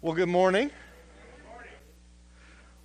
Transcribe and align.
Well, 0.00 0.14
good 0.14 0.28
morning. 0.28 0.70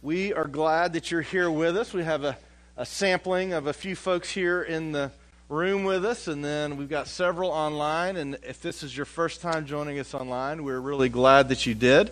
We 0.01 0.33
are 0.33 0.47
glad 0.47 0.93
that 0.93 1.12
you're 1.12 1.21
here 1.21 1.51
with 1.51 1.78
us. 1.78 1.93
We 1.93 2.04
have 2.04 2.23
a, 2.23 2.36
a, 2.75 2.88
sampling 2.88 3.54
of 3.54 3.67
a 3.67 3.73
few 3.73 3.96
folks 3.96 4.31
here 4.31 4.63
in 4.63 4.93
the 4.93 5.12
room 5.47 5.84
with 5.84 6.05
us, 6.05 6.28
and 6.28 6.44
then 6.44 6.76
we've 6.76 6.89
got 6.89 7.07
several 7.07 7.52
online. 7.52 8.18
And 8.18 8.39
if 8.41 8.63
this 8.63 8.81
is 8.81 8.97
your 8.97 9.05
first 9.05 9.41
time 9.41 9.68
joining 9.68 9.99
us 9.99 10.15
online, 10.15 10.63
we're 10.63 10.79
really 10.79 11.07
glad 11.07 11.49
that 11.49 11.67
you 11.67 11.76
did. 11.76 12.10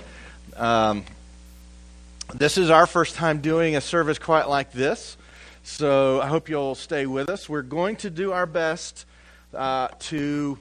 Um, 0.55 1.03
this 2.35 2.59
is 2.59 2.69
our 2.69 2.85
first 2.85 3.15
time 3.15 3.41
doing 3.41 3.75
a 3.75 3.81
service 3.81 4.19
quite 4.19 4.47
like 4.47 4.71
this, 4.71 5.17
so 5.63 6.21
I 6.21 6.27
hope 6.27 6.47
you'll 6.47 6.75
stay 6.75 7.07
with 7.07 7.27
us. 7.27 7.49
We're 7.49 7.63
going 7.63 7.95
to 7.97 8.11
do 8.11 8.33
our 8.33 8.45
best 8.45 9.07
uh, 9.51 9.87
to 9.87 10.59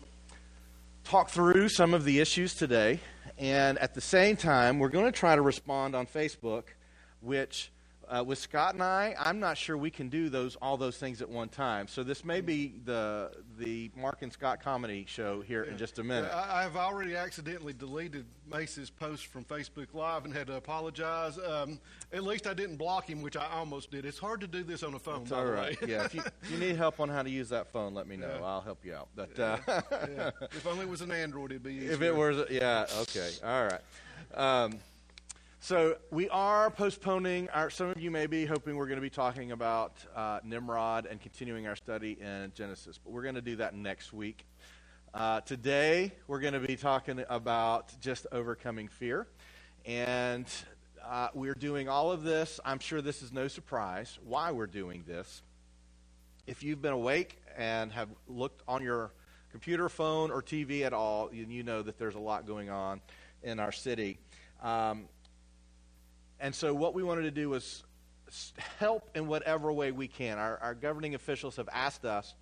talk 1.05 1.29
through 1.29 1.69
some 1.69 1.93
of 1.93 2.05
the 2.05 2.21
issues 2.21 2.55
today. 2.55 3.01
And 3.41 3.79
at 3.79 3.95
the 3.95 4.03
same 4.03 4.37
time, 4.37 4.79
we're 4.79 4.91
going 4.91 5.07
to 5.07 5.13
try 5.13 5.35
to 5.35 5.41
respond 5.41 5.97
on 5.97 6.07
Facebook, 6.07 6.65
which 7.23 7.73
uh, 8.11 8.25
with 8.25 8.39
Scott 8.39 8.75
and 8.75 8.83
I, 8.83 9.15
I'm 9.19 9.39
not 9.39 9.57
sure 9.57 9.77
we 9.77 9.91
can 9.91 10.09
do 10.09 10.29
those 10.29 10.57
all 10.57 10.77
those 10.77 10.97
things 10.97 11.23
at 11.23 11.29
one 11.29 11.49
time. 11.49 11.87
So 11.87 12.03
this 12.03 12.25
may 12.25 12.41
be 12.41 12.75
the 12.85 13.31
the 13.57 13.91
Mark 13.97 14.23
and 14.23 14.33
Scott 14.33 14.61
comedy 14.61 15.05
show 15.07 15.41
here 15.41 15.65
yeah. 15.65 15.73
in 15.73 15.79
just 15.79 15.99
a 15.99 16.05
minute. 16.05 16.31
I, 16.33 16.63
have 16.63 16.77
already 16.77 17.15
accidentally 17.15 17.73
deleted 17.73 18.27
Mace's 18.51 18.91
post 18.91 19.27
from 19.27 19.45
Facebook 19.45 19.95
Live 19.95 20.25
and 20.25 20.35
had 20.35 20.49
to 20.49 20.57
apologize. 20.57 21.39
Um, 21.39 21.79
at 22.13 22.25
least 22.25 22.47
I 22.47 22.55
didn't 22.55 22.77
block 22.77 23.09
him, 23.09 23.23
which 23.23 23.37
I 23.37 23.47
almost 23.47 23.93
did. 23.93 24.05
It's 24.05 24.19
hard 24.19 24.41
to 24.41 24.49
do 24.49 24.65
this 24.65 24.83
on 24.83 24.95
a 24.95 24.99
phone. 24.99 25.27
All 25.33 25.45
right. 25.45 25.79
yeah. 25.87 26.05
If 26.05 26.15
you, 26.15 26.23
if 26.43 26.51
you, 26.51 26.59
need 26.59 26.77
help 26.77 26.99
on 26.99 27.09
how 27.09 27.23
to 27.23 27.31
use 27.31 27.49
that 27.51 27.69
phone, 27.69 27.95
let 27.95 28.09
me 28.09 28.17
know. 28.17 28.35
Yeah. 28.41 28.45
I'll 28.45 28.61
help 28.61 28.85
you 28.85 28.95
out. 28.95 29.09
But 29.15 29.39
uh, 29.39 29.59
yeah. 29.67 30.31
if 30.51 30.67
only 30.67 30.83
it 30.83 30.89
was 30.89 31.03
an 31.03 31.13
Android, 31.13 31.53
it'd 31.53 31.63
be 31.63 31.75
easier. 31.75 31.93
If 32.01 32.03
it 32.03 32.15
was, 32.15 32.51
yeah. 32.51 32.87
Okay. 33.03 33.31
All 33.45 33.69
right. 33.69 33.81
Um, 34.35 34.79
so 35.63 35.99
we 36.11 36.27
are 36.31 36.71
postponing 36.71 37.51
our. 37.51 37.69
Some 37.69 37.91
of 37.91 38.01
you 38.01 38.11
may 38.11 38.27
be 38.27 38.47
hoping 38.47 38.77
we're 38.77 38.87
going 38.87 38.97
to 38.97 39.03
be 39.03 39.11
talking 39.11 39.53
about 39.53 39.93
uh, 40.17 40.41
Nimrod 40.43 41.05
and 41.05 41.21
continuing 41.21 41.67
our 41.67 41.77
study 41.77 42.17
in 42.19 42.51
Genesis, 42.55 42.99
but 42.99 43.13
we're 43.13 43.23
going 43.23 43.35
to 43.35 43.43
do 43.43 43.57
that 43.57 43.75
next 43.75 44.15
week. 44.15 44.47
Uh, 45.13 45.43
today 45.43 46.13
we're 46.27 46.41
going 46.41 46.55
to 46.55 46.61
be 46.61 46.77
talking 46.77 47.23
about 47.29 47.93
just 48.01 48.27
overcoming 48.33 48.89
fear, 48.89 49.27
and 49.85 50.47
uh, 51.07 51.29
we're 51.35 51.53
doing 51.53 51.91
all 51.91 52.11
of 52.11 52.23
this. 52.23 52.59
I'm 52.65 52.79
sure 52.79 53.03
this 53.03 53.21
is 53.21 53.31
no 53.31 53.47
surprise 53.47 54.19
why 54.25 54.53
we're 54.53 54.67
doing 54.67 55.05
this. 55.07 55.43
If 56.47 56.63
you've 56.63 56.81
been 56.81 56.95
awake 56.95 57.37
and 57.55 57.93
have 57.93 58.09
looked 58.29 58.63
on 58.67 58.83
your 58.83 59.13
computer, 59.51 59.91
phone, 59.91 60.31
or 60.31 60.43
TV 60.43 60.87
at 60.87 60.95
all, 60.95 61.29
you, 61.35 61.45
you 61.47 61.65
know 61.65 61.83
that 61.83 61.99
there's 61.99 62.15
a 62.15 62.19
lot 62.19 62.47
going 62.47 62.71
on 62.71 63.03
in 63.43 63.61
our 63.61 63.73
city. 63.73 64.19
Um, 64.63 65.05
and 66.41 66.55
so, 66.55 66.75
what 66.75 66.95
we 66.95 67.03
wanted 67.03 67.23
to 67.23 67.31
do 67.31 67.51
was 67.51 67.85
help 68.79 69.11
in 69.15 69.27
whatever 69.27 69.73
way 69.73 69.93
we 69.93 70.09
can. 70.09 70.39
Our, 70.39 70.59
our 70.59 70.75
governing 70.75 71.15
officials 71.15 71.57
have 71.57 71.69
asked 71.73 72.05
us 72.05 72.35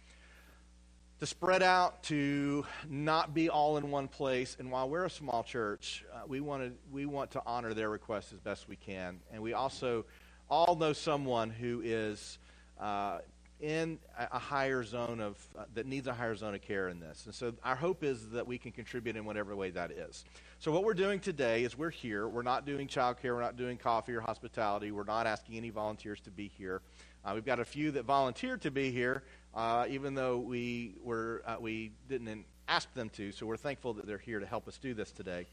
to 1.21 1.27
spread 1.27 1.63
out, 1.63 2.05
to 2.05 2.65
not 2.89 3.35
be 3.35 3.49
all 3.49 3.77
in 3.77 3.91
one 3.91 4.07
place. 4.07 4.57
And 4.61 4.71
while 4.71 4.89
we're 4.89 5.07
a 5.07 5.11
small 5.11 5.43
church, 5.43 6.05
uh, 6.15 6.21
we, 6.29 6.41
wanted, 6.41 6.77
we 6.93 7.07
want 7.07 7.33
to 7.33 7.43
honor 7.45 7.75
their 7.75 7.91
requests 7.91 8.33
as 8.33 8.39
best 8.39 8.69
we 8.69 8.77
can. 8.77 9.19
And 9.33 9.43
we 9.43 9.53
also 9.53 10.05
all 10.49 10.77
know 10.77 10.93
someone 10.93 11.51
who 11.51 11.83
is 11.85 12.39
uh, 12.81 13.19
in 13.61 13.98
a 14.17 14.39
higher 14.39 14.84
zone 14.84 15.20
of 15.20 15.37
uh, 15.59 15.64
that 15.75 15.87
needs 15.87 16.06
a 16.06 16.12
higher 16.12 16.34
zone 16.37 16.55
of 16.55 16.62
care 16.62 16.89
in 16.89 17.01
this. 17.01 17.27
And 17.27 17.34
so 17.34 17.53
our 17.64 17.75
hope 17.75 18.05
is 18.05 18.28
that 18.31 18.47
we 18.47 18.56
can 18.56 18.70
contribute 18.70 19.17
in 19.17 19.25
whatever 19.25 19.56
way 19.56 19.70
that 19.70 19.91
is. 19.91 20.25
So 20.61 20.70
what 20.70 20.84
we're 20.84 20.95
doing 20.95 21.19
today 21.19 21.64
is 21.64 21.77
we're 21.77 21.91
here. 21.91 22.29
We're 22.29 22.42
not 22.42 22.67
doing 22.67 22.86
childcare. 22.86 23.34
We're 23.34 23.41
not 23.41 23.56
doing 23.56 23.77
coffee 23.77 24.14
or 24.14 24.20
hospitality. 24.20 24.92
We're 24.92 25.05
not 25.05 25.27
asking 25.27 25.56
any 25.56 25.70
volunteers 25.70 26.20
to 26.20 26.31
be 26.31 26.48
here. 26.56 26.83
Uh, 27.25 27.33
we've 27.34 27.45
got 27.45 27.59
a 27.59 27.64
few 27.64 27.91
that 27.92 28.05
volunteered 28.05 28.63
to 28.63 28.70
be 28.70 28.92
here, 28.92 29.24
uh, 29.55 29.86
even 29.89 30.14
though 30.14 30.39
we 30.39 30.95
were 31.02 31.42
uh, 31.45 31.57
we 31.58 31.90
didn't 32.08 32.45
ask 32.69 32.92
them 32.95 33.11
to. 33.11 33.33
So 33.33 33.45
we're 33.45 33.57
thankful 33.57 33.92
that 33.95 34.07
they're 34.07 34.19
here 34.19 34.39
to 34.39 34.46
help 34.46 34.69
us 34.69 34.79
do 34.79 34.95
this 34.95 35.11
today. 35.11 35.46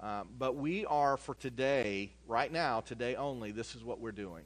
Um, 0.00 0.28
but 0.38 0.56
we 0.56 0.84
are 0.86 1.16
for 1.16 1.36
today, 1.36 2.10
right 2.26 2.50
now, 2.50 2.80
today 2.80 3.14
only. 3.14 3.52
This 3.52 3.76
is 3.76 3.84
what 3.84 4.00
we're 4.00 4.12
doing. 4.12 4.42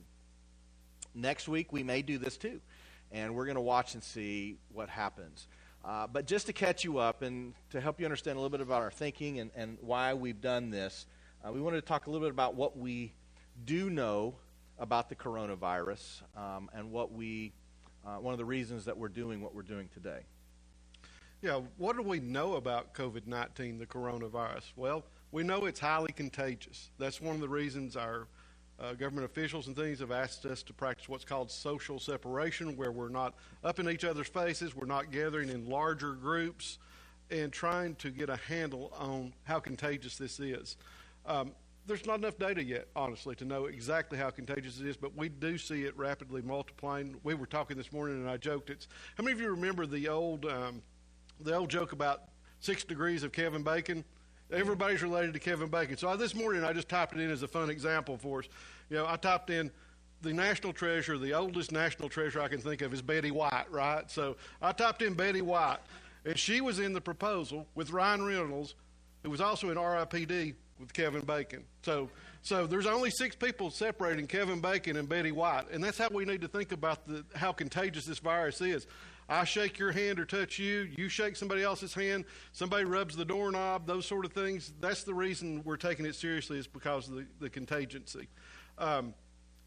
Next 1.14 1.48
week 1.48 1.72
we 1.72 1.82
may 1.82 2.02
do 2.02 2.19
this 2.19 2.36
too 2.36 2.60
and 3.12 3.34
we're 3.34 3.44
going 3.44 3.56
to 3.56 3.60
watch 3.60 3.94
and 3.94 4.02
see 4.02 4.56
what 4.72 4.88
happens. 4.88 5.48
Uh, 5.84 6.06
but 6.06 6.26
just 6.26 6.46
to 6.46 6.52
catch 6.52 6.84
you 6.84 6.98
up 6.98 7.22
and 7.22 7.54
to 7.70 7.80
help 7.80 8.00
you 8.00 8.06
understand 8.06 8.36
a 8.36 8.41
little 8.41 8.50
bit 8.50 8.60
about 8.60 8.82
our 8.82 8.91
thinking 8.91 9.38
and, 9.41 9.50
and 9.54 9.78
why 9.80 10.12
we've 10.14 10.41
done 10.41 10.70
this, 10.70 11.06
uh, 11.44 11.52
we 11.52 11.60
wanted 11.60 11.80
to 11.80 11.86
talk 11.86 12.06
a 12.06 12.10
little 12.10 12.26
bit 12.26 12.32
about 12.32 12.54
what 12.54 12.76
we 12.76 13.12
do 13.64 13.88
know 13.88 14.34
about 14.78 15.08
the 15.08 15.14
coronavirus 15.14 16.22
um, 16.36 16.69
and 16.74 16.91
what 16.91 17.12
we, 17.12 17.52
uh, 18.06 18.16
one 18.16 18.32
of 18.32 18.38
the 18.38 18.44
reasons 18.44 18.84
that 18.84 18.96
we're 18.96 19.08
doing 19.08 19.40
what 19.40 19.54
we're 19.54 19.62
doing 19.62 19.88
today. 19.94 20.20
Yeah, 21.40 21.60
what 21.76 21.96
do 21.96 22.02
we 22.02 22.19
know 22.19 22.54
about 22.54 22.94
COVID 22.94 23.26
19, 23.26 23.78
the 23.78 23.86
coronavirus? 23.86 24.72
Well, 24.75 25.04
we 25.30 25.44
know 25.44 25.66
it's 25.66 25.78
highly 25.78 26.12
contagious. 26.12 26.90
That's 26.98 27.20
one 27.20 27.36
of 27.36 27.40
the 27.40 27.48
reasons 27.48 27.96
our 27.96 28.26
uh, 28.80 28.92
government 28.94 29.24
officials 29.24 29.66
and 29.66 29.76
things 29.76 30.00
have 30.00 30.12
asked 30.12 30.44
us 30.46 30.62
to 30.62 30.72
practice 30.72 31.08
what's 31.08 31.24
called 31.24 31.50
social 31.50 31.98
separation, 31.98 32.76
where 32.76 32.92
we're 32.92 33.08
not 33.08 33.34
up 33.64 33.78
in 33.80 33.88
each 33.88 34.04
other's 34.04 34.28
faces, 34.28 34.74
we're 34.74 34.86
not 34.86 35.10
gathering 35.10 35.48
in 35.48 35.68
larger 35.68 36.12
groups, 36.12 36.78
and 37.30 37.52
trying 37.52 37.94
to 37.96 38.10
get 38.10 38.30
a 38.30 38.36
handle 38.36 38.92
on 38.96 39.32
how 39.44 39.58
contagious 39.58 40.16
this 40.16 40.40
is. 40.40 40.76
Um, 41.26 41.52
there's 41.86 42.06
not 42.06 42.18
enough 42.18 42.38
data 42.38 42.62
yet, 42.62 42.88
honestly, 42.94 43.34
to 43.36 43.44
know 43.44 43.64
exactly 43.64 44.18
how 44.18 44.30
contagious 44.30 44.78
it 44.78 44.86
is, 44.86 44.96
but 44.96 45.16
we 45.16 45.28
do 45.28 45.56
see 45.56 45.84
it 45.84 45.96
rapidly 45.96 46.42
multiplying. 46.42 47.16
We 47.24 47.34
were 47.34 47.46
talking 47.46 47.76
this 47.76 47.92
morning, 47.92 48.16
and 48.16 48.28
I 48.28 48.36
joked. 48.36 48.70
It's 48.70 48.88
how 49.16 49.24
many 49.24 49.32
of 49.32 49.40
you 49.40 49.50
remember 49.50 49.86
the 49.86 50.08
old 50.08 50.44
um, 50.44 50.82
the 51.40 51.54
old 51.54 51.70
joke 51.70 51.92
about 51.92 52.24
six 52.60 52.84
degrees 52.84 53.22
of 53.22 53.32
Kevin 53.32 53.62
Bacon? 53.62 54.04
Everybody's 54.50 55.03
related 55.03 55.34
to 55.34 55.41
Kevin 55.41 55.69
Bacon. 55.69 55.97
So 55.97 56.09
I, 56.09 56.16
this 56.16 56.34
morning 56.34 56.64
I 56.64 56.72
just 56.72 56.88
typed 56.88 57.14
it 57.14 57.20
in 57.20 57.31
as 57.31 57.42
a 57.42 57.48
fun 57.48 57.69
example 57.69 58.16
for 58.16 58.41
us. 58.41 58.47
You 58.88 58.97
know, 58.97 59.06
I 59.06 59.16
typed 59.16 59.50
in 59.50 59.70
the 60.22 60.32
national 60.32 60.72
treasure, 60.72 61.19
the 61.19 61.34
oldest 61.34 61.70
national 61.70 62.09
treasure 62.09 62.41
I 62.41 62.48
can 62.48 62.60
think 62.60 62.82
of 62.82 62.92
is 62.92 63.03
Betty 63.03 63.31
White, 63.31 63.70
right? 63.70 64.10
So 64.10 64.37
I 64.60 64.72
typed 64.72 65.03
in 65.03 65.14
Betty 65.14 65.42
White, 65.42 65.78
and 66.25 66.38
she 66.38 66.60
was 66.60 66.78
in 66.78 66.92
the 66.92 67.00
proposal 67.00 67.66
with 67.75 67.91
Ryan 67.91 68.25
Reynolds, 68.25 68.75
who 69.22 69.31
was 69.31 69.41
also 69.41 69.70
in 69.70 69.76
RIPD 69.76 70.54
with 70.81 70.92
Kevin 70.92 71.22
Bacon. 71.22 71.64
So, 71.82 72.08
so 72.42 72.66
there's 72.66 72.87
only 72.87 73.10
six 73.10 73.37
people 73.37 73.70
separating 73.70 74.26
Kevin 74.26 74.60
Bacon 74.60 74.97
and 74.97 75.08
Betty 75.08 75.32
White, 75.32 75.66
and 75.70 75.82
that's 75.82 75.98
how 75.98 76.08
we 76.08 76.25
need 76.25 76.41
to 76.41 76.48
think 76.48 76.72
about 76.72 77.06
the, 77.06 77.25
how 77.34 77.53
contagious 77.53 78.06
this 78.06 78.19
virus 78.19 78.60
is. 78.60 78.87
I 79.28 79.44
shake 79.44 79.78
your 79.78 79.92
hand 79.92 80.18
or 80.18 80.24
touch 80.24 80.58
you, 80.58 80.88
you 80.96 81.08
shake 81.08 81.36
somebody 81.36 81.62
else's 81.62 81.92
hand, 81.92 82.24
somebody 82.52 82.84
rubs 82.84 83.14
the 83.14 83.24
doorknob, 83.24 83.86
those 83.86 84.06
sort 84.06 84.24
of 84.24 84.32
things. 84.32 84.72
That's 84.80 85.04
the 85.04 85.12
reason 85.12 85.62
we're 85.64 85.76
taking 85.76 86.06
it 86.06 86.14
seriously 86.14 86.58
is 86.58 86.66
because 86.66 87.08
of 87.08 87.16
the, 87.16 87.26
the 87.38 87.50
contingency. 87.50 88.28
Um, 88.78 89.12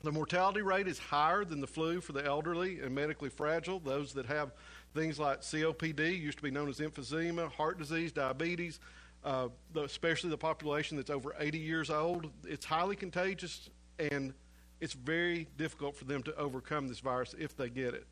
the 0.04 0.12
mortality 0.12 0.64
rate 0.64 0.88
is 0.88 0.98
higher 0.98 1.46
than 1.46 1.62
the 1.62 1.68
flu 1.68 2.02
for 2.02 2.14
the 2.14 2.26
elderly 2.26 2.80
and 2.80 2.96
medically 2.96 3.30
fragile, 3.30 3.80
those 3.80 4.14
that 4.14 4.26
have 4.26 4.52
things 4.96 5.20
like 5.20 5.42
COPD, 5.42 6.20
used 6.20 6.38
to 6.38 6.44
be 6.44 6.50
known 6.50 6.68
as 6.68 6.80
emphysema, 6.80 7.52
heart 7.52 7.78
disease, 7.78 8.12
diabetes, 8.12 8.80
uh, 9.24 9.50
especially 9.76 10.32
the 10.32 10.38
population 10.38 10.98
that's 10.98 11.12
over 11.12 11.36
80 11.38 11.60
years 11.60 11.92
old. 11.92 12.32
It's 12.48 12.66
highly 12.66 12.96
contagious 12.96 13.70
and 14.00 14.34
it's 14.80 14.94
very 14.94 15.48
difficult 15.58 15.96
for 15.96 16.06
them 16.06 16.24
to 16.24 16.36
overcome 16.36 16.88
this 16.88 17.00
virus 17.00 17.36
if 17.38 17.56
they 17.56 17.70
get 17.70 17.94
it. 17.94 18.08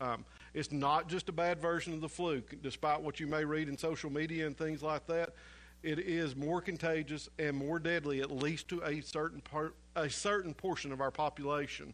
Um, 0.00 0.24
it's 0.54 0.72
not 0.72 1.08
just 1.08 1.28
a 1.28 1.32
bad 1.32 1.60
version 1.60 1.94
of 1.94 2.00
the 2.00 2.08
flu, 2.08 2.42
despite 2.62 3.00
what 3.00 3.20
you 3.20 3.26
may 3.26 3.44
read 3.44 3.68
in 3.68 3.78
social 3.78 4.10
media 4.10 4.46
and 4.46 4.56
things 4.56 4.82
like 4.82 5.06
that. 5.06 5.34
It 5.82 5.98
is 5.98 6.36
more 6.36 6.60
contagious 6.60 7.28
and 7.38 7.56
more 7.56 7.78
deadly, 7.78 8.20
at 8.20 8.30
least 8.30 8.68
to 8.68 8.82
a 8.82 9.00
certain 9.00 9.40
part, 9.40 9.74
a 9.96 10.08
certain 10.08 10.54
portion 10.54 10.92
of 10.92 11.00
our 11.00 11.10
population. 11.10 11.92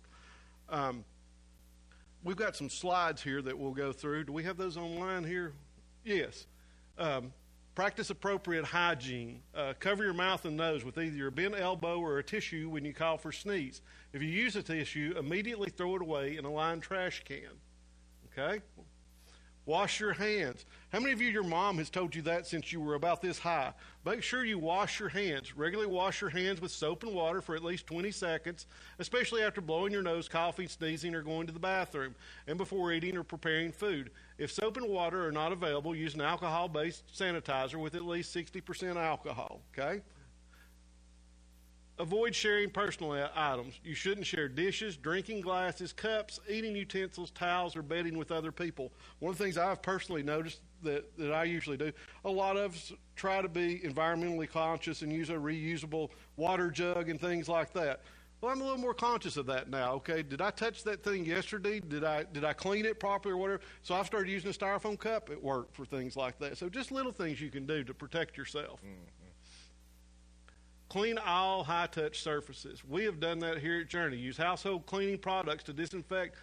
Um, 0.68 1.04
we've 2.22 2.36
got 2.36 2.56
some 2.56 2.68
slides 2.68 3.22
here 3.22 3.40
that 3.42 3.58
we'll 3.58 3.72
go 3.72 3.92
through. 3.92 4.24
Do 4.24 4.32
we 4.32 4.42
have 4.42 4.56
those 4.56 4.76
online 4.76 5.24
here? 5.24 5.52
Yes. 6.04 6.46
Um, 6.98 7.32
practice 7.74 8.10
appropriate 8.10 8.64
hygiene. 8.64 9.40
Uh, 9.54 9.72
cover 9.78 10.04
your 10.04 10.12
mouth 10.12 10.44
and 10.44 10.56
nose 10.56 10.84
with 10.84 10.98
either 10.98 11.28
a 11.28 11.32
bent 11.32 11.58
elbow 11.58 11.98
or 11.98 12.18
a 12.18 12.24
tissue 12.24 12.68
when 12.68 12.84
you 12.84 12.92
call 12.92 13.16
for 13.16 13.32
sneeze. 13.32 13.80
If 14.12 14.20
you 14.20 14.28
use 14.28 14.56
a 14.56 14.62
tissue, 14.62 15.14
immediately 15.16 15.70
throw 15.70 15.94
it 15.96 16.02
away 16.02 16.36
in 16.36 16.44
a 16.44 16.50
lined 16.50 16.82
trash 16.82 17.22
can. 17.24 17.56
Okay? 18.38 18.62
Wash 19.66 20.00
your 20.00 20.14
hands. 20.14 20.64
How 20.90 20.98
many 20.98 21.12
of 21.12 21.20
you, 21.20 21.28
your 21.28 21.42
mom 21.42 21.76
has 21.76 21.90
told 21.90 22.14
you 22.14 22.22
that 22.22 22.46
since 22.46 22.72
you 22.72 22.80
were 22.80 22.94
about 22.94 23.20
this 23.20 23.38
high? 23.38 23.74
Make 24.02 24.22
sure 24.22 24.42
you 24.42 24.58
wash 24.58 24.98
your 24.98 25.10
hands. 25.10 25.54
Regularly 25.54 25.90
wash 25.90 26.22
your 26.22 26.30
hands 26.30 26.62
with 26.62 26.70
soap 26.70 27.02
and 27.02 27.14
water 27.14 27.42
for 27.42 27.54
at 27.54 27.62
least 27.62 27.86
20 27.86 28.10
seconds, 28.10 28.66
especially 28.98 29.42
after 29.42 29.60
blowing 29.60 29.92
your 29.92 30.02
nose, 30.02 30.26
coughing, 30.26 30.68
sneezing, 30.68 31.14
or 31.14 31.20
going 31.20 31.46
to 31.46 31.52
the 31.52 31.58
bathroom, 31.58 32.14
and 32.46 32.56
before 32.56 32.92
eating 32.92 33.14
or 33.14 33.22
preparing 33.22 33.70
food. 33.70 34.10
If 34.38 34.50
soap 34.50 34.78
and 34.78 34.88
water 34.88 35.26
are 35.26 35.32
not 35.32 35.52
available, 35.52 35.94
use 35.94 36.14
an 36.14 36.22
alcohol 36.22 36.68
based 36.68 37.04
sanitizer 37.14 37.76
with 37.76 37.94
at 37.94 38.06
least 38.06 38.34
60% 38.34 38.96
alcohol. 38.96 39.60
Okay? 39.76 40.00
Avoid 41.98 42.34
sharing 42.34 42.70
personal 42.70 43.28
items. 43.34 43.80
You 43.84 43.94
shouldn't 43.94 44.26
share 44.26 44.48
dishes, 44.48 44.96
drinking 44.96 45.40
glasses, 45.40 45.92
cups, 45.92 46.40
eating 46.48 46.74
utensils, 46.74 47.30
towels, 47.30 47.76
or 47.76 47.82
bedding 47.82 48.16
with 48.16 48.30
other 48.30 48.52
people. 48.52 48.92
One 49.18 49.32
of 49.32 49.38
the 49.38 49.44
things 49.44 49.58
I've 49.58 49.82
personally 49.82 50.22
noticed 50.22 50.60
that, 50.82 51.16
that 51.18 51.32
I 51.32 51.44
usually 51.44 51.76
do, 51.76 51.92
a 52.24 52.30
lot 52.30 52.56
of 52.56 52.74
us 52.74 52.92
try 53.16 53.42
to 53.42 53.48
be 53.48 53.80
environmentally 53.80 54.48
conscious 54.48 55.02
and 55.02 55.12
use 55.12 55.30
a 55.30 55.34
reusable 55.34 56.10
water 56.36 56.70
jug 56.70 57.08
and 57.08 57.20
things 57.20 57.48
like 57.48 57.72
that. 57.72 58.02
Well, 58.40 58.52
I'm 58.52 58.60
a 58.60 58.64
little 58.64 58.78
more 58.78 58.94
conscious 58.94 59.36
of 59.36 59.46
that 59.46 59.68
now. 59.68 59.94
Okay, 59.94 60.22
did 60.22 60.40
I 60.40 60.50
touch 60.50 60.84
that 60.84 61.02
thing 61.02 61.26
yesterday? 61.26 61.80
Did 61.80 62.04
I 62.04 62.22
did 62.22 62.44
I 62.44 62.52
clean 62.52 62.86
it 62.86 63.00
properly 63.00 63.32
or 63.32 63.36
whatever? 63.36 63.60
So 63.82 63.96
I've 63.96 64.06
started 64.06 64.30
using 64.30 64.50
a 64.50 64.52
styrofoam 64.52 64.96
cup 64.96 65.28
at 65.30 65.42
work 65.42 65.74
for 65.74 65.84
things 65.84 66.16
like 66.16 66.38
that. 66.38 66.56
So 66.56 66.68
just 66.68 66.92
little 66.92 67.10
things 67.10 67.40
you 67.40 67.50
can 67.50 67.66
do 67.66 67.82
to 67.82 67.92
protect 67.92 68.36
yourself. 68.36 68.80
Mm-hmm. 68.80 69.17
Clean 70.88 71.18
all 71.18 71.64
high 71.64 71.86
touch 71.86 72.20
surfaces. 72.22 72.82
We 72.88 73.04
have 73.04 73.20
done 73.20 73.40
that 73.40 73.58
here 73.58 73.80
at 73.80 73.88
Journey. 73.88 74.16
Use 74.16 74.38
household 74.38 74.86
cleaning 74.86 75.18
products 75.18 75.64
to 75.64 75.72
disinfect 75.74 76.36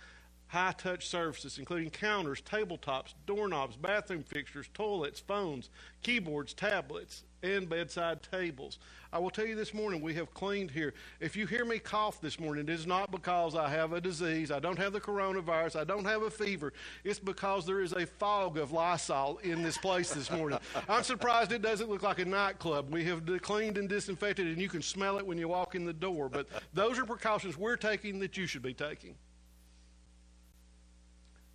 high 0.47 0.74
touch 0.77 1.07
surfaces, 1.07 1.57
including 1.57 1.89
counters, 1.89 2.42
tabletops, 2.42 3.13
doorknobs, 3.25 3.75
bathroom 3.75 4.24
fixtures, 4.24 4.69
toilets, 4.74 5.19
phones, 5.19 5.69
keyboards, 6.01 6.53
tablets, 6.53 7.24
and 7.44 7.69
bedside 7.69 8.21
tables. 8.24 8.80
I 9.13 9.19
will 9.19 9.30
tell 9.30 9.45
you 9.45 9.56
this 9.56 9.74
morning, 9.74 10.01
we 10.01 10.13
have 10.15 10.33
cleaned 10.33 10.71
here. 10.71 10.94
If 11.19 11.36
you 11.36 11.45
hear 11.45 11.63
me 11.63 11.80
cough 11.80 12.19
this 12.19 12.39
morning, 12.39 12.68
it 12.68 12.71
is 12.71 12.86
not 12.86 13.12
because 13.12 13.56
I 13.56 13.69
have 13.69 13.94
a 13.94 14.01
disease, 14.01 14.51
I 14.51 14.59
don't 14.59 14.77
have 14.77 14.94
the 14.94 15.00
coronavirus, 15.00 15.80
I 15.80 15.83
don't 15.83 16.06
have 16.06 16.24
a 16.24 16.30
fever. 16.30 16.74
It's 17.03 17.19
because 17.19 17.65
there 17.65 17.81
is 17.81 17.94
a 17.94 18.06
fog 18.06 18.57
of 18.57 18.71
Lysol 18.71 19.38
in 19.38 19.63
this 19.63 19.77
place 19.77 20.13
this 20.13 20.30
morning. 20.31 20.59
I'm 20.89 21.03
surprised 21.03 21.51
it 21.51 21.62
doesn't 21.62 21.89
look 21.89 22.03
like 22.03 22.19
a 22.19 22.25
nightclub. 22.25 22.92
We 22.92 23.06
have 23.06 23.24
cleaned 23.42 23.77
and 23.77 23.88
disinfected, 23.88 24.47
and 24.47 24.59
you 24.59 24.69
can 24.69 24.81
smell 24.81 25.18
it 25.18 25.25
when 25.25 25.38
you 25.38 25.47
walk 25.47 25.75
in 25.75 25.86
the 25.86 25.94
door. 25.94 26.27
But 26.27 26.47
those 26.74 27.00
are 27.00 27.06
precautions 27.06 27.57
we're 27.57 27.77
taking 27.77 28.19
that 28.19 28.36
you 28.36 28.47
should 28.47 28.63
be 28.63 28.74
taking. 28.74 29.15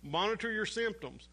Monitor 0.03 0.51
your 0.51 0.65
symptoms. 0.65 1.29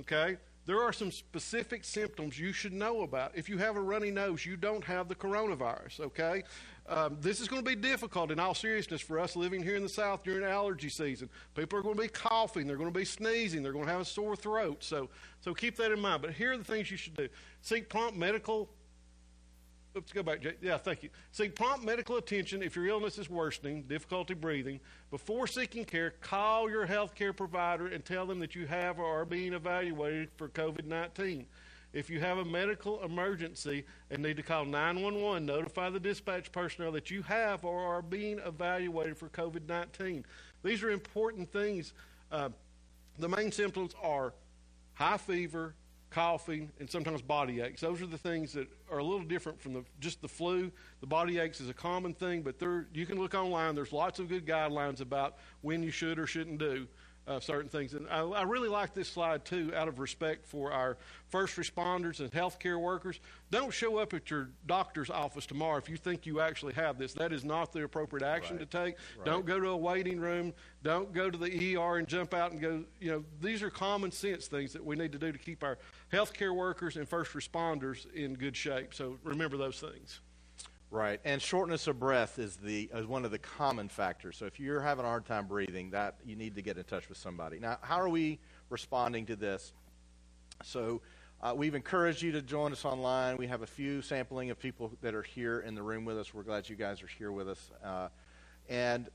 Okay? 0.00 0.36
There 0.64 0.80
are 0.80 0.92
some 0.92 1.10
specific 1.10 1.82
symptoms 1.82 2.38
you 2.38 2.52
should 2.52 2.72
know 2.72 3.02
about. 3.02 3.32
If 3.34 3.48
you 3.48 3.58
have 3.58 3.76
a 3.76 3.80
runny 3.80 4.12
nose, 4.12 4.46
you 4.46 4.56
don't 4.56 4.84
have 4.84 5.08
the 5.08 5.14
coronavirus, 5.16 6.00
okay? 6.00 6.44
Um, 6.88 7.16
this 7.20 7.40
is 7.40 7.48
going 7.48 7.64
to 7.64 7.68
be 7.68 7.74
difficult 7.74 8.30
in 8.30 8.38
all 8.38 8.54
seriousness 8.54 9.00
for 9.00 9.18
us 9.18 9.34
living 9.34 9.60
here 9.60 9.74
in 9.74 9.82
the 9.82 9.88
South 9.88 10.22
during 10.22 10.44
allergy 10.44 10.88
season. 10.88 11.28
People 11.56 11.80
are 11.80 11.82
going 11.82 11.96
to 11.96 12.02
be 12.02 12.08
coughing, 12.08 12.68
they're 12.68 12.76
going 12.76 12.92
to 12.92 12.96
be 12.96 13.04
sneezing, 13.04 13.64
they're 13.64 13.72
going 13.72 13.86
to 13.86 13.90
have 13.90 14.02
a 14.02 14.04
sore 14.04 14.36
throat. 14.36 14.84
So, 14.84 15.08
so 15.40 15.52
keep 15.52 15.76
that 15.78 15.90
in 15.90 15.98
mind. 15.98 16.22
But 16.22 16.32
here 16.32 16.52
are 16.52 16.56
the 16.56 16.64
things 16.64 16.92
you 16.92 16.96
should 16.96 17.16
do 17.16 17.28
seek 17.60 17.88
prompt 17.88 18.16
medical 18.16 18.68
Let's 19.94 20.12
go 20.12 20.22
back, 20.22 20.40
Jay. 20.40 20.54
Yeah, 20.62 20.78
thank 20.78 21.02
you. 21.02 21.10
Seek 21.32 21.54
prompt 21.54 21.84
medical 21.84 22.16
attention 22.16 22.62
if 22.62 22.76
your 22.76 22.86
illness 22.86 23.18
is 23.18 23.28
worsening, 23.28 23.82
difficulty 23.82 24.32
breathing. 24.32 24.80
Before 25.10 25.46
seeking 25.46 25.84
care, 25.84 26.12
call 26.22 26.70
your 26.70 26.86
health 26.86 27.14
care 27.14 27.34
provider 27.34 27.88
and 27.88 28.02
tell 28.02 28.24
them 28.24 28.40
that 28.40 28.54
you 28.54 28.66
have 28.66 28.98
or 28.98 29.20
are 29.20 29.26
being 29.26 29.52
evaluated 29.52 30.30
for 30.36 30.48
COVID 30.48 30.86
19. 30.86 31.44
If 31.92 32.08
you 32.08 32.20
have 32.20 32.38
a 32.38 32.44
medical 32.44 33.02
emergency 33.04 33.84
and 34.10 34.22
need 34.22 34.38
to 34.38 34.42
call 34.42 34.64
911, 34.64 35.44
notify 35.44 35.90
the 35.90 36.00
dispatch 36.00 36.50
personnel 36.50 36.92
that 36.92 37.10
you 37.10 37.20
have 37.22 37.66
or 37.66 37.78
are 37.78 38.00
being 38.00 38.38
evaluated 38.38 39.18
for 39.18 39.28
COVID 39.28 39.68
19. 39.68 40.24
These 40.62 40.82
are 40.82 40.90
important 40.90 41.52
things. 41.52 41.92
Uh, 42.30 42.48
the 43.18 43.28
main 43.28 43.52
symptoms 43.52 43.94
are 44.02 44.32
high 44.94 45.18
fever, 45.18 45.74
coughing, 46.12 46.70
and 46.78 46.90
sometimes 46.90 47.22
body 47.22 47.60
aches. 47.60 47.80
Those 47.80 48.02
are 48.02 48.06
the 48.06 48.18
things 48.18 48.52
that 48.52 48.68
are 48.90 48.98
a 48.98 49.04
little 49.04 49.24
different 49.24 49.60
from 49.60 49.72
the, 49.72 49.84
just 50.00 50.20
the 50.20 50.28
flu. 50.28 50.70
The 51.00 51.06
body 51.06 51.38
aches 51.38 51.60
is 51.60 51.68
a 51.68 51.74
common 51.74 52.14
thing, 52.14 52.42
but 52.42 52.58
there, 52.58 52.86
you 52.92 53.06
can 53.06 53.18
look 53.18 53.34
online. 53.34 53.74
There's 53.74 53.92
lots 53.92 54.18
of 54.18 54.28
good 54.28 54.46
guidelines 54.46 55.00
about 55.00 55.38
when 55.62 55.82
you 55.82 55.90
should 55.90 56.18
or 56.18 56.26
shouldn't 56.26 56.58
do 56.58 56.86
uh, 57.26 57.40
certain 57.40 57.68
things. 57.68 57.94
And 57.94 58.08
I, 58.08 58.20
I, 58.20 58.42
really 58.42 58.68
like 58.68 58.94
this 58.94 59.08
slide 59.08 59.44
too, 59.44 59.72
out 59.76 59.86
of 59.86 59.98
respect 59.98 60.46
for 60.46 60.72
our 60.72 60.96
first 61.28 61.56
responders 61.56 62.20
and 62.20 62.30
healthcare 62.30 62.80
workers. 62.80 63.20
Don't 63.50 63.72
show 63.72 63.98
up 63.98 64.12
at 64.12 64.30
your 64.30 64.50
doctor's 64.66 65.08
office 65.08 65.46
tomorrow 65.46 65.76
if 65.78 65.88
you 65.88 65.96
think 65.96 66.26
you 66.26 66.40
actually 66.40 66.74
have 66.74 66.98
this. 66.98 67.14
That 67.14 67.32
is 67.32 67.44
not 67.44 67.72
the 67.72 67.84
appropriate 67.84 68.26
action 68.26 68.56
right. 68.56 68.70
to 68.70 68.78
take. 68.78 68.96
Right. 69.16 69.24
Don't 69.24 69.46
go 69.46 69.60
to 69.60 69.68
a 69.68 69.76
waiting 69.76 70.18
room. 70.18 70.52
Don't 70.82 71.12
go 71.12 71.30
to 71.30 71.38
the 71.38 71.76
ER 71.76 71.98
and 71.98 72.08
jump 72.08 72.34
out 72.34 72.52
and 72.52 72.60
go. 72.60 72.84
You 73.00 73.12
know, 73.12 73.24
these 73.40 73.62
are 73.62 73.70
common 73.70 74.10
sense 74.10 74.46
things 74.46 74.72
that 74.72 74.84
we 74.84 74.96
need 74.96 75.12
to 75.12 75.18
do 75.18 75.30
to 75.30 75.38
keep 75.38 75.62
our 75.62 75.78
healthcare 76.12 76.54
workers 76.54 76.96
and 76.96 77.08
first 77.08 77.32
responders 77.32 78.12
in 78.14 78.34
good 78.34 78.56
shape. 78.56 78.94
So 78.94 79.18
remember 79.22 79.56
those 79.56 79.78
things. 79.78 80.20
Right, 80.92 81.20
and 81.24 81.40
shortness 81.40 81.86
of 81.86 81.98
breath 81.98 82.38
is 82.38 82.56
the 82.56 82.90
is 82.92 83.06
one 83.06 83.24
of 83.24 83.30
the 83.30 83.38
common 83.38 83.88
factors. 83.88 84.36
So 84.36 84.44
if 84.44 84.60
you're 84.60 84.82
having 84.82 85.06
a 85.06 85.08
hard 85.08 85.24
time 85.24 85.46
breathing, 85.46 85.88
that 85.92 86.16
you 86.22 86.36
need 86.36 86.54
to 86.56 86.60
get 86.60 86.76
in 86.76 86.84
touch 86.84 87.08
with 87.08 87.16
somebody. 87.16 87.58
Now, 87.58 87.78
how 87.80 87.98
are 87.98 88.10
we 88.10 88.38
responding 88.68 89.24
to 89.26 89.34
this? 89.34 89.72
So 90.62 91.00
uh, 91.40 91.54
we've 91.56 91.74
encouraged 91.74 92.20
you 92.20 92.30
to 92.32 92.42
join 92.42 92.72
us 92.72 92.84
online. 92.84 93.38
We 93.38 93.46
have 93.46 93.62
a 93.62 93.66
few 93.66 94.02
sampling 94.02 94.50
of 94.50 94.58
people 94.58 94.92
that 95.00 95.14
are 95.14 95.22
here 95.22 95.60
in 95.60 95.74
the 95.74 95.82
room 95.82 96.04
with 96.04 96.18
us. 96.18 96.34
We're 96.34 96.42
glad 96.42 96.68
you 96.68 96.76
guys 96.76 97.02
are 97.02 97.06
here 97.06 97.32
with 97.32 97.48
us, 97.48 97.70
uh, 97.82 98.08
and 98.68 99.08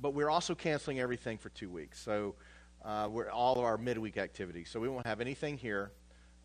but 0.00 0.14
we're 0.14 0.30
also 0.30 0.54
canceling 0.54 1.00
everything 1.00 1.36
for 1.36 1.48
two 1.48 1.68
weeks. 1.68 2.00
So 2.00 2.36
uh, 2.84 3.08
we're 3.10 3.28
all 3.28 3.58
of 3.58 3.64
our 3.64 3.76
midweek 3.76 4.18
activities. 4.18 4.70
So 4.70 4.78
we 4.78 4.88
won't 4.88 5.08
have 5.08 5.20
anything 5.20 5.58
here. 5.58 5.90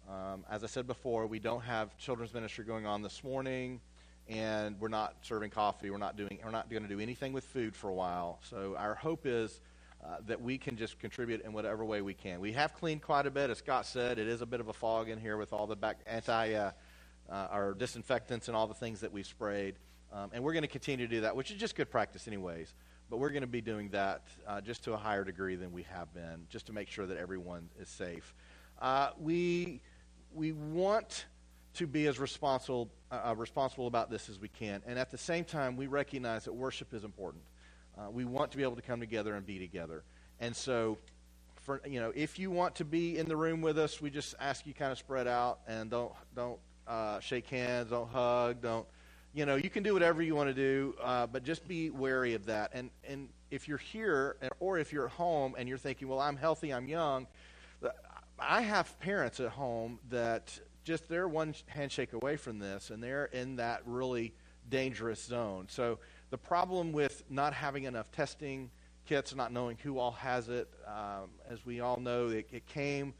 Um, 0.09 0.43
as 0.49 0.63
I 0.63 0.67
said 0.67 0.87
before, 0.87 1.27
we 1.27 1.37
don't 1.37 1.61
have 1.61 1.95
children's 1.99 2.33
ministry 2.33 2.65
going 2.65 2.87
on 2.87 3.03
this 3.03 3.23
morning 3.23 3.81
and 4.29 4.79
we're 4.79 4.87
not 4.87 5.15
serving 5.21 5.49
coffee. 5.49 5.89
We're 5.89 5.97
not 5.97 6.15
doing. 6.15 6.39
We're 6.43 6.51
not 6.51 6.69
going 6.69 6.83
to 6.83 6.89
do 6.89 6.99
anything 6.99 7.33
with 7.33 7.43
food 7.43 7.75
for 7.75 7.89
a 7.89 7.93
while. 7.93 8.39
So 8.43 8.75
our 8.77 8.93
hope 8.95 9.25
is 9.25 9.59
uh, 10.05 10.17
that 10.27 10.39
we 10.39 10.57
can 10.57 10.77
just 10.77 10.99
contribute 10.99 11.41
in 11.43 11.51
whatever 11.51 11.83
way 11.83 12.01
we 12.01 12.13
can. 12.13 12.39
We 12.39 12.53
have 12.53 12.73
cleaned 12.75 13.01
quite 13.01 13.25
a 13.25 13.31
bit, 13.31 13.49
as 13.49 13.57
Scott 13.57 13.85
said. 13.85 14.19
It 14.19 14.27
is 14.27 14.41
a 14.41 14.45
bit 14.45 14.59
of 14.59 14.67
a 14.67 14.73
fog 14.73 15.09
in 15.09 15.19
here 15.19 15.35
with 15.35 15.51
all 15.51 15.67
the 15.67 15.75
back, 15.75 15.97
anti 16.05 16.53
uh, 16.53 16.71
uh, 17.29 17.47
our 17.51 17.73
disinfectants 17.73 18.47
and 18.47 18.55
all 18.55 18.67
the 18.67 18.73
things 18.73 19.01
that 19.01 19.11
we've 19.11 19.25
sprayed, 19.25 19.75
um, 20.13 20.29
and 20.33 20.43
we're 20.43 20.53
going 20.53 20.63
to 20.63 20.69
continue 20.69 21.07
to 21.07 21.15
do 21.15 21.21
that, 21.21 21.35
which 21.35 21.51
is 21.51 21.57
just 21.57 21.75
good 21.75 21.89
practice, 21.89 22.27
anyways. 22.27 22.73
But 23.09 23.17
we're 23.17 23.29
going 23.29 23.41
to 23.41 23.47
be 23.47 23.61
doing 23.61 23.89
that 23.89 24.27
uh, 24.47 24.61
just 24.61 24.83
to 24.83 24.93
a 24.93 24.97
higher 24.97 25.23
degree 25.23 25.55
than 25.55 25.71
we 25.71 25.83
have 25.83 26.13
been, 26.13 26.45
just 26.49 26.67
to 26.67 26.73
make 26.73 26.89
sure 26.89 27.07
that 27.07 27.17
everyone 27.17 27.69
is 27.79 27.89
safe. 27.89 28.35
Uh, 28.79 29.09
we 29.19 29.81
we 30.33 30.51
want 30.51 31.25
to 31.79 31.87
be 31.87 32.07
as 32.07 32.19
responsible, 32.19 32.89
uh, 33.09 33.29
uh, 33.29 33.35
responsible 33.35 33.87
about 33.87 34.09
this 34.09 34.27
as 34.27 34.37
we 34.37 34.49
can. 34.49 34.81
And 34.85 34.99
at 34.99 35.11
the 35.11 35.17
same 35.17 35.45
time, 35.45 35.77
we 35.77 35.87
recognize 35.87 36.43
that 36.43 36.53
worship 36.53 36.93
is 36.93 37.05
important. 37.05 37.41
Uh, 37.97 38.09
we 38.11 38.25
want 38.25 38.51
to 38.51 38.57
be 38.57 38.63
able 38.63 38.75
to 38.75 38.81
come 38.81 38.99
together 38.99 39.33
and 39.35 39.45
be 39.45 39.59
together. 39.59 40.03
And 40.41 40.53
so, 40.53 40.97
for, 41.61 41.81
you 41.87 42.01
know, 42.01 42.11
if 42.13 42.37
you 42.37 42.51
want 42.51 42.75
to 42.75 42.85
be 42.85 43.17
in 43.17 43.29
the 43.29 43.35
room 43.37 43.61
with 43.61 43.79
us, 43.79 44.01
we 44.01 44.09
just 44.09 44.35
ask 44.41 44.67
you 44.67 44.73
kind 44.73 44.91
of 44.91 44.97
spread 44.97 45.25
out 45.25 45.59
and 45.67 45.89
don't, 45.89 46.11
don't 46.35 46.59
uh, 46.85 47.21
shake 47.21 47.47
hands, 47.47 47.91
don't 47.91 48.09
hug, 48.09 48.61
don't, 48.61 48.85
you 49.33 49.45
know, 49.45 49.55
you 49.55 49.69
can 49.69 49.81
do 49.81 49.93
whatever 49.93 50.21
you 50.21 50.35
want 50.35 50.49
to 50.49 50.53
do, 50.53 50.95
uh, 51.01 51.27
but 51.27 51.43
just 51.43 51.65
be 51.65 51.91
wary 51.91 52.33
of 52.33 52.45
that. 52.47 52.71
And, 52.73 52.89
and 53.07 53.29
if 53.51 53.69
you're 53.69 53.77
here 53.77 54.35
or 54.59 54.79
if 54.79 54.91
you're 54.91 55.05
at 55.05 55.11
home 55.11 55.55
and 55.57 55.69
you're 55.69 55.77
thinking, 55.77 56.09
well, 56.09 56.19
I'm 56.19 56.35
healthy, 56.35 56.73
I'm 56.73 56.89
young, 56.89 57.25
I 58.37 58.61
have 58.61 58.99
parents 58.99 59.39
at 59.39 59.49
home 59.49 59.99
that 60.09 60.59
just 60.83 61.07
they're 61.07 61.27
one 61.27 61.53
handshake 61.67 62.13
away 62.13 62.37
from 62.37 62.59
this, 62.59 62.89
and 62.89 63.01
they're 63.03 63.25
in 63.25 63.57
that 63.57 63.81
really 63.85 64.33
dangerous 64.69 65.23
zone. 65.23 65.65
So 65.69 65.99
the 66.29 66.37
problem 66.37 66.91
with 66.91 67.23
not 67.29 67.53
having 67.53 67.83
enough 67.83 68.11
testing 68.11 68.69
kits, 69.05 69.33
not 69.35 69.51
knowing 69.51 69.77
who 69.81 69.97
all 69.97 70.11
has 70.11 70.49
it, 70.49 70.69
um, 70.85 71.29
as 71.49 71.65
we 71.65 71.79
all 71.79 71.97
know, 71.97 72.27
it, 72.27 72.47
it, 72.51 72.67
came 72.67 73.13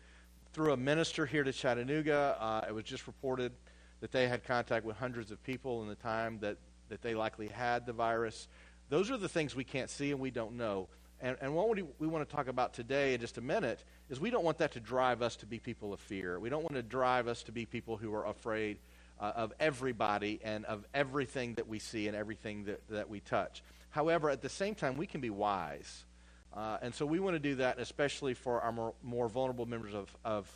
through 0.54 0.74
a 0.74 0.78
minister 0.78 1.25
here 1.25 1.44
to 1.44 1.51
Chattanooga. 1.51 2.38
Uh, 2.39 2.62
it 2.68 2.74
was 2.74 2.84
just 2.84 3.08
reported 3.08 3.51
that 4.00 4.12
they 4.12 4.28
had 4.28 4.44
contact 4.44 4.86
with 4.86 4.96
hundreds 4.98 5.32
of 5.32 5.42
people 5.44 5.82
in 5.82 5.88
the 5.88 5.96
time 5.96 6.38
that, 6.42 6.58
that 6.89 7.01
they 7.01 7.16
likely 7.16 7.48
had 7.48 7.86
the 7.88 7.94
virus. 7.94 8.48
Those 8.89 9.10
are 9.10 9.18
the 9.18 9.30
things 9.30 9.56
we 9.56 9.63
can't 9.63 9.89
see 9.89 10.12
and 10.12 10.20
we 10.20 10.32
don't 10.32 10.56
know. 10.58 10.89
And, 11.21 11.35
and 11.41 11.53
what 11.53 11.67
we, 11.69 12.07
want 12.07 12.27
to 12.27 12.35
talk 12.35 12.47
about 12.47 12.73
today 12.73 13.13
in 13.13 13.19
just 13.19 13.38
a 13.38 13.41
minute 13.41 13.83
is 14.09 14.19
we 14.19 14.29
don't 14.29 14.45
want 14.45 14.59
that 14.59 14.71
to 14.73 14.79
drive 14.79 15.21
us 15.21 15.35
to 15.38 15.45
be 15.45 15.59
people 15.59 15.91
of 15.91 15.99
fear. 15.99 16.39
We 16.39 16.49
don't 16.49 16.63
want 16.63 16.75
to 16.75 16.83
drive 16.83 17.27
us 17.27 17.43
to 17.43 17.51
be 17.51 17.65
people 17.65 17.97
who 17.97 18.13
are 18.13 18.25
afraid 18.25 18.77
uh, 19.19 19.33
of 19.35 19.51
everybody 19.59 20.39
and 20.43 20.63
of 20.65 20.85
everything 20.93 21.55
that 21.55 21.67
we 21.67 21.77
see 21.77 22.07
and 22.07 22.15
everything 22.15 22.63
that, 22.65 22.88
that 22.89 23.09
we 23.09 23.19
touch. 23.19 23.61
However, 23.89 24.29
at 24.29 24.41
the 24.41 24.49
same 24.49 24.75
time, 24.75 24.95
we 24.95 25.07
can 25.07 25.19
be 25.19 25.29
wise. 25.29 26.05
Uh, 26.53 26.77
and 26.81 26.95
so 26.95 27.05
we 27.05 27.19
want 27.19 27.35
to 27.35 27.39
do 27.39 27.55
that, 27.55 27.79
especially 27.79 28.33
for 28.33 28.61
our 28.61 28.71
more, 28.71 28.93
more 29.03 29.27
vulnerable 29.27 29.65
members 29.65 29.93
of, 29.93 30.15
of, 30.23 30.49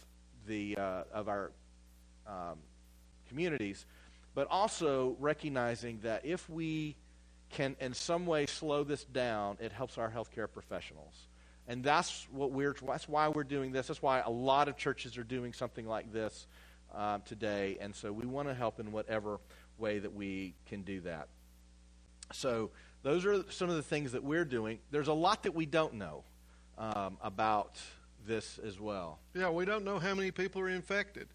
the, 0.48 0.78
uh, 0.78 1.04
of 1.12 1.28
our 1.28 1.52
um, 2.26 2.58
communities, 3.28 3.86
but 4.34 4.48
also 4.50 5.18
recognizing 5.20 6.00
that 6.04 6.26
if 6.26 6.50
we 6.50 6.96
can 7.54 7.76
in 7.80 7.94
some 7.94 8.26
way 8.26 8.46
slow 8.46 8.84
this 8.84 9.04
down, 9.06 9.58
it 9.62 9.72
helps 9.72 9.98
our 9.98 10.10
healthcare 10.10 10.52
professionals. 10.52 11.28
And 11.68 11.84
that's 11.84 12.28
what 12.32 12.52
we're 12.52 12.76
that's 12.86 13.08
why 13.08 13.30
we're 13.30 13.46
doing 13.46 13.72
this. 13.72 13.88
That's 13.88 14.02
why 14.02 14.20
a 14.20 14.30
lot 14.30 14.68
of 14.68 14.76
churches 14.76 15.18
are 15.18 15.24
doing 15.24 15.54
something 15.54 15.88
like 15.88 16.12
this 16.12 16.48
um, 16.94 17.22
today. 17.26 17.78
And 17.80 17.96
so 17.96 18.12
we 18.12 18.26
want 18.26 18.50
to 18.50 18.54
help 18.54 18.80
in 18.80 18.92
whatever 18.92 19.40
way 19.78 20.00
that 20.00 20.14
we 20.14 20.56
can 20.66 20.82
do 20.82 21.02
that. 21.02 21.30
So 22.34 22.72
those 23.02 23.26
are 23.26 23.50
some 23.50 23.70
of 23.70 23.76
the 23.76 23.84
things 23.84 24.12
that 24.12 24.24
we're 24.24 24.46
doing. 24.46 24.80
There's 24.92 25.08
a 25.08 25.14
lot 25.14 25.44
that 25.44 25.56
we 25.56 25.66
don't 25.66 25.94
know 25.94 26.24
um, 26.78 27.18
about 27.22 27.80
this 28.26 28.60
as 28.60 28.80
well. 28.80 29.20
Yeah, 29.34 29.50
we 29.50 29.66
don't 29.66 29.86
know 29.86 30.00
how 30.00 30.16
many 30.16 30.32
people 30.32 30.62
are 30.62 30.70
infected. 30.70 31.28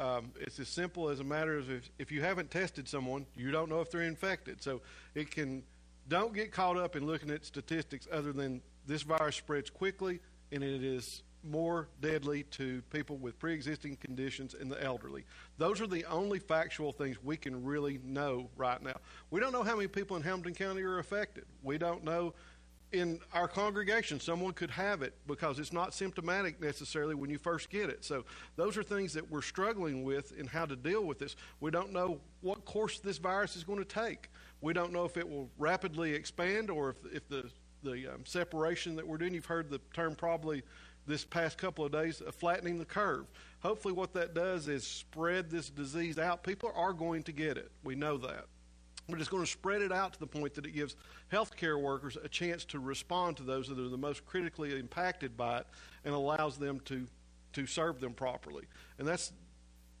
Um, 0.00 0.32
it's 0.40 0.58
as 0.58 0.68
simple 0.68 1.10
as 1.10 1.20
a 1.20 1.24
matter 1.24 1.58
of 1.58 1.70
if, 1.70 1.90
if 1.98 2.10
you 2.10 2.22
haven't 2.22 2.50
tested 2.50 2.88
someone, 2.88 3.26
you 3.36 3.50
don't 3.50 3.68
know 3.68 3.82
if 3.82 3.90
they're 3.90 4.02
infected. 4.02 4.62
So 4.62 4.80
it 5.14 5.30
can 5.30 5.62
don't 6.08 6.34
get 6.34 6.50
caught 6.50 6.76
up 6.76 6.96
in 6.96 7.06
looking 7.06 7.30
at 7.30 7.44
statistics 7.44 8.08
other 8.10 8.32
than 8.32 8.62
this 8.86 9.02
virus 9.02 9.36
spreads 9.36 9.70
quickly 9.70 10.18
and 10.50 10.64
it 10.64 10.82
is 10.82 11.22
more 11.42 11.88
deadly 12.00 12.42
to 12.42 12.82
people 12.90 13.16
with 13.16 13.38
pre-existing 13.38 13.96
conditions 13.96 14.54
and 14.54 14.70
the 14.70 14.82
elderly. 14.82 15.24
Those 15.58 15.80
are 15.80 15.86
the 15.86 16.04
only 16.04 16.38
factual 16.38 16.92
things 16.92 17.16
we 17.22 17.36
can 17.36 17.64
really 17.64 17.98
know 18.04 18.50
right 18.56 18.82
now. 18.82 18.96
We 19.30 19.40
don't 19.40 19.52
know 19.52 19.62
how 19.62 19.76
many 19.76 19.88
people 19.88 20.16
in 20.16 20.22
Hamilton 20.22 20.54
County 20.54 20.82
are 20.82 20.98
affected. 20.98 21.44
We 21.62 21.78
don't 21.78 22.04
know 22.04 22.34
in 22.92 23.20
our 23.32 23.46
congregation 23.46 24.18
someone 24.20 24.52
could 24.52 24.70
have 24.70 25.02
it 25.02 25.14
because 25.26 25.58
it's 25.58 25.72
not 25.72 25.94
symptomatic 25.94 26.60
necessarily 26.60 27.14
when 27.14 27.30
you 27.30 27.38
first 27.38 27.70
get 27.70 27.88
it. 27.88 28.04
So 28.04 28.24
those 28.56 28.76
are 28.76 28.82
things 28.82 29.12
that 29.14 29.30
we're 29.30 29.42
struggling 29.42 30.02
with 30.02 30.36
in 30.38 30.46
how 30.46 30.66
to 30.66 30.76
deal 30.76 31.04
with 31.04 31.18
this. 31.18 31.36
We 31.60 31.70
don't 31.70 31.92
know 31.92 32.20
what 32.40 32.64
course 32.64 32.98
this 32.98 33.18
virus 33.18 33.56
is 33.56 33.64
going 33.64 33.78
to 33.78 33.84
take. 33.84 34.30
We 34.60 34.72
don't 34.72 34.92
know 34.92 35.04
if 35.04 35.16
it 35.16 35.28
will 35.28 35.50
rapidly 35.58 36.12
expand 36.12 36.70
or 36.70 36.90
if, 36.90 37.14
if 37.14 37.28
the 37.28 37.50
the 37.82 38.14
um, 38.14 38.24
separation 38.24 38.96
that 38.96 39.06
we're 39.06 39.16
doing. 39.18 39.34
You've 39.34 39.46
heard 39.46 39.70
the 39.70 39.80
term 39.94 40.14
probably 40.14 40.62
this 41.06 41.24
past 41.24 41.58
couple 41.58 41.84
of 41.84 41.92
days 41.92 42.20
of 42.20 42.34
flattening 42.34 42.78
the 42.78 42.84
curve. 42.84 43.26
Hopefully, 43.60 43.94
what 43.94 44.12
that 44.14 44.34
does 44.34 44.68
is 44.68 44.86
spread 44.86 45.50
this 45.50 45.70
disease 45.70 46.18
out. 46.18 46.42
People 46.42 46.72
are 46.74 46.92
going 46.92 47.22
to 47.24 47.32
get 47.32 47.56
it. 47.56 47.70
We 47.82 47.94
know 47.94 48.16
that. 48.18 48.46
But 49.10 49.20
it's 49.20 49.28
going 49.28 49.44
to 49.44 49.50
spread 49.50 49.82
it 49.82 49.92
out 49.92 50.12
to 50.14 50.20
the 50.20 50.26
point 50.26 50.54
that 50.54 50.66
it 50.66 50.72
gives 50.72 50.96
healthcare 51.32 51.80
workers 51.80 52.16
a 52.22 52.28
chance 52.28 52.64
to 52.66 52.78
respond 52.78 53.36
to 53.38 53.42
those 53.42 53.68
that 53.68 53.78
are 53.78 53.88
the 53.88 53.98
most 53.98 54.24
critically 54.26 54.78
impacted 54.78 55.36
by 55.36 55.58
it 55.58 55.66
and 56.04 56.14
allows 56.14 56.58
them 56.58 56.80
to, 56.86 57.06
to 57.54 57.66
serve 57.66 58.00
them 58.00 58.12
properly. 58.12 58.64
And 58.98 59.06
that's, 59.06 59.32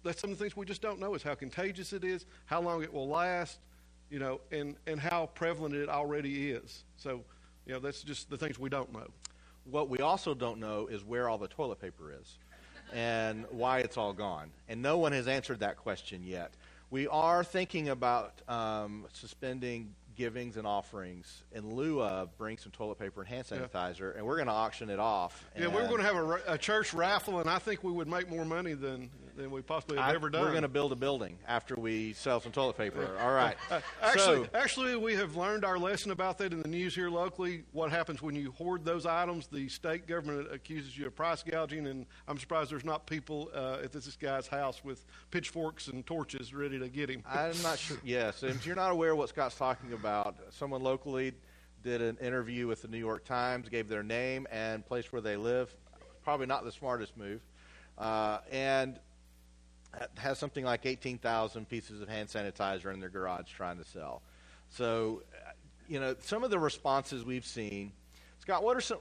that's 0.02 0.20
some 0.20 0.30
of 0.30 0.38
the 0.38 0.44
things 0.44 0.56
we 0.56 0.66
just 0.66 0.82
don't 0.82 1.00
know 1.00 1.14
is 1.14 1.22
how 1.22 1.34
contagious 1.34 1.92
it 1.92 2.04
is, 2.04 2.26
how 2.46 2.60
long 2.60 2.82
it 2.82 2.92
will 2.92 3.08
last, 3.08 3.58
you 4.10 4.18
know, 4.18 4.40
and, 4.50 4.76
and 4.86 5.00
how 5.00 5.26
prevalent 5.34 5.74
it 5.74 5.88
already 5.88 6.50
is. 6.50 6.84
So, 6.96 7.22
you 7.66 7.72
know, 7.72 7.78
that's 7.78 8.02
just 8.02 8.30
the 8.30 8.36
things 8.36 8.58
we 8.58 8.68
don't 8.68 8.92
know. 8.92 9.08
What 9.64 9.88
we 9.88 9.98
also 9.98 10.34
don't 10.34 10.58
know 10.58 10.86
is 10.86 11.04
where 11.04 11.28
all 11.28 11.38
the 11.38 11.48
toilet 11.48 11.80
paper 11.80 12.12
is 12.18 12.38
and 12.92 13.44
why 13.50 13.78
it's 13.78 13.96
all 13.96 14.12
gone. 14.12 14.50
And 14.68 14.82
no 14.82 14.98
one 14.98 15.12
has 15.12 15.28
answered 15.28 15.60
that 15.60 15.76
question 15.76 16.22
yet. 16.24 16.54
We 16.90 17.06
are 17.06 17.44
thinking 17.44 17.88
about 17.88 18.42
um, 18.48 19.06
suspending 19.12 19.94
givings 20.16 20.56
and 20.56 20.66
offerings 20.66 21.44
in 21.52 21.74
lieu 21.74 22.02
of 22.02 22.36
bring 22.36 22.58
some 22.58 22.72
toilet 22.72 22.98
paper 22.98 23.20
and 23.20 23.28
hand 23.28 23.46
sanitizer, 23.46 24.12
yeah. 24.12 24.18
and 24.18 24.26
we're 24.26 24.36
going 24.36 24.48
to 24.48 24.52
auction 24.52 24.90
it 24.90 24.98
off. 24.98 25.48
Yeah, 25.56 25.68
we 25.68 25.76
are 25.76 25.86
going 25.86 25.98
to 25.98 26.04
have 26.04 26.16
a, 26.16 26.40
a, 26.48 26.58
church 26.58 26.92
raffle, 26.92 27.38
and 27.38 27.48
I 27.48 27.58
think 27.58 27.84
we 27.84 27.92
would 27.92 28.08
make 28.08 28.28
more 28.28 28.44
money 28.44 28.74
than, 28.74 29.08
than 29.36 29.50
we 29.50 29.62
possibly 29.62 29.98
have 29.98 30.10
I, 30.10 30.14
ever 30.14 30.30
done. 30.30 30.42
We're 30.42 30.50
going 30.50 30.62
to 30.62 30.68
build 30.68 30.92
a 30.92 30.96
building 30.96 31.38
after 31.46 31.74
we 31.74 32.12
sell 32.14 32.40
some 32.40 32.52
toilet 32.52 32.76
paper. 32.76 33.16
All 33.20 33.32
right. 33.32 33.56
Uh, 33.70 33.80
actually, 34.02 34.44
so, 34.44 34.48
actually, 34.54 34.96
we 34.96 35.14
have 35.14 35.36
learned 35.36 35.64
our 35.64 35.78
lesson 35.78 36.10
about 36.10 36.38
that 36.38 36.52
in 36.52 36.62
the 36.62 36.68
news 36.68 36.94
here 36.94 37.10
locally. 37.10 37.64
What 37.72 37.90
happens 37.90 38.22
when 38.22 38.34
you 38.34 38.52
hoard 38.52 38.84
those 38.84 39.06
items? 39.06 39.46
The 39.46 39.68
state 39.68 40.06
government 40.06 40.48
accuses 40.52 40.96
you 40.96 41.06
of 41.06 41.14
price 41.14 41.42
gouging, 41.42 41.86
and 41.86 42.06
I'm 42.28 42.38
surprised 42.38 42.70
there's 42.70 42.84
not 42.84 43.06
people 43.06 43.50
uh, 43.54 43.78
at 43.82 43.92
this 43.92 44.16
guy's 44.16 44.46
house 44.46 44.82
with 44.84 45.04
pitchforks 45.30 45.88
and 45.88 46.04
torches 46.06 46.54
ready 46.54 46.78
to 46.78 46.88
get 46.88 47.10
him. 47.10 47.22
I'm 47.28 47.60
not 47.62 47.78
sure. 47.78 47.98
Yes, 48.10 48.42
if 48.42 48.66
you're 48.66 48.76
not 48.76 48.90
aware 48.90 49.12
of 49.12 49.18
what 49.18 49.28
Scott's 49.28 49.56
talking 49.56 49.92
about, 49.92 50.36
someone 50.50 50.82
locally 50.82 51.32
did 51.82 52.02
an 52.02 52.16
interview 52.20 52.66
with 52.66 52.82
the 52.82 52.88
New 52.88 52.98
York 52.98 53.24
Times, 53.24 53.68
gave 53.68 53.88
their 53.88 54.02
name 54.02 54.46
and 54.50 54.84
place 54.84 55.12
where 55.12 55.22
they 55.22 55.36
live. 55.36 55.74
Probably 56.22 56.46
not 56.46 56.64
the 56.64 56.72
smartest 56.72 57.16
move. 57.16 57.40
Uh, 57.96 58.38
and 58.50 58.98
has 60.16 60.38
something 60.38 60.64
like 60.64 60.86
18,000 60.86 61.68
pieces 61.68 62.00
of 62.00 62.08
hand 62.08 62.28
sanitizer 62.28 62.92
in 62.92 63.00
their 63.00 63.08
garage 63.08 63.50
trying 63.52 63.78
to 63.78 63.84
sell. 63.84 64.22
So, 64.70 65.22
you 65.88 65.98
know, 66.00 66.14
some 66.20 66.44
of 66.44 66.50
the 66.50 66.58
responses 66.58 67.24
we've 67.24 67.46
seen. 67.46 67.92
Scott, 68.38 68.62
what 68.62 68.76
are 68.76 68.80
some, 68.80 68.98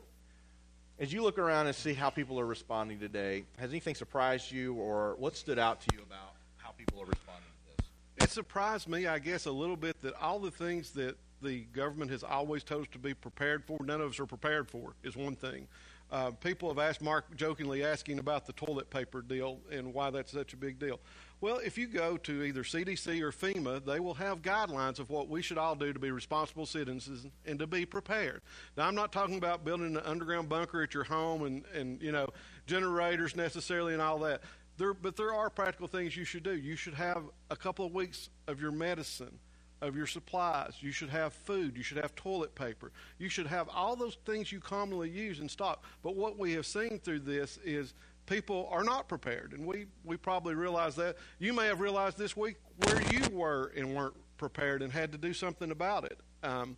as 0.99 1.13
you 1.13 1.21
look 1.21 1.37
around 1.37 1.67
and 1.67 1.75
see 1.75 1.93
how 1.93 2.09
people 2.09 2.39
are 2.39 2.45
responding 2.45 2.99
today, 2.99 3.45
has 3.57 3.69
anything 3.69 3.95
surprised 3.95 4.51
you 4.51 4.73
or 4.73 5.15
what 5.17 5.35
stood 5.35 5.59
out 5.59 5.81
to 5.81 5.87
you 5.95 6.01
about 6.01 6.33
how 6.57 6.71
people 6.71 7.01
are 7.01 7.05
responding 7.05 7.43
to 7.43 7.83
this? 8.17 8.29
It 8.29 8.33
surprised 8.33 8.87
me, 8.87 9.07
I 9.07 9.19
guess, 9.19 9.45
a 9.45 9.51
little 9.51 9.77
bit 9.77 10.01
that 10.01 10.13
all 10.21 10.39
the 10.39 10.51
things 10.51 10.91
that 10.91 11.15
the 11.41 11.61
government 11.61 12.11
has 12.11 12.23
always 12.23 12.63
told 12.63 12.81
us 12.81 12.87
to 12.91 12.99
be 12.99 13.13
prepared 13.13 13.63
for, 13.63 13.77
none 13.83 14.01
of 14.01 14.11
us 14.11 14.19
are 14.19 14.25
prepared 14.25 14.67
for, 14.67 14.93
is 15.03 15.15
one 15.15 15.35
thing. 15.35 15.67
Uh, 16.11 16.31
people 16.31 16.69
have 16.69 16.79
asked 16.79 17.01
Mark 17.01 17.35
jokingly 17.35 17.83
asking 17.83 18.17
about 18.17 18.47
the 18.47 18.53
toilet 18.53 18.89
paper 18.89 19.21
deal 19.21 19.59
and 19.71 19.93
why 19.93 20.09
that's 20.09 20.31
such 20.31 20.53
a 20.53 20.57
big 20.57 20.79
deal. 20.79 20.99
Well, 21.41 21.57
if 21.63 21.77
you 21.77 21.87
go 21.87 22.17
to 22.17 22.43
either 22.43 22.63
CDC 22.63 23.21
or 23.21 23.31
FEMA, 23.31 23.85
they 23.85 23.99
will 23.99 24.15
have 24.15 24.41
guidelines 24.41 24.99
of 24.99 25.09
what 25.09 25.29
we 25.29 25.41
should 25.41 25.57
all 25.57 25.75
do 25.75 25.93
to 25.93 25.99
be 25.99 26.11
responsible 26.11 26.65
citizens 26.65 27.27
and 27.45 27.59
to 27.59 27.67
be 27.67 27.85
prepared. 27.85 28.41
Now, 28.75 28.87
I'm 28.87 28.95
not 28.95 29.11
talking 29.11 29.37
about 29.37 29.63
building 29.63 29.95
an 29.95 30.03
underground 30.03 30.49
bunker 30.49 30.81
at 30.81 30.93
your 30.93 31.05
home 31.05 31.43
and, 31.43 31.63
and 31.73 32.01
you 32.01 32.11
know, 32.11 32.27
generators 32.65 33.35
necessarily 33.35 33.93
and 33.93 34.01
all 34.01 34.19
that. 34.19 34.41
There, 34.77 34.93
but 34.93 35.15
there 35.15 35.33
are 35.33 35.49
practical 35.49 35.87
things 35.87 36.17
you 36.17 36.25
should 36.25 36.43
do. 36.43 36.55
You 36.55 36.75
should 36.75 36.93
have 36.95 37.23
a 37.49 37.55
couple 37.55 37.85
of 37.85 37.93
weeks 37.93 38.29
of 38.47 38.59
your 38.59 38.71
medicine 38.71 39.39
of 39.81 39.95
your 39.95 40.07
supplies. 40.07 40.75
You 40.79 40.91
should 40.91 41.09
have 41.09 41.33
food. 41.33 41.77
You 41.77 41.83
should 41.83 41.97
have 41.97 42.15
toilet 42.15 42.55
paper. 42.55 42.91
You 43.17 43.29
should 43.29 43.47
have 43.47 43.69
all 43.69 43.95
those 43.95 44.17
things 44.25 44.51
you 44.51 44.59
commonly 44.59 45.09
use 45.09 45.39
in 45.39 45.49
stock. 45.49 45.83
But 46.01 46.15
what 46.15 46.37
we 46.37 46.53
have 46.53 46.65
seen 46.65 46.99
through 46.99 47.19
this 47.19 47.59
is 47.63 47.93
people 48.25 48.67
are 48.71 48.83
not 48.83 49.07
prepared. 49.07 49.53
And 49.53 49.65
we, 49.65 49.85
we 50.03 50.17
probably 50.17 50.55
realize 50.55 50.95
that. 50.97 51.17
You 51.39 51.53
may 51.53 51.65
have 51.67 51.79
realized 51.79 52.17
this 52.17 52.37
week 52.37 52.57
where 52.83 53.01
you 53.11 53.21
were 53.31 53.71
and 53.75 53.95
weren't 53.95 54.15
prepared 54.37 54.81
and 54.81 54.91
had 54.91 55.11
to 55.11 55.17
do 55.17 55.33
something 55.33 55.71
about 55.71 56.05
it. 56.05 56.19
Um, 56.43 56.77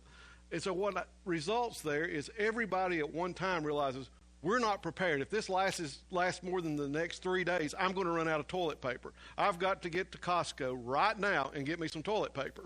and 0.50 0.62
so 0.62 0.72
what 0.72 1.08
results 1.24 1.80
there 1.80 2.04
is 2.04 2.30
everybody 2.38 2.98
at 2.98 3.12
one 3.12 3.34
time 3.34 3.64
realizes 3.64 4.10
we're 4.42 4.58
not 4.58 4.82
prepared. 4.82 5.20
If 5.20 5.30
this 5.30 5.48
lasts, 5.48 6.00
lasts 6.10 6.42
more 6.42 6.60
than 6.60 6.76
the 6.76 6.88
next 6.88 7.22
three 7.22 7.44
days, 7.44 7.74
I'm 7.78 7.92
going 7.92 8.06
to 8.06 8.12
run 8.12 8.28
out 8.28 8.40
of 8.40 8.48
toilet 8.48 8.80
paper. 8.80 9.12
I've 9.38 9.58
got 9.58 9.82
to 9.82 9.90
get 9.90 10.10
to 10.12 10.18
Costco 10.18 10.80
right 10.82 11.18
now 11.18 11.52
and 11.54 11.64
get 11.64 11.78
me 11.78 11.86
some 11.86 12.02
toilet 12.02 12.34
paper. 12.34 12.64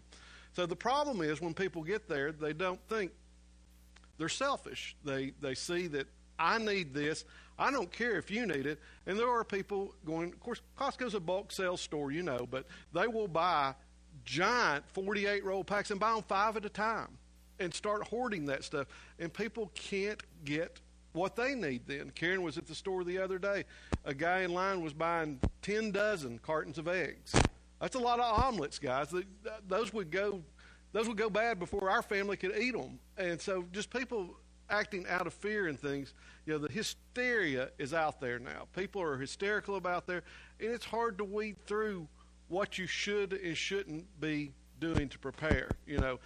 So 0.57 0.65
the 0.65 0.75
problem 0.75 1.21
is 1.21 1.43
when 1.43 1.53
people 1.53 1.83
get 1.83 2.09
there, 2.09 2.33
they 2.33 2.55
don't 2.55 2.81
think 2.89 3.13
they're 4.17 4.31
selfish. 4.31 4.97
They 5.05 5.35
they 5.43 5.55
see 5.55 5.87
that 5.89 6.07
I 6.39 6.57
need 6.57 6.95
this. 6.95 7.27
I 7.59 7.71
don't 7.71 7.93
care 7.93 8.17
if 8.17 8.31
you 8.31 8.47
need 8.47 8.67
it. 8.67 8.81
And 9.07 9.19
there 9.19 9.29
are 9.29 9.45
people 9.45 9.95
going. 10.07 10.33
Of 10.33 10.41
course, 10.41 10.63
Costco's 10.79 11.13
a 11.13 11.21
bulk 11.21 11.53
sales 11.53 11.83
store, 11.83 12.11
you 12.11 12.23
know, 12.23 12.49
but 12.51 12.65
they 12.95 13.07
will 13.07 13.29
buy 13.29 13.75
giant 14.25 14.89
48 14.95 15.45
roll 15.45 15.63
packs 15.63 15.91
and 15.91 16.01
buy 16.01 16.15
them 16.15 16.25
five 16.27 16.57
at 16.57 16.65
a 16.65 16.71
time 16.71 17.19
and 17.61 17.73
start 17.75 18.05
hoarding 18.05 18.47
that 18.47 18.65
stuff. 18.65 18.87
And 19.19 19.31
people 19.31 19.71
can't 19.75 20.23
get 20.47 20.81
what 21.13 21.37
they 21.37 21.55
need 21.55 21.83
then. 21.87 22.13
Karen 22.15 22.41
was 22.41 22.57
at 22.57 22.67
the 22.67 22.75
store 22.75 23.05
the 23.05 23.19
other 23.19 23.39
day. 23.39 23.65
A 24.07 24.15
guy 24.15 24.41
in 24.41 24.55
line 24.55 24.81
was 24.81 24.95
buying 24.95 25.39
10 25.61 25.91
dozen 25.91 26.39
cartons 26.39 26.79
of 26.79 26.89
eggs. 26.89 27.35
That's 27.81 27.95
a 27.95 28.01
lot 28.01 28.21
of 28.21 28.43
omelets, 28.43 28.79
guys. 28.79 29.15
Those 29.67 29.93
would 29.93 30.11
go, 30.11 30.43
those 30.93 31.09
would 31.09 31.17
go 31.17 31.29
bad 31.29 31.59
before 31.59 31.91
our 31.91 32.03
family 32.03 32.37
could 32.37 32.57
eat 32.57 32.75
them. 32.75 32.99
And 33.19 33.41
so, 33.41 33.65
just 33.73 33.91
people 33.91 34.37
acting 34.71 35.07
out 35.09 35.27
of 35.27 35.35
fear 35.35 35.67
and 35.69 35.79
things. 35.79 36.15
You 36.45 36.55
know, 36.55 36.59
the 36.59 36.73
hysteria 36.73 37.71
is 37.79 37.93
out 37.95 38.21
there 38.21 38.39
now. 38.39 38.67
People 38.75 39.03
are 39.03 39.17
hysterical 39.17 39.77
about 39.77 40.07
there, 40.07 40.23
and 40.61 40.71
it's 40.71 40.85
hard 40.85 41.19
to 41.19 41.25
weed 41.25 41.57
through 41.67 42.09
what 42.49 42.79
you 42.79 42.87
should 42.87 43.33
and 43.33 43.57
shouldn't 43.57 44.21
be 44.21 44.53
doing 44.79 45.09
to 45.09 45.19
prepare. 45.19 45.71
You 45.87 45.99
know, 45.99 46.19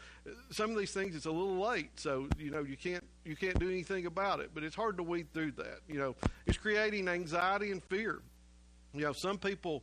some 0.51 0.71
of 0.71 0.79
these 0.79 0.93
things 0.93 1.15
it's 1.15 1.27
a 1.27 1.31
little 1.31 1.59
late, 1.59 1.99
so 1.99 2.29
you 2.39 2.51
know 2.51 2.63
you 2.63 2.77
can't 2.77 3.05
you 3.25 3.37
can't 3.37 3.59
do 3.59 3.69
anything 3.69 4.07
about 4.07 4.41
it. 4.41 4.51
But 4.55 4.65
it's 4.65 4.75
hard 4.75 4.97
to 4.99 5.03
weed 5.03 5.33
through 5.33 5.53
that. 5.53 5.81
You 5.89 5.99
know, 5.99 6.17
it's 6.47 6.59
creating 6.59 7.09
anxiety 7.09 7.71
and 7.71 7.83
fear. 7.85 8.21
You 8.93 9.03
know, 9.03 9.13
some 9.13 9.39
people 9.39 9.83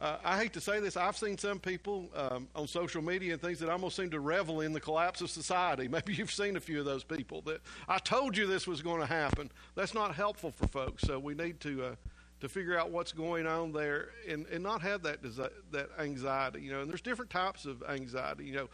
uh, 0.00 0.16
I 0.24 0.38
hate 0.38 0.52
to 0.54 0.60
say 0.60 0.80
this, 0.80 0.96
I've 0.96 1.16
seen 1.16 1.38
some 1.38 1.58
people 1.58 2.10
um, 2.14 2.48
on 2.54 2.66
social 2.66 3.00
media 3.00 3.34
and 3.34 3.40
things 3.40 3.60
that 3.60 3.70
almost 3.70 3.96
seem 3.96 4.10
to 4.10 4.20
revel 4.20 4.60
in 4.60 4.72
the 4.72 4.80
collapse 4.80 5.20
of 5.20 5.30
society. 5.30 5.88
Maybe 5.94 6.14
you've 6.14 6.32
seen 6.32 6.56
a 6.56 6.60
few 6.60 6.80
of 6.80 6.84
those 6.84 7.04
people 7.04 7.42
that 7.42 7.60
I 7.88 7.98
told 7.98 8.36
you 8.36 8.46
this 8.46 8.66
was 8.66 8.82
going 8.82 9.00
to 9.00 9.06
happen. 9.06 9.50
That's 9.74 9.94
not 9.94 10.14
helpful 10.14 10.50
for 10.50 10.66
folks. 10.66 11.04
So 11.04 11.18
we 11.18 11.34
need 11.34 11.60
to 11.60 11.84
uh, 11.84 11.94
to 12.40 12.48
figure 12.48 12.78
out 12.78 12.90
what's 12.90 13.12
going 13.12 13.46
on 13.46 13.72
there 13.72 14.10
and, 14.28 14.46
and 14.46 14.62
not 14.62 14.82
have 14.82 15.02
that 15.04 15.22
that 15.70 15.88
anxiety. 15.98 16.60
You 16.60 16.72
know, 16.72 16.80
and 16.80 16.90
there's 16.90 17.00
different 17.00 17.30
types 17.30 17.64
of 17.64 17.82
anxiety. 17.88 18.44
You 18.44 18.54
know, 18.54 18.68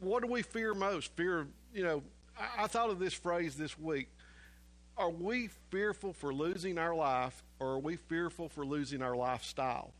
what 0.00 0.22
do 0.22 0.30
we 0.30 0.42
fear 0.42 0.74
most? 0.74 1.12
Fear. 1.16 1.48
You 1.72 1.82
know, 1.82 2.02
I, 2.38 2.64
I 2.64 2.66
thought 2.66 2.90
of 2.90 2.98
this 2.98 3.14
phrase 3.14 3.56
this 3.56 3.78
week. 3.78 4.10
Are 4.98 5.10
we 5.10 5.48
fearful 5.70 6.12
for 6.12 6.32
losing 6.32 6.78
our 6.78 6.94
life, 6.94 7.42
or 7.58 7.68
are 7.70 7.78
we 7.78 7.96
fearful 7.96 8.48
for 8.48 8.64
losing 8.64 9.02
our 9.02 9.16
lifestyle? 9.16 9.92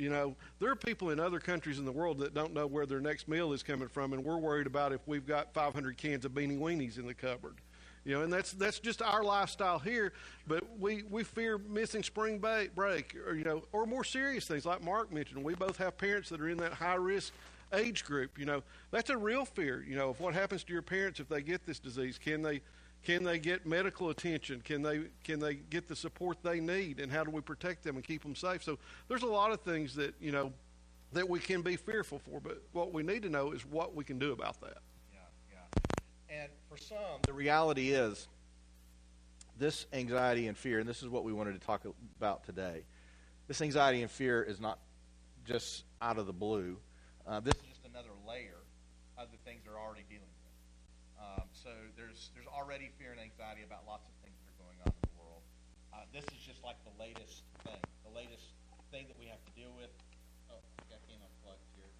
You 0.00 0.08
know, 0.08 0.34
there 0.58 0.70
are 0.70 0.76
people 0.76 1.10
in 1.10 1.20
other 1.20 1.38
countries 1.38 1.78
in 1.78 1.84
the 1.84 1.92
world 1.92 2.18
that 2.18 2.32
don't 2.32 2.54
know 2.54 2.66
where 2.66 2.86
their 2.86 3.00
next 3.00 3.28
meal 3.28 3.52
is 3.52 3.62
coming 3.62 3.88
from, 3.88 4.14
and 4.14 4.24
we're 4.24 4.38
worried 4.38 4.66
about 4.66 4.92
if 4.92 5.06
we've 5.06 5.26
got 5.26 5.52
500 5.52 5.98
cans 5.98 6.24
of 6.24 6.32
beanie 6.32 6.58
weenies 6.58 6.98
in 6.98 7.06
the 7.06 7.12
cupboard. 7.14 7.56
You 8.04 8.14
know, 8.14 8.22
and 8.22 8.32
that's 8.32 8.52
that's 8.52 8.78
just 8.78 9.02
our 9.02 9.22
lifestyle 9.22 9.78
here. 9.78 10.14
But 10.46 10.64
we, 10.78 11.02
we 11.10 11.22
fear 11.22 11.58
missing 11.58 12.02
spring 12.02 12.38
break, 12.38 13.14
or 13.26 13.34
you 13.34 13.44
know, 13.44 13.62
or 13.72 13.84
more 13.84 14.04
serious 14.04 14.46
things 14.46 14.64
like 14.64 14.82
Mark 14.82 15.12
mentioned. 15.12 15.44
We 15.44 15.54
both 15.54 15.76
have 15.76 15.98
parents 15.98 16.30
that 16.30 16.40
are 16.40 16.48
in 16.48 16.56
that 16.58 16.72
high 16.72 16.94
risk 16.94 17.34
age 17.74 18.06
group. 18.06 18.38
You 18.38 18.46
know, 18.46 18.62
that's 18.90 19.10
a 19.10 19.18
real 19.18 19.44
fear. 19.44 19.84
You 19.86 19.96
know, 19.96 20.08
of 20.08 20.20
what 20.20 20.32
happens 20.32 20.64
to 20.64 20.72
your 20.72 20.80
parents 20.80 21.20
if 21.20 21.28
they 21.28 21.42
get 21.42 21.66
this 21.66 21.78
disease. 21.78 22.18
Can 22.18 22.40
they 22.40 22.62
can 23.02 23.24
they 23.24 23.38
get 23.38 23.66
medical 23.66 24.10
attention? 24.10 24.60
Can 24.60 24.82
they 24.82 25.02
can 25.24 25.40
they 25.40 25.54
get 25.54 25.88
the 25.88 25.96
support 25.96 26.38
they 26.42 26.60
need? 26.60 27.00
And 27.00 27.10
how 27.10 27.24
do 27.24 27.30
we 27.30 27.40
protect 27.40 27.82
them 27.82 27.96
and 27.96 28.04
keep 28.04 28.22
them 28.22 28.34
safe? 28.34 28.62
So 28.62 28.78
there's 29.08 29.22
a 29.22 29.26
lot 29.26 29.52
of 29.52 29.60
things 29.62 29.94
that 29.94 30.14
you 30.20 30.32
know 30.32 30.52
that 31.12 31.28
we 31.28 31.40
can 31.40 31.62
be 31.62 31.76
fearful 31.76 32.20
for, 32.20 32.40
but 32.40 32.62
what 32.72 32.92
we 32.92 33.02
need 33.02 33.22
to 33.22 33.28
know 33.28 33.52
is 33.52 33.64
what 33.66 33.94
we 33.94 34.04
can 34.04 34.18
do 34.18 34.32
about 34.32 34.60
that. 34.60 34.78
Yeah, 35.12 35.18
yeah. 35.50 36.42
And 36.42 36.50
for 36.68 36.76
some, 36.76 37.20
the 37.26 37.32
reality 37.32 37.90
is 37.90 38.28
this 39.58 39.86
anxiety 39.92 40.46
and 40.46 40.56
fear, 40.56 40.78
and 40.78 40.88
this 40.88 41.02
is 41.02 41.08
what 41.08 41.24
we 41.24 41.32
wanted 41.32 41.52
to 41.52 41.66
talk 41.66 41.84
about 42.18 42.44
today. 42.44 42.82
This 43.48 43.60
anxiety 43.60 44.02
and 44.02 44.10
fear 44.10 44.42
is 44.42 44.60
not 44.60 44.78
just 45.44 45.84
out 46.00 46.18
of 46.18 46.26
the 46.26 46.32
blue. 46.32 46.76
Uh, 47.26 47.40
this 47.40 47.54
is 47.54 47.62
just 47.62 47.84
another 47.84 48.10
layer 48.26 48.58
of 49.18 49.28
the 49.32 49.38
things 49.38 49.62
they're 49.64 49.78
already 49.78 50.04
dealing 50.08 50.29
so 51.60 51.68
there's 51.96 52.32
there's 52.32 52.48
already 52.48 52.88
fear 52.96 53.12
and 53.12 53.20
anxiety 53.20 53.60
about 53.60 53.84
lots 53.84 54.08
of 54.08 54.14
things 54.24 54.32
that 54.40 54.48
are 54.48 54.60
going 54.64 54.78
on 54.80 54.88
in 54.88 55.02
the 55.04 55.14
world. 55.20 55.44
Uh, 55.92 56.08
this 56.08 56.24
is 56.32 56.40
just 56.40 56.64
like 56.64 56.80
the 56.88 56.94
latest 56.96 57.44
thing, 57.68 57.80
the 58.08 58.14
latest 58.16 58.56
thing 58.88 59.04
that 59.12 59.18
we 59.20 59.28
have 59.28 59.44
to 59.44 59.52
deal 59.52 59.68
with. 59.76 59.92
Oh, 60.48 60.56
I 60.88 60.96
came 61.04 61.20
unplugged 61.20 61.68
here. 61.76 61.92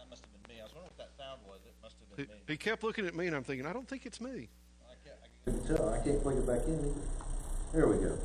That 0.00 0.08
must 0.08 0.24
have 0.24 0.32
been 0.32 0.44
me. 0.48 0.56
I 0.60 0.64
was 0.64 0.72
wondering 0.72 0.96
what 0.96 1.00
that 1.04 1.12
sound 1.20 1.44
was. 1.44 1.60
It 1.68 1.76
must 1.84 2.00
have 2.00 2.08
been 2.16 2.24
he, 2.24 2.32
me. 2.32 2.40
He 2.48 2.56
kept 2.56 2.80
looking 2.80 3.04
at 3.04 3.12
me, 3.12 3.28
and 3.28 3.36
I'm 3.36 3.44
thinking, 3.44 3.68
I 3.68 3.76
don't 3.76 3.86
think 3.86 4.08
it's 4.08 4.24
me. 4.24 4.48
I 4.88 4.96
can't, 5.04 5.20
I 5.20 5.28
can't 5.44 5.62
tell. 5.68 5.84
I 5.92 6.00
can't 6.00 6.20
plug 6.24 6.40
it 6.40 6.46
back 6.48 6.64
in. 6.64 6.80
There 7.76 7.86
we 7.86 8.00
go. 8.00 8.16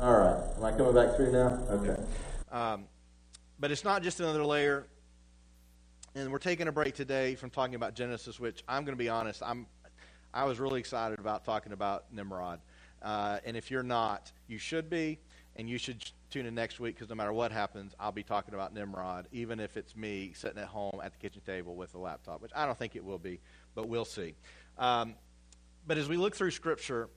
All 0.00 0.12
right. 0.12 0.36
Am 0.60 0.64
I 0.64 0.76
coming 0.76 0.92
back 0.92 1.16
through 1.16 1.32
now? 1.32 1.56
Okay. 1.80 1.96
Um, 2.52 2.84
but 3.58 3.72
it's 3.72 3.84
not 3.84 4.04
just 4.04 4.20
another 4.20 4.44
layer. 4.44 4.84
And 6.14 6.32
we're 6.32 6.38
taking 6.38 6.66
a 6.66 6.72
break 6.72 6.94
today 6.94 7.34
from 7.34 7.50
talking 7.50 7.74
about 7.74 7.94
Genesis, 7.94 8.40
which 8.40 8.64
I'm 8.66 8.84
going 8.84 8.96
to 8.96 8.98
be 8.98 9.10
honest, 9.10 9.42
I'm 9.44 9.66
I 10.36 10.44
was 10.44 10.60
really 10.60 10.80
excited 10.80 11.18
about 11.18 11.46
talking 11.46 11.72
about 11.72 12.12
Nimrod. 12.12 12.60
Uh, 13.00 13.38
and 13.46 13.56
if 13.56 13.70
you're 13.70 13.82
not, 13.82 14.30
you 14.48 14.58
should 14.58 14.90
be, 14.90 15.18
and 15.56 15.66
you 15.66 15.78
should 15.78 16.04
tune 16.28 16.44
in 16.44 16.54
next 16.54 16.78
week 16.78 16.94
because 16.94 17.08
no 17.08 17.14
matter 17.14 17.32
what 17.32 17.52
happens, 17.52 17.94
I'll 17.98 18.12
be 18.12 18.22
talking 18.22 18.52
about 18.52 18.74
Nimrod, 18.74 19.28
even 19.32 19.60
if 19.60 19.78
it's 19.78 19.96
me 19.96 20.34
sitting 20.34 20.58
at 20.58 20.68
home 20.68 21.00
at 21.02 21.12
the 21.12 21.18
kitchen 21.18 21.40
table 21.46 21.74
with 21.74 21.94
a 21.94 21.98
laptop, 21.98 22.42
which 22.42 22.50
I 22.54 22.66
don't 22.66 22.76
think 22.76 22.96
it 22.96 23.02
will 23.02 23.18
be, 23.18 23.40
but 23.74 23.88
we'll 23.88 24.04
see. 24.04 24.34
Um, 24.76 25.14
but 25.86 25.96
as 25.96 26.06
we 26.06 26.18
look 26.18 26.36
through 26.36 26.50
Scripture, 26.50 27.08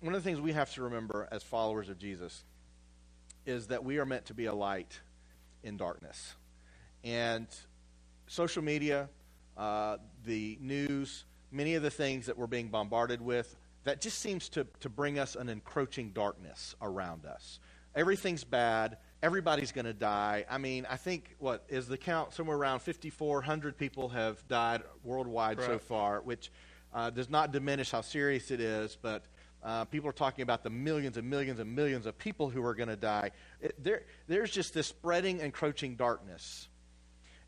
one 0.00 0.14
of 0.14 0.24
the 0.24 0.26
things 0.26 0.40
we 0.40 0.52
have 0.52 0.72
to 0.74 0.84
remember 0.84 1.28
as 1.30 1.42
followers 1.42 1.90
of 1.90 1.98
Jesus 1.98 2.44
is 3.44 3.66
that 3.66 3.84
we 3.84 3.98
are 3.98 4.06
meant 4.06 4.24
to 4.26 4.34
be 4.34 4.46
a 4.46 4.54
light 4.54 4.98
in 5.62 5.76
darkness. 5.76 6.34
And 7.02 7.46
social 8.26 8.64
media, 8.64 9.10
uh, 9.58 9.98
the 10.24 10.56
news, 10.62 11.26
many 11.54 11.76
of 11.76 11.82
the 11.82 11.90
things 11.90 12.26
that 12.26 12.36
we're 12.36 12.46
being 12.46 12.68
bombarded 12.68 13.22
with, 13.22 13.56
that 13.84 14.00
just 14.00 14.18
seems 14.18 14.48
to, 14.50 14.66
to 14.80 14.88
bring 14.88 15.18
us 15.18 15.36
an 15.36 15.48
encroaching 15.48 16.10
darkness 16.10 16.74
around 16.82 17.24
us. 17.24 17.60
Everything's 17.94 18.42
bad. 18.42 18.98
Everybody's 19.22 19.70
going 19.70 19.84
to 19.84 19.94
die. 19.94 20.44
I 20.50 20.58
mean, 20.58 20.86
I 20.90 20.96
think, 20.96 21.36
what 21.38 21.64
is 21.68 21.86
the 21.86 21.96
count? 21.96 22.34
Somewhere 22.34 22.56
around 22.56 22.80
5,400 22.80 23.78
people 23.78 24.08
have 24.08 24.46
died 24.48 24.82
worldwide 25.04 25.58
right. 25.58 25.66
so 25.66 25.78
far, 25.78 26.20
which 26.22 26.50
uh, 26.92 27.10
does 27.10 27.30
not 27.30 27.52
diminish 27.52 27.90
how 27.90 28.00
serious 28.00 28.50
it 28.50 28.60
is, 28.60 28.98
but 29.00 29.24
uh, 29.62 29.84
people 29.84 30.08
are 30.08 30.14
talking 30.14 30.42
about 30.42 30.62
the 30.62 30.70
millions 30.70 31.16
and 31.16 31.28
millions 31.28 31.60
and 31.60 31.74
millions 31.74 32.04
of 32.04 32.18
people 32.18 32.50
who 32.50 32.62
are 32.64 32.74
going 32.74 32.88
to 32.88 32.96
die. 32.96 33.30
It, 33.60 33.82
there, 33.82 34.02
there's 34.26 34.50
just 34.50 34.74
this 34.74 34.88
spreading, 34.88 35.40
encroaching 35.40 35.94
darkness. 35.94 36.68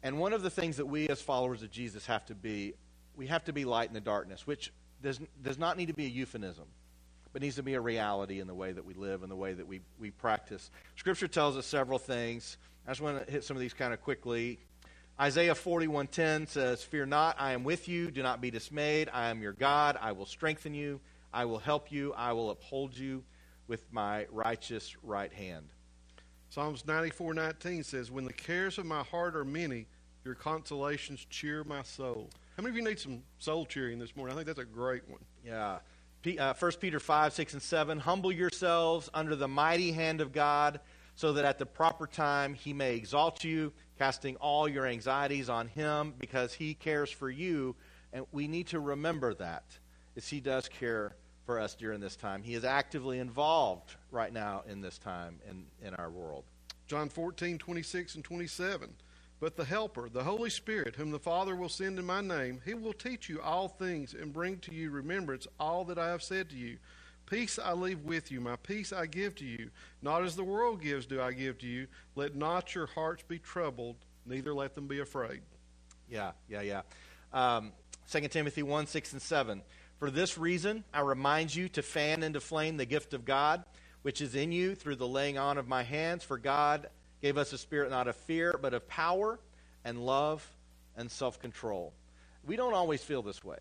And 0.03 0.19
one 0.19 0.33
of 0.33 0.43
the 0.43 0.51
things 0.51 0.77
that 0.77 0.87
we 0.87 1.09
as 1.09 1.21
followers 1.21 1.63
of 1.63 1.71
Jesus 1.71 2.07
have 2.07 2.25
to 2.27 2.35
be 2.35 2.75
we 3.17 3.27
have 3.29 3.45
to 3.45 3.53
be 3.53 3.65
light 3.65 3.89
in 3.89 3.95
the 3.95 4.01
darkness, 4.01 4.47
which 4.47 4.73
does, 5.03 5.21
does 5.43 5.59
not 5.59 5.77
need 5.77 5.87
to 5.87 5.95
be 5.95 6.05
a 6.05 6.09
euphemism, 6.09 6.67
but 7.33 7.43
needs 7.43 7.57
to 7.57 7.63
be 7.63 7.75
a 7.75 7.81
reality 7.81 8.41
in 8.41 8.47
the 8.47 8.55
way 8.55 8.73
that 8.73 8.85
we 8.85 8.95
live 8.95 9.23
and 9.23 9.31
the 9.31 9.37
way 9.37 9.55
that 9.55 9.67
we, 9.67 9.81
we 9.99 10.11
practice. 10.11 10.71
Scripture 10.97 11.29
tells 11.29 11.57
us 11.57 11.67
several 11.67 11.99
things. 11.99 12.59
I 12.87 12.91
just 12.91 13.01
want 13.01 13.25
to 13.25 13.31
hit 13.31 13.45
some 13.45 13.57
of 13.57 13.61
these 13.61 13.75
kind 13.75 13.93
of 13.93 14.01
quickly. 14.03 14.59
Isaiah 15.19 15.55
41:10 15.55 16.47
says, 16.47 16.83
"Fear 16.83 17.07
not, 17.07 17.37
I 17.39 17.53
am 17.53 17.65
with 17.65 17.89
you. 17.89 18.11
Do 18.11 18.23
not 18.23 18.43
be 18.43 18.51
dismayed. 18.51 19.09
I 19.13 19.31
am 19.31 19.41
your 19.41 19.55
God. 19.55 19.97
I 19.99 20.13
will 20.13 20.27
strengthen 20.27 20.75
you. 20.75 21.01
I 21.33 21.47
will 21.47 21.59
help 21.59 21.91
you. 21.91 22.13
I 22.13 22.33
will 22.33 22.51
uphold 22.51 22.97
you 22.97 23.25
with 23.67 23.91
my 23.91 24.27
righteous 24.31 24.95
right 25.03 25.33
hand." 25.33 25.71
Psalms 26.51 26.85
94:19 26.87 27.83
says, 27.83 28.11
"When 28.11 28.25
the 28.25 28.33
cares 28.33 28.77
of 28.77 28.85
my 28.85 29.03
heart 29.03 29.35
are 29.35 29.45
many, 29.45 29.87
your 30.23 30.35
consolations 30.35 31.25
cheer 31.31 31.65
my 31.65 31.83
soul." 31.83 32.31
How 32.57 32.63
many 32.63 32.71
of 32.71 32.77
you 32.79 32.89
need 32.89 32.99
some 32.99 33.23
soul 33.39 33.67
cheering 33.67 33.99
this 33.99 34.17
morning? 34.17 34.33
I 34.33 34.37
think 34.37 34.47
that's 34.47 34.59
a 34.59 34.65
great 34.65 35.07
one. 35.11 35.21
Yeah. 35.45 35.79
Uh, 36.41 36.55
1 36.55 36.73
Peter 36.81 36.99
5, 36.99 37.35
6, 37.35 37.53
and 37.53 37.63
7. 37.63 37.99
Humble 37.99 38.33
yourselves 38.33 39.11
under 39.13 39.37
the 39.37 39.47
mighty 39.47 39.93
hand 39.93 40.23
of 40.23 40.33
God, 40.33 40.81
so 41.17 41.35
that 41.35 41.45
at 41.45 41.59
the 41.59 41.67
proper 41.67 42.07
time 42.07 42.55
he 42.55 42.73
may 42.73 42.97
exalt 42.97 43.45
you, 43.45 43.75
casting 43.99 44.37
all 44.37 44.67
your 44.67 44.87
anxieties 44.87 45.51
on 45.51 45.69
him, 45.69 46.15
because 46.19 46.55
he 46.55 46.73
cares 46.73 47.11
for 47.11 47.29
you. 47.29 47.77
And 48.15 48.25
we 48.33 48.49
need 48.49 48.69
to 48.69 48.81
remember 48.81 49.35
that, 49.35 49.65
as 50.17 50.27
he 50.27 50.41
does 50.41 50.67
care 50.67 51.15
for 51.45 51.61
us 51.61 51.75
during 51.75 52.01
this 52.01 52.17
time. 52.17 52.43
He 52.43 52.55
is 52.55 52.65
actively 52.65 53.19
involved 53.19 53.97
right 54.11 54.33
now 54.33 54.63
in 54.67 54.81
this 54.81 54.97
time 54.97 55.41
in, 55.49 55.67
in 55.87 55.95
our 55.95 56.09
world. 56.09 56.45
John 56.87 57.11
14, 57.11 57.59
26 57.59 58.15
and 58.15 58.25
27. 58.25 58.95
But 59.39 59.57
the 59.57 59.65
Helper, 59.65 60.09
the 60.09 60.25
Holy 60.25 60.49
Spirit, 60.49 60.97
whom 60.97 61.11
the 61.11 61.19
Father 61.19 61.55
will 61.55 61.69
send 61.69 61.99
in 61.99 62.07
my 62.07 62.23
name, 62.23 62.61
he 62.65 62.73
will 62.73 62.95
teach 62.95 63.29
you 63.29 63.41
all 63.43 63.69
things 63.69 64.15
and 64.15 64.33
bring 64.33 64.59
to 64.61 64.73
you 64.73 64.91
remembrance 64.91 65.47
all 65.61 65.85
that 65.85 65.99
I 65.99 66.09
have 66.09 66.23
said 66.23 66.49
to 66.51 66.57
you. 66.57 66.79
Peace 67.27 67.59
I 67.59 67.73
leave 67.73 68.01
with 68.03 68.31
you, 68.31 68.41
my 68.41 68.57
peace 68.57 68.93
I 68.93 69.07
give 69.07 69.35
to 69.37 69.45
you. 69.45 69.71
Not 70.01 70.23
as 70.23 70.37
the 70.37 70.45
world 70.45 70.81
gives 70.81 71.07
do 71.07 71.21
I 71.21 71.33
give 71.33 71.59
to 71.59 71.67
you. 71.67 71.89
Let 72.15 72.35
not 72.35 72.75
your 72.75 72.87
hearts 72.87 73.25
be 73.27 73.39
troubled, 73.39 73.97
neither 74.25 74.55
let 74.55 74.75
them 74.75 74.87
be 74.87 75.01
afraid. 75.01 75.43
Yeah, 76.09 76.33
yeah, 76.49 76.63
yeah. 76.63 76.83
Um, 77.33 77.73
2 78.11 78.29
Timothy 78.29 78.63
1 78.63 78.87
6 78.87 79.13
and 79.13 79.23
7. 79.23 79.63
For 79.99 80.11
this 80.11 80.39
reason, 80.39 80.85
I 80.95 81.01
remind 81.01 81.55
you 81.55 81.69
to 81.71 81.83
fan 81.83 82.23
into 82.23 82.41
flame 82.41 82.77
the 82.77 82.87
gift 82.87 83.13
of 83.13 83.25
God, 83.25 83.65
which 84.03 84.21
is 84.21 84.35
in 84.35 84.53
you 84.53 84.75
through 84.75 84.97
the 84.97 85.09
laying 85.09 85.37
on 85.37 85.59
of 85.59 85.67
my 85.67 85.83
hands. 85.83 86.23
For 86.23 86.39
God 86.39 86.89
gave 87.27 87.39
us 87.39 87.53
a 87.53 87.59
spirit 87.59 87.91
not 87.91 88.07
of 88.07 88.15
fear, 88.15 88.57
but 88.63 88.73
of 88.73 88.87
power 88.87 89.41
and 89.85 89.99
love 89.99 90.49
and 90.97 91.11
self 91.11 91.41
control. 91.41 91.93
We 92.47 92.55
don't 92.55 92.73
always 92.73 93.03
feel 93.03 93.21
this 93.21 93.43
way. 93.43 93.59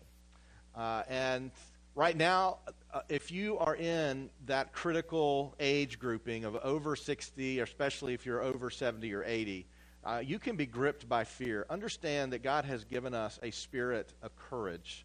Uh, 0.72 1.02
and 1.08 1.50
right 1.96 2.16
now, 2.16 2.58
uh, 2.94 3.00
if 3.08 3.32
you 3.32 3.58
are 3.58 3.74
in 3.74 4.30
that 4.46 4.72
critical 4.72 5.56
age 5.58 5.98
grouping 5.98 6.44
of 6.44 6.54
over 6.54 6.94
60, 6.94 7.58
especially 7.58 8.14
if 8.14 8.24
you're 8.24 8.40
over 8.40 8.70
70 8.70 9.12
or 9.12 9.24
80, 9.24 9.66
uh, 10.04 10.22
you 10.24 10.38
can 10.38 10.54
be 10.54 10.66
gripped 10.66 11.08
by 11.08 11.24
fear. 11.24 11.66
Understand 11.68 12.34
that 12.34 12.44
God 12.44 12.64
has 12.66 12.84
given 12.84 13.14
us 13.14 13.40
a 13.42 13.50
spirit 13.50 14.12
of 14.22 14.36
courage. 14.36 15.04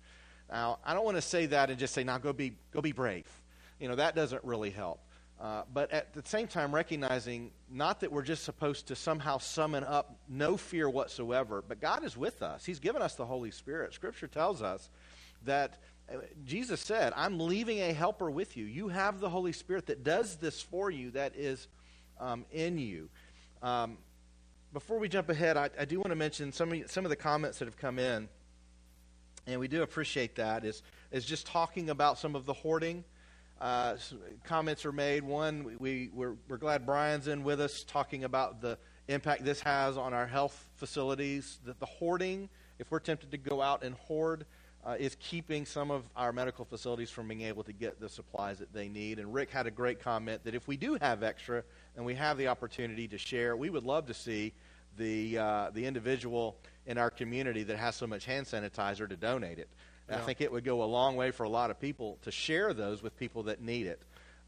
Now, 0.52 0.78
I 0.86 0.94
don't 0.94 1.04
want 1.04 1.18
to 1.18 1.24
say 1.24 1.48
that 1.48 1.72
and 1.72 1.80
just 1.80 1.96
say, 1.96 2.04
now 2.04 2.20
go 2.20 2.32
be, 2.32 2.54
go 2.72 2.80
be 2.80 2.92
brave. 2.92 3.26
You 3.80 3.88
know, 3.88 3.96
that 3.96 4.16
doesn't 4.16 4.44
really 4.44 4.70
help. 4.70 5.00
Uh, 5.42 5.64
but 5.74 5.90
at 5.92 6.14
the 6.14 6.22
same 6.24 6.48
time, 6.48 6.74
recognizing 6.74 7.50
not 7.72 8.00
that 8.02 8.12
we're 8.12 8.22
just 8.22 8.44
supposed 8.44 8.88
to 8.88 8.96
somehow 8.96 9.40
summon 9.40 9.84
up 9.84 10.16
no 10.30 10.56
fear 10.56 10.88
whatsoever, 10.88 11.64
but 11.68 11.82
God 11.82 12.04
is 12.04 12.16
with 12.16 12.44
us. 12.44 12.64
He's 12.64 12.80
given 12.80 13.02
us 13.02 13.16
the 13.16 13.26
Holy 13.26 13.50
Spirit. 13.50 13.92
Scripture 13.92 14.28
tells 14.28 14.62
us 14.62 14.92
that 15.46 15.80
uh, 16.14 16.18
Jesus 16.46 16.80
said, 16.80 17.12
I'm 17.16 17.40
leaving 17.40 17.80
a 17.80 17.92
helper 17.92 18.30
with 18.30 18.56
you. 18.56 18.66
You 18.66 18.90
have 18.90 19.20
the 19.20 19.30
Holy 19.30 19.52
Spirit 19.52 19.88
that 19.88 20.04
does 20.04 20.36
this 20.36 20.62
for 20.62 20.92
you, 20.92 21.10
that 21.12 21.36
is 21.36 21.68
um, 22.20 22.46
in 22.52 22.78
you. 22.78 23.10
Um, 23.64 23.98
before 24.74 25.00
we 25.00 25.10
jump 25.10 25.30
ahead, 25.30 25.58
I, 25.58 25.72
I 25.80 25.86
do 25.86 25.98
want 25.98 26.10
to 26.10 26.16
mention 26.16 26.52
some 26.52 26.72
of, 26.72 26.92
some 26.92 27.04
of 27.04 27.10
the 27.10 27.16
comments 27.16 27.58
that 27.58 27.66
have 27.66 27.78
come 27.78 27.98
in, 27.98 28.30
and 29.48 29.60
we 29.60 29.68
do 29.68 29.82
appreciate 29.82 30.36
that, 30.36 30.66
is, 30.66 30.84
is 31.12 31.26
just 31.26 31.48
talking 31.48 31.90
about 31.90 32.20
some 32.20 32.36
of 32.36 32.46
the 32.46 32.54
hoarding 32.54 33.04
uh, 33.62 33.96
comments 34.44 34.86
are 34.86 34.92
made. 34.92 35.24
One, 35.24 35.78
we, 35.80 36.10
we're, 36.14 36.36
we're 36.50 36.58
glad 36.58 36.86
Brian's 36.86 37.28
in 37.28 37.44
with 37.44 37.62
us 37.62 37.84
talking 37.84 38.24
about 38.24 38.60
the 38.60 38.78
impact 39.08 39.46
this 39.46 39.62
has 39.62 39.98
on 39.98 40.14
our 40.14 40.26
health 40.26 40.70
facilities, 40.76 41.60
the, 41.64 41.76
the 41.80 41.86
hoarding. 41.86 42.50
If 42.80 42.90
we're 42.90 43.00
tempted 43.00 43.30
to 43.32 43.38
go 43.38 43.62
out 43.62 43.84
and 43.84 43.94
hoard, 43.96 44.46
uh, 44.84 44.96
is 45.00 45.16
keeping 45.20 45.64
some 45.64 45.92
of 45.92 46.04
our 46.16 46.34
medical 46.34 46.66
facilities 46.66 47.12
from 47.12 47.28
being 47.28 47.42
able 47.42 47.64
to 47.64 47.72
get 47.72 48.00
the 48.00 48.10
supplies 48.10 48.58
that 48.58 48.74
they 48.74 48.90
need. 48.90 49.20
And 49.20 49.32
Rick 49.32 49.52
had 49.52 49.68
a 49.68 49.72
great 49.72 50.00
comment 50.00 50.44
that 50.44 50.56
if 50.56 50.68
we 50.68 50.76
do 50.76 50.98
have 51.00 51.22
extra 51.22 51.64
and 51.96 52.04
we 52.04 52.16
have 52.16 52.40
the 52.40 52.48
opportunity 52.48 53.08
to 53.10 53.18
share, 53.18 53.56
we 53.56 53.70
would 53.70 53.84
love 53.84 54.08
to 54.08 54.14
see 54.16 54.54
the 54.98 55.38
uh, 55.38 55.70
the 55.74 55.86
individual 55.86 56.58
in 56.88 56.98
our 56.98 57.10
community 57.12 57.64
that 57.64 57.78
has 57.78 57.96
so 57.96 58.08
much 58.08 58.26
hand 58.26 58.48
sanitizer 58.48 59.08
to 59.08 59.16
donate 59.16 59.60
it. 59.60 59.70
Yeah. 60.12 60.18
I 60.18 60.22
think 60.22 60.42
it 60.42 60.52
would 60.52 60.64
go 60.64 60.84
a 60.84 60.86
long 60.86 61.16
way 61.16 61.32
for 61.32 61.44
a 61.44 61.50
lot 61.50 61.72
of 61.72 61.80
people 61.80 62.18
to 62.24 62.32
share 62.32 62.74
those 62.74 63.02
with 63.02 63.18
people 63.18 63.44
that 63.44 63.62
need 63.62 63.88
it. 63.88 64.02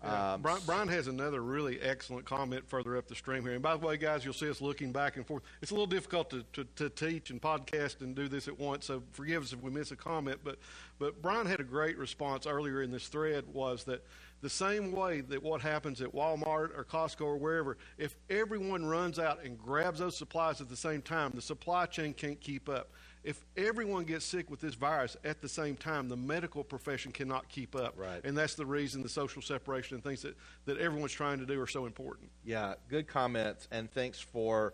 Yeah. 0.04 0.34
Um, 0.34 0.42
Brian, 0.42 0.62
Brian, 0.66 0.88
has 0.90 1.08
another 1.08 1.42
really 1.42 1.80
excellent 1.80 2.26
comment 2.26 2.68
further 2.68 2.98
up 2.98 3.08
the 3.08 3.16
stream 3.16 3.44
here. 3.44 3.54
And 3.54 3.62
by 3.62 3.78
the 3.78 3.86
way, 3.86 3.96
guys, 3.96 4.26
you'll 4.26 4.34
see 4.34 4.50
us 4.50 4.60
looking 4.60 4.92
back 4.92 5.16
and 5.16 5.26
forth. 5.26 5.44
It's 5.62 5.72
a 5.72 5.74
little 5.74 5.88
difficult 5.88 6.30
to, 6.32 6.44
to, 6.54 6.66
to, 6.76 6.90
teach 6.90 7.30
and 7.30 7.42
podcast 7.42 8.02
and 8.02 8.14
do 8.14 8.28
this 8.28 8.50
at 8.50 8.60
once, 8.60 8.86
so 8.88 9.02
forgive 9.14 9.44
us 9.44 9.54
if 9.54 9.62
we 9.62 9.72
miss 9.72 9.92
a 9.92 9.96
comment. 9.96 10.40
But, 10.44 10.58
but 11.00 11.22
Brian 11.22 11.48
had 11.48 11.62
a 11.62 11.64
great 11.64 11.98
response 11.98 12.46
earlier 12.46 12.82
in 12.82 12.92
this 12.92 13.08
thread 13.08 13.46
was 13.54 13.86
that 13.86 14.06
the 14.42 14.50
same 14.50 14.92
way 14.92 15.22
that 15.22 15.42
what 15.42 15.62
happens 15.62 16.02
at 16.02 16.14
Walmart 16.14 16.78
or 16.78 16.86
Costco 16.90 17.22
or 17.22 17.38
wherever, 17.38 17.78
if 17.98 18.14
everyone 18.30 18.86
runs 18.86 19.20
out 19.20 19.42
and 19.46 19.58
grabs 19.58 20.00
those 20.00 20.18
supplies 20.18 20.60
at 20.60 20.68
the 20.68 20.76
same 20.76 21.02
time, 21.02 21.32
the 21.34 21.42
supply 21.42 21.86
chain 21.86 22.14
can't 22.14 22.42
keep 22.42 22.68
up 22.68 22.92
if 23.24 23.46
everyone 23.56 24.04
gets 24.04 24.26
sick 24.26 24.50
with 24.50 24.60
this 24.60 24.76
virus 24.76 25.16
at 25.24 25.42
the 25.42 25.50
same 25.50 25.76
time, 25.76 26.10
the 26.10 26.18
medical 26.18 26.64
profession 26.64 27.12
cannot 27.12 27.48
keep 27.50 27.76
up. 27.76 27.94
Right. 27.98 28.22
And 28.24 28.38
that's 28.38 28.56
the 28.56 28.66
reason 28.66 29.02
the 29.02 29.10
social 29.10 29.42
separation 29.42 29.96
and 29.96 30.04
things 30.04 30.22
that, 30.24 30.36
that 30.66 30.78
everyone's 30.78 31.14
trying 31.14 31.40
to 31.40 31.46
do 31.46 31.60
are 31.62 31.68
so 31.68 31.86
important. 31.86 32.30
Yeah, 32.44 32.74
good 32.90 33.08
comments, 33.08 33.68
and 33.72 33.92
thanks 33.92 34.20
for, 34.20 34.74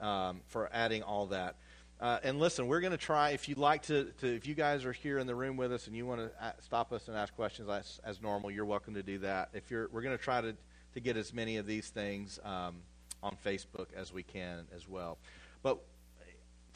um, 0.00 0.40
for 0.46 0.70
adding 0.72 1.02
all 1.02 1.26
that. 1.26 1.56
Uh, 2.00 2.18
and 2.22 2.38
listen, 2.38 2.66
we're 2.66 2.80
going 2.80 2.92
to 2.92 2.96
try. 2.96 3.30
If 3.30 3.46
you'd 3.46 3.58
like 3.58 3.82
to, 3.82 4.04
to, 4.20 4.34
if 4.34 4.46
you 4.46 4.54
guys 4.54 4.86
are 4.86 4.92
here 4.92 5.18
in 5.18 5.26
the 5.26 5.34
room 5.34 5.58
with 5.58 5.70
us 5.70 5.86
and 5.86 5.94
you 5.94 6.06
want 6.06 6.20
to 6.22 6.54
stop 6.62 6.92
us 6.94 7.08
and 7.08 7.16
ask 7.16 7.34
questions 7.36 7.68
as, 7.68 8.00
as 8.04 8.22
normal, 8.22 8.50
you're 8.50 8.64
welcome 8.64 8.94
to 8.94 9.02
do 9.02 9.18
that. 9.18 9.50
If 9.52 9.70
you're, 9.70 9.88
we're 9.92 10.00
going 10.00 10.16
to 10.16 10.22
try 10.22 10.40
to 10.40 10.56
to 10.94 11.00
get 11.00 11.16
as 11.16 11.32
many 11.32 11.56
of 11.56 11.66
these 11.66 11.88
things 11.88 12.38
um, 12.44 12.76
on 13.22 13.36
Facebook 13.44 13.86
as 13.96 14.12
we 14.12 14.22
can 14.22 14.66
as 14.74 14.88
well. 14.88 15.18
But 15.62 15.78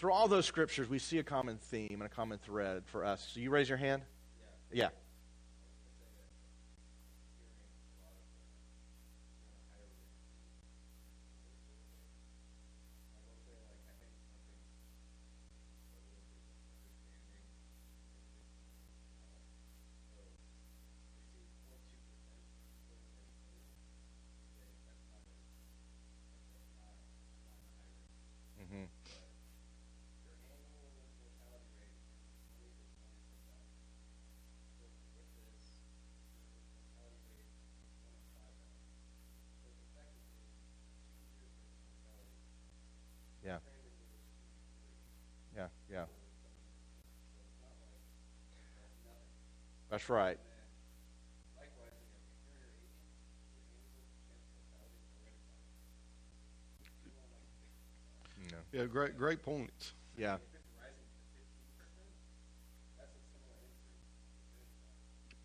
through 0.05 0.13
all 0.13 0.29
those 0.29 0.45
scriptures, 0.45 0.87
we 0.87 0.99
see 0.99 1.17
a 1.17 1.23
common 1.23 1.57
theme 1.57 1.89
and 1.93 2.03
a 2.03 2.11
common 2.11 2.37
thread 2.37 2.83
for 2.85 3.07
us. 3.07 3.27
So 3.33 3.41
you 3.41 3.49
raise 3.49 3.71
your 3.71 3.79
hand? 3.79 4.03
Yeah. 4.71 4.83
yeah. 4.83 4.89
That's 49.95 50.09
right. 50.09 50.37
Yeah, 58.73 58.87
great, 58.87 59.17
great 59.17 59.41
points. 59.45 59.93
Yeah. 60.19 60.39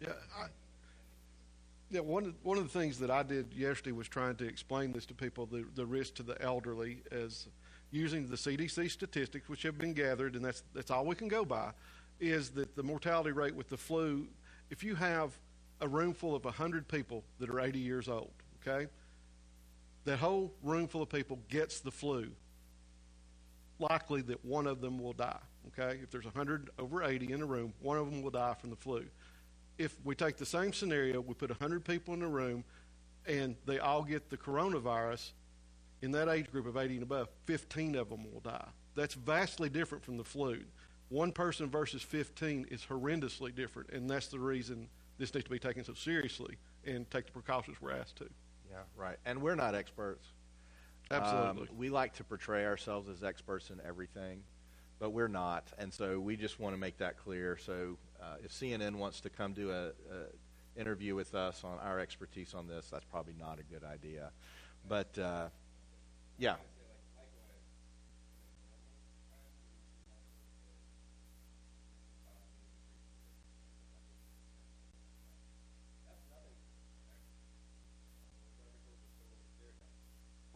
Yeah, 0.01 0.07
I, 0.35 0.45
yeah. 1.91 1.99
One 1.99 2.25
of, 2.25 2.33
one 2.41 2.57
of 2.57 2.63
the 2.63 2.69
things 2.69 2.97
that 2.97 3.11
I 3.11 3.21
did 3.21 3.53
yesterday 3.53 3.91
was 3.91 4.07
trying 4.07 4.35
to 4.37 4.47
explain 4.47 4.93
this 4.93 5.05
to 5.05 5.13
people 5.13 5.45
the 5.45 5.63
the 5.75 5.85
risk 5.85 6.15
to 6.15 6.23
the 6.23 6.41
elderly 6.41 7.03
as 7.11 7.45
using 7.91 8.25
the 8.25 8.35
CDC 8.35 8.89
statistics, 8.89 9.47
which 9.47 9.61
have 9.61 9.77
been 9.77 9.93
gathered, 9.93 10.35
and 10.35 10.43
that's, 10.43 10.63
that's 10.73 10.89
all 10.89 11.05
we 11.05 11.13
can 11.15 11.27
go 11.27 11.45
by, 11.45 11.69
is 12.19 12.49
that 12.51 12.75
the 12.75 12.83
mortality 12.83 13.31
rate 13.31 13.55
with 13.55 13.69
the 13.69 13.77
flu, 13.77 14.27
if 14.69 14.83
you 14.83 14.95
have 14.95 15.31
a 15.81 15.87
room 15.87 16.13
full 16.13 16.35
of 16.35 16.45
100 16.45 16.87
people 16.87 17.23
that 17.39 17.49
are 17.49 17.59
80 17.59 17.79
years 17.79 18.07
old, 18.07 18.31
okay, 18.61 18.87
that 20.05 20.17
whole 20.17 20.51
room 20.63 20.87
full 20.87 21.01
of 21.01 21.09
people 21.09 21.39
gets 21.49 21.79
the 21.79 21.91
flu, 21.91 22.29
likely 23.79 24.21
that 24.23 24.43
one 24.43 24.67
of 24.67 24.81
them 24.81 24.99
will 24.99 25.13
die, 25.13 25.39
okay? 25.67 25.99
If 26.01 26.11
there's 26.11 26.25
100 26.25 26.69
over 26.77 27.03
80 27.03 27.31
in 27.31 27.41
a 27.41 27.45
room, 27.45 27.73
one 27.81 27.97
of 27.97 28.09
them 28.09 28.21
will 28.21 28.31
die 28.31 28.55
from 28.59 28.69
the 28.69 28.75
flu. 28.75 29.05
If 29.77 29.95
we 30.03 30.15
take 30.15 30.37
the 30.37 30.45
same 30.45 30.73
scenario, 30.73 31.21
we 31.21 31.33
put 31.33 31.49
100 31.49 31.85
people 31.85 32.13
in 32.13 32.21
a 32.21 32.27
room, 32.27 32.63
and 33.25 33.55
they 33.65 33.79
all 33.79 34.03
get 34.03 34.29
the 34.29 34.37
coronavirus, 34.37 35.31
in 36.01 36.11
that 36.11 36.29
age 36.29 36.51
group 36.51 36.65
of 36.65 36.77
80 36.77 36.95
and 36.95 37.03
above, 37.03 37.29
15 37.45 37.95
of 37.95 38.09
them 38.09 38.31
will 38.31 38.41
die. 38.41 38.67
That's 38.95 39.13
vastly 39.13 39.69
different 39.69 40.03
from 40.03 40.17
the 40.17 40.23
flu. 40.23 40.61
One 41.09 41.31
person 41.31 41.69
versus 41.69 42.03
15 42.03 42.67
is 42.69 42.85
horrendously 42.85 43.53
different, 43.53 43.89
and 43.91 44.09
that's 44.09 44.27
the 44.27 44.39
reason 44.39 44.87
this 45.17 45.33
needs 45.33 45.45
to 45.45 45.49
be 45.51 45.59
taken 45.59 45.83
so 45.83 45.93
seriously 45.93 46.55
and 46.85 47.09
take 47.09 47.25
the 47.25 47.31
precautions 47.31 47.77
we're 47.81 47.91
asked 47.91 48.17
to. 48.17 48.29
Yeah, 48.69 48.77
right. 48.95 49.17
And 49.25 49.41
we're 49.41 49.55
not 49.55 49.75
experts. 49.75 50.27
Absolutely. 51.11 51.69
Um, 51.69 51.77
we 51.77 51.89
like 51.89 52.13
to 52.13 52.23
portray 52.23 52.65
ourselves 52.65 53.09
as 53.09 53.23
experts 53.23 53.71
in 53.71 53.81
everything, 53.85 54.43
but 54.99 55.09
we're 55.09 55.27
not. 55.27 55.67
And 55.79 55.91
so 55.91 56.19
we 56.19 56.37
just 56.37 56.59
want 56.59 56.75
to 56.75 56.79
make 56.79 56.97
that 56.97 57.17
clear. 57.17 57.57
So 57.57 57.97
uh, 58.21 58.35
if 58.43 58.51
CNN 58.51 58.95
wants 58.95 59.19
to 59.21 59.29
come 59.29 59.53
do 59.53 59.71
a, 59.71 59.87
a 59.87 60.79
interview 60.79 61.15
with 61.15 61.33
us 61.33 61.63
on 61.63 61.79
our 61.79 61.99
expertise 61.99 62.53
on 62.53 62.67
this, 62.67 62.87
that's 62.91 63.05
probably 63.05 63.33
not 63.39 63.59
a 63.59 63.63
good 63.63 63.83
idea. 63.83 64.29
But 64.87 65.17
uh, 65.17 65.47
yeah. 66.37 66.55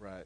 Right. 0.04 0.26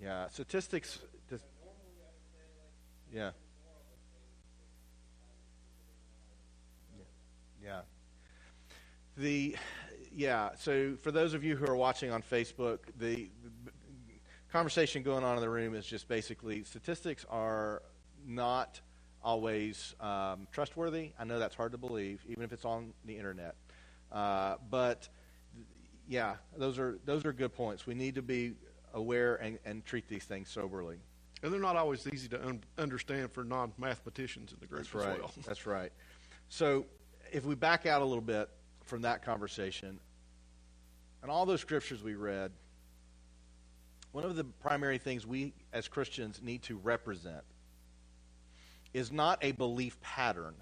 Yeah, 0.00 0.28
statistics. 0.28 1.00
Yeah. 3.12 3.32
Yeah. 7.62 7.80
The 9.18 9.56
yeah. 10.14 10.50
So 10.58 10.94
for 11.02 11.10
those 11.10 11.34
of 11.34 11.44
you 11.44 11.56
who 11.56 11.66
are 11.66 11.76
watching 11.76 12.10
on 12.10 12.22
Facebook, 12.22 12.78
the 12.98 13.28
conversation 14.56 15.02
going 15.02 15.22
on 15.22 15.36
in 15.36 15.42
the 15.42 15.50
room 15.50 15.74
is 15.74 15.84
just 15.84 16.08
basically 16.08 16.64
statistics 16.64 17.26
are 17.28 17.82
not 18.26 18.80
always 19.22 19.94
um, 20.00 20.48
trustworthy. 20.50 21.10
I 21.18 21.24
know 21.24 21.38
that's 21.38 21.54
hard 21.54 21.72
to 21.72 21.78
believe, 21.78 22.24
even 22.26 22.42
if 22.42 22.54
it's 22.54 22.64
on 22.64 22.94
the 23.04 23.14
internet. 23.18 23.54
Uh, 24.10 24.54
but 24.70 25.10
yeah, 26.08 26.36
those 26.56 26.78
are 26.78 26.98
those 27.04 27.26
are 27.26 27.34
good 27.34 27.52
points. 27.52 27.86
We 27.86 27.94
need 27.94 28.14
to 28.14 28.22
be 28.22 28.54
aware 28.94 29.34
and, 29.36 29.58
and 29.66 29.84
treat 29.84 30.08
these 30.08 30.24
things 30.24 30.48
soberly. 30.48 30.96
And 31.42 31.52
they're 31.52 31.60
not 31.60 31.76
always 31.76 32.06
easy 32.10 32.28
to 32.28 32.42
un- 32.42 32.64
understand 32.78 33.32
for 33.32 33.44
non 33.44 33.72
mathematicians 33.76 34.52
in 34.52 34.58
the 34.60 34.66
group 34.66 34.84
That's 34.84 34.94
right. 34.94 35.18
Well. 35.18 35.32
That's 35.46 35.66
right. 35.66 35.92
So 36.48 36.86
if 37.30 37.44
we 37.44 37.54
back 37.56 37.84
out 37.84 38.00
a 38.00 38.06
little 38.06 38.24
bit 38.24 38.48
from 38.84 39.02
that 39.02 39.22
conversation, 39.22 40.00
and 41.20 41.30
all 41.30 41.44
those 41.44 41.60
scriptures 41.60 42.02
we 42.02 42.14
read, 42.14 42.52
one 44.12 44.24
of 44.24 44.36
the 44.36 44.44
primary 44.44 44.98
things 44.98 45.26
we 45.26 45.52
as 45.72 45.88
Christians 45.88 46.40
need 46.42 46.62
to 46.62 46.76
represent 46.76 47.42
is 48.94 49.12
not 49.12 49.38
a 49.42 49.52
belief 49.52 50.00
pattern. 50.00 50.54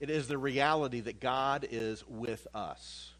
It 0.00 0.10
is 0.10 0.28
the 0.28 0.38
reality 0.38 1.00
that 1.00 1.18
God 1.20 1.66
is 1.70 2.04
with 2.06 2.46
us. 2.54 3.10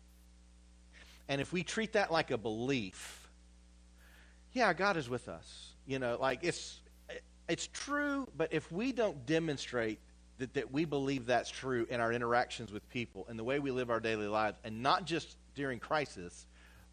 And 1.29 1.41
if 1.41 1.53
we 1.53 1.63
treat 1.63 1.95
that 1.95 2.13
like 2.13 2.31
a 2.31 2.39
belief, 2.39 3.29
yeah, 4.53 4.73
God 4.73 4.97
is 4.97 5.09
with 5.09 5.29
us. 5.29 5.75
You 5.87 5.99
know, 5.99 6.17
like 6.21 6.41
it's 6.43 6.81
it's 7.49 7.69
true, 7.73 8.29
but 8.37 8.53
if 8.53 8.71
we 8.71 8.93
don't 8.93 9.27
demonstrate 9.27 9.99
that, 10.39 10.55
that 10.55 10.71
we 10.73 10.85
believe 10.85 11.27
that's 11.27 11.51
true 11.51 11.87
in 11.91 12.01
our 12.01 12.13
interactions 12.13 12.71
with 12.71 12.89
people 12.91 13.27
and 13.29 13.39
the 13.39 13.45
way 13.45 13.59
we 13.59 13.71
live 13.71 13.91
our 13.91 14.01
daily 14.01 14.29
lives, 14.29 14.59
and 14.65 14.83
not 14.83 15.05
just 15.05 15.37
during 15.55 15.79
crisis, 15.81 16.47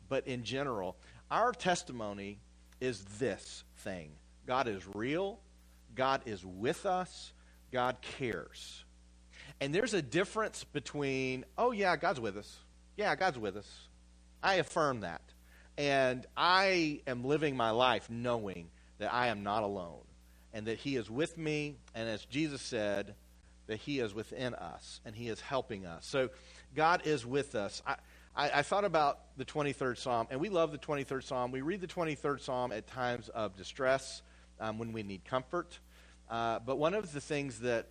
but 0.09 0.25
in 0.27 0.43
general. 0.43 0.95
Our 1.31 1.51
testimony 1.51 2.39
is 2.79 3.03
this 3.19 3.63
thing 3.77 4.11
God 4.45 4.67
is 4.67 4.83
real, 4.93 5.39
God 5.95 6.21
is 6.25 6.45
with 6.45 6.85
us, 6.85 7.33
God 7.71 7.97
cares. 8.01 8.83
And 9.61 9.73
there's 9.73 9.93
a 9.93 10.01
difference 10.01 10.63
between, 10.65 11.45
oh, 11.57 11.71
yeah, 11.71 11.95
God's 11.95 12.19
with 12.19 12.37
us. 12.37 12.59
Yeah, 12.97 13.15
God's 13.15 13.39
with 13.39 13.55
us. 13.55 13.87
I 14.43 14.55
affirm 14.55 15.01
that. 15.01 15.21
And 15.77 16.25
I 16.35 17.01
am 17.07 17.23
living 17.23 17.55
my 17.55 17.71
life 17.71 18.09
knowing 18.09 18.69
that 18.97 19.13
I 19.13 19.27
am 19.27 19.43
not 19.43 19.63
alone 19.63 20.03
and 20.53 20.67
that 20.67 20.77
He 20.77 20.95
is 20.95 21.09
with 21.09 21.37
me. 21.37 21.75
And 21.93 22.07
as 22.07 22.23
Jesus 22.25 22.61
said, 22.61 23.15
that 23.67 23.77
He 23.77 23.99
is 23.99 24.13
within 24.13 24.53
us 24.55 25.01
and 25.05 25.15
He 25.15 25.29
is 25.29 25.41
helping 25.41 25.85
us. 25.85 26.05
So 26.05 26.29
God 26.75 27.01
is 27.05 27.25
with 27.25 27.55
us. 27.55 27.81
I, 27.85 27.95
I, 28.35 28.59
I, 28.59 28.61
thought 28.61 28.83
about 28.83 29.19
the 29.37 29.45
23rd 29.45 29.97
Psalm, 29.97 30.27
and 30.29 30.39
we 30.39 30.49
love 30.49 30.71
the 30.71 30.77
23rd 30.77 31.23
Psalm. 31.23 31.51
We 31.51 31.61
read 31.61 31.79
the 31.79 31.87
23rd 31.87 32.41
Psalm 32.41 32.71
at 32.71 32.85
times 32.85 33.29
of 33.29 33.55
distress 33.55 34.21
um, 34.59 34.77
when 34.77 34.91
we 34.91 35.03
need 35.03 35.23
comfort. 35.23 35.79
Uh, 36.29 36.59
but 36.59 36.77
one 36.77 36.93
of 36.93 37.13
the 37.13 37.21
things 37.21 37.59
that 37.59 37.87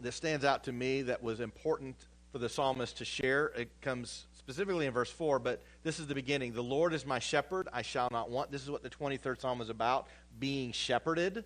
that 0.00 0.12
stands 0.12 0.44
out 0.44 0.64
to 0.64 0.72
me 0.72 1.02
that 1.02 1.22
was 1.22 1.40
important 1.40 1.94
for 2.32 2.38
the 2.38 2.48
psalmist 2.48 2.96
to 2.98 3.04
share, 3.04 3.46
it 3.48 3.68
comes 3.82 4.26
specifically 4.38 4.86
in 4.86 4.92
verse 4.92 5.10
4, 5.10 5.38
but 5.38 5.62
this 5.82 5.98
is 5.98 6.06
the 6.06 6.14
beginning. 6.14 6.52
The 6.52 6.62
Lord 6.62 6.94
is 6.94 7.04
my 7.04 7.18
shepherd, 7.18 7.68
I 7.72 7.82
shall 7.82 8.08
not 8.10 8.30
want. 8.30 8.50
This 8.50 8.62
is 8.62 8.70
what 8.70 8.82
the 8.82 8.88
23rd 8.88 9.40
Psalm 9.40 9.60
is 9.60 9.68
about 9.68 10.06
being 10.38 10.72
shepherded. 10.72 11.44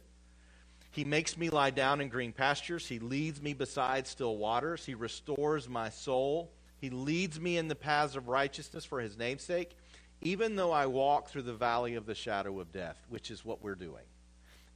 He 0.93 1.05
makes 1.05 1.37
me 1.37 1.51
lie 1.51 1.71
down 1.71 2.01
in 2.01 2.09
green 2.09 2.33
pastures. 2.33 2.87
He 2.87 3.01
leads 3.01 3.43
me 3.43 3.55
beside 3.55 4.07
still 4.07 4.37
waters. 4.37 4.87
He 4.87 4.95
restores 4.95 5.69
my 5.69 5.91
soul. 5.91 6.53
He 6.85 6.91
leads 6.91 7.41
me 7.41 7.57
in 7.57 7.69
the 7.69 7.75
paths 7.75 8.15
of 8.15 8.29
righteousness 8.29 8.85
for 8.85 9.01
his 9.01 9.17
name'sake, 9.17 9.75
even 10.21 10.55
though 10.55 10.71
I 10.71 10.85
walk 10.85 11.31
through 11.31 11.45
the 11.45 11.55
valley 11.55 11.95
of 11.95 12.05
the 12.05 12.15
shadow 12.15 12.61
of 12.61 12.73
death, 12.73 12.99
which 13.09 13.31
is 13.31 13.43
what 13.43 13.63
we're 13.63 13.75
doing. 13.75 14.05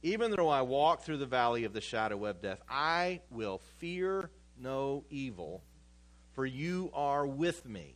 Even 0.01 0.31
though 0.31 0.49
I 0.49 0.63
walk 0.63 1.03
through 1.03 1.17
the 1.17 1.27
valley 1.27 1.65
of 1.65 1.73
the 1.73 1.81
shadow 1.81 2.25
of 2.25 2.41
death, 2.41 2.63
I 2.67 3.21
will 3.29 3.61
fear 3.77 4.31
no 4.59 5.03
evil, 5.11 5.61
for 6.33 6.47
you 6.47 6.89
are 6.95 7.27
with 7.27 7.63
me. 7.67 7.93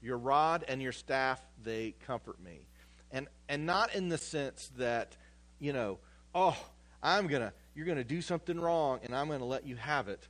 Your 0.00 0.18
rod 0.18 0.64
and 0.68 0.80
your 0.80 0.92
staff, 0.92 1.42
they 1.60 1.96
comfort 2.06 2.40
me. 2.40 2.68
And, 3.10 3.26
and 3.48 3.66
not 3.66 3.96
in 3.96 4.10
the 4.10 4.18
sense 4.18 4.70
that, 4.78 5.16
you 5.58 5.72
know, 5.72 5.98
oh, 6.36 6.56
I'm 7.02 7.26
going 7.26 7.42
to, 7.42 7.52
you're 7.74 7.86
going 7.86 7.98
to 7.98 8.04
do 8.04 8.22
something 8.22 8.60
wrong 8.60 9.00
and 9.02 9.12
I'm 9.12 9.26
going 9.26 9.40
to 9.40 9.44
let 9.44 9.66
you 9.66 9.74
have 9.74 10.06
it. 10.06 10.28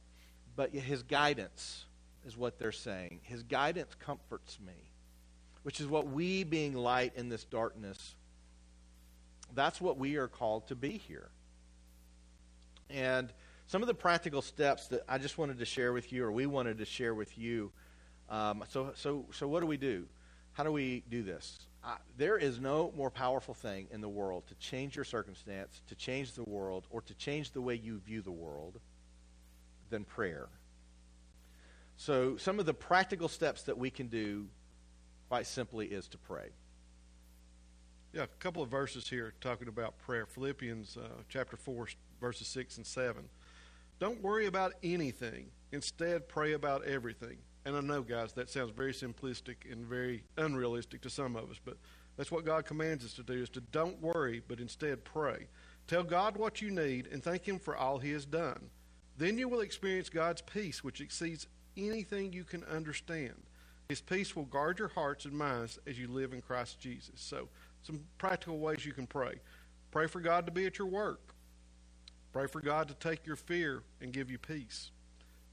But 0.56 0.70
his 0.70 1.02
guidance 1.02 1.84
is 2.24 2.36
what 2.36 2.58
they're 2.58 2.72
saying. 2.72 3.20
His 3.22 3.42
guidance 3.42 3.94
comforts 3.98 4.58
me, 4.60 4.90
which 5.62 5.80
is 5.80 5.86
what 5.86 6.08
we, 6.08 6.44
being 6.44 6.74
light 6.74 7.12
in 7.16 7.28
this 7.28 7.44
darkness, 7.44 8.14
that's 9.54 9.80
what 9.80 9.98
we 9.98 10.16
are 10.16 10.28
called 10.28 10.68
to 10.68 10.74
be 10.74 10.98
here. 10.98 11.28
And 12.90 13.32
some 13.66 13.82
of 13.82 13.88
the 13.88 13.94
practical 13.94 14.42
steps 14.42 14.88
that 14.88 15.04
I 15.08 15.18
just 15.18 15.38
wanted 15.38 15.58
to 15.58 15.64
share 15.64 15.92
with 15.92 16.12
you, 16.12 16.24
or 16.24 16.32
we 16.32 16.46
wanted 16.46 16.78
to 16.78 16.84
share 16.84 17.14
with 17.14 17.36
you. 17.38 17.72
Um, 18.28 18.64
so, 18.68 18.92
so, 18.94 19.26
so, 19.32 19.48
what 19.48 19.60
do 19.60 19.66
we 19.66 19.76
do? 19.76 20.06
How 20.52 20.64
do 20.64 20.72
we 20.72 21.02
do 21.08 21.22
this? 21.22 21.58
Uh, 21.82 21.96
there 22.16 22.38
is 22.38 22.58
no 22.58 22.92
more 22.96 23.10
powerful 23.10 23.54
thing 23.54 23.88
in 23.90 24.00
the 24.00 24.08
world 24.08 24.46
to 24.48 24.54
change 24.54 24.96
your 24.96 25.04
circumstance, 25.04 25.82
to 25.88 25.94
change 25.94 26.32
the 26.32 26.44
world, 26.44 26.86
or 26.90 27.02
to 27.02 27.14
change 27.14 27.52
the 27.52 27.60
way 27.60 27.74
you 27.74 27.98
view 27.98 28.22
the 28.22 28.32
world 28.32 28.80
than 29.90 30.04
prayer. 30.04 30.48
So, 31.96 32.36
some 32.36 32.58
of 32.58 32.66
the 32.66 32.74
practical 32.74 33.28
steps 33.28 33.62
that 33.62 33.78
we 33.78 33.90
can 33.90 34.08
do, 34.08 34.46
quite 35.28 35.46
simply, 35.46 35.86
is 35.86 36.08
to 36.08 36.18
pray. 36.18 36.48
Yeah, 38.12 38.22
a 38.22 38.26
couple 38.26 38.62
of 38.62 38.68
verses 38.68 39.08
here 39.08 39.34
talking 39.40 39.68
about 39.68 39.98
prayer. 39.98 40.26
Philippians 40.26 40.96
uh, 40.96 41.08
chapter 41.28 41.56
4, 41.56 41.88
verses 42.20 42.46
6 42.48 42.76
and 42.76 42.86
7. 42.86 43.28
Don't 43.98 44.22
worry 44.22 44.46
about 44.46 44.74
anything. 44.82 45.46
Instead, 45.72 46.28
pray 46.28 46.52
about 46.52 46.84
everything. 46.84 47.38
And 47.64 47.76
I 47.76 47.80
know, 47.80 48.02
guys, 48.02 48.32
that 48.34 48.50
sounds 48.50 48.70
very 48.70 48.92
simplistic 48.92 49.70
and 49.70 49.86
very 49.86 50.24
unrealistic 50.36 51.00
to 51.02 51.10
some 51.10 51.34
of 51.36 51.50
us, 51.50 51.58
but 51.64 51.76
that's 52.16 52.30
what 52.30 52.44
God 52.44 52.64
commands 52.64 53.04
us 53.04 53.14
to 53.14 53.22
do 53.22 53.42
is 53.42 53.50
to 53.50 53.60
don't 53.60 54.00
worry, 54.00 54.42
but 54.46 54.60
instead 54.60 55.04
pray. 55.04 55.48
Tell 55.86 56.02
God 56.02 56.36
what 56.36 56.60
you 56.60 56.70
need 56.70 57.08
and 57.08 57.22
thank 57.22 57.46
Him 57.46 57.58
for 57.58 57.76
all 57.76 57.98
He 57.98 58.12
has 58.12 58.24
done. 58.24 58.70
Then 59.16 59.38
you 59.38 59.48
will 59.48 59.60
experience 59.60 60.08
God's 60.08 60.42
peace, 60.42 60.84
which 60.84 61.00
exceeds 61.00 61.46
anything 61.76 62.32
you 62.32 62.44
can 62.44 62.64
understand. 62.64 63.34
His 63.88 64.00
peace 64.00 64.34
will 64.34 64.44
guard 64.44 64.78
your 64.78 64.88
hearts 64.88 65.24
and 65.24 65.34
minds 65.34 65.78
as 65.86 65.98
you 65.98 66.08
live 66.08 66.32
in 66.32 66.40
Christ 66.40 66.80
Jesus. 66.80 67.16
So 67.16 67.48
some 67.82 68.00
practical 68.18 68.58
ways 68.58 68.84
you 68.84 68.92
can 68.92 69.06
pray. 69.06 69.34
Pray 69.90 70.06
for 70.06 70.20
God 70.20 70.46
to 70.46 70.52
be 70.52 70.66
at 70.66 70.78
your 70.78 70.88
work. 70.88 71.34
Pray 72.32 72.46
for 72.46 72.60
God 72.60 72.88
to 72.88 72.94
take 72.94 73.26
your 73.26 73.36
fear 73.36 73.82
and 74.00 74.12
give 74.12 74.30
you 74.30 74.38
peace. 74.38 74.90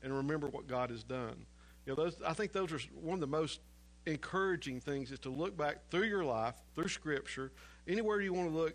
And 0.01 0.15
remember 0.15 0.47
what 0.47 0.67
God 0.67 0.89
has 0.89 1.03
done. 1.03 1.45
You 1.85 1.91
know, 1.91 2.03
those, 2.03 2.15
I 2.25 2.33
think 2.33 2.53
those 2.53 2.71
are 2.71 2.79
one 2.99 3.15
of 3.15 3.21
the 3.21 3.27
most 3.27 3.59
encouraging 4.05 4.79
things 4.79 5.11
is 5.11 5.19
to 5.19 5.29
look 5.29 5.55
back 5.55 5.89
through 5.89 6.05
your 6.05 6.23
life, 6.23 6.55
through 6.73 6.87
Scripture, 6.87 7.51
anywhere 7.87 8.21
you 8.21 8.33
want 8.33 8.49
to 8.49 8.55
look, 8.55 8.73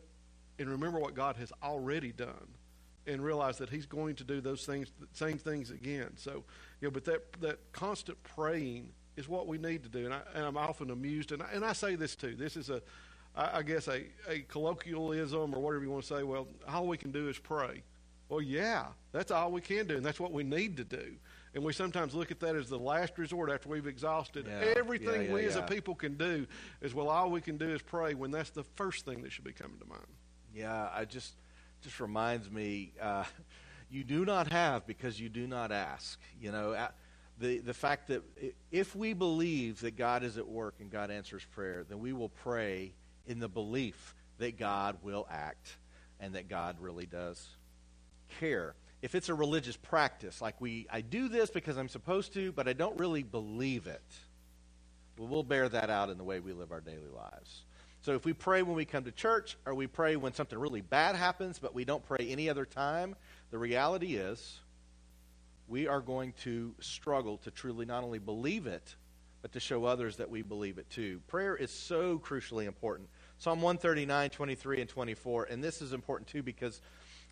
and 0.59 0.69
remember 0.69 0.99
what 0.99 1.15
God 1.15 1.37
has 1.37 1.53
already 1.63 2.13
done, 2.13 2.49
and 3.07 3.23
realize 3.23 3.59
that 3.59 3.71
He's 3.71 3.87
going 3.87 4.15
to 4.17 4.25
do 4.25 4.41
those 4.41 4.65
things, 4.65 4.93
same 5.13 5.39
things 5.39 5.71
again. 5.71 6.13
So, 6.17 6.45
you 6.81 6.89
know, 6.89 6.93
but 6.93 7.05
that 7.05 7.41
that 7.41 7.73
constant 7.73 8.23
praying 8.23 8.91
is 9.17 9.29
what 9.29 9.47
we 9.47 9.59
need 9.59 9.83
to 9.83 9.89
do. 9.89 10.05
And, 10.05 10.15
I, 10.15 10.21
and 10.35 10.45
I'm 10.45 10.57
often 10.57 10.91
amused, 10.91 11.33
and 11.33 11.43
I, 11.43 11.47
and 11.53 11.65
I 11.65 11.73
say 11.73 11.95
this 11.97 12.17
too. 12.17 12.35
This 12.35 12.57
is 12.57 12.71
a 12.71 12.83
I, 13.37 13.59
I 13.59 13.63
guess, 13.63 13.89
a, 13.89 14.05
a 14.29 14.41
colloquialism 14.49 15.55
or 15.55 15.61
whatever 15.61 15.85
you 15.85 15.91
want 15.91 16.05
to 16.05 16.15
say, 16.15 16.23
well, 16.23 16.49
all 16.69 16.87
we 16.87 16.97
can 16.97 17.13
do 17.13 17.29
is 17.29 17.39
pray. 17.39 17.83
Well, 18.29 18.43
yeah, 18.43 18.87
that's 19.13 19.31
all 19.31 19.53
we 19.53 19.61
can 19.61 19.87
do, 19.87 19.97
and 19.97 20.05
that's 20.05 20.19
what 20.19 20.33
we 20.33 20.43
need 20.43 20.79
to 20.79 20.85
do. 20.85 21.15
And 21.55 21.63
we 21.63 21.73
sometimes 21.73 22.13
look 22.13 22.31
at 22.31 22.41
that 22.41 22.57
as 22.57 22.69
the 22.69 22.79
last 22.79 23.17
resort 23.19 23.51
after 23.51 23.69
we've 23.69 23.87
exhausted 23.87 24.47
yeah. 24.49 24.75
everything 24.77 25.23
yeah, 25.23 25.29
yeah, 25.29 25.33
we 25.33 25.45
as 25.45 25.57
a 25.57 25.63
people 25.63 25.95
can 25.95 26.17
do. 26.17 26.47
Is 26.83 26.93
well, 26.93 27.09
all 27.09 27.31
we 27.31 27.41
can 27.41 27.57
do 27.57 27.71
is 27.71 27.81
pray 27.83 28.15
when 28.15 28.31
that's 28.31 28.51
the 28.51 28.65
first 28.75 29.05
thing 29.05 29.23
that 29.23 29.33
should 29.33 29.45
be 29.45 29.53
coming 29.53 29.79
to 29.79 29.87
mind. 29.87 30.03
Yeah, 30.55 30.89
I 30.93 31.05
just 31.05 31.35
just 31.83 32.01
reminds 32.01 32.51
me, 32.51 32.93
uh, 33.01 33.25
you 33.91 34.05
do 34.05 34.25
not 34.25 34.51
have 34.51 34.87
because 34.87 35.21
you 35.21 35.29
do 35.29 35.47
not 35.47 35.73
ask. 35.73 36.19
You 36.41 36.53
know, 36.53 36.89
the 37.39 37.59
the 37.59 37.75
fact 37.75 38.09
that 38.09 38.23
if 38.71 38.97
we 38.97 39.13
believe 39.13 39.81
that 39.81 39.97
God 39.97 40.23
is 40.23 40.39
at 40.39 40.49
work 40.49 40.77
and 40.81 40.91
God 40.91 41.11
answers 41.11 41.45
prayer, 41.55 41.85
then 41.89 42.01
we 42.01 42.13
will 42.13 42.29
pray 42.29 42.93
in 43.27 43.39
the 43.39 43.49
belief 43.49 44.15
that 44.39 44.59
God 44.59 44.99
will 45.03 45.27
act 45.31 45.77
and 46.21 46.35
that 46.35 46.49
God 46.49 46.77
really 46.81 47.07
does 47.07 47.47
care. 48.41 48.75
If 49.03 49.15
it's 49.15 49.29
a 49.29 49.35
religious 49.35 49.77
practice, 49.77 50.41
like 50.41 50.61
we, 50.61 50.87
I 50.91 51.01
do 51.01 51.29
this 51.29 51.51
because 51.51 51.77
I'm 51.77 51.89
supposed 51.89 52.33
to, 52.35 52.53
but 52.53 52.67
I 52.67 52.73
don't 52.73 52.99
really 52.99 53.23
believe 53.23 53.87
it, 53.87 54.03
well, 55.19 55.29
we'll 55.29 55.43
bear 55.43 55.69
that 55.69 55.91
out 55.91 56.11
in 56.11 56.19
the 56.19 56.25
way 56.25 56.41
we 56.41 56.53
live 56.53 56.73
our 56.73 56.81
daily 56.81 57.11
lives. 57.15 57.63
So 58.03 58.15
if 58.15 58.25
we 58.25 58.33
pray 58.33 58.63
when 58.63 58.77
we 58.77 58.85
come 58.85 59.05
to 59.05 59.13
church, 59.13 59.57
or 59.67 59.75
we 59.75 59.87
pray 59.87 60.17
when 60.17 60.33
something 60.33 60.59
really 60.59 60.81
bad 60.81 61.17
happens, 61.17 61.59
but 61.59 61.75
we 61.75 61.85
don't 61.85 62.05
pray 62.07 62.27
any 62.29 62.49
other 62.49 62.65
time, 62.65 63.17
the 63.51 63.59
reality 63.59 64.17
is 64.17 64.61
we 65.69 65.87
are 65.87 66.01
going 66.01 66.33
to 66.45 66.75
struggle 66.81 67.39
to 67.39 67.51
truly 67.51 67.87
not 67.87 68.05
only 68.05 68.19
believe 68.19 68.67
it, 68.67 68.95
but 69.43 69.53
to 69.53 69.61
show 69.61 69.85
others 69.85 70.17
that 70.17 70.31
we 70.31 70.43
believe 70.43 70.79
it 70.79 70.89
too. 70.91 71.21
Prayer 71.29 71.57
is 71.57 71.71
so 71.71 72.19
crucially 72.19 72.67
important. 72.67 73.09
Psalm 73.39 73.63
139, 73.63 74.31
23, 74.31 74.81
and 74.81 74.91
24. 74.91 75.45
And 75.45 75.63
this 75.63 75.83
is 75.83 75.93
important 75.93 76.29
too 76.29 76.43
because 76.43 76.81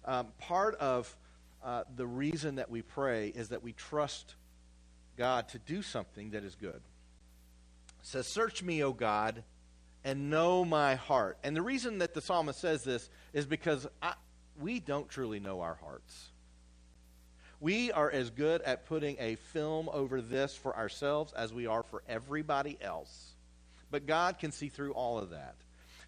um, 0.04 0.28
part 0.38 0.74
of 0.76 1.16
uh, 1.64 1.84
the 1.96 2.06
reason 2.06 2.56
that 2.56 2.70
we 2.70 2.82
pray 2.82 3.28
is 3.28 3.48
that 3.48 3.62
we 3.62 3.72
trust 3.72 4.34
God 5.16 5.48
to 5.50 5.58
do 5.58 5.82
something 5.82 6.30
that 6.30 6.44
is 6.44 6.54
good. 6.54 6.74
It 6.74 6.82
says, 8.02 8.26
Search 8.26 8.62
me, 8.62 8.82
O 8.84 8.92
God, 8.92 9.42
and 10.04 10.28
know 10.28 10.64
my 10.64 10.96
heart. 10.96 11.38
And 11.42 11.56
the 11.56 11.62
reason 11.62 11.98
that 11.98 12.12
the 12.12 12.20
psalmist 12.20 12.60
says 12.60 12.84
this 12.84 13.08
is 13.32 13.46
because 13.46 13.86
I, 14.02 14.12
we 14.60 14.80
don't 14.80 15.08
truly 15.08 15.40
know 15.40 15.60
our 15.60 15.74
hearts. 15.74 16.30
We 17.60 17.92
are 17.92 18.10
as 18.10 18.30
good 18.30 18.60
at 18.62 18.86
putting 18.86 19.16
a 19.18 19.36
film 19.36 19.88
over 19.92 20.20
this 20.20 20.54
for 20.54 20.76
ourselves 20.76 21.32
as 21.32 21.52
we 21.52 21.66
are 21.66 21.82
for 21.82 22.02
everybody 22.08 22.76
else. 22.80 23.32
But 23.90 24.06
God 24.06 24.38
can 24.38 24.52
see 24.52 24.68
through 24.68 24.92
all 24.92 25.18
of 25.18 25.30
that. 25.30 25.54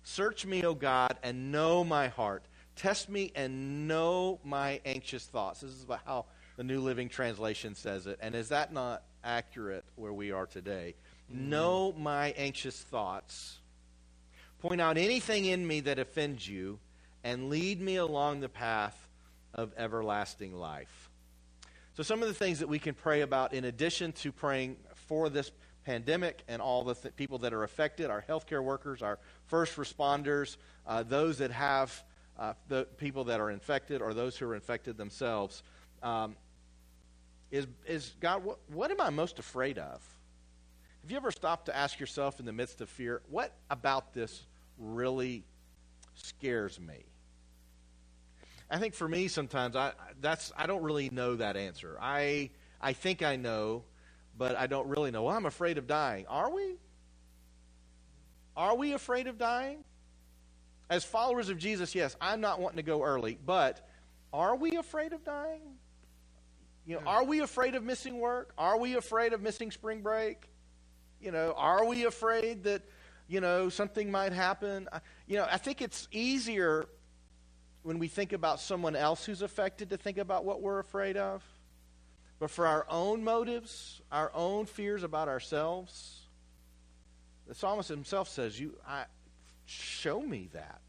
Search 0.02 0.44
me, 0.44 0.64
O 0.64 0.74
God, 0.74 1.16
and 1.22 1.50
know 1.52 1.82
my 1.82 2.08
heart. 2.08 2.44
Test 2.76 3.08
me 3.08 3.32
and 3.34 3.88
know 3.88 4.38
my 4.44 4.80
anxious 4.84 5.24
thoughts. 5.24 5.60
This 5.60 5.70
is 5.70 5.84
about 5.84 6.00
how 6.04 6.26
the 6.56 6.64
New 6.64 6.80
Living 6.80 7.08
Translation 7.08 7.74
says 7.74 8.06
it. 8.06 8.18
And 8.20 8.34
is 8.34 8.50
that 8.50 8.72
not 8.72 9.02
accurate 9.24 9.84
where 9.96 10.12
we 10.12 10.32
are 10.32 10.46
today? 10.46 10.94
Mm-hmm. 11.32 11.50
Know 11.50 11.92
my 11.92 12.34
anxious 12.36 12.78
thoughts. 12.78 13.58
Point 14.60 14.80
out 14.80 14.98
anything 14.98 15.44
in 15.44 15.66
me 15.66 15.80
that 15.80 15.98
offends 15.98 16.48
you, 16.48 16.78
and 17.26 17.50
lead 17.50 17.80
me 17.80 17.96
along 17.96 18.38
the 18.38 18.48
path 18.48 19.08
of 19.52 19.72
everlasting 19.76 20.54
life. 20.54 21.10
So, 21.94 22.04
some 22.04 22.22
of 22.22 22.28
the 22.28 22.34
things 22.34 22.60
that 22.60 22.68
we 22.68 22.78
can 22.78 22.94
pray 22.94 23.22
about, 23.22 23.52
in 23.52 23.64
addition 23.64 24.12
to 24.12 24.30
praying 24.30 24.76
for 25.08 25.28
this 25.28 25.50
pandemic 25.84 26.44
and 26.46 26.62
all 26.62 26.84
the 26.84 26.94
th- 26.94 27.16
people 27.16 27.38
that 27.38 27.52
are 27.52 27.64
affected 27.64 28.10
our 28.10 28.24
healthcare 28.28 28.62
workers, 28.62 29.02
our 29.02 29.18
first 29.46 29.74
responders, 29.74 30.56
uh, 30.86 31.02
those 31.02 31.38
that 31.38 31.50
have 31.50 32.00
uh, 32.38 32.52
the 32.68 32.86
people 32.96 33.24
that 33.24 33.40
are 33.40 33.50
infected 33.50 34.02
or 34.02 34.14
those 34.14 34.36
who 34.36 34.46
are 34.46 34.54
infected 34.54 34.96
themselves. 34.96 35.64
Um, 36.04 36.36
is, 37.50 37.66
is 37.88 38.14
God, 38.20 38.44
what, 38.44 38.58
what 38.72 38.92
am 38.92 39.00
I 39.00 39.10
most 39.10 39.40
afraid 39.40 39.78
of? 39.78 40.00
Have 41.02 41.10
you 41.10 41.16
ever 41.16 41.32
stopped 41.32 41.66
to 41.66 41.76
ask 41.76 41.98
yourself 41.98 42.38
in 42.38 42.46
the 42.46 42.52
midst 42.52 42.80
of 42.80 42.88
fear, 42.88 43.20
what 43.28 43.52
about 43.68 44.14
this 44.14 44.46
really 44.78 45.42
scares 46.14 46.78
me? 46.78 47.04
I 48.70 48.78
think 48.78 48.94
for 48.94 49.08
me 49.08 49.28
sometimes 49.28 49.76
I 49.76 49.92
that's 50.20 50.52
I 50.56 50.66
don't 50.66 50.82
really 50.82 51.10
know 51.10 51.36
that 51.36 51.56
answer. 51.56 51.96
I 52.00 52.50
I 52.80 52.92
think 52.92 53.22
I 53.22 53.36
know, 53.36 53.84
but 54.36 54.56
I 54.56 54.66
don't 54.66 54.88
really 54.88 55.10
know. 55.10 55.24
Well, 55.24 55.36
I'm 55.36 55.46
afraid 55.46 55.78
of 55.78 55.86
dying. 55.86 56.26
Are 56.26 56.50
we? 56.50 56.76
Are 58.56 58.74
we 58.74 58.92
afraid 58.92 59.26
of 59.26 59.38
dying? 59.38 59.84
As 60.88 61.04
followers 61.04 61.48
of 61.48 61.58
Jesus, 61.58 61.94
yes, 61.94 62.16
I'm 62.20 62.40
not 62.40 62.60
wanting 62.60 62.76
to 62.76 62.82
go 62.82 63.02
early, 63.02 63.38
but 63.44 63.88
are 64.32 64.56
we 64.56 64.76
afraid 64.76 65.12
of 65.12 65.24
dying? 65.24 65.62
You 66.86 66.96
know, 66.96 67.02
are 67.06 67.24
we 67.24 67.40
afraid 67.40 67.74
of 67.74 67.82
missing 67.82 68.18
work? 68.18 68.52
Are 68.56 68.78
we 68.78 68.94
afraid 68.94 69.32
of 69.32 69.42
missing 69.42 69.72
spring 69.72 70.02
break? 70.02 70.48
You 71.20 71.32
know, 71.32 71.54
are 71.56 71.84
we 71.84 72.04
afraid 72.04 72.62
that, 72.64 72.82
you 73.26 73.40
know, 73.40 73.68
something 73.68 74.10
might 74.10 74.32
happen? 74.32 74.88
You 75.26 75.38
know, 75.38 75.48
I 75.50 75.56
think 75.56 75.82
it's 75.82 76.06
easier 76.12 76.86
when 77.86 78.00
we 78.00 78.08
think 78.08 78.32
about 78.32 78.58
someone 78.58 78.96
else 78.96 79.24
who's 79.24 79.42
affected 79.42 79.90
to 79.90 79.96
think 79.96 80.18
about 80.18 80.44
what 80.44 80.60
we're 80.60 80.80
afraid 80.80 81.16
of. 81.16 81.40
But 82.40 82.50
for 82.50 82.66
our 82.66 82.84
own 82.90 83.22
motives, 83.22 84.02
our 84.10 84.32
own 84.34 84.66
fears 84.66 85.04
about 85.04 85.28
ourselves, 85.28 86.22
the 87.46 87.54
psalmist 87.54 87.88
himself 87.88 88.28
says, 88.28 88.58
"You, 88.58 88.76
I, 88.86 89.04
show 89.66 90.20
me 90.20 90.48
that. 90.52 90.82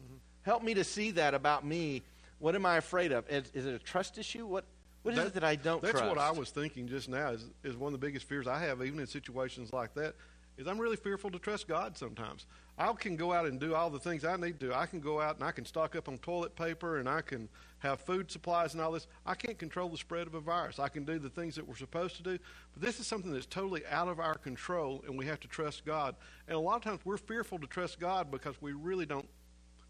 Mm-hmm. 0.00 0.14
Help 0.42 0.62
me 0.62 0.74
to 0.74 0.84
see 0.84 1.10
that 1.12 1.34
about 1.34 1.66
me. 1.66 2.04
What 2.38 2.54
am 2.54 2.64
I 2.64 2.76
afraid 2.76 3.10
of? 3.10 3.28
Is, 3.28 3.50
is 3.52 3.66
it 3.66 3.74
a 3.74 3.80
trust 3.80 4.16
issue? 4.16 4.46
What 4.46 4.64
what 5.02 5.14
is 5.14 5.18
that, 5.18 5.26
it 5.26 5.34
that 5.34 5.44
I 5.44 5.56
don't 5.56 5.80
trust? 5.80 5.94
that's 5.94 5.98
trust? 5.98 6.16
what 6.16 6.18
I 6.18 6.30
was 6.30 6.50
thinking 6.50 6.86
just 6.86 7.08
now. 7.08 7.30
Is 7.30 7.44
is 7.64 7.76
one 7.76 7.92
of 7.92 8.00
the 8.00 8.06
biggest 8.06 8.24
fears 8.24 8.46
I 8.46 8.60
have, 8.60 8.80
even 8.82 9.00
in 9.00 9.08
situations 9.08 9.72
like 9.72 9.94
that, 9.94 10.14
is 10.56 10.66
I'm 10.66 10.78
really 10.78 10.96
fearful 10.96 11.30
to 11.30 11.38
trust 11.38 11.68
God 11.68 11.96
sometimes. 11.96 12.46
I 12.78 12.92
can 12.92 13.16
go 13.16 13.32
out 13.32 13.46
and 13.46 13.58
do 13.58 13.74
all 13.74 13.88
the 13.90 13.98
things 13.98 14.24
I 14.24 14.36
need 14.36 14.60
to. 14.60 14.74
I 14.74 14.86
can 14.86 15.00
go 15.00 15.20
out 15.20 15.36
and 15.36 15.44
I 15.44 15.50
can 15.50 15.64
stock 15.64 15.96
up 15.96 16.08
on 16.08 16.18
toilet 16.18 16.54
paper 16.56 16.98
and 16.98 17.08
I 17.08 17.22
can 17.22 17.48
have 17.78 18.00
food 18.00 18.30
supplies 18.30 18.74
and 18.74 18.82
all 18.82 18.92
this. 18.92 19.06
I 19.24 19.34
can't 19.34 19.58
control 19.58 19.88
the 19.88 19.96
spread 19.96 20.26
of 20.26 20.34
a 20.34 20.40
virus. 20.40 20.78
I 20.78 20.88
can 20.88 21.04
do 21.04 21.18
the 21.18 21.30
things 21.30 21.54
that 21.56 21.66
we're 21.66 21.76
supposed 21.76 22.16
to 22.16 22.22
do, 22.22 22.38
but 22.72 22.82
this 22.82 23.00
is 23.00 23.06
something 23.06 23.32
that's 23.32 23.46
totally 23.46 23.82
out 23.90 24.08
of 24.08 24.18
our 24.20 24.34
control, 24.34 25.02
and 25.06 25.16
we 25.16 25.26
have 25.26 25.40
to 25.40 25.48
trust 25.48 25.84
God. 25.84 26.16
And 26.48 26.56
a 26.56 26.60
lot 26.60 26.76
of 26.76 26.82
times 26.82 27.00
we're 27.04 27.16
fearful 27.16 27.58
to 27.58 27.66
trust 27.66 27.98
God 27.98 28.30
because 28.30 28.60
we 28.60 28.72
really 28.72 29.06
don't 29.06 29.28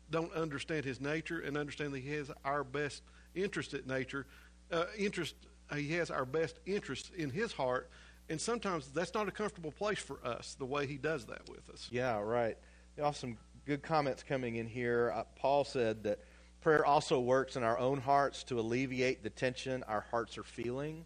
don't 0.09 0.33
understand 0.35 0.85
His 0.85 1.01
nature 1.01 1.41
and 1.41 1.57
understand 1.57 1.93
that 1.93 2.01
He 2.01 2.13
has 2.13 2.31
our 2.45 2.63
best 2.63 3.03
interest 3.35 3.75
at 3.75 3.87
nature 3.87 4.27
uh, 4.71 4.85
interest. 4.97 5.35
He 5.75 5.93
has 5.95 6.13
our 6.13 6.25
best 6.25 6.61
interests 6.65 7.11
in 7.17 7.31
His 7.31 7.53
heart, 7.53 7.91
and 8.29 8.41
sometimes 8.41 8.89
that's 8.89 9.15
not 9.15 9.29
a 9.29 9.31
comfortable 9.31 9.73
place 9.73 9.99
for 9.99 10.19
us. 10.25 10.57
The 10.59 10.65
way 10.65 10.87
He 10.87 10.97
does 10.97 11.27
that 11.27 11.49
with 11.49 11.69
us. 11.71 11.89
Yeah, 11.91 12.21
right. 12.21 12.57
You 12.97 13.05
have 13.05 13.17
some 13.17 13.37
good 13.67 13.83
comments 13.83 14.23
coming 14.23 14.57
in 14.57 14.67
here. 14.67 15.13
Uh, 15.15 15.25
Paul 15.37 15.65
said 15.65 16.05
that 16.05 16.21
prayer 16.61 16.85
also 16.85 17.21
works 17.21 17.57
in 17.57 17.63
our 17.63 17.79
own 17.79 18.01
hearts 18.01 18.43
to 18.45 18.59
alleviate 18.59 19.23
the 19.23 19.31
tension 19.31 19.83
our 19.85 20.05
hearts 20.11 20.39
are 20.39 20.43
feeling. 20.45 21.05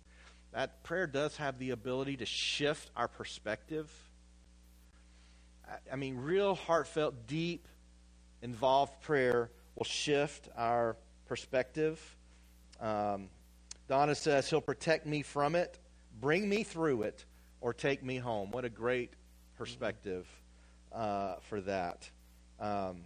That 0.52 0.82
prayer 0.82 1.06
does 1.06 1.36
have 1.36 1.58
the 1.58 1.70
ability 1.70 2.16
to 2.18 2.26
shift 2.26 2.90
our 2.96 3.08
perspective. 3.08 3.90
I, 5.68 5.92
I 5.92 5.96
mean, 5.96 6.16
real 6.16 6.54
heartfelt, 6.54 7.26
deep, 7.26 7.68
involved 8.42 9.00
prayer 9.02 9.50
will 9.76 9.84
shift 9.84 10.48
our 10.56 10.96
perspective. 11.26 12.00
Um, 12.80 13.28
Donna 13.88 14.14
says, 14.14 14.48
He'll 14.48 14.60
protect 14.60 15.06
me 15.06 15.22
from 15.22 15.54
it, 15.54 15.78
bring 16.20 16.48
me 16.48 16.62
through 16.62 17.02
it, 17.02 17.24
or 17.60 17.74
take 17.74 18.02
me 18.02 18.16
home. 18.16 18.50
What 18.50 18.64
a 18.64 18.70
great 18.70 19.12
perspective 19.56 20.26
uh, 20.92 21.34
for 21.48 21.60
that. 21.62 22.08
Um, 22.58 23.02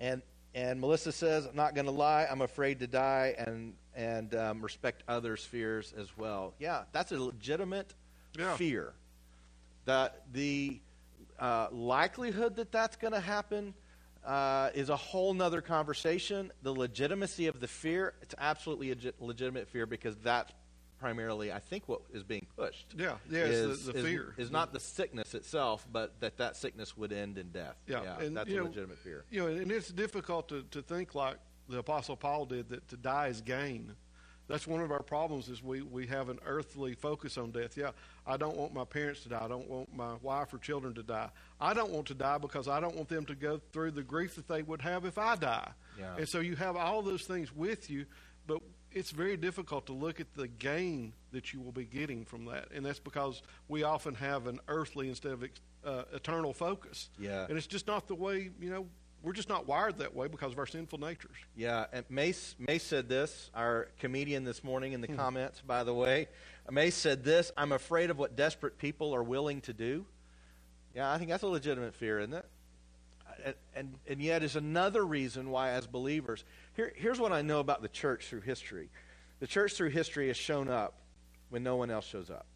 and 0.00 0.22
and 0.54 0.80
Melissa 0.80 1.12
says, 1.12 1.46
I'm 1.46 1.54
not 1.54 1.74
going 1.74 1.84
to 1.86 1.92
lie, 1.92 2.26
I'm 2.28 2.40
afraid 2.40 2.80
to 2.80 2.86
die 2.86 3.34
and, 3.38 3.74
and 3.94 4.34
um, 4.34 4.62
respect 4.62 5.02
others' 5.06 5.44
fears 5.44 5.94
as 5.96 6.16
well. 6.16 6.54
Yeah, 6.58 6.84
that's 6.92 7.12
a 7.12 7.18
legitimate 7.18 7.94
yeah. 8.36 8.56
fear. 8.56 8.94
That 9.84 10.22
the 10.32 10.80
uh, 11.38 11.68
likelihood 11.70 12.56
that 12.56 12.72
that's 12.72 12.96
going 12.96 13.12
to 13.12 13.20
happen 13.20 13.74
uh, 14.26 14.70
is 14.74 14.88
a 14.88 14.96
whole 14.96 15.32
nother 15.34 15.60
conversation. 15.60 16.50
The 16.62 16.72
legitimacy 16.72 17.46
of 17.46 17.60
the 17.60 17.68
fear, 17.68 18.14
it's 18.22 18.34
absolutely 18.38 18.90
a 18.90 18.96
legitimate 19.20 19.68
fear 19.68 19.86
because 19.86 20.16
that's 20.16 20.52
primarily, 20.98 21.52
I 21.52 21.58
think, 21.58 21.88
what 21.88 22.00
is 22.12 22.22
being 22.22 22.46
pushed. 22.56 22.94
Yeah, 22.96 23.16
yeah, 23.30 23.40
is, 23.40 23.86
the, 23.86 23.92
the 23.92 23.98
is, 23.98 24.04
fear. 24.04 24.34
Is 24.36 24.50
not 24.50 24.72
the 24.72 24.80
sickness 24.80 25.34
itself, 25.34 25.86
but 25.92 26.20
that 26.20 26.38
that 26.38 26.56
sickness 26.56 26.96
would 26.96 27.12
end 27.12 27.38
in 27.38 27.50
death. 27.50 27.76
Yeah, 27.86 28.02
yeah 28.02 28.20
and, 28.20 28.36
that's 28.36 28.50
a 28.50 28.56
know, 28.56 28.64
legitimate 28.64 28.98
fear. 28.98 29.24
You 29.30 29.42
know, 29.42 29.46
and 29.48 29.70
it's 29.70 29.88
difficult 29.88 30.48
to, 30.48 30.62
to 30.70 30.82
think 30.82 31.14
like 31.14 31.36
the 31.68 31.78
Apostle 31.78 32.16
Paul 32.16 32.46
did 32.46 32.68
that 32.70 32.88
to 32.88 32.96
die 32.96 33.28
is 33.28 33.40
gain 33.40 33.94
that's 34.48 34.66
one 34.66 34.80
of 34.80 34.90
our 34.90 35.02
problems 35.02 35.48
is 35.48 35.62
we, 35.62 35.82
we 35.82 36.06
have 36.06 36.30
an 36.30 36.38
earthly 36.46 36.94
focus 36.94 37.36
on 37.36 37.50
death. 37.50 37.76
Yeah, 37.76 37.90
I 38.26 38.38
don't 38.38 38.56
want 38.56 38.72
my 38.72 38.84
parents 38.84 39.22
to 39.24 39.28
die. 39.28 39.42
I 39.44 39.48
don't 39.48 39.68
want 39.68 39.94
my 39.94 40.14
wife 40.22 40.52
or 40.54 40.58
children 40.58 40.94
to 40.94 41.02
die. 41.02 41.28
I 41.60 41.74
don't 41.74 41.90
want 41.90 42.06
to 42.06 42.14
die 42.14 42.38
because 42.38 42.66
I 42.66 42.80
don't 42.80 42.96
want 42.96 43.10
them 43.10 43.26
to 43.26 43.34
go 43.34 43.60
through 43.72 43.90
the 43.90 44.02
grief 44.02 44.36
that 44.36 44.48
they 44.48 44.62
would 44.62 44.80
have 44.80 45.04
if 45.04 45.18
I 45.18 45.36
die. 45.36 45.70
Yeah. 45.98 46.16
And 46.16 46.28
so 46.28 46.40
you 46.40 46.56
have 46.56 46.76
all 46.76 47.02
those 47.02 47.24
things 47.24 47.54
with 47.54 47.90
you, 47.90 48.06
it's 48.92 49.10
very 49.10 49.36
difficult 49.36 49.86
to 49.86 49.92
look 49.92 50.20
at 50.20 50.34
the 50.34 50.48
gain 50.48 51.12
that 51.32 51.52
you 51.52 51.60
will 51.60 51.72
be 51.72 51.84
getting 51.84 52.24
from 52.24 52.46
that. 52.46 52.68
And 52.74 52.84
that's 52.84 52.98
because 52.98 53.42
we 53.68 53.82
often 53.82 54.14
have 54.14 54.46
an 54.46 54.60
earthly 54.68 55.08
instead 55.08 55.32
of 55.32 55.44
uh, 55.84 56.02
eternal 56.12 56.52
focus. 56.52 57.10
Yeah. 57.18 57.46
And 57.48 57.56
it's 57.56 57.66
just 57.66 57.86
not 57.86 58.08
the 58.08 58.14
way, 58.14 58.50
you 58.60 58.70
know, 58.70 58.86
we're 59.22 59.32
just 59.32 59.48
not 59.48 59.66
wired 59.66 59.98
that 59.98 60.14
way 60.14 60.28
because 60.28 60.52
of 60.52 60.58
our 60.58 60.66
sinful 60.66 61.00
natures. 61.00 61.36
Yeah, 61.56 61.86
and 61.92 62.04
Mace, 62.08 62.54
Mace 62.58 62.84
said 62.84 63.08
this, 63.08 63.50
our 63.52 63.88
comedian 63.98 64.44
this 64.44 64.62
morning 64.62 64.92
in 64.92 65.00
the 65.00 65.08
hmm. 65.08 65.16
comments, 65.16 65.60
by 65.60 65.84
the 65.84 65.94
way. 65.94 66.28
Mace 66.70 66.94
said 66.94 67.24
this 67.24 67.50
I'm 67.56 67.72
afraid 67.72 68.10
of 68.10 68.18
what 68.18 68.36
desperate 68.36 68.78
people 68.78 69.14
are 69.14 69.22
willing 69.22 69.60
to 69.62 69.72
do. 69.72 70.06
Yeah, 70.94 71.12
I 71.12 71.18
think 71.18 71.30
that's 71.30 71.42
a 71.42 71.48
legitimate 71.48 71.94
fear, 71.94 72.20
isn't 72.20 72.34
it? 72.34 72.46
And, 73.44 73.54
and, 73.74 73.94
and 74.08 74.20
yet, 74.20 74.42
is 74.42 74.56
another 74.56 75.04
reason 75.04 75.50
why, 75.50 75.70
as 75.70 75.86
believers, 75.86 76.44
here, 76.78 76.92
here's 76.94 77.18
what 77.18 77.32
I 77.32 77.42
know 77.42 77.58
about 77.58 77.82
the 77.82 77.88
church 77.88 78.26
through 78.26 78.42
history 78.42 78.88
the 79.40 79.46
church 79.46 79.74
through 79.74 79.90
history 79.90 80.28
has 80.28 80.36
shown 80.36 80.68
up 80.68 80.94
when 81.50 81.62
no 81.62 81.76
one 81.76 81.90
else 81.90 82.06
shows 82.06 82.28
up. 82.28 82.46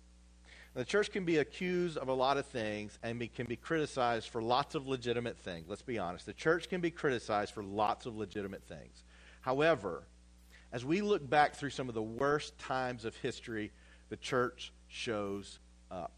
The 0.75 0.85
church 0.85 1.13
can 1.13 1.25
be 1.25 1.37
accused 1.37 1.97
of 1.97 2.09
a 2.09 2.13
lot 2.13 2.39
of 2.39 2.47
things 2.47 2.99
and 3.03 3.19
be, 3.19 3.29
can 3.29 3.47
be 3.47 3.57
criticized 3.57 4.29
for 4.29 4.43
lots 4.43 4.75
of 4.75 4.89
legitimate 4.89 5.39
things. 5.39 5.67
Let's 5.69 5.83
be 5.83 5.99
honest. 5.99 6.27
The 6.27 6.33
church 6.33 6.69
can 6.69 6.81
be 6.81 6.91
criticized 6.91 7.53
for 7.53 7.63
lots 7.63 8.07
of 8.07 8.17
legitimate 8.17 8.65
things. 8.65 9.05
However, 9.43 10.05
as 10.73 10.85
we 10.85 11.03
look 11.03 11.29
back 11.29 11.55
through 11.55 11.71
some 11.71 11.89
of 11.89 11.95
the 11.95 12.03
worst 12.03 12.59
times 12.59 13.05
of 13.05 13.15
history, 13.17 13.71
the 14.09 14.17
church 14.17 14.73
shows 14.89 15.59
up. 15.91 16.13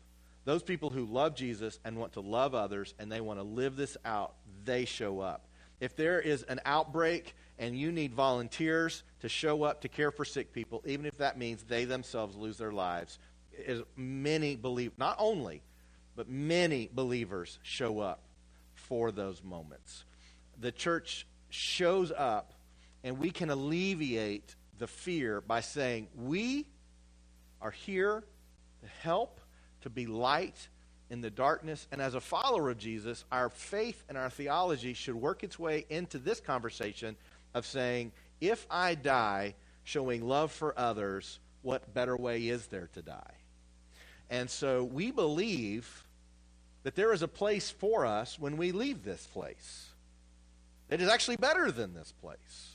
Those 0.45 0.63
people 0.63 0.91
who 0.91 1.05
love 1.05 1.35
Jesus 1.35 1.79
and 1.85 1.99
want 1.99 2.15
to 2.15 2.21
love 2.21 2.55
others 2.55 2.95
and 2.99 3.11
they 3.11 3.21
want 3.21 3.39
to 3.39 3.45
live 3.45 3.77
this 3.77 3.97
out, 4.05 4.35
they 4.65 4.85
show 4.85 5.21
up. 5.21 5.47
If 5.81 5.97
there 5.97 6.21
is 6.21 6.43
an 6.45 6.61
outbreak 6.65 7.35
and 7.59 7.79
you 7.79 7.93
need 7.93 8.15
volunteers 8.15 9.03
to 9.21 9.29
show 9.29 9.63
up 9.63 9.83
to 9.83 9.89
care 9.89 10.11
for 10.11 10.25
sick 10.25 10.53
people, 10.53 10.83
even 10.87 11.07
if 11.07 11.19
that 11.19 11.39
means 11.39 11.63
they 11.63 11.85
themselves 11.85 12.37
lose 12.37 12.59
their 12.59 12.73
lives, 12.73 13.19
as 13.67 13.83
many 13.97 14.57
believe, 14.57 14.93
not 14.99 15.17
only, 15.19 15.63
but 16.17 16.29
many 16.29 16.89
believers 16.93 17.59
show 17.63 18.01
up 18.01 18.23
for 18.75 19.13
those 19.13 19.43
moments. 19.43 20.05
The 20.61 20.73
church 20.73 21.27
shows 21.49 22.13
up, 22.13 22.53
and 23.03 23.19
we 23.19 23.31
can 23.31 23.51
alleviate 23.51 24.55
the 24.79 24.87
fear 24.87 25.41
by 25.41 25.61
saying, 25.61 26.09
We 26.17 26.67
are 27.61 27.71
here 27.71 28.25
to 28.83 28.89
help, 29.03 29.41
to 29.83 29.91
be 29.91 30.07
light 30.07 30.69
in 31.11 31.21
the 31.21 31.31
darkness. 31.31 31.87
And 31.93 32.01
as 32.01 32.15
a 32.15 32.21
follower 32.21 32.71
of 32.71 32.79
Jesus, 32.79 33.25
our 33.31 33.49
faith 33.49 34.03
and 34.09 34.19
our 34.19 34.31
theology 34.31 34.95
should 34.95 35.15
work 35.15 35.45
its 35.45 35.59
way 35.59 35.87
into 35.89 36.19
this 36.19 36.41
conversation 36.41 37.17
of 37.55 37.67
saying, 37.67 38.13
If 38.41 38.67
I 38.71 38.95
die 38.95 39.55
showing 39.85 40.27
love 40.27 40.53
for 40.53 40.79
others, 40.79 41.39
what 41.63 41.95
better 41.95 42.17
way 42.17 42.49
is 42.49 42.67
there 42.67 42.89
to 42.95 43.03
die? 43.03 43.35
And 44.31 44.51
so 44.51 44.85
we 44.85 45.11
believe 45.11 46.05
that 46.83 46.95
there 46.95 47.13
is 47.13 47.23
a 47.23 47.29
place 47.29 47.71
for 47.71 48.05
us 48.05 48.39
when 48.39 48.57
we 48.57 48.73
leave 48.73 49.05
this 49.05 49.27
place. 49.27 49.89
It 50.91 51.01
is 51.01 51.09
actually 51.09 51.37
better 51.37 51.71
than 51.71 51.95
this 51.95 52.13
place. 52.21 52.73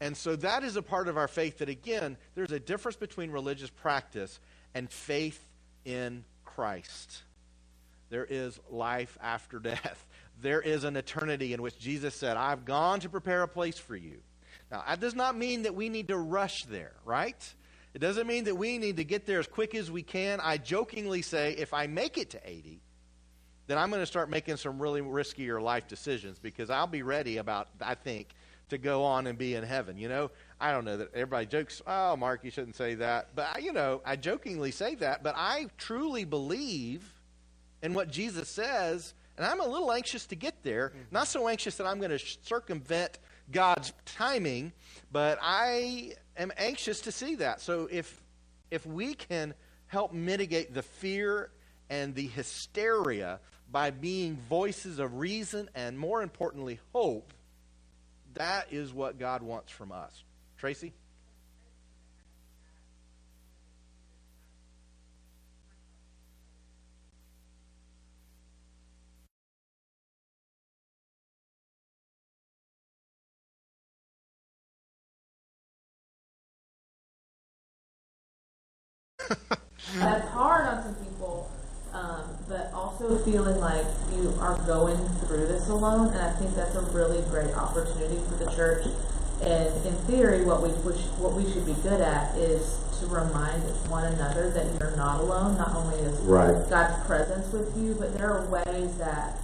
And 0.00 0.16
so 0.16 0.36
that 0.36 0.62
is 0.62 0.76
a 0.76 0.82
part 0.82 1.08
of 1.08 1.16
our 1.16 1.28
faith 1.28 1.58
that, 1.58 1.68
again, 1.68 2.16
there's 2.34 2.52
a 2.52 2.60
difference 2.60 2.96
between 2.96 3.30
religious 3.30 3.70
practice 3.70 4.40
and 4.74 4.90
faith 4.90 5.40
in 5.84 6.24
Christ. 6.44 7.22
There 8.10 8.26
is 8.28 8.60
life 8.70 9.16
after 9.22 9.58
death. 9.60 10.04
There 10.40 10.60
is 10.60 10.84
an 10.84 10.96
eternity 10.96 11.52
in 11.54 11.62
which 11.62 11.78
Jesus 11.78 12.14
said, 12.14 12.36
I've 12.36 12.64
gone 12.64 13.00
to 13.00 13.08
prepare 13.08 13.42
a 13.42 13.48
place 13.48 13.78
for 13.78 13.96
you. 13.96 14.18
Now, 14.70 14.84
that 14.86 15.00
does 15.00 15.14
not 15.14 15.36
mean 15.36 15.62
that 15.62 15.74
we 15.74 15.88
need 15.88 16.08
to 16.08 16.16
rush 16.16 16.64
there, 16.64 16.92
right? 17.04 17.54
It 17.94 18.00
doesn't 18.00 18.26
mean 18.26 18.44
that 18.44 18.56
we 18.56 18.78
need 18.78 18.98
to 18.98 19.04
get 19.04 19.24
there 19.26 19.38
as 19.38 19.46
quick 19.46 19.74
as 19.74 19.90
we 19.90 20.02
can. 20.02 20.40
I 20.42 20.58
jokingly 20.58 21.22
say, 21.22 21.52
if 21.52 21.72
I 21.72 21.86
make 21.86 22.18
it 22.18 22.30
to 22.30 22.40
80, 22.44 22.80
then 23.68 23.78
I'm 23.78 23.90
going 23.90 24.02
to 24.02 24.06
start 24.06 24.28
making 24.28 24.58
some 24.58 24.80
really 24.80 25.00
riskier 25.00 25.60
life 25.60 25.88
decisions 25.88 26.38
because 26.38 26.68
I'll 26.68 26.86
be 26.86 27.02
ready 27.02 27.38
about, 27.38 27.68
I 27.80 27.94
think, 27.94 28.28
to 28.68 28.78
go 28.78 29.04
on 29.04 29.26
and 29.26 29.38
be 29.38 29.54
in 29.54 29.64
heaven. 29.64 29.96
You 29.96 30.08
know, 30.08 30.30
I 30.60 30.72
don't 30.72 30.84
know 30.84 30.98
that 30.98 31.14
everybody 31.14 31.46
jokes, 31.46 31.80
oh, 31.86 32.16
Mark, 32.16 32.44
you 32.44 32.50
shouldn't 32.50 32.76
say 32.76 32.96
that. 32.96 33.30
But, 33.34 33.62
you 33.62 33.72
know, 33.72 34.02
I 34.04 34.16
jokingly 34.16 34.72
say 34.72 34.96
that, 34.96 35.22
but 35.22 35.34
I 35.36 35.68
truly 35.78 36.24
believe 36.24 37.08
in 37.82 37.94
what 37.94 38.10
Jesus 38.10 38.48
says, 38.48 39.14
and 39.36 39.46
I'm 39.46 39.60
a 39.60 39.66
little 39.66 39.92
anxious 39.92 40.26
to 40.26 40.34
get 40.34 40.62
there. 40.62 40.88
Mm-hmm. 40.88 41.14
Not 41.14 41.28
so 41.28 41.48
anxious 41.48 41.76
that 41.76 41.86
I'm 41.86 41.98
going 41.98 42.10
to 42.10 42.18
circumvent 42.18 43.18
God's 43.50 43.92
timing, 44.04 44.72
but 45.12 45.38
I 45.42 46.14
am 46.36 46.52
anxious 46.56 47.02
to 47.02 47.12
see 47.12 47.36
that. 47.36 47.60
So 47.60 47.88
if 47.90 48.22
if 48.70 48.84
we 48.86 49.14
can 49.14 49.54
help 49.86 50.12
mitigate 50.12 50.74
the 50.74 50.82
fear 50.82 51.50
and 51.88 52.14
the 52.14 52.26
hysteria 52.26 53.38
by 53.70 53.90
being 53.90 54.36
voices 54.48 54.98
of 54.98 55.18
reason 55.18 55.68
and, 55.74 55.98
more 55.98 56.22
importantly, 56.22 56.80
hope, 56.92 57.32
that 58.34 58.72
is 58.72 58.92
what 58.92 59.18
God 59.18 59.42
wants 59.42 59.72
from 59.72 59.92
us. 59.92 60.24
Tracy? 60.58 60.92
That's 79.94 80.28
hard 80.30 80.66
on 80.66 80.82
some 80.82 80.94
people 80.96 81.50
um, 81.96 82.24
but 82.48 82.70
also 82.74 83.16
feeling 83.24 83.58
like 83.58 83.86
you 84.14 84.34
are 84.38 84.58
going 84.66 84.98
through 85.20 85.46
this 85.46 85.68
alone. 85.68 86.08
And 86.08 86.18
I 86.18 86.32
think 86.32 86.54
that's 86.54 86.74
a 86.74 86.82
really 86.82 87.22
great 87.30 87.54
opportunity 87.54 88.20
for 88.28 88.36
the 88.36 88.50
church. 88.52 88.86
And 89.42 89.86
in 89.86 89.94
theory, 90.06 90.44
what 90.44 90.62
we 90.62 90.70
what 90.70 91.32
we 91.32 91.50
should 91.50 91.66
be 91.66 91.74
good 91.82 92.00
at 92.00 92.36
is 92.36 92.78
to 93.00 93.06
remind 93.06 93.62
one 93.88 94.04
another 94.04 94.50
that 94.50 94.66
you're 94.78 94.96
not 94.96 95.20
alone. 95.20 95.58
Not 95.58 95.74
only 95.74 95.96
is 95.96 96.18
right. 96.20 96.68
God's 96.68 97.04
presence 97.06 97.52
with 97.52 97.76
you, 97.76 97.94
but 97.94 98.16
there 98.16 98.32
are 98.32 98.46
ways 98.48 98.96
that 98.96 99.38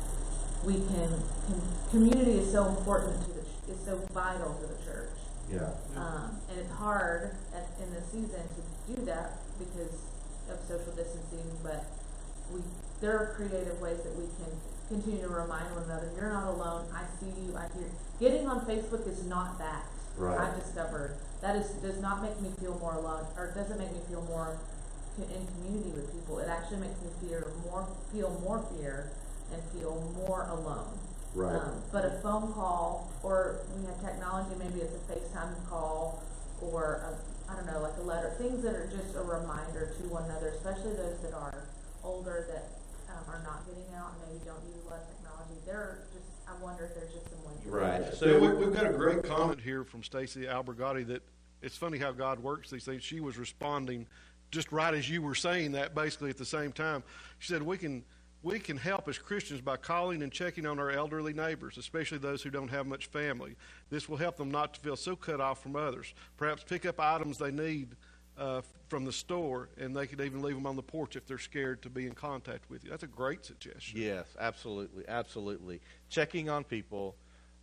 we 0.65 0.75
can, 0.75 1.11
can 1.47 1.61
community 1.91 2.39
is 2.39 2.51
so 2.51 2.69
important 2.69 3.21
to 3.25 3.33
the 3.33 3.73
is 3.73 3.85
so 3.85 3.97
vital 4.13 4.55
to 4.55 4.67
the 4.67 4.85
church. 4.85 5.11
Yeah. 5.51 5.69
Um, 5.97 6.39
and 6.49 6.59
it's 6.59 6.73
hard 6.73 7.37
at, 7.55 7.69
in 7.83 7.93
this 7.93 8.07
season 8.07 8.41
to 8.41 8.95
do 8.95 9.05
that 9.05 9.42
because 9.65 9.95
of 10.51 10.59
social 10.67 10.93
distancing, 10.93 11.47
but 11.63 11.85
we 12.53 12.61
there 13.01 13.19
are 13.19 13.35
creative 13.35 13.81
ways 13.81 13.99
that 14.03 14.15
we 14.15 14.27
can 14.39 14.51
continue 14.89 15.23
to 15.23 15.29
remind 15.29 15.67
one 15.75 15.83
another. 15.85 16.11
You're 16.17 16.31
not 16.31 16.55
alone. 16.55 16.87
I 16.95 17.03
see 17.19 17.33
you. 17.43 17.57
I 17.57 17.67
hear. 17.75 17.91
Getting 18.21 18.47
on 18.47 18.65
Facebook 18.67 19.07
is 19.09 19.25
not 19.27 19.59
that. 19.59 19.85
Right. 20.17 20.39
I 20.39 20.55
discovered 20.59 21.17
that 21.41 21.57
is 21.57 21.71
does 21.83 22.01
not 22.01 22.23
make 22.23 22.41
me 22.41 22.51
feel 22.61 22.79
more 22.79 22.95
alone, 22.95 23.27
or 23.37 23.53
doesn't 23.55 23.79
make 23.79 23.93
me 23.93 24.01
feel 24.09 24.23
more 24.23 24.57
in 25.19 25.47
community 25.57 25.91
with 25.91 26.13
people. 26.13 26.39
It 26.39 26.49
actually 26.49 26.79
makes 26.79 27.01
me 27.03 27.11
fear 27.29 27.47
more, 27.65 27.87
feel 28.13 28.31
more 28.45 28.65
fear, 28.77 29.11
and 29.53 29.63
feel 29.75 30.13
more 30.27 30.47
alone. 30.51 30.99
Right. 31.35 31.57
Um, 31.57 31.83
but 31.91 32.05
a 32.05 32.11
phone 32.23 32.53
call, 32.53 33.11
or 33.23 33.61
we 33.77 33.87
have 33.87 34.01
technology. 34.03 34.55
Maybe 34.59 34.81
it's 34.81 34.95
a 34.95 35.13
FaceTime 35.13 35.53
call, 35.69 36.23
or 36.61 37.17
I 37.53 37.57
don't 37.57 37.67
know, 37.67 37.83
like 37.83 37.97
a 37.99 38.03
letter. 38.03 38.35
Things 38.39 38.63
that 38.63 38.75
are 38.75 38.89
just 38.89 39.15
a 39.15 39.21
reminder 39.21 39.95
to 40.01 40.09
one 40.09 40.25
another, 40.25 40.49
especially 40.49 40.95
those 40.95 41.21
that 41.21 41.35
are 41.35 41.69
older 42.03 42.47
that 42.49 43.13
um, 43.13 43.25
are 43.29 43.43
not 43.45 43.67
getting 43.67 43.85
out 43.95 44.13
and 44.13 44.33
maybe 44.33 44.45
don't 44.45 44.65
use 44.65 44.83
a 44.87 44.89
lot 44.89 45.01
of 45.01 45.09
technology. 45.09 45.61
They're 45.67 46.05
just, 46.13 46.27
I 46.49 46.63
wonder 46.63 46.87
if 46.87 46.95
there's 46.95 47.13
just 47.13 47.29
some 47.29 47.45
way. 47.45 47.53
Right. 47.67 48.15
So 48.15 48.27
yeah, 48.27 48.39
we, 48.39 48.65
have 48.65 48.75
got 48.75 48.87
a 48.87 48.93
great 48.93 49.23
comment 49.25 49.61
here 49.61 49.85
from 49.85 50.03
Stacy 50.03 50.43
Albergotti 50.43 51.07
that 51.09 51.23
it's 51.61 51.77
funny 51.77 51.99
how 51.99 52.13
God 52.13 52.41
works 52.41 52.71
these 52.71 52.85
things. 52.85 53.03
She 53.03 53.21
was 53.21 53.37
responding 53.37 54.07
just 54.51 54.73
right 54.73 54.95
as 54.95 55.09
you 55.09 55.23
were 55.23 55.35
saying 55.35 55.73
that, 55.73 55.95
basically 55.95 56.31
at 56.31 56.39
the 56.39 56.45
same 56.45 56.73
time. 56.73 57.03
She 57.39 57.53
said 57.53 57.63
we 57.63 57.77
can 57.77 58.05
we 58.43 58.59
can 58.59 58.77
help 58.77 59.09
as 59.09 59.19
Christians 59.19 59.61
by 59.61 59.77
calling 59.77 60.23
and 60.23 60.33
checking 60.33 60.67
on 60.67 60.79
our 60.79 60.91
elderly 60.91 61.33
neighbors, 61.33 61.79
especially 61.79 62.19
those 62.19 62.43
who 62.43 62.51
don't 62.51 62.69
have 62.69 62.87
much 62.87 63.07
family. 63.07 63.55
This 63.91 64.09
will 64.09 64.17
help 64.17 64.37
them 64.37 64.51
not 64.51 64.75
to 64.75 64.81
feel 64.81 64.97
so 64.97 65.15
cut 65.15 65.41
off 65.41 65.63
from 65.63 65.77
others. 65.77 66.15
Perhaps 66.37 66.65
pick 66.65 66.85
up 66.85 66.99
items 66.99 67.39
they 67.39 67.53
need 67.53 67.97
uh, 68.37 68.63
from 68.89 69.05
the 69.05 69.13
store, 69.13 69.69
and 69.79 69.95
they 69.95 70.07
could 70.07 70.21
even 70.21 70.43
leave 70.43 70.55
them 70.57 70.67
on 70.67 70.77
the 70.77 70.83
porch 70.83 71.17
if 71.17 71.27
they're 71.27 71.39
scared 71.39 71.83
to 71.83 71.91
be 71.91 72.07
in 72.07 72.15
contact 72.15 72.69
with 72.69 72.83
you. 72.85 72.91
That's 72.91 73.05
a 73.05 73.09
great 73.09 73.45
suggestion. 73.45 74.01
Yes, 74.01 74.27
absolutely, 74.41 75.05
absolutely. 75.07 75.81
Checking 76.09 76.49
on 76.49 76.65
people, 76.65 77.15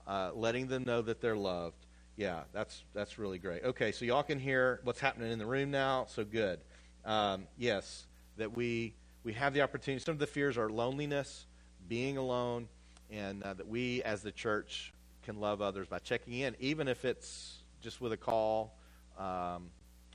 uh, 0.07 0.31
letting 0.33 0.67
them 0.67 0.83
know 0.85 1.01
that 1.01 1.19
they're 1.21 1.35
loved. 1.35 1.85
Yeah, 2.15 2.41
that's 2.51 2.83
that's 2.93 3.17
really 3.17 3.39
great. 3.39 3.63
Okay, 3.63 3.91
so 3.91 4.03
y'all 4.03 4.23
can 4.23 4.39
hear 4.39 4.81
what's 4.83 4.99
happening 4.99 5.31
in 5.31 5.39
the 5.39 5.45
room 5.45 5.71
now. 5.71 6.05
So 6.09 6.25
good. 6.25 6.59
Um, 7.05 7.47
yes, 7.57 8.05
that 8.37 8.55
we 8.55 8.93
we 9.29 9.35
have 9.35 9.53
the 9.53 9.61
opportunity. 9.61 10.03
Some 10.03 10.13
of 10.13 10.19
the 10.19 10.25
fears 10.27 10.57
are 10.57 10.69
loneliness, 10.69 11.45
being 11.87 12.17
alone, 12.17 12.67
and 13.11 13.43
uh, 13.43 13.53
that 13.53 13.67
we 13.67 14.01
as 14.01 14.23
the 14.23 14.31
church 14.31 14.91
can 15.23 15.39
love 15.39 15.61
others 15.61 15.87
by 15.87 15.99
checking 15.99 16.33
in, 16.33 16.55
even 16.59 16.87
if 16.87 17.05
it's 17.05 17.61
just 17.79 18.01
with 18.01 18.11
a 18.11 18.17
call. 18.17 18.73
Um, 19.19 19.69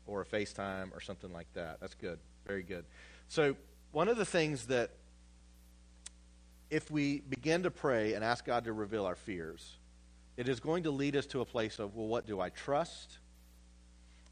or 0.06 0.20
a 0.20 0.24
FaceTime 0.24 0.94
or 0.94 1.00
something 1.00 1.32
like 1.32 1.46
that. 1.54 1.80
That's 1.80 1.94
good. 1.94 2.18
Very 2.46 2.62
good. 2.62 2.84
So, 3.28 3.56
one 3.92 4.08
of 4.08 4.16
the 4.16 4.24
things 4.24 4.66
that 4.66 4.90
if 6.68 6.90
we 6.90 7.20
begin 7.20 7.62
to 7.62 7.70
pray 7.70 8.14
and 8.14 8.24
ask 8.24 8.44
God 8.44 8.64
to 8.64 8.72
reveal 8.72 9.06
our 9.06 9.14
fears, 9.14 9.76
it 10.36 10.48
is 10.48 10.58
going 10.58 10.82
to 10.82 10.90
lead 10.90 11.14
us 11.14 11.26
to 11.26 11.40
a 11.40 11.44
place 11.44 11.78
of, 11.78 11.94
well, 11.94 12.08
what 12.08 12.26
do 12.26 12.40
I 12.40 12.48
trust? 12.48 13.18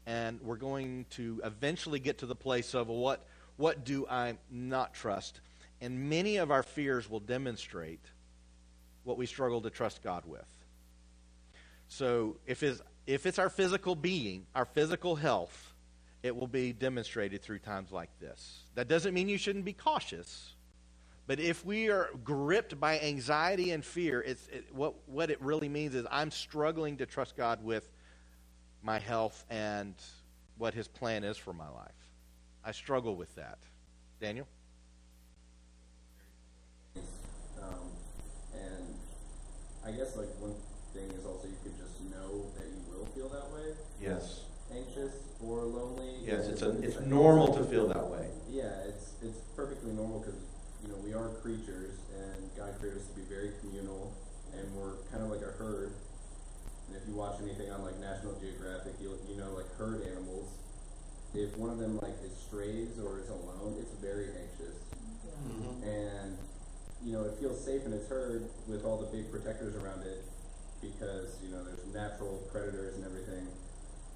And 0.05 0.41
we're 0.41 0.57
going 0.57 1.05
to 1.11 1.39
eventually 1.45 1.99
get 1.99 2.17
to 2.19 2.25
the 2.25 2.35
place 2.35 2.73
of, 2.73 2.89
well, 2.89 2.97
what, 2.97 3.25
what 3.57 3.83
do 3.83 4.07
I 4.09 4.37
not 4.49 4.93
trust? 4.93 5.41
And 5.81 6.09
many 6.09 6.37
of 6.37 6.51
our 6.51 6.63
fears 6.63 7.09
will 7.09 7.19
demonstrate 7.19 8.03
what 9.03 9.17
we 9.17 9.25
struggle 9.25 9.61
to 9.61 9.69
trust 9.69 10.01
God 10.01 10.23
with. 10.25 10.47
So 11.87 12.37
if 12.47 12.63
it's, 12.63 12.81
if 13.05 13.25
it's 13.25 13.37
our 13.37 13.49
physical 13.49 13.95
being, 13.95 14.45
our 14.55 14.65
physical 14.65 15.15
health, 15.15 15.73
it 16.23 16.35
will 16.35 16.47
be 16.47 16.71
demonstrated 16.71 17.41
through 17.41 17.59
times 17.59 17.91
like 17.91 18.09
this. 18.19 18.61
That 18.75 18.87
doesn't 18.87 19.13
mean 19.13 19.27
you 19.27 19.37
shouldn't 19.37 19.65
be 19.65 19.73
cautious. 19.73 20.53
But 21.27 21.39
if 21.39 21.65
we 21.65 21.89
are 21.89 22.09
gripped 22.23 22.79
by 22.79 22.99
anxiety 22.99 23.71
and 23.71 23.83
fear, 23.83 24.21
it's, 24.21 24.47
it, 24.47 24.73
what, 24.73 24.93
what 25.07 25.29
it 25.29 25.41
really 25.41 25.69
means 25.69 25.95
is 25.95 26.05
I'm 26.09 26.31
struggling 26.31 26.97
to 26.97 27.05
trust 27.05 27.37
God 27.37 27.63
with 27.63 27.89
my 28.81 28.99
health 28.99 29.45
and 29.49 29.95
what 30.57 30.73
His 30.73 30.87
plan 30.87 31.23
is 31.23 31.37
for 31.37 31.53
my 31.53 31.69
life. 31.69 32.02
I 32.65 32.71
struggle 32.71 33.15
with 33.15 33.35
that. 33.35 33.59
Daniel? 34.21 34.47
Um, 36.95 37.91
and 38.53 38.95
I 39.85 39.91
guess 39.91 40.15
like 40.15 40.29
one 40.39 40.55
thing 40.93 41.11
is 41.11 41.25
also 41.25 41.47
you 41.47 41.59
could 41.63 41.75
just 41.77 41.99
know 42.07 42.47
that 42.55 42.67
you 42.67 42.79
will 42.87 43.05
feel 43.07 43.27
that 43.29 43.51
way. 43.51 43.75
Yes. 44.01 44.41
Anxious 44.71 45.11
or 45.43 45.63
lonely. 45.63 46.23
Yes, 46.23 46.47
it's 46.47 46.61
a, 46.61 46.71
it's 46.81 46.99
normal 47.01 47.53
to 47.53 47.63
feel 47.65 47.87
that 47.89 48.07
way. 48.07 48.27
Yeah, 48.49 48.87
it's 48.87 49.13
it's 49.21 49.39
perfectly 49.55 49.91
normal 49.91 50.19
because 50.19 50.39
you 50.81 50.87
know 50.87 50.95
we 51.03 51.13
are 51.13 51.27
creatures 51.43 51.99
and 52.15 52.49
God 52.55 52.79
created 52.79 53.01
us 53.01 53.07
to 53.07 53.15
be 53.15 53.23
very 53.27 53.51
communal 53.59 54.13
and 54.55 54.63
we're 54.75 54.95
kind 55.11 55.21
of 55.23 55.29
like 55.29 55.41
a 55.41 55.51
herd. 55.59 55.91
And 56.87 56.95
if 56.95 57.03
you 57.07 57.15
watch 57.15 57.39
anything 57.43 57.71
on 57.71 57.83
like 57.83 57.99
National 57.99 58.33
Geographic, 58.39 58.93
you 59.01 59.11
you 59.27 59.35
know 59.35 59.51
like 59.51 59.67
herd 59.77 60.07
animals. 60.07 60.32
If 61.33 61.57
one 61.57 61.69
of 61.69 61.79
them 61.79 61.97
like 61.97 62.13
is 62.23 62.35
strays 62.37 62.99
or 63.01 63.19
is 63.19 63.29
alone, 63.29 63.75
it's 63.79 63.93
very 63.97 64.29
anxious. 64.37 64.77
Mm-hmm. 65.49 65.83
And 65.83 66.37
you 67.03 67.13
know 67.13 67.25
it 67.25 67.35
feels 67.39 67.63
safe 67.63 67.83
and 67.85 67.93
its 67.93 68.07
herd 68.07 68.47
with 68.67 68.85
all 68.85 68.97
the 68.97 69.09
big 69.09 69.31
protectors 69.31 69.75
around 69.75 70.05
it 70.05 70.23
because 70.81 71.35
you 71.43 71.49
know 71.49 71.63
there's 71.63 71.83
natural 71.93 72.37
predators 72.51 72.95
and 72.95 73.05
everything. 73.05 73.47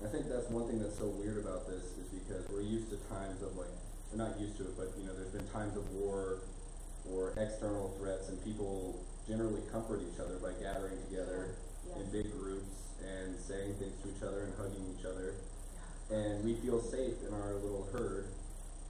I 0.03 0.07
think 0.07 0.29
that's 0.29 0.49
one 0.53 0.69
thing 0.69 0.77
that's 0.77 0.97
so 0.99 1.09
weird 1.09 1.41
about 1.41 1.65
this 1.65 1.81
is 1.97 2.05
because 2.13 2.45
we're 2.53 2.61
used 2.61 2.93
to 2.93 2.97
times 3.09 3.41
of 3.41 3.57
like 3.57 3.73
we're 4.11 4.21
not 4.21 4.39
used 4.39 4.57
to 4.57 4.63
it, 4.63 4.77
but 4.77 4.93
you 4.99 5.07
know 5.07 5.15
there's 5.15 5.33
been 5.33 5.47
times 5.49 5.75
of 5.75 5.89
war 5.97 6.45
or 7.09 7.33
external 7.37 7.95
threats, 7.97 8.29
and 8.29 8.37
people 8.43 8.99
generally 9.27 9.61
comfort 9.71 10.01
each 10.05 10.19
other 10.19 10.37
by 10.37 10.51
gathering 10.61 10.97
together 11.09 11.55
yeah. 11.87 12.03
in 12.03 12.11
big 12.11 12.31
groups 12.31 12.93
and 13.03 13.35
saying 13.39 13.73
things 13.75 13.95
to 14.03 14.09
each 14.09 14.23
other 14.23 14.43
and 14.43 14.53
hugging 14.55 14.85
each 14.97 15.05
other. 15.05 15.33
And 16.09 16.43
we 16.43 16.55
feel 16.55 16.79
safe 16.79 17.19
in 17.27 17.33
our 17.33 17.53
little 17.59 17.87
herd. 17.91 18.27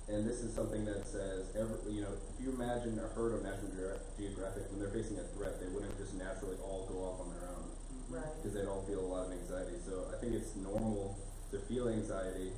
And 0.08 0.24
this 0.24 0.40
is 0.40 0.54
something 0.54 0.86
that 0.86 1.04
says, 1.06 1.52
every, 1.58 1.92
you 1.92 2.02
know, 2.02 2.14
if 2.14 2.40
you 2.40 2.54
imagine 2.54 2.96
a 3.00 3.08
herd 3.18 3.34
of 3.36 3.44
National 3.44 3.74
Geographic, 4.16 4.70
when 4.72 4.80
they're 4.80 4.94
facing 4.94 5.20
a 5.20 5.28
threat, 5.36 5.60
they 5.60 5.68
wouldn't 5.68 5.98
just 5.98 6.14
naturally 6.16 6.56
all 6.64 6.88
go 6.88 7.04
off 7.04 7.20
on 7.20 7.30
their 7.36 7.50
own 7.50 7.68
Right. 8.08 8.24
because 8.40 8.56
they'd 8.56 8.70
all 8.72 8.88
feel 8.88 9.04
a 9.04 9.10
lot 9.10 9.28
of 9.28 9.34
anxiety. 9.36 9.76
So 9.84 10.08
I 10.14 10.16
think 10.24 10.32
it's 10.32 10.56
normal 10.56 11.18
to 11.52 11.60
feel 11.68 11.90
anxiety 11.90 12.54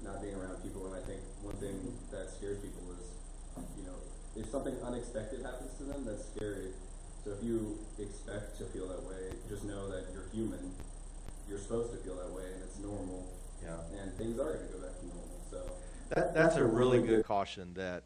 not 0.00 0.22
being 0.22 0.34
around 0.40 0.62
people. 0.62 0.86
And 0.88 0.94
I 0.96 1.04
think 1.04 1.20
one 1.42 1.56
thing 1.60 1.76
that 2.14 2.30
scares 2.32 2.62
people 2.64 2.80
is, 2.96 3.12
you 3.76 3.84
know, 3.84 3.98
if 4.36 4.48
something 4.48 4.72
unexpected 4.80 5.42
happens 5.44 5.76
to 5.78 5.84
them, 5.84 6.06
that's 6.06 6.24
scary. 6.32 6.72
So 7.26 7.36
if 7.36 7.44
you 7.44 7.76
expect 7.98 8.56
to 8.58 8.64
feel 8.72 8.88
that 8.88 9.02
way, 9.04 9.36
just 9.50 9.64
know 9.68 9.90
that 9.92 10.08
you're 10.14 10.30
human. 10.32 10.72
You're 11.44 11.58
supposed 11.60 11.92
to 11.92 11.98
feel 12.00 12.16
that 12.16 12.30
way, 12.32 12.48
and 12.56 12.62
it's 12.62 12.78
normal. 12.78 13.26
Yeah. 13.62 14.02
And 14.02 14.12
things 14.16 14.38
are 14.38 14.54
going 14.54 14.66
to 14.66 14.72
go 14.72 14.78
back 14.80 14.98
to 15.00 15.06
normal. 15.06 15.40
So 15.50 15.62
That, 16.10 16.34
that's 16.34 16.56
a 16.56 16.64
really 16.64 17.02
good 17.02 17.24
caution 17.24 17.74
that 17.74 18.04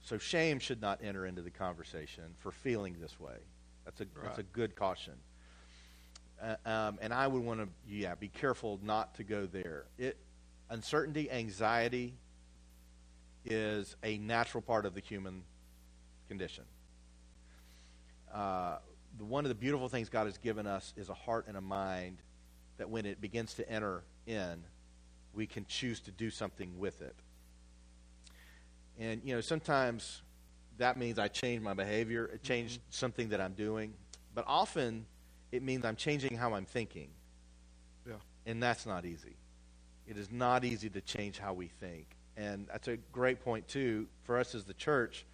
so 0.00 0.18
shame 0.18 0.60
should 0.60 0.80
not 0.80 1.00
enter 1.02 1.26
into 1.26 1.42
the 1.42 1.50
conversation 1.50 2.24
for 2.38 2.52
feeling 2.52 2.96
this 3.00 3.18
way. 3.18 3.36
That's 3.84 4.00
a 4.00 4.06
that's 4.22 4.38
a 4.38 4.44
good 4.44 4.76
caution. 4.76 5.14
Uh, 6.40 6.56
um, 6.66 6.98
and 7.00 7.12
I 7.12 7.26
would 7.26 7.42
want 7.42 7.60
to 7.60 7.68
yeah 7.88 8.14
be 8.14 8.28
careful 8.28 8.78
not 8.82 9.14
to 9.16 9.24
go 9.24 9.46
there. 9.46 9.86
It 9.98 10.16
uncertainty, 10.70 11.30
anxiety 11.30 12.14
is 13.44 13.96
a 14.02 14.18
natural 14.18 14.62
part 14.62 14.86
of 14.86 14.94
the 14.94 15.00
human 15.00 15.42
condition. 16.28 16.64
Uh, 18.32 18.78
the, 19.18 19.24
one 19.24 19.44
of 19.44 19.48
the 19.48 19.54
beautiful 19.54 19.88
things 19.88 20.08
God 20.08 20.26
has 20.26 20.38
given 20.38 20.66
us 20.66 20.92
is 20.96 21.08
a 21.08 21.14
heart 21.14 21.46
and 21.48 21.56
a 21.56 21.60
mind 21.60 22.18
that 22.78 22.90
when 22.90 23.06
it 23.06 23.20
begins 23.20 23.54
to 23.54 23.68
enter 23.70 24.02
in, 24.26 24.62
we 25.32 25.46
can 25.46 25.66
choose 25.66 26.00
to 26.00 26.10
do 26.10 26.30
something 26.30 26.78
with 26.78 27.02
it. 27.02 27.14
And, 28.98 29.20
you 29.24 29.34
know, 29.34 29.40
sometimes 29.40 30.22
that 30.78 30.96
means 30.96 31.18
I 31.18 31.28
change 31.28 31.62
my 31.62 31.74
behavior, 31.74 32.24
it 32.24 32.36
mm-hmm. 32.36 32.46
changed 32.46 32.80
something 32.90 33.30
that 33.30 33.40
I'm 33.40 33.52
doing, 33.52 33.94
but 34.34 34.44
often 34.46 35.06
it 35.52 35.62
means 35.62 35.84
I'm 35.84 35.96
changing 35.96 36.36
how 36.36 36.54
I'm 36.54 36.64
thinking. 36.64 37.08
Yeah. 38.06 38.14
And 38.46 38.62
that's 38.62 38.86
not 38.86 39.04
easy. 39.04 39.36
It 40.06 40.16
is 40.16 40.30
not 40.30 40.64
easy 40.64 40.88
to 40.90 41.00
change 41.00 41.38
how 41.38 41.52
we 41.52 41.66
think. 41.66 42.06
And 42.36 42.66
that's 42.68 42.88
a 42.88 42.96
great 42.96 43.40
point, 43.40 43.66
too, 43.66 44.06
for 44.24 44.38
us 44.38 44.54
as 44.54 44.64
the 44.64 44.74
church. 44.74 45.24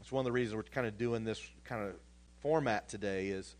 It's 0.00 0.10
one 0.10 0.20
of 0.20 0.24
the 0.24 0.32
reasons 0.32 0.56
we're 0.56 0.62
kind 0.62 0.86
of 0.86 0.96
doing 0.96 1.24
this 1.24 1.40
kind 1.64 1.86
of 1.86 1.94
format 2.40 2.88
today 2.88 3.28
is 3.28 3.54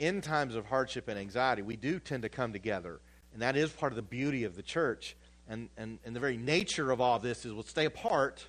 in 0.00 0.22
times 0.22 0.56
of 0.56 0.66
hardship 0.66 1.06
and 1.06 1.18
anxiety, 1.18 1.62
we 1.62 1.76
do 1.76 2.00
tend 2.00 2.22
to 2.22 2.28
come 2.28 2.52
together. 2.52 3.00
And 3.32 3.42
that 3.42 3.54
is 3.54 3.70
part 3.70 3.92
of 3.92 3.96
the 3.96 4.02
beauty 4.02 4.42
of 4.42 4.56
the 4.56 4.62
church. 4.62 5.14
And, 5.48 5.68
and, 5.76 5.98
and 6.04 6.16
the 6.16 6.20
very 6.20 6.36
nature 6.36 6.90
of 6.90 7.00
all 7.00 7.18
this 7.18 7.44
is 7.44 7.52
we'll 7.52 7.62
stay 7.62 7.84
apart, 7.84 8.44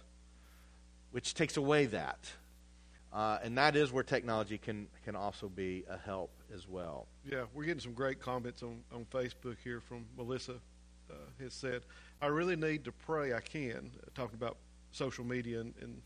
which 1.12 1.34
takes 1.34 1.58
away 1.58 1.86
that. 1.88 2.32
Uh, 3.14 3.40
and 3.44 3.58
that 3.58 3.76
is 3.76 3.92
where 3.92 4.04
technology 4.04 4.58
can, 4.58 4.88
can 5.04 5.16
also 5.16 5.50
be 5.50 5.84
a 5.90 5.98
help 5.98 6.32
as 6.56 6.68
well. 6.68 7.08
Yeah, 7.30 7.44
we're 7.54 7.66
getting 7.66 7.82
some 7.82 7.94
great 7.94 8.22
comments 8.22 8.64
on, 8.64 8.80
on 8.94 9.06
Facebook 9.12 9.58
here 9.64 9.82
from 9.82 10.06
Melissa. 10.18 10.56
Uh, 11.10 11.16
has 11.44 11.54
said, 11.54 11.82
I 12.22 12.28
really 12.28 12.56
need 12.56 12.86
to 12.86 12.94
pray. 12.94 13.34
I 13.34 13.42
can 13.42 13.92
uh, 14.02 14.10
talking 14.16 14.36
about 14.36 14.56
social 14.92 15.26
media 15.26 15.60
and, 15.60 15.74
and 15.82 16.02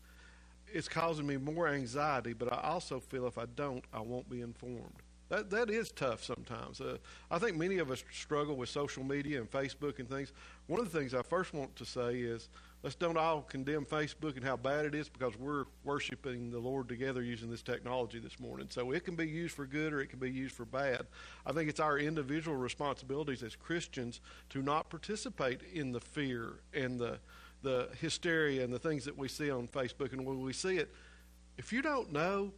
it's 0.66 0.88
causing 0.88 1.28
me 1.28 1.36
more 1.36 1.68
anxiety. 1.68 2.32
But 2.32 2.52
I 2.52 2.60
also 2.62 2.98
feel 2.98 3.28
if 3.28 3.38
I 3.38 3.44
don't, 3.54 3.84
I 3.92 4.00
won't 4.00 4.28
be 4.28 4.40
informed. 4.40 5.02
That 5.28 5.50
that 5.50 5.70
is 5.70 5.90
tough 5.90 6.22
sometimes. 6.22 6.80
Uh, 6.80 6.98
I 7.30 7.38
think 7.38 7.56
many 7.56 7.78
of 7.78 7.90
us 7.90 8.04
struggle 8.12 8.56
with 8.56 8.68
social 8.68 9.02
media 9.02 9.40
and 9.40 9.50
Facebook 9.50 9.98
and 9.98 10.08
things. 10.08 10.32
One 10.68 10.80
of 10.80 10.90
the 10.90 10.96
things 10.96 11.14
I 11.14 11.22
first 11.22 11.52
want 11.52 11.74
to 11.76 11.84
say 11.84 12.18
is 12.18 12.48
let's 12.84 12.94
don't 12.94 13.16
all 13.16 13.42
condemn 13.42 13.84
Facebook 13.84 14.36
and 14.36 14.44
how 14.44 14.56
bad 14.56 14.84
it 14.84 14.94
is 14.94 15.08
because 15.08 15.36
we're 15.36 15.64
worshiping 15.82 16.50
the 16.52 16.60
Lord 16.60 16.88
together 16.88 17.22
using 17.22 17.50
this 17.50 17.62
technology 17.62 18.20
this 18.20 18.38
morning. 18.38 18.68
So 18.70 18.92
it 18.92 19.04
can 19.04 19.16
be 19.16 19.26
used 19.26 19.54
for 19.56 19.66
good 19.66 19.92
or 19.92 20.00
it 20.00 20.10
can 20.10 20.20
be 20.20 20.30
used 20.30 20.54
for 20.54 20.64
bad. 20.64 21.06
I 21.44 21.50
think 21.50 21.68
it's 21.68 21.80
our 21.80 21.98
individual 21.98 22.56
responsibilities 22.56 23.42
as 23.42 23.56
Christians 23.56 24.20
to 24.50 24.62
not 24.62 24.90
participate 24.90 25.60
in 25.72 25.90
the 25.90 26.00
fear 26.00 26.60
and 26.72 27.00
the 27.00 27.18
the 27.62 27.88
hysteria 28.00 28.62
and 28.62 28.72
the 28.72 28.78
things 28.78 29.04
that 29.06 29.18
we 29.18 29.26
see 29.26 29.50
on 29.50 29.66
Facebook. 29.66 30.12
And 30.12 30.24
when 30.24 30.40
we 30.40 30.52
see 30.52 30.76
it, 30.76 30.94
if 31.58 31.72
you 31.72 31.82
don't 31.82 32.12
know, 32.12 32.52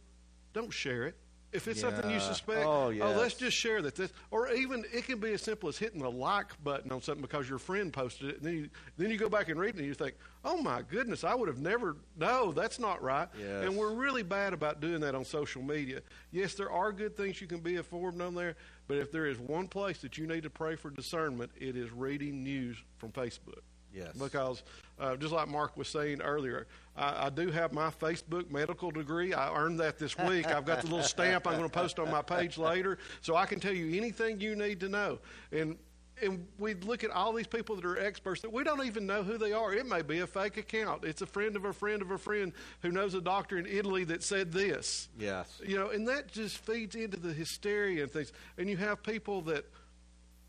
don't 0.53 0.71
share 0.71 1.05
it. 1.05 1.15
If 1.51 1.67
it's 1.67 1.81
something 1.81 2.09
you 2.11 2.19
suspect, 2.19 2.65
Oh, 2.65 2.93
oh 3.01 3.11
let's 3.17 3.33
just 3.33 3.57
share 3.57 3.81
that. 3.81 3.95
This, 3.95 4.11
or 4.29 4.51
even 4.51 4.85
it 4.93 5.05
can 5.05 5.19
be 5.19 5.33
as 5.33 5.41
simple 5.41 5.67
as 5.67 5.77
hitting 5.77 6.01
the 6.01 6.11
like 6.11 6.61
button 6.63 6.91
on 6.91 7.01
something 7.01 7.21
because 7.21 7.49
your 7.49 7.57
friend 7.57 7.91
posted 7.91 8.29
it, 8.29 8.37
and 8.37 8.45
then 8.45 8.53
you 8.53 8.69
then 8.97 9.09
you 9.09 9.17
go 9.17 9.29
back 9.29 9.49
and 9.49 9.59
read 9.59 9.75
it, 9.75 9.77
and 9.77 9.85
you 9.87 9.95
think, 9.95 10.15
"Oh 10.45 10.61
my 10.61 10.83
goodness, 10.83 11.23
I 11.23 11.33
would 11.33 11.47
have 11.47 11.59
never." 11.59 11.97
No, 12.17 12.51
that's 12.51 12.77
not 12.77 13.01
right. 13.01 13.27
Yes. 13.39 13.65
And 13.65 13.75
we're 13.75 13.93
really 13.93 14.23
bad 14.23 14.53
about 14.53 14.79
doing 14.79 15.01
that 15.01 15.15
on 15.15 15.25
social 15.25 15.63
media. 15.63 16.01
Yes, 16.31 16.53
there 16.53 16.71
are 16.71 16.91
good 16.91 17.17
things 17.17 17.41
you 17.41 17.47
can 17.47 17.61
be 17.61 17.75
informed 17.77 18.21
on 18.21 18.35
there, 18.35 18.55
but 18.87 18.97
if 18.97 19.11
there 19.11 19.25
is 19.25 19.39
one 19.39 19.67
place 19.67 19.99
that 20.01 20.17
you 20.17 20.27
need 20.27 20.43
to 20.43 20.49
pray 20.51 20.75
for 20.75 20.91
discernment, 20.91 21.51
it 21.55 21.75
is 21.75 21.91
reading 21.91 22.43
news 22.43 22.77
from 22.97 23.11
Facebook. 23.11 23.61
Yes. 23.91 24.15
Because, 24.15 24.61
uh, 24.99 25.15
just 25.15 25.31
like 25.31 25.47
Mark 25.47 25.77
was 25.77 25.87
saying 25.87 26.21
earlier, 26.21 26.67
I, 26.95 27.27
I 27.27 27.29
do 27.29 27.49
have 27.51 27.73
my 27.73 27.89
Facebook 27.89 28.51
medical 28.51 28.91
degree. 28.91 29.33
I 29.33 29.53
earned 29.55 29.79
that 29.79 29.97
this 29.97 30.17
week. 30.17 30.47
I've 30.47 30.65
got 30.65 30.81
the 30.81 30.87
little 30.87 31.03
stamp 31.03 31.47
I'm 31.47 31.57
going 31.57 31.69
to 31.69 31.73
post 31.73 31.99
on 31.99 32.11
my 32.11 32.21
page 32.21 32.57
later, 32.57 32.97
so 33.21 33.35
I 33.35 33.45
can 33.45 33.59
tell 33.59 33.73
you 33.73 33.97
anything 33.97 34.39
you 34.41 34.55
need 34.55 34.79
to 34.81 34.89
know. 34.89 35.19
And 35.51 35.77
and 36.21 36.47
we 36.57 36.73
look 36.73 37.03
at 37.03 37.11
all 37.11 37.33
these 37.33 37.47
people 37.47 37.75
that 37.75 37.85
are 37.85 37.97
experts 37.97 38.41
that 38.41 38.51
we 38.51 38.63
don't 38.63 38.85
even 38.85 39.05
know 39.05 39.23
who 39.23 39.37
they 39.37 39.53
are. 39.53 39.73
It 39.73 39.85
may 39.85 40.01
be 40.01 40.19
a 40.19 40.27
fake 40.27 40.57
account. 40.57 41.03
It's 41.05 41.21
a 41.21 41.25
friend 41.25 41.55
of 41.55 41.65
a 41.65 41.73
friend 41.73 42.01
of 42.01 42.11
a 42.11 42.17
friend 42.17 42.53
who 42.81 42.91
knows 42.91 43.13
a 43.13 43.21
doctor 43.21 43.57
in 43.57 43.65
Italy 43.65 44.03
that 44.05 44.23
said 44.23 44.51
this. 44.51 45.09
Yes. 45.17 45.61
You 45.65 45.77
know, 45.77 45.89
and 45.89 46.07
that 46.07 46.31
just 46.31 46.57
feeds 46.57 46.95
into 46.95 47.17
the 47.17 47.33
hysteria 47.33 48.03
and 48.03 48.11
things. 48.11 48.31
And 48.57 48.69
you 48.69 48.77
have 48.77 49.03
people 49.03 49.41
that, 49.43 49.65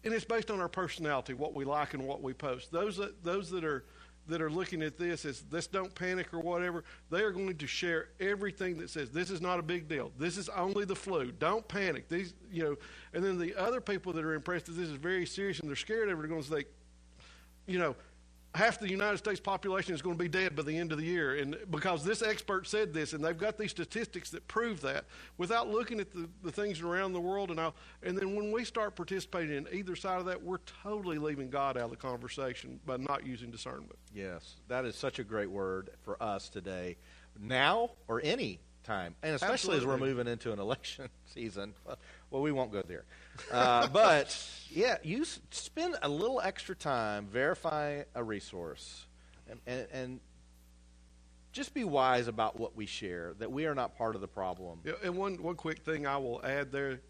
and 0.04 0.12
it's 0.12 0.24
based 0.24 0.50
on 0.50 0.60
our 0.60 0.68
personality, 0.68 1.34
what 1.34 1.54
we 1.54 1.64
like 1.64 1.94
and 1.94 2.06
what 2.06 2.22
we 2.22 2.32
post. 2.32 2.72
Those 2.72 2.96
that 2.96 3.22
those 3.22 3.50
that 3.50 3.64
are 3.64 3.84
that 4.28 4.40
are 4.40 4.50
looking 4.50 4.82
at 4.82 4.96
this 4.96 5.24
as 5.24 5.42
this 5.42 5.66
don't 5.66 5.94
panic 5.94 6.32
or 6.32 6.40
whatever, 6.40 6.84
they 7.10 7.22
are 7.22 7.32
going 7.32 7.56
to 7.56 7.66
share 7.66 8.08
everything 8.20 8.78
that 8.78 8.90
says 8.90 9.10
this 9.10 9.30
is 9.30 9.40
not 9.40 9.58
a 9.58 9.62
big 9.62 9.88
deal. 9.88 10.12
This 10.18 10.36
is 10.36 10.48
only 10.50 10.84
the 10.84 10.94
flu. 10.94 11.32
Don't 11.32 11.66
panic. 11.66 12.08
These, 12.08 12.34
you 12.50 12.62
know, 12.62 12.76
and 13.12 13.24
then 13.24 13.38
the 13.38 13.54
other 13.56 13.80
people 13.80 14.12
that 14.12 14.24
are 14.24 14.34
impressed 14.34 14.66
that 14.66 14.72
this 14.72 14.88
is 14.88 14.96
very 14.96 15.26
serious 15.26 15.60
and 15.60 15.68
they're 15.68 15.76
scared 15.76 16.08
of 16.08 16.18
it 16.18 16.24
are 16.24 16.28
going 16.28 16.42
to 16.42 16.48
say, 16.48 16.64
you 17.66 17.78
know, 17.78 17.96
half 18.54 18.80
the 18.80 18.88
United 18.88 19.18
States 19.18 19.38
population 19.38 19.94
is 19.94 20.02
going 20.02 20.16
to 20.16 20.22
be 20.22 20.28
dead 20.28 20.56
by 20.56 20.62
the 20.62 20.76
end 20.76 20.92
of 20.92 20.98
the 20.98 21.04
year, 21.04 21.36
and 21.36 21.56
because 21.70 22.04
this 22.04 22.22
expert 22.22 22.66
said 22.66 22.92
this, 22.92 23.12
and 23.12 23.24
they've 23.24 23.38
got 23.38 23.56
these 23.56 23.70
statistics 23.70 24.30
that 24.30 24.46
prove 24.48 24.80
that, 24.80 25.04
without 25.38 25.68
looking 25.68 26.00
at 26.00 26.10
the, 26.12 26.28
the 26.42 26.50
things 26.50 26.80
around 26.80 27.12
the 27.12 27.20
world 27.20 27.50
and 27.50 27.60
all. 27.60 27.74
And 28.02 28.18
then 28.18 28.34
when 28.34 28.50
we 28.50 28.64
start 28.64 28.96
participating 28.96 29.56
in 29.56 29.68
either 29.72 29.94
side 29.94 30.18
of 30.18 30.26
that, 30.26 30.42
we're 30.42 30.58
totally 30.82 31.18
leaving 31.18 31.50
God 31.50 31.76
out 31.76 31.84
of 31.84 31.90
the 31.90 31.96
conversation 31.96 32.80
by 32.84 32.96
not 32.96 33.24
using 33.24 33.50
discernment. 33.50 33.96
Yes, 34.12 34.56
that 34.68 34.84
is 34.84 34.96
such 34.96 35.18
a 35.18 35.24
great 35.24 35.50
word 35.50 35.90
for 36.02 36.20
us 36.22 36.48
today, 36.48 36.96
now 37.38 37.90
or 38.08 38.20
any 38.24 38.60
time, 38.82 39.14
and 39.22 39.34
especially 39.34 39.76
as 39.76 39.86
we're 39.86 39.98
moving 39.98 40.26
into 40.26 40.52
an 40.52 40.58
election 40.58 41.08
season. 41.26 41.74
Well, 42.30 42.42
we 42.42 42.52
won't 42.52 42.72
go 42.72 42.82
there, 42.82 43.04
uh, 43.52 43.88
but 43.92 44.36
yeah, 44.70 44.98
you 45.02 45.22
s- 45.22 45.40
spend 45.50 45.96
a 46.02 46.08
little 46.08 46.40
extra 46.40 46.74
time 46.76 47.26
verifying 47.26 48.04
a 48.14 48.22
resource, 48.22 49.06
and, 49.48 49.58
and, 49.66 49.86
and 49.92 50.20
just 51.52 51.74
be 51.74 51.82
wise 51.84 52.28
about 52.28 52.58
what 52.58 52.76
we 52.76 52.86
share. 52.86 53.34
That 53.38 53.50
we 53.50 53.66
are 53.66 53.74
not 53.74 53.98
part 53.98 54.14
of 54.14 54.20
the 54.20 54.28
problem. 54.28 54.80
Yeah, 54.84 54.92
and 55.02 55.16
one, 55.16 55.42
one 55.42 55.56
quick 55.56 55.80
thing 55.80 56.06
I 56.06 56.16
will 56.18 56.40
add 56.44 56.70
there 56.70 57.00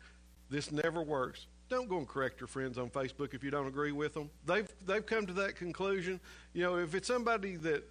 this 0.50 0.72
never 0.72 1.02
works. 1.02 1.46
Don't 1.68 1.88
go 1.88 1.98
and 1.98 2.08
correct 2.08 2.40
your 2.40 2.48
friends 2.48 2.76
on 2.76 2.90
Facebook 2.90 3.32
if 3.32 3.44
you 3.44 3.50
don't 3.50 3.68
agree 3.68 3.92
with 3.92 4.14
them. 4.14 4.28
They've, 4.44 4.68
they've 4.84 5.06
come 5.06 5.26
to 5.26 5.32
that 5.34 5.54
conclusion. 5.54 6.18
You 6.52 6.64
know, 6.64 6.76
if 6.78 6.96
it's 6.96 7.06
somebody 7.06 7.54
that 7.56 7.84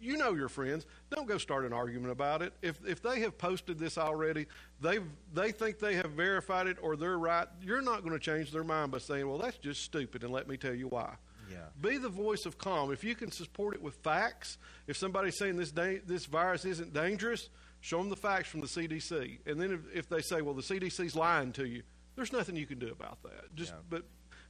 you 0.00 0.16
know 0.16 0.34
your 0.34 0.48
friends, 0.48 0.86
don't 1.10 1.28
go 1.28 1.38
start 1.38 1.64
an 1.64 1.72
argument 1.72 2.12
about 2.12 2.42
it. 2.42 2.52
If, 2.62 2.78
if 2.86 3.02
they 3.02 3.20
have 3.20 3.36
posted 3.38 3.78
this 3.78 3.98
already, 3.98 4.46
they've, 4.80 5.04
they 5.34 5.52
think 5.52 5.78
they 5.78 5.94
have 5.94 6.10
verified 6.12 6.66
it 6.66 6.78
or 6.80 6.96
they're 6.96 7.18
right, 7.18 7.46
you're 7.62 7.82
not 7.82 8.00
going 8.02 8.12
to 8.12 8.18
change 8.18 8.50
their 8.52 8.64
mind 8.64 8.90
by 8.92 8.98
saying, 8.98 9.28
well, 9.28 9.38
that's 9.38 9.58
just 9.58 9.82
stupid, 9.82 10.24
and 10.24 10.32
let 10.32 10.48
me 10.48 10.56
tell 10.56 10.74
you 10.74 10.88
why. 10.88 11.14
Yeah. 11.50 11.58
Be 11.80 11.98
the 11.98 12.08
voice 12.08 12.46
of 12.46 12.58
calm. 12.58 12.92
If 12.92 13.02
you 13.02 13.14
can 13.16 13.32
support 13.32 13.74
it 13.74 13.82
with 13.82 13.94
facts, 13.96 14.56
if 14.86 14.96
somebody's 14.96 15.36
saying 15.36 15.56
this 15.56 15.72
da- 15.72 16.00
this 16.06 16.26
virus 16.26 16.64
isn't 16.64 16.94
dangerous, 16.94 17.48
show 17.80 17.98
them 17.98 18.08
the 18.08 18.14
facts 18.16 18.48
from 18.48 18.60
the 18.60 18.68
CDC. 18.68 19.38
And 19.46 19.60
then 19.60 19.72
if, 19.72 19.96
if 19.96 20.08
they 20.08 20.20
say, 20.20 20.42
well, 20.42 20.54
the 20.54 20.62
CDC's 20.62 21.16
lying 21.16 21.52
to 21.54 21.66
you, 21.66 21.82
there's 22.14 22.32
nothing 22.32 22.54
you 22.54 22.66
can 22.66 22.78
do 22.78 22.92
about 22.92 23.20
that. 23.24 23.54
Just 23.56 23.72
Yeah. 23.72 23.78
but 23.90 24.04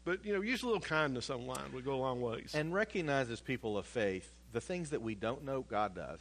but 0.05 0.25
you 0.25 0.35
know, 0.35 0.41
use 0.43 0.63
a 0.63 0.67
little 0.67 0.81
kindness 0.81 1.31
online 1.31 1.73
would 1.73 1.85
go 1.85 1.95
a 1.95 1.97
long 1.97 2.21
ways. 2.21 2.53
And 2.55 2.73
recognize 2.75 3.31
as 3.31 3.41
people 3.41 3.79
of 3.79 3.87
faith 3.87 4.31
the 4.53 4.61
things 4.61 4.91
that 4.91 5.03
we 5.03 5.15
don't 5.15 5.45
know, 5.45 5.63
God 5.63 5.95
does, 5.95 6.21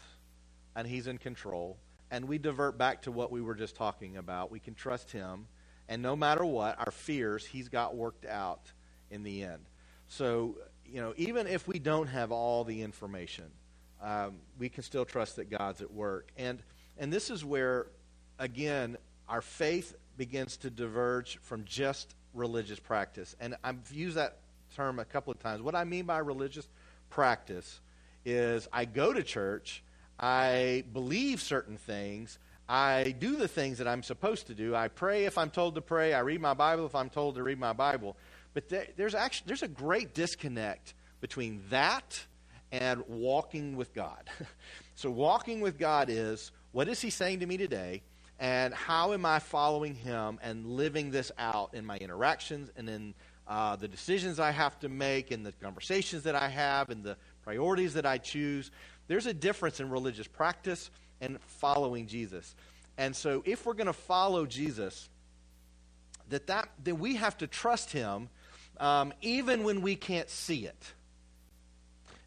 and 0.75 0.87
He's 0.87 1.07
in 1.07 1.17
control. 1.17 1.77
and 2.11 2.27
we 2.27 2.37
divert 2.37 2.77
back 2.77 3.03
to 3.03 3.11
what 3.11 3.31
we 3.31 3.41
were 3.41 3.55
just 3.55 3.75
talking 3.75 4.17
about. 4.17 4.51
We 4.51 4.59
can 4.59 4.73
trust 4.73 5.11
Him, 5.11 5.47
and 5.87 6.01
no 6.01 6.15
matter 6.15 6.43
what, 6.43 6.79
our 6.79 6.91
fears, 6.91 7.45
He's 7.45 7.69
got 7.69 7.95
worked 7.95 8.25
out 8.25 8.71
in 9.11 9.23
the 9.23 9.43
end. 9.43 9.65
So, 10.07 10.57
you 10.85 11.01
know, 11.01 11.13
even 11.17 11.45
if 11.45 11.67
we 11.67 11.77
don't 11.79 12.07
have 12.07 12.31
all 12.31 12.63
the 12.63 12.81
information, 12.81 13.45
um, 14.01 14.37
we 14.57 14.69
can 14.69 14.83
still 14.83 15.05
trust 15.05 15.35
that 15.35 15.49
God's 15.49 15.81
at 15.81 15.91
work. 15.93 16.31
And, 16.37 16.63
and 16.97 17.13
this 17.13 17.29
is 17.29 17.45
where, 17.45 17.87
again, 18.39 18.97
our 19.27 19.41
faith 19.41 19.95
begins 20.17 20.57
to 20.57 20.69
diverge 20.69 21.37
from 21.41 21.63
just 21.65 22.15
religious 22.33 22.79
practice. 22.79 23.35
And 23.39 23.55
I've 23.63 23.91
used 23.91 24.17
that 24.17 24.37
term 24.75 24.99
a 24.99 25.05
couple 25.05 25.31
of 25.31 25.39
times. 25.39 25.61
What 25.61 25.75
I 25.75 25.83
mean 25.83 26.05
by 26.05 26.19
religious 26.19 26.67
practice 27.09 27.81
is 28.25 28.67
I 28.71 28.85
go 28.85 29.13
to 29.13 29.23
church, 29.23 29.83
I 30.19 30.83
believe 30.93 31.41
certain 31.41 31.77
things, 31.77 32.39
I 32.67 33.15
do 33.17 33.35
the 33.35 33.47
things 33.47 33.79
that 33.79 33.87
I'm 33.87 34.03
supposed 34.03 34.47
to 34.47 34.53
do. 34.53 34.75
I 34.75 34.89
pray 34.89 35.25
if 35.25 35.39
I'm 35.39 35.49
told 35.49 35.73
to 35.75 35.81
pray, 35.81 36.13
I 36.13 36.19
read 36.19 36.39
my 36.39 36.53
Bible 36.53 36.85
if 36.85 36.93
I'm 36.93 37.09
told 37.09 37.35
to 37.35 37.43
read 37.43 37.59
my 37.59 37.73
Bible. 37.73 38.15
But 38.53 38.69
there, 38.69 38.85
there's 38.95 39.15
actually 39.15 39.47
there's 39.47 39.63
a 39.63 39.67
great 39.67 40.13
disconnect 40.13 40.93
between 41.19 41.63
that 41.69 42.21
and 42.71 43.03
walking 43.07 43.75
with 43.75 43.93
God. 43.93 44.29
so 44.95 45.09
walking 45.09 45.61
with 45.61 45.79
God 45.79 46.09
is 46.09 46.51
what 46.71 46.87
is 46.87 47.01
he 47.01 47.09
saying 47.09 47.39
to 47.39 47.47
me 47.47 47.57
today? 47.57 48.03
And 48.39 48.73
how 48.73 49.13
am 49.13 49.25
I 49.25 49.39
following 49.39 49.95
him 49.95 50.39
and 50.41 50.65
living 50.65 51.11
this 51.11 51.31
out 51.37 51.73
in 51.73 51.85
my 51.85 51.97
interactions 51.97 52.69
and 52.77 52.87
in 52.87 53.13
uh, 53.47 53.75
the 53.75 53.87
decisions 53.87 54.39
I 54.39 54.51
have 54.51 54.79
to 54.81 54.89
make 54.89 55.31
and 55.31 55.43
the 55.43 55.51
conversations 55.53 56.23
that 56.23 56.35
I 56.35 56.47
have 56.47 56.89
and 56.89 57.03
the 57.03 57.17
priorities 57.49 57.95
that 57.95 58.05
I 58.05 58.19
choose? 58.19 58.69
There's 59.07 59.25
a 59.25 59.33
difference 59.33 59.79
in 59.79 59.89
religious 59.89 60.27
practice 60.27 60.91
and 61.19 61.41
following 61.41 62.05
Jesus. 62.05 62.53
And 62.95 63.15
so 63.15 63.41
if 63.43 63.65
we're 63.65 63.73
going 63.73 63.87
to 63.87 63.93
follow 63.93 64.45
Jesus, 64.45 65.09
that, 66.29 66.45
that 66.45 66.69
then 66.83 66.99
we 66.99 67.15
have 67.15 67.35
to 67.39 67.47
trust 67.47 67.91
him 67.91 68.29
um, 68.79 69.13
even 69.23 69.63
when 69.63 69.81
we 69.81 69.95
can't 69.95 70.29
see 70.29 70.67
it. 70.67 70.93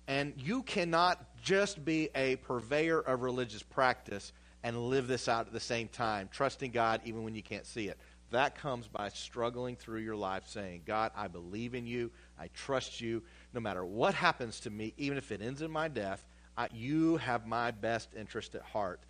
And 0.09 0.35
you 0.37 0.65
cannot 0.65 1.25
just 1.41 1.85
be 1.85 2.09
a 2.17 2.35
purveyor 2.37 2.99
of 2.99 3.23
religious 3.23 3.63
practice 3.63 4.33
and 4.65 4.77
live 4.77 5.07
this 5.07 5.29
out 5.29 5.47
at 5.47 5.53
the 5.53 5.61
same 5.61 5.87
time, 5.87 6.29
trusting 6.33 6.73
God 6.73 7.01
even 7.05 7.23
when 7.23 7.37
you 7.37 7.45
can't 7.45 7.67
see 7.67 7.87
it. 7.87 7.97
That 8.33 8.57
comes 8.57 8.89
by 8.89 9.11
struggling 9.11 9.77
through 9.77 10.01
your 10.01 10.17
life 10.17 10.45
saying, 10.47 10.83
God, 10.87 11.13
I 11.15 11.29
believe 11.29 11.75
in 11.75 11.87
you. 11.87 12.11
I 12.41 12.49
trust 12.49 13.01
you. 13.01 13.23
No 13.53 13.61
matter 13.61 13.85
what 13.85 14.15
happens 14.15 14.61
to 14.61 14.71
me, 14.71 14.95
even 14.97 15.19
if 15.19 15.31
it 15.31 15.43
ends 15.43 15.63
in 15.63 15.71
my 15.71 15.89
death, 15.89 16.25
I, 16.57 16.69
you 16.73 17.17
have 17.19 17.47
my 17.47 17.71
best 17.71 18.09
interest 18.17 18.55
at 18.55 18.63
heart. 18.63 19.01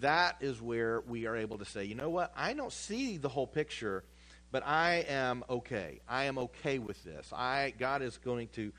That 0.00 0.36
is 0.40 0.60
where 0.60 1.00
we 1.00 1.26
are 1.26 1.36
able 1.36 1.58
to 1.58 1.64
say, 1.64 1.84
you 1.84 1.94
know 1.94 2.10
what? 2.10 2.32
I 2.36 2.54
don't 2.54 2.72
see 2.72 3.16
the 3.18 3.28
whole 3.28 3.46
picture, 3.46 4.04
but 4.50 4.66
I 4.66 5.04
am 5.08 5.44
okay. 5.48 6.00
I 6.08 6.24
am 6.24 6.38
okay 6.38 6.78
with 6.78 7.02
this. 7.04 7.32
I, 7.32 7.72
God 7.78 8.02
is 8.02 8.18
going 8.18 8.48
to 8.54 8.72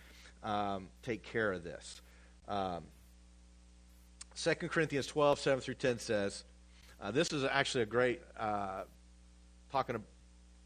um, 0.44 0.88
take 1.04 1.24
care 1.24 1.52
of 1.52 1.64
this. 1.64 2.02
Um, 2.48 2.84
2 4.36 4.54
Corinthians 4.68 5.08
12, 5.08 5.40
7 5.40 5.62
through 5.62 5.74
10 5.76 6.00
says, 6.00 6.44
uh, 7.02 7.12
this 7.12 7.32
is 7.32 7.44
actually 7.44 7.84
a 7.84 7.88
great 7.88 8.22
uh, 8.40 8.84
talking 9.72 9.96
a 9.96 10.02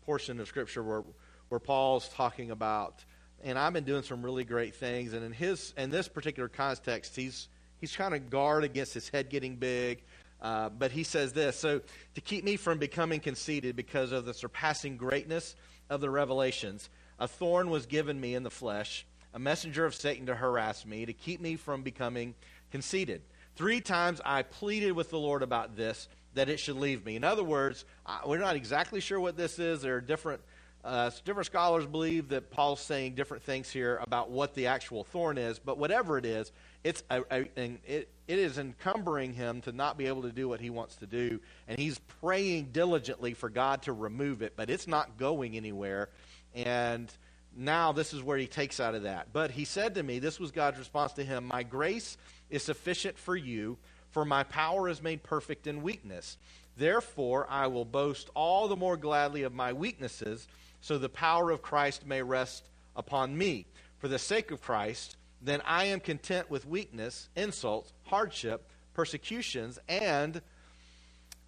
portion 0.06 0.39
of 0.39 0.47
Scripture 0.47 0.84
where, 0.84 1.04
where 1.49 1.60
Paul's 1.60 2.08
talking 2.10 2.52
about, 2.52 3.04
and 3.44 3.58
I've 3.58 3.74
been 3.74 3.84
doing 3.84 4.04
some 4.04 4.24
really 4.24 4.44
great 4.44 4.76
things, 4.76 5.14
and 5.14 5.24
in 5.24 5.32
his 5.32 5.74
in 5.78 5.89
this 5.89 6.08
particular 6.08 6.50
context, 6.50 7.16
he's 7.16 7.48
he's 7.80 7.92
trying 7.92 8.12
to 8.12 8.20
guard 8.20 8.64
against 8.64 8.94
his 8.94 9.10
head 9.10 9.30
getting 9.30 9.56
big. 9.56 10.04
Uh, 10.42 10.70
but 10.70 10.92
he 10.92 11.04
says 11.04 11.34
this 11.34 11.56
so 11.56 11.80
to 12.16 12.22
keep 12.22 12.44
me 12.44 12.56
from 12.56 12.80
becoming 12.80 13.20
conceited 13.20 13.76
because 13.76 14.12
of 14.12 14.26
the 14.26 14.34
surpassing 14.34 14.98
greatness 14.98 15.56
of 15.88 16.02
the 16.02 16.10
revelations, 16.10 16.89
a 17.20 17.28
thorn 17.28 17.70
was 17.70 17.86
given 17.86 18.20
me 18.20 18.34
in 18.34 18.42
the 18.42 18.50
flesh, 18.50 19.06
a 19.36 19.39
messenger 19.39 19.86
of 19.86 19.94
Satan 19.94 20.26
to 20.26 20.36
harass 20.36 20.86
me, 20.86 21.06
to 21.06 21.14
keep 21.14 21.42
me 21.42 21.58
from 21.58 21.84
becoming 21.84 22.34
conceited. 22.72 23.22
Three 23.56 23.82
times 23.82 24.20
I 24.26 24.42
pleaded 24.42 24.94
with 24.94 25.12
the 25.12 25.20
Lord 25.20 25.44
about 25.44 25.76
this, 25.76 26.08
that 26.34 26.50
it 26.50 26.60
should 26.60 26.78
leave 26.78 27.06
me. 27.06 27.16
In 27.16 27.24
other 27.24 27.44
words, 27.44 27.86
we're 28.26 28.38
not 28.38 28.56
exactly 28.56 29.02
sure 29.02 29.20
what 29.20 29.38
this 29.38 29.60
is. 29.60 29.82
There 29.82 29.98
are 29.98 30.02
different, 30.02 30.42
uh, 30.84 31.12
different 31.26 31.46
scholars 31.46 31.86
believe 31.86 32.30
that 32.30 32.50
Paul's 32.50 32.82
saying 32.82 33.16
different 33.16 33.44
things 33.44 33.70
here 33.70 34.00
about 34.02 34.32
what 34.32 34.56
the 34.56 34.68
actual 34.68 35.04
thorn 35.04 35.38
is, 35.38 35.60
but 35.60 35.78
whatever 35.78 36.18
it 36.18 36.26
is, 36.26 36.52
it's 36.84 37.04
a, 37.12 37.22
a, 37.32 37.50
it, 37.56 38.10
it 38.28 38.40
is 38.40 38.58
encumbering 38.58 39.34
him 39.34 39.62
to 39.62 39.72
not 39.72 39.98
be 39.98 40.08
able 40.08 40.24
to 40.24 40.32
do 40.32 40.50
what 40.50 40.60
he 40.60 40.70
wants 40.70 40.96
to 40.98 41.06
do. 41.06 41.40
And 41.68 41.78
he's 41.78 42.00
praying 42.22 42.70
diligently 42.72 43.34
for 43.34 43.50
God 43.50 43.84
to 43.84 43.94
remove 43.94 44.42
it, 44.42 44.54
but 44.56 44.70
it's 44.70 44.88
not 44.88 45.18
going 45.18 45.56
anywhere. 45.56 46.10
And 46.56 47.12
now 47.56 47.92
this 47.92 48.14
is 48.14 48.24
where 48.24 48.38
he 48.38 48.48
takes 48.48 48.80
out 48.80 48.96
of 48.96 49.04
that. 49.04 49.28
But 49.34 49.52
he 49.52 49.66
said 49.66 49.96
to 49.96 50.04
me, 50.04 50.18
this 50.18 50.40
was 50.40 50.52
God's 50.52 50.80
response 50.80 51.14
to 51.14 51.24
him 51.24 51.46
My 51.46 51.64
grace 51.64 52.18
is 52.50 52.64
sufficient 52.64 53.18
for 53.18 53.36
you, 53.36 53.78
for 54.10 54.26
my 54.26 54.44
power 54.44 54.90
is 54.90 55.02
made 55.02 55.22
perfect 55.22 55.68
in 55.68 55.84
weakness. 55.84 56.38
Therefore, 56.78 57.46
I 57.50 57.68
will 57.68 57.86
boast 57.86 58.30
all 58.34 58.68
the 58.68 58.76
more 58.76 58.98
gladly 58.98 59.44
of 59.44 59.54
my 59.54 59.74
weaknesses, 59.74 60.48
so 60.82 60.98
the 60.98 61.10
power 61.10 61.52
of 61.52 61.62
Christ 61.62 62.06
may 62.06 62.22
rest 62.22 62.70
upon 62.96 63.38
me. 63.38 63.68
For 64.00 64.08
the 64.08 64.20
sake 64.20 64.52
of 64.52 64.62
Christ, 64.62 65.16
then 65.42 65.62
I 65.66 65.86
am 65.86 66.00
content 66.00 66.50
with 66.50 66.66
weakness, 66.66 67.30
insults, 67.36 67.94
hardship, 68.04 68.68
persecutions, 68.94 69.80
and 69.88 70.42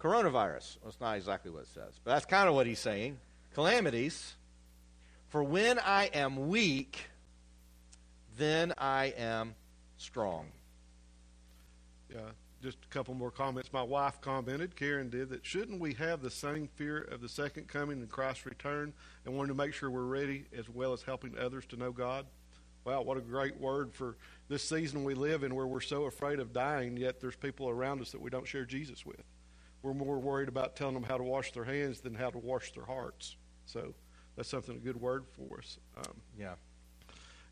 coronavirus. 0.00 0.78
Well, 0.80 0.88
it's 0.88 1.00
not 1.00 1.16
exactly 1.16 1.50
what 1.50 1.62
it 1.62 1.68
says, 1.68 2.00
but 2.02 2.12
that's 2.12 2.26
kind 2.26 2.48
of 2.48 2.54
what 2.54 2.66
he's 2.66 2.78
saying. 2.78 3.18
Calamities. 3.54 4.34
For 5.28 5.42
when 5.42 5.78
I 5.80 6.10
am 6.14 6.48
weak, 6.48 7.08
then 8.36 8.72
I 8.78 9.14
am 9.16 9.54
strong. 9.96 10.46
Yeah, 12.08 12.20
just 12.64 12.78
a 12.82 12.88
couple 12.88 13.12
more 13.12 13.30
comments. 13.30 13.72
My 13.74 13.82
wife 13.82 14.22
commented, 14.22 14.74
Karen 14.74 15.10
did, 15.10 15.28
that 15.28 15.44
shouldn't 15.44 15.80
we 15.80 15.92
have 15.94 16.22
the 16.22 16.30
same 16.30 16.66
fear 16.76 16.98
of 16.98 17.20
the 17.20 17.28
second 17.28 17.68
coming 17.68 18.00
and 18.00 18.08
Christ's 18.08 18.46
return 18.46 18.94
and 19.26 19.36
wanting 19.36 19.54
to 19.54 19.54
make 19.54 19.74
sure 19.74 19.90
we're 19.90 20.04
ready 20.04 20.46
as 20.56 20.68
well 20.70 20.94
as 20.94 21.02
helping 21.02 21.36
others 21.38 21.66
to 21.66 21.76
know 21.76 21.92
God? 21.92 22.24
Wow, 22.86 23.02
what 23.02 23.18
a 23.18 23.20
great 23.20 23.60
word 23.60 23.92
for 23.92 24.16
this 24.48 24.66
season 24.66 25.04
we 25.04 25.12
live 25.14 25.42
in 25.42 25.54
where 25.54 25.66
we're 25.66 25.80
so 25.80 26.04
afraid 26.04 26.40
of 26.40 26.54
dying, 26.54 26.96
yet 26.96 27.20
there's 27.20 27.36
people 27.36 27.68
around 27.68 28.00
us 28.00 28.12
that 28.12 28.20
we 28.20 28.30
don't 28.30 28.46
share 28.46 28.64
Jesus 28.64 29.04
with. 29.04 29.22
We're 29.82 29.92
more 29.92 30.18
worried 30.18 30.48
about 30.48 30.74
telling 30.74 30.94
them 30.94 31.02
how 31.02 31.18
to 31.18 31.22
wash 31.22 31.52
their 31.52 31.64
hands 31.64 32.00
than 32.00 32.14
how 32.14 32.30
to 32.30 32.38
wash 32.38 32.72
their 32.72 32.86
hearts. 32.86 33.36
So 33.66 33.92
that's 34.36 34.48
something, 34.48 34.76
a 34.76 34.78
good 34.78 34.98
word 34.98 35.24
for 35.32 35.58
us. 35.58 35.78
Um, 35.98 36.14
yeah. 36.38 36.54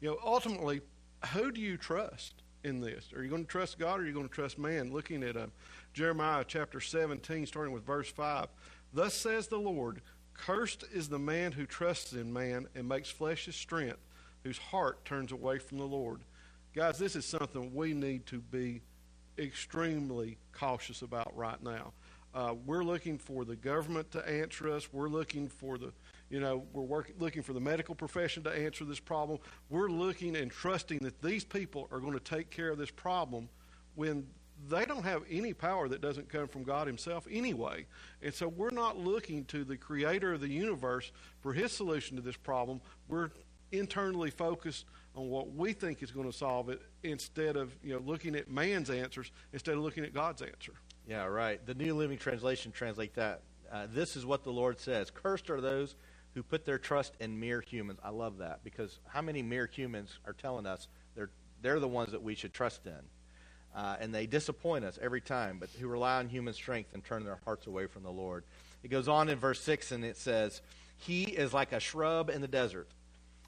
You 0.00 0.10
know, 0.10 0.18
ultimately, 0.24 0.80
who 1.34 1.52
do 1.52 1.60
you 1.60 1.76
trust? 1.76 2.41
In 2.64 2.80
this? 2.80 3.12
Are 3.14 3.22
you 3.22 3.30
going 3.30 3.44
to 3.44 3.50
trust 3.50 3.78
God 3.78 4.00
or 4.00 4.02
are 4.02 4.06
you 4.06 4.12
going 4.12 4.28
to 4.28 4.34
trust 4.34 4.58
man? 4.58 4.92
Looking 4.92 5.22
at 5.22 5.36
uh, 5.36 5.46
Jeremiah 5.92 6.44
chapter 6.46 6.80
17, 6.80 7.46
starting 7.46 7.72
with 7.72 7.84
verse 7.84 8.10
5. 8.10 8.48
Thus 8.92 9.14
says 9.14 9.48
the 9.48 9.58
Lord, 9.58 10.02
Cursed 10.34 10.84
is 10.92 11.08
the 11.08 11.18
man 11.18 11.52
who 11.52 11.66
trusts 11.66 12.12
in 12.12 12.32
man 12.32 12.66
and 12.74 12.88
makes 12.88 13.10
flesh 13.10 13.46
his 13.46 13.56
strength, 13.56 13.98
whose 14.42 14.58
heart 14.58 15.04
turns 15.04 15.32
away 15.32 15.58
from 15.58 15.78
the 15.78 15.84
Lord. 15.84 16.20
Guys, 16.74 16.98
this 16.98 17.16
is 17.16 17.24
something 17.24 17.74
we 17.74 17.92
need 17.92 18.26
to 18.26 18.40
be 18.40 18.80
extremely 19.38 20.38
cautious 20.52 21.02
about 21.02 21.36
right 21.36 21.62
now. 21.62 21.92
Uh, 22.34 22.54
we're 22.64 22.84
looking 22.84 23.18
for 23.18 23.44
the 23.44 23.56
government 23.56 24.10
to 24.12 24.26
answer 24.28 24.70
us. 24.70 24.90
We're 24.92 25.08
looking 25.08 25.48
for 25.48 25.76
the 25.76 25.92
you 26.33 26.41
know, 26.41 26.64
we're 26.72 26.83
working, 26.83 27.14
looking 27.18 27.43
for 27.43 27.53
the 27.53 27.61
medical 27.61 27.95
profession 27.95 28.43
to 28.45 28.51
answer 28.51 28.87
this 28.87 28.99
problem. 28.99 29.39
We're 29.68 29.91
looking 29.91 30.35
and 30.35 30.51
trusting 30.51 31.01
that 31.01 31.20
these 31.20 31.45
people 31.45 31.89
are 31.93 32.01
going 32.01 32.14
to 32.14 32.20
take 32.20 32.49
care 32.49 32.70
of 32.70 32.78
this 32.78 32.91
problem 32.91 33.51
when 33.97 34.26
they 34.70 34.87
don't 34.87 35.03
have 35.03 35.24
any 35.30 35.53
power 35.53 35.89
that 35.89 36.01
doesn't 36.01 36.30
come 36.30 36.49
from 36.49 36.62
God 36.62 36.87
Himself 36.87 37.26
anyway. 37.30 37.85
And 38.22 38.33
so 38.33 38.49
we're 38.49 38.70
not 38.70 38.97
looking 38.97 39.45
to 39.47 39.62
the 39.62 39.76
creator 39.76 40.33
of 40.33 40.41
the 40.41 40.49
universe 40.49 41.12
for 41.41 41.53
His 41.53 41.70
solution 41.70 42.16
to 42.16 42.22
this 42.22 42.37
problem. 42.37 42.80
We're 43.09 43.28
internally 43.70 44.30
focused 44.30 44.87
on 45.14 45.28
what 45.28 45.55
we 45.55 45.74
think 45.74 46.03
is 46.03 46.11
going 46.11 46.30
to 46.30 46.37
solve 46.37 46.70
it 46.70 46.80
instead 47.03 47.57
of 47.57 47.76
you 47.83 47.93
know 47.93 48.01
looking 48.01 48.37
at 48.37 48.51
man's 48.51 48.89
answers 48.89 49.30
instead 49.53 49.74
of 49.74 49.83
looking 49.83 50.05
at 50.05 50.14
God's 50.14 50.41
answer. 50.41 50.72
Yeah, 51.07 51.24
right. 51.24 51.64
The 51.66 51.74
New 51.74 51.95
Living 51.95 52.16
Translation 52.16 52.72
translate 52.72 53.14
that. 53.16 53.43
Uh, 53.70 53.87
this 53.93 54.16
is 54.16 54.24
what 54.24 54.45
the 54.45 54.53
Lord 54.53 54.80
says: 54.80 55.11
"Cursed 55.11 55.51
are 55.51 55.61
those 55.61 55.95
who 56.35 56.43
put 56.43 56.64
their 56.64 56.78
trust 56.78 57.14
in 57.20 57.39
mere 57.39 57.61
humans. 57.61 58.01
I 58.03 58.11
love 58.11 58.39
that 58.39 58.64
because 58.64 58.99
how 59.07 59.22
many 59.22 59.43
mere 59.43 59.66
humans 59.66 60.18
are 60.26 60.33
telling 60.33 60.66
us 60.66 60.89
they're, 61.14 61.30
they're 61.61 61.80
the 61.80 61.89
ones 61.89 62.12
that 62.12 62.22
we 62.22 62.35
should 62.35 62.55
trust 62.55 62.87
in? 62.87 63.01
Uh, 63.74 63.97
and 64.01 64.14
they 64.14 64.26
disappoint 64.26 64.85
us 64.85 64.99
every 65.01 65.20
time, 65.20 65.59
but 65.59 65.70
who 65.80 65.89
rely 65.89 66.18
on 66.18 66.28
human 66.28 66.53
strength 66.53 66.93
and 66.93 67.05
turn 67.05 67.24
their 67.24 67.41
hearts 67.45 67.66
away 67.66 67.87
from 67.87 68.03
the 68.03 68.11
Lord. 68.11 68.45
It 68.83 68.89
goes 68.89 69.09
on 69.09 69.28
in 69.28 69.39
verse 69.39 69.61
6 69.61 69.93
and 69.93 70.05
it 70.05 70.16
says, 70.16 70.61
He 70.99 71.24
is 71.24 71.55
like 71.55 71.72
a 71.72 71.80
shrub 71.80 72.28
in 72.28 72.41
the 72.41 72.49
desert 72.49 72.89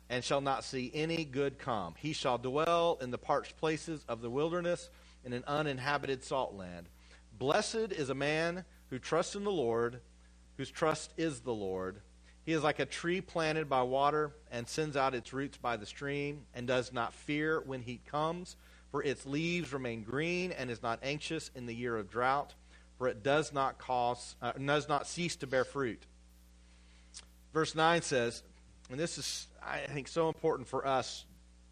and 0.08 0.22
shall 0.22 0.40
not 0.40 0.64
see 0.64 0.90
any 0.94 1.24
good 1.24 1.58
come. 1.58 1.94
He 1.98 2.12
shall 2.12 2.38
dwell 2.38 2.98
in 3.00 3.10
the 3.10 3.18
parched 3.18 3.56
places 3.56 4.04
of 4.08 4.20
the 4.20 4.30
wilderness 4.30 4.90
in 5.24 5.32
an 5.32 5.44
uninhabited 5.46 6.22
salt 6.22 6.54
land. 6.54 6.88
Blessed 7.38 7.92
is 7.92 8.10
a 8.10 8.14
man 8.14 8.64
who 8.90 8.98
trusts 8.98 9.34
in 9.34 9.44
the 9.44 9.50
Lord, 9.50 10.00
whose 10.56 10.70
trust 10.70 11.12
is 11.16 11.40
the 11.40 11.54
Lord. 11.54 12.00
He 12.44 12.52
is 12.52 12.62
like 12.62 12.78
a 12.78 12.84
tree 12.84 13.20
planted 13.22 13.68
by 13.68 13.82
water 13.82 14.32
and 14.50 14.68
sends 14.68 14.96
out 14.96 15.14
its 15.14 15.32
roots 15.32 15.56
by 15.56 15.76
the 15.76 15.86
stream 15.86 16.42
and 16.54 16.66
does 16.66 16.92
not 16.92 17.14
fear 17.14 17.62
when 17.64 17.80
heat 17.80 18.04
comes, 18.04 18.56
for 18.90 19.02
its 19.02 19.24
leaves 19.24 19.72
remain 19.72 20.02
green 20.02 20.52
and 20.52 20.70
is 20.70 20.82
not 20.82 20.98
anxious 21.02 21.50
in 21.54 21.64
the 21.64 21.74
year 21.74 21.96
of 21.96 22.10
drought, 22.10 22.54
for 22.98 23.08
it 23.08 23.22
does 23.22 23.52
not 23.52 23.78
cause 23.78 24.36
uh, 24.42 24.52
does 24.52 24.88
not 24.88 25.06
cease 25.06 25.36
to 25.36 25.46
bear 25.46 25.64
fruit. 25.64 26.02
Verse 27.54 27.74
9 27.74 28.02
says, 28.02 28.42
and 28.90 29.00
this 29.00 29.16
is 29.16 29.46
I 29.62 29.78
think 29.78 30.08
so 30.08 30.28
important 30.28 30.68
for 30.68 30.86
us 30.86 31.24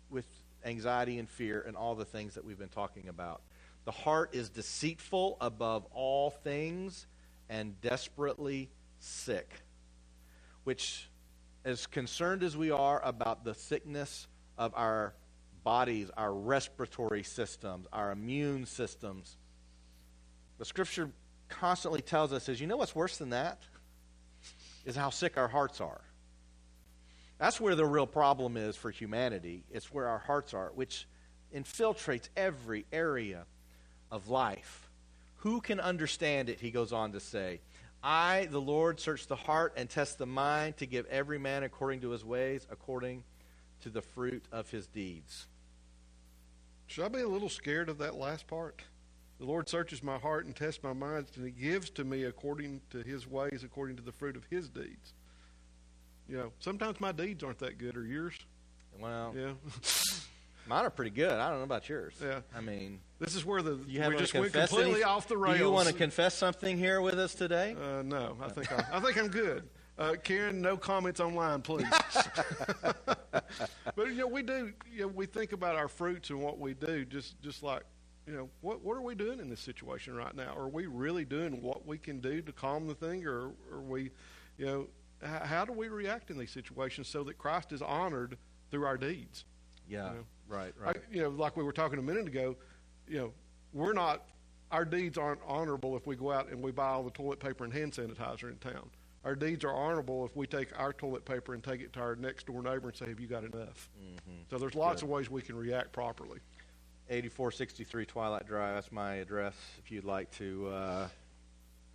with 0.09 0.27
anxiety 0.64 1.18
and 1.18 1.29
fear 1.29 1.62
and 1.66 1.77
all 1.77 1.95
the 1.95 2.05
things 2.07 2.35
that 2.35 2.45
we've 2.45 2.59
been 2.59 2.68
talking 2.68 3.09
about. 3.09 3.43
The 3.85 3.91
heart 3.91 4.31
is 4.33 4.49
deceitful 4.49 5.37
above 5.41 5.85
all 5.93 6.31
things 6.31 7.07
and 7.51 7.79
desperately 7.83 8.70
sick 8.99 9.62
which, 10.65 11.09
as 11.65 11.87
concerned 11.87 12.43
as 12.43 12.57
we 12.57 12.71
are 12.71 13.01
about 13.05 13.45
the 13.45 13.55
sickness 13.55 14.27
of 14.59 14.73
our 14.75 15.15
bodies, 15.65 16.11
our 16.17 16.33
respiratory 16.33 17.23
systems, 17.23 17.87
our 17.93 18.11
immune 18.11 18.67
systems, 18.67 19.37
the 20.59 20.65
scripture 20.65 21.11
constantly 21.49 22.01
tells 22.01 22.33
us 22.33 22.49
is 22.49 22.61
you 22.61 22.67
know 22.67 22.77
what's 22.77 22.95
worse 22.95 23.19
than 23.19 23.31
that? 23.31 23.63
Is 24.85 24.97
how 24.97 25.11
sick 25.11 25.37
our 25.37 25.49
hearts 25.49 25.81
are. 25.81 26.01
That's 27.39 27.61
where 27.61 27.75
the 27.75 27.85
real 27.85 28.07
problem 28.07 28.57
is 28.57 28.77
for 28.77 28.91
humanity. 28.91 29.65
It's 29.71 29.93
where 29.93 30.09
our 30.09 30.19
hearts 30.19 30.55
are, 30.55 30.71
which 30.75 31.07
infiltrates 31.55 32.29
every 32.37 32.87
area 32.93 33.47
of 34.11 34.29
life. 34.29 34.89
Who 35.39 35.61
can 35.61 35.81
understand 35.81 36.49
it, 36.49 36.61
he 36.61 36.71
goes 36.71 36.93
on 36.93 37.13
to 37.13 37.21
say. 37.21 37.61
I, 38.03 38.48
the 38.50 38.61
Lord, 38.61 38.98
search 38.98 39.26
the 39.26 39.36
heart 39.36 39.74
and 39.76 39.88
test 39.88 40.18
the 40.18 40.26
mind 40.26 40.76
to 40.78 40.86
give 40.86 41.07
every 41.07 41.38
man 41.38 41.62
according 41.62 42.00
to 42.00 42.11
his 42.11 42.24
ways, 42.24 42.66
according 42.70 43.24
to 43.82 43.90
the 43.90 44.03
fruit 44.03 44.44
of 44.50 44.70
his 44.70 44.86
deeds. 44.86 45.46
Should 46.86 47.05
I 47.05 47.09
be 47.09 47.20
a 47.20 47.28
little 47.28 47.48
scared 47.48 47.88
of 47.88 47.98
that 47.98 48.16
last 48.16 48.46
part? 48.46 48.82
The 49.38 49.46
Lord 49.46 49.68
searches 49.68 50.03
my 50.03 50.18
heart 50.18 50.46
and 50.46 50.55
tests 50.55 50.82
my 50.82 50.92
mind, 50.92 51.26
and 51.36 51.44
He 51.44 51.50
gives 51.50 51.90
to 51.90 52.05
me 52.05 52.24
according 52.24 52.80
to 52.90 52.98
His 52.98 53.26
ways, 53.26 53.62
according 53.64 53.96
to 53.96 54.03
the 54.03 54.12
fruit 54.12 54.36
of 54.36 54.44
His 54.50 54.68
deeds. 54.68 55.14
You 56.28 56.36
know, 56.36 56.53
sometimes 56.61 57.00
my 57.00 57.11
deeds 57.12 57.42
aren't 57.42 57.59
that 57.59 57.78
good, 57.78 57.96
or 57.96 58.05
yours. 58.05 58.34
Well, 59.00 59.34
Yeah. 59.36 59.55
mine 60.67 60.85
are 60.85 60.91
pretty 60.91 61.11
good. 61.11 61.33
I 61.33 61.49
don't 61.49 61.59
know 61.59 61.65
about 61.65 61.89
yours. 61.89 62.15
Yeah. 62.23 62.41
I 62.57 62.61
mean, 62.61 63.01
this 63.19 63.35
is 63.35 63.45
where 63.45 63.63
the 63.63 63.79
you 63.87 64.01
we 64.03 64.11
to 64.11 64.19
just 64.19 64.35
went 64.35 64.53
completely 64.53 64.95
any- 64.95 65.03
off 65.03 65.29
the 65.29 65.37
rails. 65.37 65.59
Do 65.59 65.65
you 65.65 65.71
want 65.71 65.89
to 65.89 65.95
confess 65.95 66.35
something 66.35 66.79
here 66.79 67.01
with 67.01 67.19
us 67.19 67.35
today? 67.35 67.77
Uh, 67.81 68.03
no, 68.03 68.37
I 68.41 68.49
think 68.49 68.73
I, 68.73 68.85
I 68.93 69.01
think 69.01 69.19
I'm 69.19 69.29
good. 69.29 69.69
Uh, 69.99 70.15
Karen, 70.23 70.61
no 70.63 70.77
comments 70.77 71.21
online, 71.21 71.61
please. 71.61 71.87
but 72.85 74.07
you 74.07 74.15
know, 74.15 74.27
we 74.27 74.43
do. 74.43 74.73
You 74.91 75.03
know, 75.03 75.09
we 75.09 75.27
think 75.27 75.53
about 75.53 75.77
our 75.77 75.89
fruits 75.89 76.31
and 76.31 76.41
what 76.41 76.59
we 76.59 76.75
do, 76.75 77.05
just 77.05 77.41
just 77.43 77.63
like 77.63 77.83
you 78.27 78.33
know, 78.35 78.49
what 78.61 78.83
what 78.83 78.97
are 78.97 79.03
we 79.03 79.15
doing 79.15 79.41
in 79.41 79.51
this 79.51 79.61
situation 79.61 80.15
right 80.15 80.35
now? 80.35 80.55
Are 80.57 80.69
we 80.69 80.87
really 80.87 81.25
doing 81.25 81.61
what 81.63 81.87
we 81.87 81.99
can 81.99 82.21
do 82.21 82.41
to 82.43 82.53
calm 82.53 82.87
the 82.87 82.95
thing, 82.95 83.27
or 83.27 83.51
are 83.73 83.83
we, 83.83 84.11
you 84.59 84.67
know, 84.67 84.87
h- 85.23 85.43
how 85.43 85.65
do 85.65 85.73
we 85.73 85.89
react 85.89 86.31
in 86.31 86.39
these 86.39 86.51
situations 86.51 87.09
so 87.09 87.25
that 87.25 87.37
Christ 87.39 87.73
is 87.73 87.83
honored 87.83 88.39
through 88.71 88.85
our 88.85 88.97
deeds? 88.97 89.45
yeah. 89.89 90.11
you 90.11 90.17
know. 90.19 90.25
Right. 90.53 90.74
I, 90.80 90.84
Right. 90.86 90.96
you 91.11 91.22
know, 91.22 91.30
like 91.30 91.57
we 91.57 91.64
were 91.64 91.72
talking 91.72 91.98
a 91.98 92.03
minute 92.03 92.26
ago, 92.26 92.57
you 93.09 93.18
know, 93.18 93.32
we're 93.72 93.92
not, 93.94 94.22
our 94.70 94.84
deeds 94.84 95.16
aren't 95.18 95.40
honorable 95.46 95.96
if 95.96 96.07
we 96.07 96.14
go 96.16 96.30
out 96.30 96.48
and 96.50 96.62
we 96.62 96.70
buy 96.72 96.88
all 96.88 97.03
the 97.03 97.11
toilet 97.11 97.40
paper 97.40 97.64
and 97.64 97.72
hand 97.72 97.92
sanitizer 97.92 98.50
in 98.50 98.57
town. 98.59 98.90
Our 99.24 99.34
deeds 99.36 99.64
are 99.64 99.72
honorable 99.74 100.24
if 100.26 100.34
we 100.36 100.46
take 100.46 100.68
our 100.78 100.92
toilet 100.92 101.24
paper 101.24 101.55
and 101.55 101.62
take 101.62 101.80
it 101.80 101.92
to 101.94 102.00
our 102.00 102.16
next 102.16 102.46
door 102.46 102.61
neighbor 102.61 102.88
and 102.88 102.96
say, 102.96 103.07
"Have 103.09 103.20
you 103.20 103.28
got 103.28 103.44
enough?" 103.44 103.88
So 104.50 104.59
there's 104.59 104.74
lots 104.74 105.00
Good. 105.00 105.07
of 105.07 105.11
ways 105.11 105.30
we 105.30 105.42
can 105.42 105.55
react 105.57 105.92
properly. 105.92 106.40
8463 107.09 108.07
Twilight 108.07 108.46
Drive. 108.46 108.74
That's 108.74 108.90
my 108.90 109.14
address. 109.16 109.55
If 109.78 109.92
you'd 109.92 110.05
like 110.05 110.30
to 110.38 110.68
uh, 110.68 111.09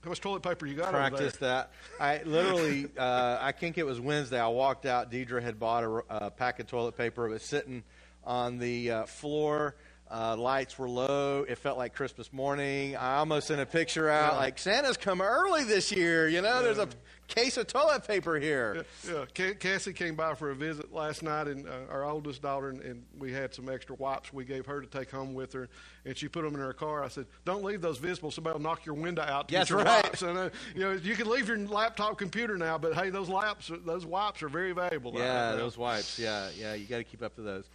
How 0.03 0.09
much 0.09 0.21
toilet 0.21 0.41
paper 0.43 0.65
you 0.67 0.75
got 0.75 0.91
practice 0.91 1.35
that, 1.37 1.71
I 1.99 2.21
literally, 2.23 2.87
uh, 2.97 3.37
I 3.41 3.51
think 3.51 3.77
it 3.77 3.85
was 3.85 3.99
Wednesday. 3.99 4.39
I 4.39 4.47
walked 4.47 4.85
out. 4.85 5.11
Deidre 5.11 5.41
had 5.43 5.59
bought 5.59 5.83
a, 5.83 6.03
a 6.27 6.31
pack 6.31 6.59
of 6.61 6.67
toilet 6.67 6.97
paper. 6.97 7.27
It 7.27 7.31
was 7.31 7.43
sitting 7.43 7.83
on 8.27 8.59
the 8.59 8.91
uh, 8.91 9.05
floor. 9.05 9.75
Uh, 10.09 10.37
lights 10.37 10.77
were 10.79 10.87
low. 10.87 11.43
It 11.49 11.57
felt 11.57 11.77
like 11.77 11.93
Christmas 11.93 12.31
morning. 12.31 12.95
I 12.95 13.17
almost 13.17 13.47
sent 13.47 13.59
a 13.59 13.65
picture 13.65 14.09
out 14.09 14.33
Yeah. 14.33 14.37
like 14.39 14.57
Santa's 14.57 14.95
come 14.95 15.21
early 15.21 15.65
this 15.65 15.91
year. 15.91 16.29
You 16.29 16.41
know, 16.41 16.63
there's 16.63 16.77
a 16.77 16.87
case 17.27 17.57
of 17.57 17.67
toilet 17.67 18.07
paper 18.07 18.39
here. 18.39 18.85
there? 19.03 19.27
Yeah, 19.37 19.53
Cassie 19.55 19.91
came 19.91 20.15
by 20.15 20.33
for 20.33 20.51
a 20.51 20.55
visit 20.55 20.93
last 20.93 21.23
night, 21.23 21.47
and 21.47 21.67
uh, 21.67 21.91
our 21.91 22.05
oldest 22.05 22.41
daughter, 22.41 22.69
and, 22.69 22.79
and 22.83 23.03
we 23.19 23.33
had 23.33 23.53
some 23.53 23.67
extra 23.67 23.95
wipes 23.97 24.31
we 24.31 24.45
gave 24.45 24.65
her 24.65 24.79
to 24.79 24.87
take 24.87 25.11
home 25.11 25.33
with 25.33 25.51
her, 25.51 25.67
and 26.05 26.17
she 26.17 26.29
put 26.29 26.45
them 26.45 26.53
in 26.53 26.61
her 26.61 26.71
car. 26.71 27.03
I 27.03 27.09
said, 27.09 27.25
"Don't 27.43 27.65
leave 27.65 27.81
those 27.81 27.97
visible. 27.97 28.31
Somebody 28.31 28.53
will 28.53 28.63
knock 28.63 28.85
your 28.85 28.95
window 28.95 29.23
out." 29.23 29.49
To 29.49 29.55
That's 29.55 29.69
get 29.69 29.75
your 29.75 29.83
right. 29.83 30.03
Wipes. 30.05 30.21
And, 30.21 30.37
uh, 30.37 30.49
you 30.73 30.79
know, 30.83 30.93
you 30.93 31.15
can 31.15 31.29
leave 31.29 31.49
your 31.49 31.57
laptop 31.57 32.17
computer 32.17 32.57
now, 32.57 32.77
but 32.77 32.93
hey, 32.93 33.09
those 33.09 33.27
laps, 33.27 33.69
those 33.85 34.05
wipes 34.05 34.41
are 34.41 34.47
very 34.47 34.71
valuable. 34.71 35.11
Yeah, 35.15 35.55
those 35.55 35.77
wipes. 35.77 36.17
Yeah, 36.17 36.47
yeah, 36.57 36.75
you 36.75 36.85
got 36.85 36.99
to 36.99 37.03
keep 37.03 37.21
up 37.23 37.35
to 37.35 37.41
those. 37.41 37.65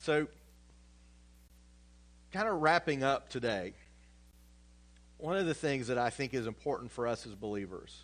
So, 0.00 0.28
kind 2.32 2.48
of 2.48 2.60
wrapping 2.60 3.02
up 3.02 3.28
today, 3.28 3.74
one 5.18 5.36
of 5.36 5.46
the 5.46 5.54
things 5.54 5.88
that 5.88 5.98
I 5.98 6.10
think 6.10 6.34
is 6.34 6.46
important 6.46 6.92
for 6.92 7.06
us 7.06 7.26
as 7.26 7.34
believers 7.34 7.96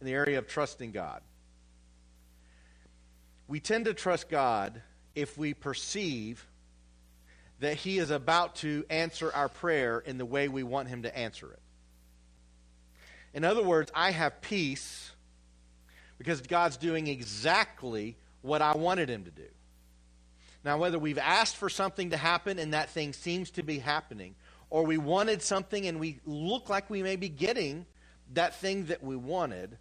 in 0.00 0.06
the 0.06 0.12
area 0.12 0.38
of 0.38 0.48
trusting 0.48 0.92
God, 0.92 1.20
we 3.46 3.60
tend 3.60 3.84
to 3.84 3.94
trust 3.94 4.28
God 4.30 4.80
if 5.14 5.36
we 5.36 5.52
perceive 5.52 6.46
that 7.60 7.76
He 7.76 7.98
is 7.98 8.10
about 8.10 8.56
to 8.56 8.84
answer 8.88 9.30
our 9.32 9.48
prayer 9.48 9.98
in 9.98 10.18
the 10.18 10.26
way 10.26 10.48
we 10.48 10.62
want 10.62 10.88
Him 10.88 11.02
to 11.02 11.16
answer 11.16 11.52
it. 11.52 11.60
In 13.34 13.44
other 13.44 13.62
words, 13.62 13.90
I 13.94 14.10
have 14.12 14.40
peace 14.40 15.10
because 16.18 16.40
God's 16.40 16.76
doing 16.76 17.06
exactly 17.08 18.16
what 18.42 18.62
I 18.62 18.74
wanted 18.76 19.10
Him 19.10 19.24
to 19.24 19.30
do. 19.30 19.48
Now, 20.64 20.78
whether 20.78 20.98
we've 20.98 21.18
asked 21.18 21.56
for 21.56 21.68
something 21.68 22.10
to 22.10 22.16
happen 22.16 22.58
and 22.58 22.72
that 22.72 22.88
thing 22.90 23.12
seems 23.12 23.50
to 23.52 23.62
be 23.62 23.78
happening, 23.78 24.34
or 24.70 24.84
we 24.84 24.96
wanted 24.96 25.42
something 25.42 25.86
and 25.86 26.00
we 26.00 26.20
look 26.24 26.68
like 26.70 26.88
we 26.88 27.02
may 27.02 27.16
be 27.16 27.28
getting 27.28 27.84
that 28.32 28.56
thing 28.56 28.86
that 28.86 29.02
we 29.02 29.14
wanted, 29.14 29.76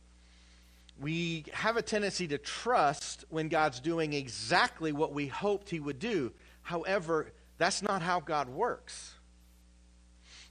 we 1.00 1.46
have 1.54 1.78
a 1.78 1.82
tendency 1.82 2.28
to 2.28 2.38
trust 2.38 3.24
when 3.30 3.48
God's 3.48 3.80
doing 3.80 4.14
exactly 4.14 4.92
what 4.92 5.14
we 5.14 5.28
hoped 5.28 5.70
He 5.70 5.80
would 5.80 6.00
do. 6.00 6.34
However, 6.62 7.32
that's 7.58 7.82
not 7.82 8.02
how 8.02 8.20
God 8.20 8.50
works. 8.50 9.16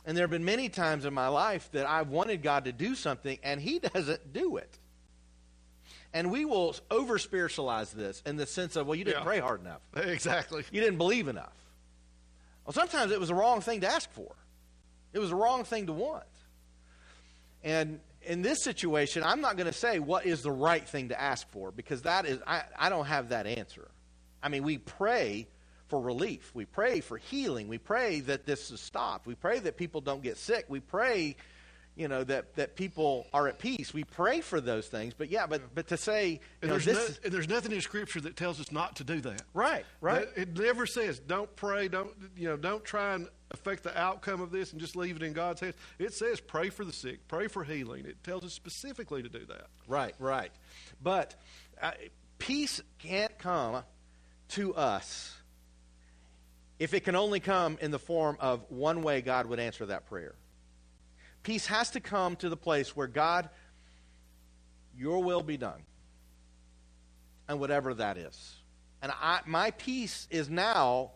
And 0.05 0.17
there 0.17 0.25
have 0.25 0.31
been 0.31 0.45
many 0.45 0.69
times 0.69 1.05
in 1.05 1.15
my 1.15 1.29
life 1.29 1.71
that 1.73 1.89
I've 1.89 2.09
wanted 2.09 2.43
God 2.43 2.65
to 2.65 2.73
do 2.73 2.95
something 2.95 3.39
and 3.43 3.61
He 3.61 3.79
doesn't 3.95 4.33
do 4.33 4.57
it. 4.57 4.79
And 6.15 6.31
we 6.31 6.45
will 6.45 6.77
over 6.91 7.19
spiritualize 7.19 7.91
this 7.93 8.23
in 8.27 8.37
the 8.37 8.47
sense 8.47 8.77
of, 8.77 8.87
well, 8.87 8.95
you 8.95 9.05
didn't 9.05 9.21
Yeah. 9.21 9.25
pray 9.25 9.39
hard 9.39 9.61
enough. 9.61 9.81
Exactly. 9.97 10.65
You 10.71 10.81
didn't 10.81 10.99
believe 10.99 11.29
enough. 11.29 11.53
Well, 12.67 12.73
sometimes 12.75 13.13
it 13.13 13.19
was 13.19 13.29
the 13.31 13.35
wrong 13.35 13.61
thing 13.61 13.81
to 13.81 13.89
ask 13.89 14.11
for, 14.13 14.31
it 15.13 15.19
was 15.19 15.31
the 15.31 15.37
wrong 15.37 15.65
thing 15.65 15.87
to 15.87 15.93
want. 15.93 16.25
And 17.65 18.01
in 18.23 18.43
this 18.43 18.63
situation, 18.63 19.23
I'm 19.25 19.41
not 19.41 19.57
going 19.57 19.67
to 19.67 19.73
say 19.73 19.99
what 19.99 20.27
is 20.27 20.43
the 20.43 20.51
right 20.51 20.87
thing 20.87 21.09
to 21.09 21.21
ask 21.21 21.49
for 21.51 21.71
because 21.71 22.03
that 22.03 22.27
is, 22.27 22.39
I, 22.47 22.63
I 22.79 22.89
don't 22.89 23.07
have 23.07 23.31
that 23.31 23.47
answer. 23.47 23.89
I 24.43 24.49
mean, 24.49 24.65
we 24.65 24.79
pray 24.79 25.47
for 25.89 26.01
relief, 26.01 26.51
we 26.55 26.65
pray 26.65 27.01
for 27.01 27.19
healing, 27.19 27.69
we 27.69 27.79
pray 27.79 28.21
that 28.21 28.47
this 28.47 28.71
is 28.71 28.81
stopped, 28.81 29.27
we 29.27 29.35
pray 29.35 29.59
that 29.61 29.77
people 29.77 30.01
don't 30.01 30.23
get 30.23 30.37
sick, 30.39 30.65
we 30.69 30.81
pray. 30.81 31.37
You 31.95 32.09
know 32.09 32.25
that, 32.25 32.55
that 32.57 32.75
people 32.75 33.27
are 33.35 33.49
at 33.49 33.59
peace. 33.59 33.93
We 33.93 34.05
pray 34.05 34.41
for 34.41 34.63
those 34.63 34.89
things, 34.89 35.13
but 35.13 35.29
yeah, 35.29 35.47
but 35.47 35.75
but 35.75 35.89
to 35.89 35.99
say 35.99 36.41
know, 36.63 36.69
there's, 36.69 36.87
this 36.87 37.09
no, 37.11 37.15
and 37.25 37.33
there's 37.35 37.49
nothing 37.49 37.73
in 37.73 37.81
Scripture 37.83 38.21
that 38.23 38.35
tells 38.35 38.61
us 38.61 38.73
not 38.73 38.97
to 38.97 39.05
do 39.05 39.21
that. 39.21 39.43
right, 39.53 39.85
right, 40.01 40.27
It 40.35 40.59
never 40.59 40.87
says 40.87 41.19
don't 41.19 41.55
pray, 41.55 41.89
don't 41.89 42.13
you 42.35 42.49
know, 42.49 42.57
don't 42.57 42.83
try 42.83 43.15
and 43.15 43.29
affect 43.51 43.83
the 43.83 43.99
outcome 43.99 44.41
of 44.41 44.51
this 44.51 44.73
and 44.73 44.81
just 44.81 44.97
leave 44.97 45.17
it 45.17 45.23
in 45.23 45.35
God's 45.35 45.61
hands. 45.61 45.75
It 45.99 46.15
says 46.15 46.41
pray 46.41 46.71
for 46.71 46.85
the 46.87 46.95
sick, 46.95 47.29
pray 47.29 47.47
for 47.47 47.63
healing. 47.63 48.07
It 48.07 48.25
tells 48.25 48.43
us 48.45 48.55
specifically 48.55 49.23
to 49.23 49.29
do 49.29 49.45
that. 49.47 49.67
Right, 49.87 50.15
right. 50.19 50.51
But 51.03 51.35
uh, 51.81 51.91
peace 52.39 52.81
can't 53.01 53.37
come 53.39 53.83
to 54.51 54.75
us 54.75 55.37
if 56.79 56.95
it 56.95 57.05
can 57.05 57.15
only 57.15 57.39
come 57.39 57.79
in 57.81 57.91
the 57.91 57.99
form 57.99 58.37
of 58.41 58.65
one 58.69 59.03
way 59.03 59.21
God 59.21 59.47
would 59.47 59.61
answer 59.61 59.87
that 59.87 60.07
prayer. 60.07 60.35
Peace 61.43 61.67
has 61.67 61.91
to 61.91 62.01
come 62.01 62.37
to 62.37 62.49
the 62.49 62.57
place 62.57 62.95
where 62.95 63.07
God, 63.07 63.49
your 64.97 65.23
will 65.23 65.43
be 65.43 65.57
done. 65.57 65.83
And 67.49 67.59
whatever 67.59 67.95
that 67.95 68.17
is. 68.17 68.55
And 69.03 69.13
I, 69.21 69.41
my 69.47 69.73
peace 69.73 70.29
is 70.31 70.49
now 70.49 71.11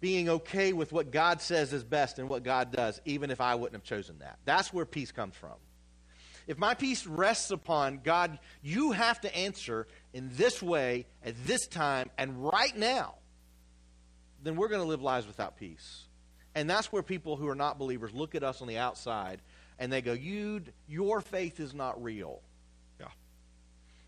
being 0.00 0.28
okay 0.28 0.72
with 0.72 0.90
what 0.90 1.12
God 1.12 1.40
says 1.40 1.72
is 1.72 1.84
best 1.84 2.18
and 2.18 2.28
what 2.28 2.42
God 2.42 2.72
does, 2.72 3.00
even 3.04 3.30
if 3.30 3.40
I 3.40 3.54
wouldn't 3.54 3.74
have 3.74 3.84
chosen 3.84 4.18
that. 4.18 4.38
That's 4.44 4.72
where 4.72 4.84
peace 4.84 5.12
comes 5.12 5.36
from. 5.36 5.54
If 6.46 6.58
my 6.58 6.74
peace 6.74 7.06
rests 7.06 7.52
upon 7.52 8.00
God, 8.02 8.38
you 8.62 8.92
have 8.92 9.20
to 9.20 9.36
answer 9.36 9.86
in 10.12 10.30
this 10.32 10.60
way, 10.60 11.06
at 11.24 11.34
this 11.46 11.68
time, 11.68 12.10
and 12.18 12.44
right 12.44 12.76
now, 12.76 13.14
then 14.42 14.56
we're 14.56 14.68
going 14.68 14.80
to 14.80 14.88
live 14.88 15.02
lives 15.02 15.26
without 15.26 15.56
peace. 15.56 16.06
And 16.54 16.68
that's 16.68 16.92
where 16.92 17.02
people 17.02 17.36
who 17.36 17.48
are 17.48 17.54
not 17.54 17.78
believers 17.78 18.12
look 18.12 18.34
at 18.34 18.42
us 18.42 18.60
on 18.60 18.68
the 18.68 18.78
outside 18.78 19.40
and 19.78 19.92
they 19.92 20.02
go, 20.02 20.12
you, 20.12 20.62
Your 20.88 21.20
faith 21.20 21.60
is 21.60 21.74
not 21.74 22.02
real. 22.02 22.40
Yeah. 23.00 23.06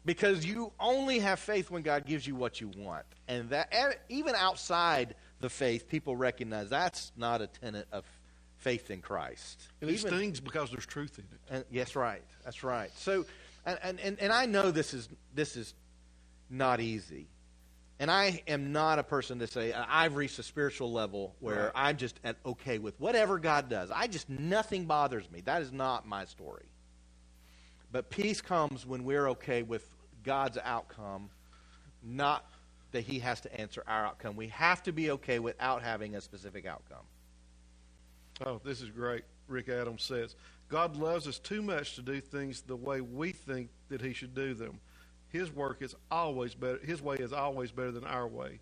Because 0.04 0.44
you 0.44 0.72
only 0.78 1.18
have 1.20 1.38
faith 1.38 1.70
when 1.70 1.82
God 1.82 2.06
gives 2.06 2.26
you 2.26 2.34
what 2.34 2.60
you 2.60 2.70
want. 2.76 3.06
And 3.28 3.50
that 3.50 3.72
even 4.08 4.34
outside 4.34 5.14
the 5.40 5.48
faith, 5.48 5.88
people 5.88 6.16
recognize 6.16 6.68
that's 6.68 7.12
not 7.16 7.40
a 7.40 7.46
tenet 7.46 7.86
of 7.92 8.04
faith 8.58 8.90
in 8.90 9.00
Christ. 9.00 9.62
And 9.80 9.90
it 9.90 9.94
Even- 9.94 10.10
stings 10.10 10.40
because 10.40 10.70
there's 10.70 10.86
truth 10.86 11.18
in 11.18 11.24
it. 11.24 11.54
and 11.54 11.64
yes, 11.70 11.96
right. 11.96 12.22
That's 12.44 12.62
right. 12.62 12.90
So, 12.96 13.24
and, 13.66 13.78
and, 13.82 14.00
and, 14.00 14.20
and 14.20 14.32
I 14.32 14.46
know 14.46 14.70
this 14.70 14.94
is 14.94 15.08
this 15.34 15.56
is 15.56 15.74
not 16.50 16.80
easy, 16.80 17.26
and 18.00 18.10
I 18.10 18.42
am 18.48 18.72
not 18.72 18.98
a 18.98 19.02
person 19.02 19.38
to 19.38 19.46
say 19.46 19.72
uh, 19.72 19.84
I've 19.88 20.16
reached 20.16 20.38
a 20.38 20.42
spiritual 20.42 20.92
level 20.92 21.34
where 21.40 21.66
Right. 21.74 21.88
I'm 21.90 21.96
just 21.96 22.18
at 22.24 22.36
okay 22.44 22.78
with 22.78 22.98
whatever 23.00 23.38
God 23.38 23.68
does. 23.68 23.90
I 23.90 24.06
just 24.06 24.28
nothing 24.28 24.86
bothers 24.86 25.30
me. 25.30 25.40
That 25.42 25.62
is 25.62 25.72
not 25.72 26.06
my 26.06 26.24
story. 26.24 26.66
But 27.92 28.10
peace 28.10 28.40
comes 28.40 28.84
when 28.84 29.04
we're 29.04 29.28
okay 29.30 29.62
with 29.62 29.86
God's 30.24 30.58
outcome, 30.62 31.30
not 32.02 32.44
that 32.90 33.02
He 33.04 33.20
has 33.20 33.40
to 33.42 33.60
answer 33.60 33.84
our 33.86 34.06
outcome. 34.06 34.34
We 34.36 34.48
have 34.48 34.82
to 34.84 34.92
be 34.92 35.12
okay 35.12 35.38
without 35.38 35.82
having 35.82 36.16
a 36.16 36.20
specific 36.20 36.66
outcome. 36.66 37.04
Oh, 38.44 38.60
this 38.64 38.80
is 38.80 38.90
great. 38.90 39.22
Rick 39.46 39.68
Adams 39.68 40.02
says, 40.02 40.34
God 40.68 40.96
loves 40.96 41.28
us 41.28 41.38
too 41.38 41.62
much 41.62 41.94
to 41.94 42.02
do 42.02 42.20
things 42.20 42.62
the 42.62 42.74
way 42.76 43.00
we 43.00 43.30
think 43.30 43.68
that 43.90 44.00
he 44.00 44.12
should 44.12 44.34
do 44.34 44.54
them. 44.54 44.80
His 45.34 45.50
work 45.52 45.82
is 45.82 45.96
always 46.12 46.54
better. 46.54 46.78
His 46.78 47.02
way 47.02 47.16
is 47.16 47.32
always 47.32 47.72
better 47.72 47.90
than 47.90 48.04
our 48.04 48.28
way. 48.28 48.60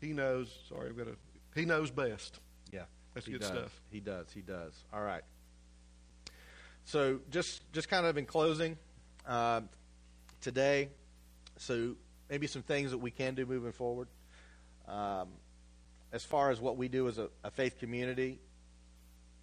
He 0.00 0.14
knows. 0.14 0.50
Sorry, 0.66 0.88
I've 0.88 0.96
got 0.96 1.08
to. 1.08 1.16
He 1.54 1.66
knows 1.66 1.90
best. 1.90 2.40
Yeah, 2.72 2.84
That's 3.12 3.26
good 3.28 3.42
does. 3.42 3.48
stuff. 3.48 3.80
He 3.90 4.00
does. 4.00 4.32
He 4.32 4.40
does. 4.40 4.72
All 4.94 5.02
right. 5.02 5.20
So 6.86 7.20
just 7.28 7.70
just 7.74 7.90
kind 7.90 8.06
of 8.06 8.16
in 8.16 8.24
closing 8.24 8.78
uh, 9.28 9.60
today, 10.40 10.88
so 11.58 11.96
maybe 12.30 12.46
some 12.46 12.62
things 12.62 12.92
that 12.92 12.98
we 12.98 13.10
can 13.10 13.34
do 13.34 13.44
moving 13.44 13.72
forward. 13.72 14.08
Um, 14.88 15.28
as 16.14 16.24
far 16.24 16.50
as 16.50 16.62
what 16.62 16.78
we 16.78 16.88
do 16.88 17.08
as 17.08 17.18
a, 17.18 17.28
a 17.44 17.50
faith 17.50 17.78
community, 17.78 18.40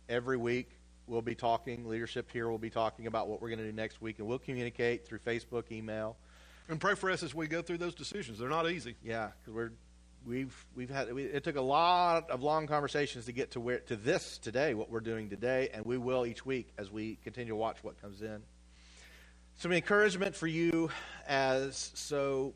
every 0.09 0.37
week 0.37 0.71
we'll 1.05 1.21
be 1.21 1.35
talking. 1.35 1.87
Leadership 1.87 2.31
here 2.31 2.49
will 2.49 2.57
be 2.57 2.71
talking 2.71 3.05
about 3.05 3.27
what 3.27 3.43
we're 3.43 3.49
going 3.49 3.59
to 3.59 3.65
do 3.65 3.71
next 3.73 4.01
week, 4.01 4.17
and 4.17 4.27
we'll 4.27 4.39
communicate 4.39 5.05
through 5.05 5.19
Facebook, 5.19 5.71
email. 5.71 6.17
And 6.69 6.81
pray 6.81 6.95
for 6.95 7.09
us 7.09 7.23
as 7.23 7.33
we 7.33 7.47
go 7.47 7.61
through 7.61 7.77
those 7.77 7.95
decisions. 7.95 8.39
They're 8.39 8.49
not 8.49 8.69
easy. 8.69 8.95
Yeah, 9.03 9.29
because 9.39 9.53
we're 9.53 9.71
we've 10.25 10.65
we've 10.75 10.89
had 10.89 11.13
we, 11.13 11.23
it 11.23 11.43
took 11.43 11.55
a 11.55 11.61
lot 11.61 12.29
of 12.29 12.43
long 12.43 12.67
conversations 12.67 13.25
to 13.25 13.31
get 13.31 13.51
to 13.51 13.59
where 13.59 13.79
to 13.79 13.95
this 13.95 14.37
today, 14.37 14.73
what 14.73 14.89
we're 14.89 14.99
doing 14.99 15.29
today, 15.29 15.69
and 15.73 15.85
we 15.85 15.97
will 15.97 16.25
each 16.25 16.45
week 16.45 16.67
as 16.77 16.91
we 16.91 17.17
continue 17.23 17.53
to 17.53 17.55
watch 17.55 17.77
what 17.83 18.01
comes 18.01 18.21
in. 18.21 18.41
Some 19.55 19.71
encouragement 19.71 20.35
for 20.35 20.47
you 20.47 20.89
as 21.27 21.91
so. 21.95 22.53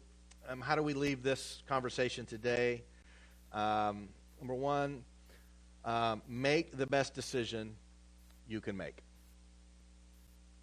Um, 0.49 0.59
how 0.59 0.75
do 0.75 0.81
we 0.81 0.93
leave 0.93 1.23
this 1.23 1.61
conversation 1.67 2.25
today? 2.25 2.83
Um, 3.53 4.09
number 4.39 4.55
one, 4.55 5.03
um, 5.85 6.21
make 6.27 6.75
the 6.75 6.87
best 6.87 7.13
decision 7.13 7.75
you 8.47 8.59
can 8.59 8.75
make. 8.75 8.97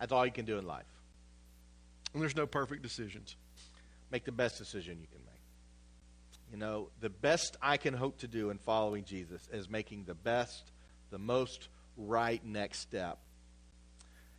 That's 0.01 0.13
all 0.13 0.27
you 0.27 0.33
can 0.33 0.45
do 0.45 0.59
in 0.59 0.67
life. 0.67 0.98
And 2.19 2.23
there's 2.25 2.35
no 2.35 2.49
perfect 2.49 2.83
decisions. 2.83 3.37
make 4.11 4.25
the 4.25 4.33
best 4.33 4.59
decision 4.59 4.99
you 5.01 5.07
can 5.07 5.25
make. 5.25 5.41
You 6.51 6.59
know, 6.59 6.89
the 7.01 7.11
best 7.11 7.57
I 7.63 7.77
can 7.77 7.95
hope 7.95 8.19
to 8.19 8.27
do 8.27 8.51
in 8.51 8.59
following 8.59 9.05
Jesus 9.05 9.49
is 9.53 9.71
making 9.71 10.03
the 10.03 10.17
best, 10.17 10.73
the 11.13 11.19
most 11.19 11.69
right 11.97 12.45
next 12.45 12.81
step. 12.81 13.21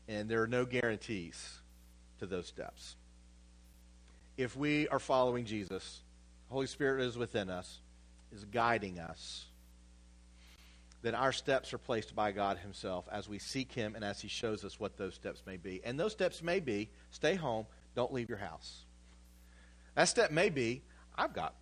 And 0.09 0.27
there 0.27 0.43
are 0.43 0.47
no 0.47 0.65
guarantees 0.65 1.61
to 2.19 2.25
those 2.25 2.47
steps. 2.47 2.97
If 4.35 4.57
we 4.57 4.89
are 4.89 4.99
following 4.99 5.45
Jesus, 5.45 6.01
Holy 6.49 6.67
Spirit 6.67 7.05
is 7.05 7.17
within 7.17 7.49
us, 7.49 7.79
is 8.33 8.43
guiding 8.43 8.99
us, 8.99 9.45
then 11.01 11.15
our 11.15 11.31
steps 11.31 11.73
are 11.73 11.77
placed 11.77 12.15
by 12.15 12.31
God 12.31 12.57
Himself 12.57 13.07
as 13.11 13.29
we 13.29 13.39
seek 13.39 13.71
Him 13.71 13.95
and 13.95 14.03
as 14.03 14.21
He 14.21 14.27
shows 14.27 14.65
us 14.65 14.79
what 14.79 14.97
those 14.97 15.15
steps 15.15 15.43
may 15.45 15.57
be. 15.57 15.81
And 15.83 15.99
those 15.99 16.11
steps 16.11 16.43
may 16.43 16.59
be 16.59 16.89
stay 17.09 17.35
home, 17.35 17.65
don't 17.95 18.13
leave 18.13 18.29
your 18.29 18.37
house. 18.37 18.85
That 19.95 20.05
step 20.05 20.31
may 20.31 20.49
be 20.49 20.83
I've 21.19 21.33
got 21.33 21.53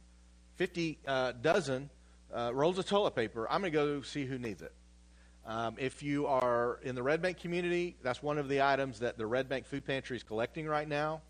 50 0.58 1.00
uh, 1.08 1.32
dozen 1.42 1.90
uh, 2.34 2.52
rolls 2.54 2.78
of 2.78 2.86
toilet 2.86 3.16
paper. 3.16 3.48
I'm 3.50 3.62
going 3.62 3.74
to 3.74 3.78
go 3.78 4.02
see 4.04 4.26
who 4.26 4.38
needs 4.38 4.62
it. 4.62 4.74
Um, 5.46 5.78
if 5.80 6.04
you 6.04 6.28
are 6.28 6.80
in 6.84 6.94
the 6.94 7.02
Red 7.02 7.22
Bank 7.22 7.40
community, 7.40 7.96
that's 8.04 8.22
one 8.22 8.38
of 8.38 8.50
the 8.50 8.62
items 8.62 9.00
that 9.00 9.18
the 9.18 9.26
Red 9.26 9.48
Bank 9.48 9.66
Food 9.66 9.86
Pantry 9.86 10.18
is 10.18 10.24
collecting 10.24 10.68
right 10.68 10.88
now. 10.88 11.22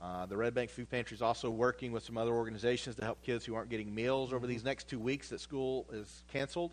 Uh, 0.00 0.24
the 0.26 0.36
Red 0.36 0.54
Bank 0.54 0.70
Food 0.70 0.88
Pantry 0.90 1.14
is 1.14 1.22
also 1.22 1.50
working 1.50 1.90
with 1.90 2.04
some 2.04 2.16
other 2.16 2.32
organizations 2.32 2.96
to 2.96 3.04
help 3.04 3.22
kids 3.22 3.44
who 3.44 3.54
aren't 3.54 3.70
getting 3.70 3.94
meals 3.94 4.32
over 4.32 4.46
these 4.46 4.64
next 4.64 4.88
two 4.88 4.98
weeks 4.98 5.30
that 5.30 5.40
school 5.40 5.86
is 5.92 6.22
canceled. 6.28 6.72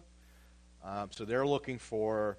Um, 0.83 1.09
so 1.11 1.25
they're 1.25 1.45
looking 1.45 1.77
for 1.77 2.37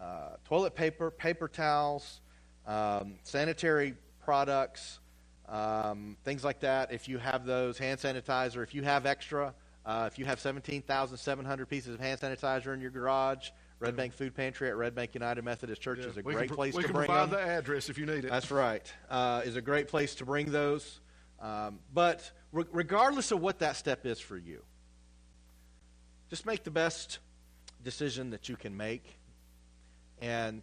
uh, 0.00 0.36
toilet 0.44 0.74
paper, 0.74 1.10
paper 1.10 1.48
towels, 1.48 2.20
um, 2.66 3.14
sanitary 3.22 3.94
products, 4.24 5.00
um, 5.48 6.16
things 6.24 6.44
like 6.44 6.60
that. 6.60 6.92
If 6.92 7.08
you 7.08 7.18
have 7.18 7.46
those, 7.46 7.78
hand 7.78 8.00
sanitizer, 8.00 8.62
if 8.62 8.74
you 8.74 8.82
have 8.82 9.06
extra, 9.06 9.54
uh, 9.86 10.08
if 10.10 10.18
you 10.18 10.24
have 10.26 10.40
17,700 10.40 11.68
pieces 11.68 11.94
of 11.94 12.00
hand 12.00 12.20
sanitizer 12.20 12.74
in 12.74 12.80
your 12.80 12.90
garage, 12.90 13.50
Red 13.80 13.96
Bank 13.96 14.12
Food 14.12 14.34
Pantry 14.34 14.68
at 14.68 14.76
Red 14.76 14.94
Bank 14.94 15.14
United 15.14 15.44
Methodist 15.44 15.80
Church 15.80 16.00
Yeah, 16.00 16.08
is 16.08 16.16
a 16.16 16.22
we 16.22 16.34
great 16.34 16.38
can, 16.38 16.48
pro- 16.48 16.56
place 16.56 16.74
we 16.74 16.82
to 16.82 16.88
can 16.88 16.96
bring 16.96 17.06
provide 17.06 17.30
the 17.30 17.40
address 17.40 17.88
if 17.88 17.96
you 17.96 18.06
need 18.06 18.24
it. 18.24 18.30
That's 18.30 18.50
right. 18.50 18.92
Uh, 19.08 19.42
is 19.44 19.56
a 19.56 19.62
great 19.62 19.86
place 19.88 20.16
to 20.16 20.24
bring 20.24 20.50
those. 20.50 21.00
Um, 21.40 21.78
but 21.94 22.30
re- 22.52 22.64
regardless 22.72 23.30
of 23.30 23.40
what 23.40 23.60
that 23.60 23.76
step 23.76 24.04
is 24.04 24.18
for 24.18 24.36
you, 24.36 24.62
just 26.28 26.44
make 26.44 26.64
the 26.64 26.72
best 26.72 27.20
decision 27.82 28.30
that 28.30 28.48
you 28.48 28.56
can 28.56 28.76
make, 28.76 29.04
and 30.20 30.62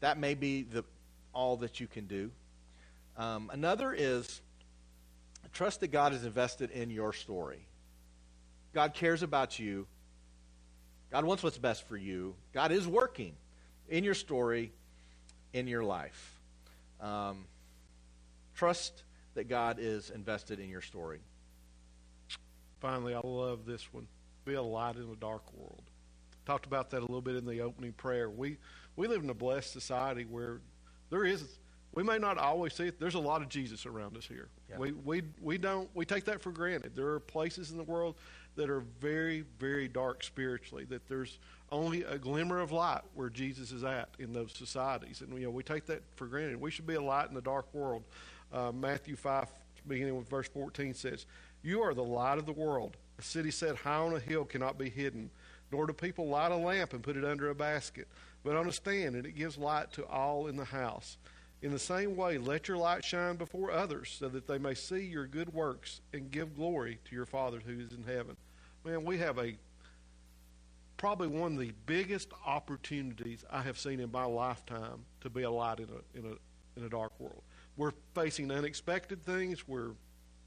that 0.00 0.18
may 0.18 0.34
be 0.34 0.62
the 0.62 0.84
all 1.32 1.56
that 1.58 1.80
you 1.80 1.86
can 1.86 2.06
do. 2.06 2.30
Um, 3.16 3.50
another 3.52 3.92
is 3.92 4.40
trust 5.52 5.80
that 5.80 5.88
God 5.88 6.12
is 6.12 6.24
invested 6.24 6.70
in 6.70 6.90
your 6.90 7.12
story. 7.12 7.66
God 8.72 8.94
cares 8.94 9.22
about 9.22 9.58
you. 9.58 9.86
God 11.10 11.24
wants 11.24 11.42
what's 11.42 11.58
best 11.58 11.88
for 11.88 11.96
you. 11.96 12.34
God 12.52 12.70
is 12.70 12.86
working 12.86 13.34
in 13.88 14.04
your 14.04 14.14
story, 14.14 14.72
in 15.52 15.66
your 15.66 15.82
life. 15.82 16.38
Um, 17.00 17.46
trust 18.54 19.02
that 19.34 19.48
God 19.48 19.78
is 19.80 20.10
invested 20.10 20.60
in 20.60 20.68
your 20.68 20.82
story. 20.82 21.18
Finally, 22.80 23.14
I 23.14 23.20
love 23.24 23.66
this 23.66 23.92
one. 23.92 24.06
Be 24.44 24.54
a 24.54 24.62
light 24.62 24.96
in 24.96 25.02
a 25.02 25.16
dark 25.16 25.42
world. 25.54 25.89
Talked 26.50 26.66
about 26.66 26.90
that 26.90 26.98
a 26.98 27.02
little 27.02 27.20
bit 27.20 27.36
in 27.36 27.46
the 27.46 27.60
opening 27.60 27.92
prayer. 27.92 28.28
We 28.28 28.56
we 28.96 29.06
live 29.06 29.22
in 29.22 29.30
a 29.30 29.34
blessed 29.34 29.72
society 29.72 30.24
where 30.24 30.60
there 31.08 31.24
is 31.24 31.44
we 31.92 32.02
may 32.02 32.18
not 32.18 32.38
always 32.38 32.74
see 32.74 32.88
it. 32.88 32.98
There's 32.98 33.14
a 33.14 33.20
lot 33.20 33.40
of 33.40 33.48
Jesus 33.48 33.86
around 33.86 34.16
us 34.16 34.26
here. 34.26 34.48
Yeah. 34.68 34.78
We 34.78 34.90
we 34.90 35.22
we 35.40 35.58
don't 35.58 35.88
we 35.94 36.04
take 36.04 36.24
that 36.24 36.42
for 36.42 36.50
granted. 36.50 36.96
There 36.96 37.06
are 37.06 37.20
places 37.20 37.70
in 37.70 37.76
the 37.76 37.84
world 37.84 38.16
that 38.56 38.68
are 38.68 38.80
very 39.00 39.44
very 39.60 39.86
dark 39.86 40.24
spiritually. 40.24 40.84
That 40.86 41.06
there's 41.06 41.38
only 41.70 42.02
a 42.02 42.18
glimmer 42.18 42.58
of 42.58 42.72
light 42.72 43.02
where 43.14 43.30
Jesus 43.30 43.70
is 43.70 43.84
at 43.84 44.08
in 44.18 44.32
those 44.32 44.52
societies, 44.52 45.20
and 45.20 45.32
you 45.38 45.44
know 45.44 45.50
we 45.50 45.62
take 45.62 45.86
that 45.86 46.02
for 46.16 46.26
granted. 46.26 46.60
We 46.60 46.72
should 46.72 46.86
be 46.88 46.96
a 46.96 47.00
light 47.00 47.28
in 47.28 47.34
the 47.36 47.40
dark 47.42 47.72
world. 47.72 48.02
Uh, 48.52 48.72
Matthew 48.72 49.14
five, 49.14 49.46
beginning 49.86 50.16
with 50.16 50.28
verse 50.28 50.48
fourteen, 50.48 50.94
says, 50.94 51.26
"You 51.62 51.80
are 51.82 51.94
the 51.94 52.02
light 52.02 52.38
of 52.38 52.46
the 52.46 52.52
world. 52.52 52.96
A 53.20 53.22
city 53.22 53.52
set 53.52 53.76
high 53.76 53.98
on 53.98 54.16
a 54.16 54.18
hill 54.18 54.44
cannot 54.44 54.78
be 54.78 54.90
hidden. 54.90 55.30
Nor 55.72 55.86
do 55.86 55.92
people 55.92 56.28
light 56.28 56.52
a 56.52 56.56
lamp 56.56 56.92
and 56.92 57.02
put 57.02 57.16
it 57.16 57.24
under 57.24 57.48
a 57.50 57.54
basket, 57.54 58.08
but 58.42 58.56
on 58.56 58.68
a 58.68 58.72
stand, 58.72 59.14
and 59.14 59.26
it 59.26 59.32
gives 59.32 59.56
light 59.56 59.92
to 59.92 60.06
all 60.06 60.46
in 60.46 60.56
the 60.56 60.64
house." 60.64 61.16
In 61.62 61.72
the 61.72 61.78
same 61.78 62.16
way, 62.16 62.38
let 62.38 62.68
your 62.68 62.78
light 62.78 63.04
shine 63.04 63.36
before 63.36 63.70
others, 63.70 64.16
so 64.18 64.28
that 64.30 64.46
they 64.46 64.56
may 64.56 64.74
see 64.74 65.04
your 65.04 65.26
good 65.26 65.52
works 65.52 66.00
and 66.12 66.30
give 66.30 66.56
glory 66.56 66.98
to 67.04 67.14
your 67.14 67.26
Father 67.26 67.60
who 67.60 67.80
is 67.80 67.92
in 67.92 68.04
heaven. 68.04 68.36
Man, 68.82 69.04
we 69.04 69.18
have 69.18 69.38
a 69.38 69.56
probably 70.96 71.28
one 71.28 71.52
of 71.52 71.58
the 71.58 71.72
biggest 71.86 72.30
opportunities 72.44 73.44
I 73.50 73.62
have 73.62 73.78
seen 73.78 74.00
in 74.00 74.10
my 74.10 74.24
lifetime 74.24 75.04
to 75.20 75.30
be 75.30 75.42
a 75.42 75.50
light 75.50 75.80
in 75.80 75.88
a 75.88 76.18
in 76.18 76.26
a 76.32 76.78
in 76.78 76.86
a 76.86 76.88
dark 76.88 77.18
world. 77.20 77.42
We're 77.76 77.92
facing 78.14 78.50
unexpected 78.50 79.22
things. 79.22 79.68
We're 79.68 79.92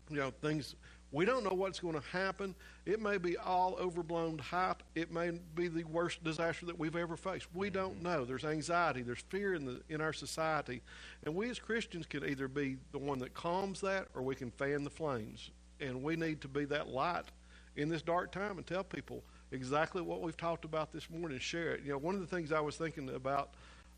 you 0.09 0.17
know, 0.17 0.31
things 0.41 0.75
we 1.13 1.25
don't 1.25 1.43
know 1.43 1.53
what's 1.53 1.79
going 1.79 1.93
to 1.93 2.07
happen. 2.11 2.55
It 2.87 2.99
may 2.99 3.19
be 3.19 3.37
all 3.37 3.75
overblown 3.79 4.39
hype. 4.39 4.81
It 4.95 5.11
may 5.11 5.39
be 5.55 5.67
the 5.67 5.83
worst 5.83 6.23
disaster 6.23 6.65
that 6.65 6.79
we've 6.79 6.95
ever 6.95 7.15
faced. 7.15 7.45
We 7.53 7.69
don't 7.69 8.01
know. 8.01 8.25
There's 8.25 8.43
anxiety. 8.43 9.03
There's 9.03 9.23
fear 9.29 9.53
in 9.53 9.63
the 9.63 9.81
in 9.89 10.01
our 10.01 10.11
society, 10.11 10.81
and 11.23 11.35
we 11.35 11.51
as 11.51 11.59
Christians 11.59 12.07
can 12.07 12.25
either 12.25 12.47
be 12.47 12.77
the 12.91 12.97
one 12.97 13.19
that 13.19 13.35
calms 13.35 13.79
that, 13.81 14.07
or 14.15 14.23
we 14.23 14.33
can 14.33 14.49
fan 14.49 14.83
the 14.83 14.89
flames. 14.89 15.51
And 15.79 16.01
we 16.01 16.15
need 16.15 16.41
to 16.41 16.47
be 16.47 16.65
that 16.65 16.89
light 16.89 17.25
in 17.75 17.89
this 17.89 18.01
dark 18.01 18.31
time 18.31 18.57
and 18.57 18.65
tell 18.65 18.83
people 18.83 19.23
exactly 19.51 20.01
what 20.01 20.21
we've 20.21 20.37
talked 20.37 20.65
about 20.65 20.91
this 20.91 21.09
morning. 21.09 21.37
Share 21.37 21.73
it. 21.73 21.83
You 21.83 21.91
know, 21.91 21.97
one 21.99 22.15
of 22.15 22.21
the 22.21 22.27
things 22.27 22.51
I 22.51 22.59
was 22.59 22.75
thinking 22.75 23.09
about 23.09 23.51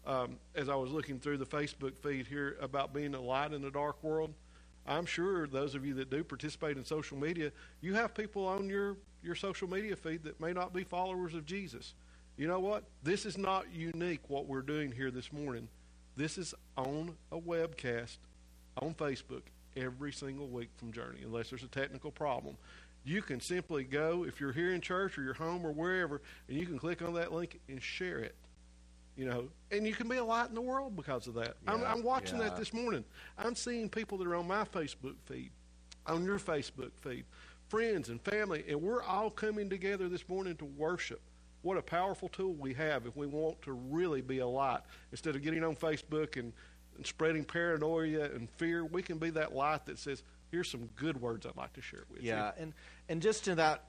um, 0.05 0.37
as 0.53 0.67
I 0.67 0.75
was 0.75 0.91
looking 0.91 1.19
through 1.19 1.37
the 1.37 1.45
Facebook 1.45 1.97
feed 1.97 2.27
here 2.27 2.57
about 2.61 2.93
being 2.93 3.15
a 3.15 3.21
light 3.21 3.53
in 3.53 3.63
a 3.63 3.71
dark 3.71 4.03
world 4.03 4.33
I'm 4.87 5.05
sure 5.05 5.47
those 5.47 5.75
of 5.75 5.85
you 5.85 5.93
that 5.95 6.09
do 6.09 6.23
participate 6.23 6.77
in 6.77 6.85
social 6.85 7.17
media, 7.17 7.51
you 7.81 7.95
have 7.95 8.13
people 8.13 8.45
on 8.45 8.69
your, 8.69 8.97
your 9.23 9.35
social 9.35 9.69
media 9.69 9.95
feed 9.95 10.23
that 10.23 10.39
may 10.39 10.53
not 10.53 10.73
be 10.73 10.83
followers 10.83 11.33
of 11.33 11.45
Jesus. 11.45 11.93
You 12.37 12.47
know 12.47 12.59
what? 12.59 12.83
This 13.01 13.25
is 13.25 13.37
not 13.37 13.65
unique 13.73 14.21
what 14.29 14.45
we're 14.45 14.61
doing 14.61 14.91
here 14.91 15.09
this 15.09 15.31
morning. 15.31 15.69
This 16.15 16.37
is 16.37 16.53
on 16.77 17.15
a 17.31 17.37
webcast 17.37 18.17
on 18.81 18.93
Facebook 18.93 19.41
every 19.75 20.11
single 20.11 20.47
week 20.47 20.69
from 20.77 20.91
Journey, 20.91 21.19
unless 21.23 21.49
there's 21.49 21.63
a 21.63 21.67
technical 21.67 22.11
problem. 22.11 22.57
You 23.03 23.21
can 23.21 23.39
simply 23.39 23.83
go, 23.83 24.25
if 24.25 24.39
you're 24.39 24.51
here 24.51 24.73
in 24.73 24.81
church 24.81 25.17
or 25.17 25.23
you're 25.23 25.33
home 25.33 25.65
or 25.65 25.71
wherever, 25.71 26.21
and 26.47 26.57
you 26.57 26.65
can 26.65 26.77
click 26.77 27.01
on 27.01 27.13
that 27.13 27.31
link 27.31 27.59
and 27.69 27.81
share 27.81 28.19
it 28.19 28.35
you 29.15 29.25
know, 29.25 29.47
and 29.71 29.87
you 29.87 29.93
can 29.93 30.07
be 30.07 30.17
a 30.17 30.23
light 30.23 30.49
in 30.49 30.55
the 30.55 30.61
world 30.61 30.95
because 30.95 31.27
of 31.27 31.35
that. 31.35 31.55
Yeah, 31.63 31.73
I'm, 31.73 31.83
I'm, 31.83 32.03
watching 32.03 32.37
yeah. 32.37 32.45
that 32.45 32.57
this 32.57 32.73
morning. 32.73 33.05
I'm 33.37 33.55
seeing 33.55 33.89
people 33.89 34.17
that 34.17 34.27
are 34.27 34.35
on 34.35 34.47
my 34.47 34.65
Facebook 34.65 35.15
feed, 35.25 35.51
on 36.05 36.25
your 36.25 36.39
Facebook 36.39 36.91
feed, 37.01 37.25
friends 37.69 38.09
and 38.09 38.21
family, 38.21 38.63
and 38.67 38.81
we're 38.81 39.03
all 39.03 39.29
coming 39.29 39.69
together 39.69 40.09
this 40.09 40.27
morning 40.27 40.55
to 40.57 40.65
worship. 40.65 41.21
What 41.61 41.77
a 41.77 41.81
powerful 41.81 42.29
tool 42.29 42.53
we 42.53 42.73
have 42.75 43.07
if 43.07 43.15
we 43.15 43.25
want 43.25 43.61
to 43.63 43.71
really 43.71 44.21
be 44.21 44.39
a 44.39 44.47
light. 44.47 44.81
Instead 45.11 45.35
of 45.35 45.41
getting 45.41 45.63
on 45.63 45.75
Facebook 45.75 46.37
and, 46.37 46.53
and 46.97 47.05
spreading 47.05 47.43
paranoia 47.43 48.25
and 48.25 48.49
fear, 48.57 48.85
we 48.85 49.01
can 49.01 49.17
be 49.17 49.31
that 49.31 49.55
light 49.55 49.85
that 49.87 49.97
says, 49.97 50.21
here's 50.51 50.69
some 50.69 50.87
good 50.95 51.19
words 51.19 51.45
I'd 51.45 51.57
like 51.57 51.73
to 51.73 51.81
share 51.81 52.03
with 52.11 52.21
yeah, 52.21 52.33
you. 52.33 52.37
Yeah, 52.37 52.51
and, 52.59 52.73
and 53.09 53.21
just 53.21 53.47
in 53.47 53.57
that, 53.57 53.85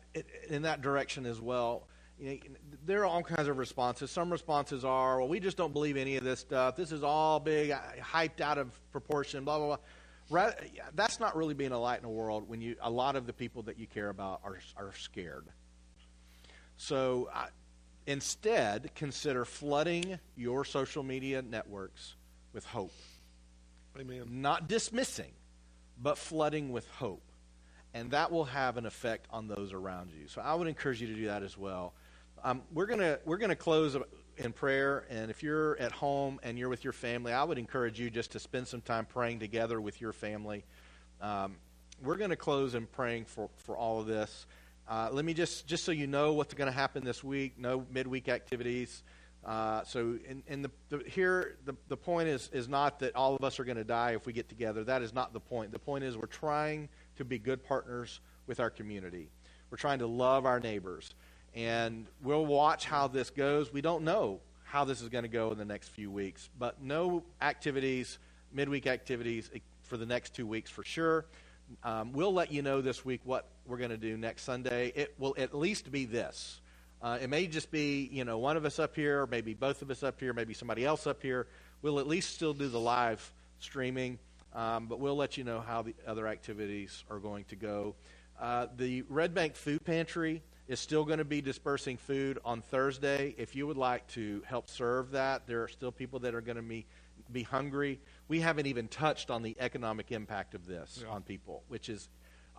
in 0.49 0.63
that 0.63 0.81
direction 0.81 1.27
as 1.27 1.41
well, 1.41 1.87
you 2.19 2.31
know, 2.31 2.57
there 2.85 3.03
are 3.03 3.07
all 3.07 3.23
kinds 3.23 3.49
of 3.49 3.59
responses. 3.59 4.11
Some 4.11 4.31
responses 4.31 4.85
are, 4.85 5.19
well, 5.19 5.29
we 5.29 5.41
just 5.41 5.57
don't 5.57 5.73
believe 5.73 5.97
any 5.97 6.17
of 6.17 6.25
this 6.25 6.41
stuff. 6.41 6.77
This 6.77 6.93
is 6.93 7.03
all 7.03 7.41
big, 7.41 7.71
uh, 7.71 7.79
hyped 8.01 8.41
out 8.41 8.59
of 8.59 8.71
proportion, 8.91 9.45
blah, 9.45 9.59
blah, 9.59 9.79
blah. 10.29 10.51
That's 10.95 11.21
not 11.21 11.37
really 11.37 11.55
being 11.55 11.73
a 11.73 11.79
light 11.79 11.99
in 11.99 12.03
the 12.03 12.09
world 12.09 12.49
when 12.49 12.61
you, 12.61 12.77
a 12.81 12.91
lot 12.91 13.17
of 13.17 13.27
the 13.27 13.33
people 13.33 13.63
that 13.65 13.79
you 13.79 13.87
care 13.87 14.09
about 14.09 14.41
are, 14.45 14.59
are 14.77 14.93
scared. 14.95 15.47
So 16.77 17.29
uh, 17.35 17.47
instead, 18.07 18.95
consider 18.95 19.45
flooding 19.45 20.19
your 20.37 20.65
social 20.65 21.03
media 21.03 21.43
networks 21.43 22.15
with 22.53 22.65
hope. 22.65 22.93
Amen. 23.99 24.25
Not 24.31 24.69
dismissing, 24.69 25.33
but 26.03 26.19
flooding 26.19 26.73
with 26.73 26.89
hope. 26.89 27.23
And 27.95 28.11
that 28.11 28.31
will 28.31 28.45
have 28.45 28.77
an 28.77 28.85
effect 28.85 29.27
on 29.31 29.49
those 29.49 29.73
around 29.73 30.11
you. 30.11 30.29
So 30.29 30.43
I 30.43 30.55
would 30.55 30.67
encourage 30.67 31.01
you 31.01 31.07
to 31.07 31.15
do 31.15 31.27
that 31.27 31.43
as 31.43 31.57
well. 31.57 31.95
Um, 32.45 32.63
we're 32.73 32.87
gonna 32.87 33.19
we're 33.25 33.39
gonna 33.39 33.57
close 33.57 33.97
in 34.37 34.53
prayer, 34.53 35.05
and 35.11 35.31
if 35.31 35.43
you're 35.43 35.79
at 35.79 35.93
home 35.93 36.39
and 36.43 36.59
you're 36.59 36.69
with 36.69 36.85
your 36.85 36.93
family, 36.93 37.33
I 37.33 37.43
would 37.45 37.59
encourage 37.59 37.99
you 37.99 38.11
just 38.11 38.33
to 38.33 38.39
spend 38.39 38.69
some 38.69 38.81
time 38.81 39.07
praying 39.07 39.41
together 39.41 39.81
with 39.81 40.01
your 40.01 40.13
family. 40.13 40.65
Um, 41.21 41.57
we're 42.03 42.17
going 42.17 42.31
to 42.31 42.37
close 42.37 42.75
in 42.75 42.87
praying 42.87 43.25
for, 43.25 43.49
for 43.57 43.77
all 43.77 44.01
of 44.01 44.07
this. 44.07 44.47
Uh, 44.89 45.09
let 45.11 45.25
me 45.25 45.35
just 45.35 45.67
just 45.67 45.85
so 45.85 45.93
you 45.93 46.07
know 46.07 46.35
what's 46.35 46.55
going 46.55 46.71
to 46.71 46.77
happen 46.77 47.05
this 47.05 47.25
week. 47.25 47.59
No 47.59 47.85
midweek 47.91 48.29
activities. 48.29 49.03
Uh, 49.45 49.85
so, 49.85 50.19
in, 50.29 50.43
in 50.49 50.63
the, 50.63 50.71
the, 50.89 51.03
here, 51.07 51.57
the, 51.65 51.75
the 51.87 51.97
point 51.97 52.29
is, 52.29 52.51
is 52.53 52.69
not 52.69 52.99
that 52.99 53.15
all 53.15 53.37
of 53.37 53.45
us 53.45 53.61
are 53.61 53.65
going 53.65 53.77
to 53.77 53.85
die 53.85 54.13
if 54.13 54.27
we 54.27 54.33
get 54.33 54.49
together. 54.49 54.83
That 54.83 55.03
is 55.03 55.15
not 55.15 55.33
the 55.33 55.41
point. 55.41 55.71
The 55.71 55.79
point 55.79 56.03
is 56.03 56.17
we're 56.17 56.27
trying 56.27 56.89
to 57.17 57.25
be 57.25 57.39
good 57.39 57.63
partners 57.63 58.21
with 58.49 58.59
our 58.59 58.71
community. 58.71 59.31
We're 59.71 59.77
trying 59.79 60.01
to 60.01 60.07
love 60.09 60.47
our 60.47 60.59
neighbors 60.59 61.15
and 61.57 62.07
we'll 62.23 62.45
watch 62.45 62.85
how 62.85 63.09
this 63.09 63.31
goes. 63.31 63.73
We 63.73 63.81
don't 63.81 64.05
know 64.05 64.41
how 64.65 64.85
this 64.85 65.01
is 65.01 65.09
going 65.09 65.25
to 65.25 65.29
go 65.29 65.51
in 65.51 65.59
the 65.59 65.65
next 65.65 65.89
few 65.89 66.11
weeks, 66.11 66.51
but 66.59 66.83
no 66.83 67.23
activities, 67.41 68.19
midweek 68.53 68.87
activities 68.87 69.51
eh, 69.55 69.61
for 69.83 69.97
the 69.97 70.05
next 70.05 70.35
two 70.35 70.47
weeks 70.47 70.71
for 70.71 70.85
sure. 70.85 71.25
Um, 71.83 72.13
we'll 72.13 72.35
let 72.35 72.53
you 72.53 72.61
know 72.61 72.83
this 72.83 73.05
week 73.05 73.23
what 73.25 73.47
we're 73.67 73.79
going 73.79 73.91
to 73.91 73.97
do 73.97 74.19
next 74.19 74.43
Sunday. 74.43 74.93
It 74.95 75.15
will 75.19 75.35
at 75.39 75.57
least 75.57 75.91
be 75.91 76.05
this. 76.05 76.61
Uh, 77.01 77.19
it 77.21 77.31
may 77.31 77.47
just 77.47 77.71
be, 77.71 78.09
you 78.13 78.25
know, 78.25 78.39
one 78.39 78.57
of 78.57 78.65
us 78.65 78.79
up 78.79 78.95
here, 78.95 79.27
maybe 79.27 79.55
both 79.55 79.81
of 79.81 79.91
us 79.91 80.03
up 80.03 80.21
here, 80.21 80.33
maybe 80.33 80.53
somebody 80.53 80.85
else 80.85 81.07
up 81.07 81.23
here. 81.23 81.47
We'll 81.81 81.99
at 81.99 82.07
least 82.07 82.35
still 82.35 82.53
do 82.53 82.69
the 82.69 82.81
live 82.81 83.33
streaming, 83.61 84.19
um, 84.55 84.87
but 84.87 85.01
we'll 85.01 85.17
let 85.17 85.39
you 85.39 85.45
know 85.45 85.61
how 85.61 85.83
the 85.83 85.95
other 86.07 86.29
activities 86.29 87.03
are 87.11 87.19
going 87.19 87.45
to 87.45 87.57
go. 87.57 87.95
Uh, 88.41 88.67
the 88.77 89.03
Red 89.09 89.35
Bank 89.35 89.55
Food 89.55 89.85
Pantry 89.85 90.43
is 90.69 90.81
still 90.81 91.05
going 91.05 91.19
to 91.19 91.25
be 91.25 91.41
dispersing 91.41 91.97
food 91.97 92.39
on 92.45 92.61
Thursday. 92.61 93.35
If 93.39 93.55
you 93.55 93.67
would 93.67 93.77
like 93.77 94.07
to 94.09 94.43
help 94.47 94.69
serve 94.69 95.13
that, 95.13 95.47
there 95.47 95.63
are 95.63 95.69
still 95.69 95.93
people 95.93 96.19
that 96.21 96.35
are 96.35 96.41
going 96.41 96.57
to 96.57 96.63
be, 96.63 96.87
be 97.33 97.43
hungry. 97.43 98.01
We 98.29 98.41
haven't 98.41 98.67
even 98.67 98.89
touched 98.89 99.31
on 99.31 99.43
the 99.43 99.57
economic 99.61 100.11
impact 100.11 100.55
of 100.55 100.67
this 100.67 101.03
yeah. 101.03 101.13
on 101.13 101.23
people, 101.23 101.63
which 101.69 101.89
is 101.89 102.09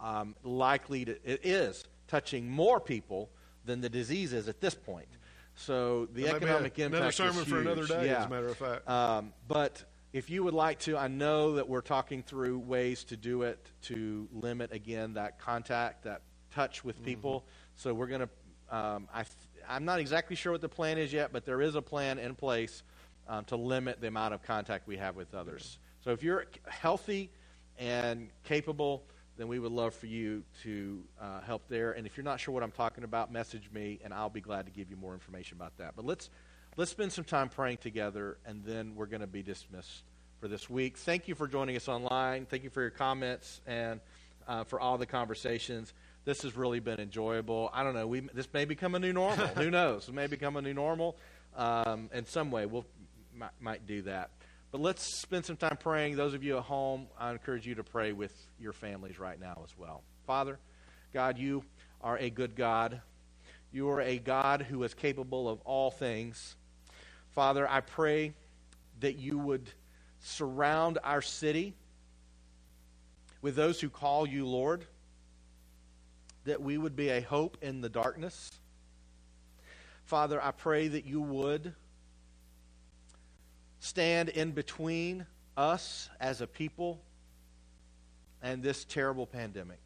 um, 0.01 0.35
likely 0.43 1.05
to, 1.05 1.11
it 1.23 1.45
is 1.45 1.83
touching 2.07 2.49
more 2.49 2.79
people 2.79 3.29
than 3.65 3.81
the 3.81 3.89
disease 3.89 4.31
is 4.31 4.47
at 4.47 4.61
this 4.61 4.75
point. 4.75 5.09
So 5.55 6.07
the 6.13 6.29
economic 6.29 6.77
impact 6.79 6.95
another 6.95 7.11
sermon 7.11 7.41
is 7.41 7.47
huge. 7.47 7.49
for 7.49 7.59
another 7.59 7.87
day, 7.87 8.05
yeah. 8.05 8.19
as 8.19 8.25
a 8.25 8.29
matter 8.29 8.47
of 8.47 8.57
fact. 8.57 8.87
Um, 8.87 9.33
but 9.47 9.83
if 10.13 10.29
you 10.29 10.43
would 10.43 10.53
like 10.53 10.79
to, 10.79 10.97
I 10.97 11.07
know 11.07 11.55
that 11.55 11.67
we're 11.67 11.81
talking 11.81 12.23
through 12.23 12.59
ways 12.59 13.03
to 13.05 13.17
do 13.17 13.41
it 13.41 13.59
to 13.83 14.29
limit 14.31 14.71
again 14.71 15.15
that 15.15 15.39
contact, 15.39 16.03
that 16.03 16.21
touch 16.51 16.85
with 16.85 16.95
mm-hmm. 16.97 17.05
people. 17.05 17.39
Mm-hmm. 17.39 17.66
So 17.77 17.93
we're 17.93 18.07
going 18.07 18.21
to, 18.21 18.75
um, 18.75 19.07
I, 19.13 19.23
I'm 19.69 19.85
not 19.85 19.99
exactly 19.99 20.35
sure 20.35 20.51
what 20.51 20.61
the 20.61 20.69
plan 20.69 20.97
is 20.97 21.13
yet, 21.13 21.31
but 21.31 21.45
there 21.45 21.61
is 21.61 21.75
a 21.75 21.81
plan 21.81 22.17
in 22.17 22.33
place 22.33 22.81
um, 23.27 23.45
to 23.45 23.55
limit 23.55 24.01
the 24.01 24.07
amount 24.07 24.33
of 24.33 24.41
contact 24.41 24.87
we 24.87 24.97
have 24.97 25.15
with 25.15 25.35
others. 25.35 25.77
So 26.03 26.11
if 26.11 26.23
you're 26.23 26.45
healthy 26.67 27.29
and 27.77 28.29
capable, 28.43 29.03
then 29.37 29.47
we 29.47 29.59
would 29.59 29.71
love 29.71 29.93
for 29.93 30.07
you 30.07 30.43
to 30.63 31.03
uh, 31.21 31.41
help 31.41 31.67
there. 31.69 31.91
And 31.91 32.07
if 32.07 32.17
you're 32.17 32.23
not 32.23 32.39
sure 32.39 32.51
what 32.51 32.63
I'm 32.63 32.71
talking 32.71 33.03
about, 33.03 33.31
message 33.31 33.69
me, 33.71 33.99
and 34.03 34.11
I'll 34.11 34.29
be 34.29 34.41
glad 34.41 34.65
to 34.65 34.71
give 34.71 34.89
you 34.89 34.95
more 34.95 35.13
information 35.13 35.55
about 35.57 35.77
that. 35.77 35.95
But 35.95 36.05
let's 36.05 36.31
let's 36.77 36.89
spend 36.89 37.11
some 37.11 37.25
time 37.25 37.49
praying 37.49 37.77
together, 37.77 38.37
and 38.45 38.63
then 38.65 38.95
we're 38.95 39.05
going 39.05 39.21
to 39.21 39.27
be 39.27 39.43
dismissed 39.43 40.03
for 40.39 40.47
this 40.47 40.67
week. 40.67 40.97
Thank 40.97 41.27
you 41.27 41.35
for 41.35 41.47
joining 41.47 41.75
us 41.75 41.87
online. 41.87 42.47
Thank 42.47 42.63
you 42.63 42.71
for 42.71 42.81
your 42.81 42.89
comments 42.89 43.61
and 43.67 43.99
uh, 44.47 44.63
for 44.63 44.79
all 44.79 44.97
the 44.97 45.05
conversations 45.05 45.93
this 46.27 46.41
has 46.41 46.57
really 46.57 46.81
been 46.81 46.99
enjoyable. 46.99 47.69
I 47.73 47.85
don't 47.85 47.93
know. 47.93 48.05
We 48.05 48.19
this 48.19 48.49
may 48.53 48.65
become 48.65 48.95
a 48.95 48.99
new 48.99 49.13
normal. 49.13 49.47
Who 49.55 49.71
knows? 49.71 50.09
It 50.09 50.13
may 50.13 50.27
become 50.27 50.57
a 50.57 50.61
new 50.61 50.73
normal. 50.73 51.15
Um, 51.55 52.09
in 52.13 52.25
some 52.25 52.51
way, 52.51 52.65
we'll 52.65 52.85
might, 53.33 53.51
might 53.61 53.87
do 53.87 54.01
that. 54.01 54.31
But 54.69 54.81
let's 54.81 55.03
spend 55.03 55.45
some 55.45 55.55
time 55.55 55.77
praying. 55.77 56.17
Those 56.17 56.33
of 56.33 56.43
you 56.43 56.57
at 56.57 56.63
home, 56.63 57.07
I 57.17 57.31
encourage 57.31 57.65
you 57.65 57.75
to 57.75 57.83
pray 57.83 58.11
with 58.11 58.33
your 58.59 58.73
families 58.73 59.19
right 59.19 59.39
now 59.39 59.61
as 59.63 59.73
well. 59.77 60.03
Father, 60.25 60.59
God, 61.13 61.37
you 61.37 61.63
are 62.01 62.17
a 62.17 62.29
good 62.29 62.57
God. 62.57 62.99
You 63.71 63.89
are 63.91 64.01
a 64.01 64.17
God 64.17 64.63
who 64.63 64.83
is 64.83 64.93
capable 64.93 65.47
of 65.47 65.61
all 65.61 65.91
things. 65.91 66.57
Father, 67.35 67.65
I 67.65 67.79
pray 67.79 68.33
that 68.99 69.15
you 69.15 69.37
would 69.37 69.69
surround 70.19 70.99
our 71.05 71.21
city 71.21 71.73
with 73.41 73.55
those 73.55 73.79
who 73.79 73.89
call 73.89 74.27
you 74.27 74.45
Lord 74.45 74.85
that 76.47 76.61
we 76.61 76.77
would 76.77 76.95
be 76.95 77.09
a 77.09 77.19
hope 77.19 77.57
in 77.61 77.81
the 77.81 77.89
darkness. 77.89 78.49
Father, 80.05 80.41
I 80.41 80.51
pray 80.51 80.87
that 80.87 81.05
you 81.05 81.19
would 81.21 81.73
stand 83.81 84.29
in 84.29 84.51
between 84.51 85.25
us 85.57 86.09
as 86.21 86.39
a 86.39 86.47
people 86.47 87.01
and 88.41 88.63
this 88.63 88.85
terrible 88.85 89.27
pandemic. 89.27 89.79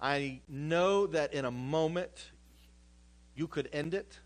I 0.00 0.40
know 0.48 1.06
that 1.06 1.32
in 1.32 1.44
a 1.44 1.50
moment 1.52 2.32
you 3.36 3.46
could 3.46 3.68
end 3.72 3.94
it. 3.94 4.18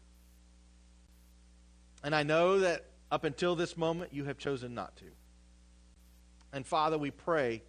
And 2.02 2.14
I 2.14 2.22
know 2.22 2.60
that 2.60 2.86
up 3.10 3.24
until 3.24 3.56
this 3.56 3.76
moment 3.76 4.14
you 4.14 4.24
have 4.24 4.38
chosen 4.38 4.74
not 4.74 4.96
to. 4.96 5.04
And 6.54 6.66
Father, 6.66 6.96
we 6.96 7.10
pray 7.10 7.62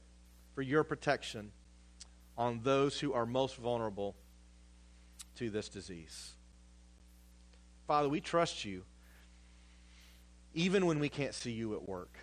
for 0.56 0.62
your 0.62 0.86
protection 0.86 1.52
on 2.38 2.62
those 2.64 3.00
who 3.00 3.14
are 3.14 3.26
most 3.26 3.56
vulnerable 3.56 4.16
to 5.36 5.50
this 5.50 5.70
disease. 5.70 6.34
Father, 7.88 8.10
we 8.10 8.22
trust 8.22 8.66
you 8.66 8.84
even 10.54 10.86
when 10.86 11.00
we 11.00 11.10
can't 11.10 11.34
see 11.34 11.52
you 11.52 11.76
at 11.76 11.88
work. 11.88 12.18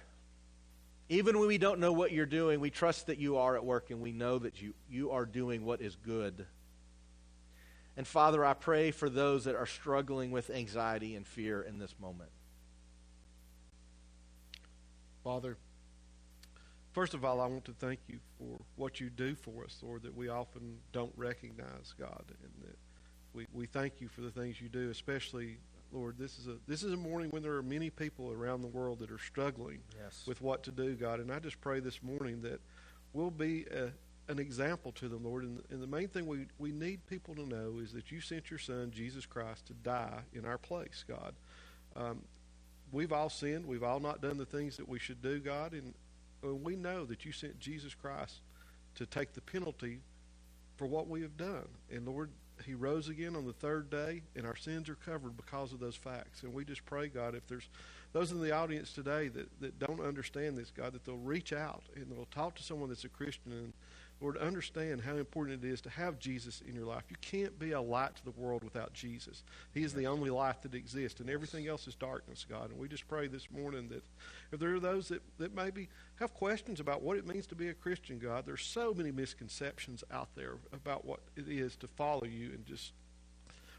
Even 1.08 1.38
when 1.38 1.46
we 1.46 1.58
don't 1.58 1.78
know 1.78 1.92
what 1.92 2.12
you're 2.12 2.26
doing, 2.26 2.60
we 2.60 2.70
trust 2.70 3.06
that 3.06 3.18
you 3.18 3.36
are 3.36 3.56
at 3.56 3.64
work 3.64 3.90
and 3.90 4.00
we 4.00 4.10
know 4.10 4.38
that 4.38 4.60
you, 4.60 4.74
you 4.90 5.10
are 5.10 5.26
doing 5.26 5.64
what 5.64 5.80
is 5.80 5.96
good. 5.96 6.46
And 7.96 8.06
Father, 8.06 8.44
I 8.44 8.54
pray 8.54 8.90
for 8.90 9.08
those 9.08 9.44
that 9.44 9.54
are 9.54 9.66
struggling 9.66 10.32
with 10.32 10.50
anxiety 10.50 11.14
and 11.14 11.26
fear 11.26 11.62
in 11.62 11.78
this 11.78 11.94
moment. 12.00 12.30
Father, 15.22 15.56
first 16.94 17.12
of 17.12 17.24
all, 17.24 17.40
I 17.40 17.46
want 17.46 17.64
to 17.66 17.72
thank 17.72 18.00
you 18.08 18.18
for 18.38 18.58
what 18.76 19.00
you 19.00 19.10
do 19.10 19.34
for 19.34 19.64
us, 19.64 19.78
Lord, 19.82 20.02
that 20.04 20.16
we 20.16 20.28
often 20.28 20.78
don't 20.92 21.12
recognize, 21.16 21.92
God, 21.98 22.24
and 22.28 22.68
that 22.68 22.78
we, 23.34 23.46
we 23.52 23.66
thank 23.66 24.00
you 24.00 24.08
for 24.08 24.22
the 24.22 24.30
things 24.30 24.60
you 24.60 24.68
do, 24.68 24.88
especially, 24.90 25.58
Lord, 25.92 26.16
this 26.18 26.38
is 26.38 26.46
a 26.46 26.56
this 26.66 26.82
is 26.82 26.92
a 26.92 26.96
morning 26.96 27.30
when 27.30 27.42
there 27.42 27.54
are 27.54 27.62
many 27.62 27.90
people 27.90 28.32
around 28.32 28.62
the 28.62 28.68
world 28.68 29.00
that 29.00 29.10
are 29.10 29.18
struggling 29.18 29.80
Yes. 30.02 30.22
with 30.26 30.40
what 30.40 30.62
to 30.64 30.70
do, 30.72 30.94
God, 30.94 31.20
and 31.20 31.30
I 31.30 31.38
just 31.40 31.60
pray 31.60 31.80
this 31.80 32.02
morning 32.02 32.42
that 32.42 32.60
we'll 33.12 33.30
be 33.30 33.66
a, 33.70 33.90
an 34.30 34.38
example 34.38 34.92
to 34.92 35.08
them, 35.08 35.24
Lord. 35.24 35.44
And, 35.44 35.62
and 35.70 35.82
the 35.82 35.86
main 35.86 36.08
thing 36.08 36.26
we, 36.26 36.46
we 36.58 36.72
need 36.72 37.06
people 37.06 37.34
to 37.34 37.42
know 37.46 37.80
is 37.82 37.92
that 37.92 38.10
you 38.10 38.20
sent 38.20 38.50
your 38.50 38.58
Son, 38.58 38.90
Jesus 38.94 39.26
Christ, 39.26 39.66
to 39.66 39.72
die 39.74 40.20
in 40.32 40.44
our 40.44 40.58
place, 40.58 41.04
God. 41.06 41.34
Um, 41.96 42.22
we've 42.90 43.12
all 43.12 43.28
sinned. 43.28 43.66
We've 43.66 43.82
all 43.82 44.00
not 44.00 44.20
done 44.20 44.38
the 44.38 44.46
things 44.46 44.76
that 44.78 44.88
we 44.88 44.98
should 44.98 45.20
do, 45.22 45.38
God. 45.40 45.72
And, 45.72 45.82
and 45.82 45.94
we 46.52 46.76
know 46.76 47.04
that 47.06 47.24
you 47.24 47.32
sent 47.32 47.58
Jesus 47.58 47.94
Christ 47.94 48.40
to 48.96 49.06
take 49.06 49.32
the 49.32 49.40
penalty 49.40 50.00
for 50.76 50.86
what 50.86 51.08
we 51.08 51.22
have 51.22 51.36
done. 51.36 51.68
And 51.90 52.06
Lord, 52.06 52.30
He 52.64 52.74
rose 52.74 53.08
again 53.08 53.36
on 53.36 53.46
the 53.46 53.52
third 53.52 53.90
day, 53.90 54.22
and 54.36 54.46
our 54.46 54.56
sins 54.56 54.88
are 54.88 54.96
covered 54.96 55.36
because 55.36 55.72
of 55.72 55.80
those 55.80 55.96
facts. 55.96 56.42
And 56.42 56.52
we 56.52 56.64
just 56.64 56.84
pray, 56.84 57.08
God, 57.08 57.34
if 57.34 57.46
there's 57.46 57.68
those 58.12 58.30
in 58.30 58.40
the 58.40 58.52
audience 58.52 58.92
today 58.92 59.28
that, 59.28 59.48
that 59.60 59.78
don't 59.78 60.00
understand 60.00 60.56
this, 60.56 60.70
God, 60.70 60.92
that 60.92 61.04
they'll 61.04 61.16
reach 61.16 61.52
out 61.52 61.82
and 61.96 62.10
they'll 62.10 62.26
talk 62.26 62.54
to 62.56 62.62
someone 62.62 62.88
that's 62.88 63.04
a 63.04 63.08
Christian 63.08 63.52
and 63.52 63.72
Lord, 64.24 64.38
understand 64.38 65.02
how 65.02 65.16
important 65.16 65.62
it 65.62 65.68
is 65.68 65.82
to 65.82 65.90
have 65.90 66.18
Jesus 66.18 66.62
in 66.66 66.74
your 66.74 66.86
life. 66.86 67.02
You 67.10 67.16
can't 67.20 67.58
be 67.58 67.72
a 67.72 67.80
light 67.80 68.16
to 68.16 68.24
the 68.24 68.30
world 68.30 68.64
without 68.64 68.94
Jesus. 68.94 69.42
He 69.74 69.82
is 69.82 69.92
the 69.92 70.06
only 70.06 70.30
light 70.30 70.62
that 70.62 70.74
exists, 70.74 71.20
and 71.20 71.28
everything 71.28 71.68
else 71.68 71.86
is 71.86 71.94
darkness, 71.94 72.46
God. 72.48 72.70
And 72.70 72.78
we 72.78 72.88
just 72.88 73.06
pray 73.06 73.26
this 73.26 73.50
morning 73.50 73.88
that 73.88 74.02
if 74.50 74.58
there 74.58 74.74
are 74.74 74.80
those 74.80 75.08
that, 75.08 75.20
that 75.36 75.54
maybe 75.54 75.90
have 76.20 76.32
questions 76.32 76.80
about 76.80 77.02
what 77.02 77.18
it 77.18 77.26
means 77.26 77.46
to 77.48 77.54
be 77.54 77.68
a 77.68 77.74
Christian, 77.74 78.18
God, 78.18 78.46
there's 78.46 78.64
so 78.64 78.94
many 78.94 79.12
misconceptions 79.12 80.02
out 80.10 80.34
there 80.34 80.54
about 80.72 81.04
what 81.04 81.20
it 81.36 81.46
is 81.46 81.76
to 81.76 81.86
follow 81.86 82.24
you 82.24 82.46
and 82.46 82.64
just 82.64 82.94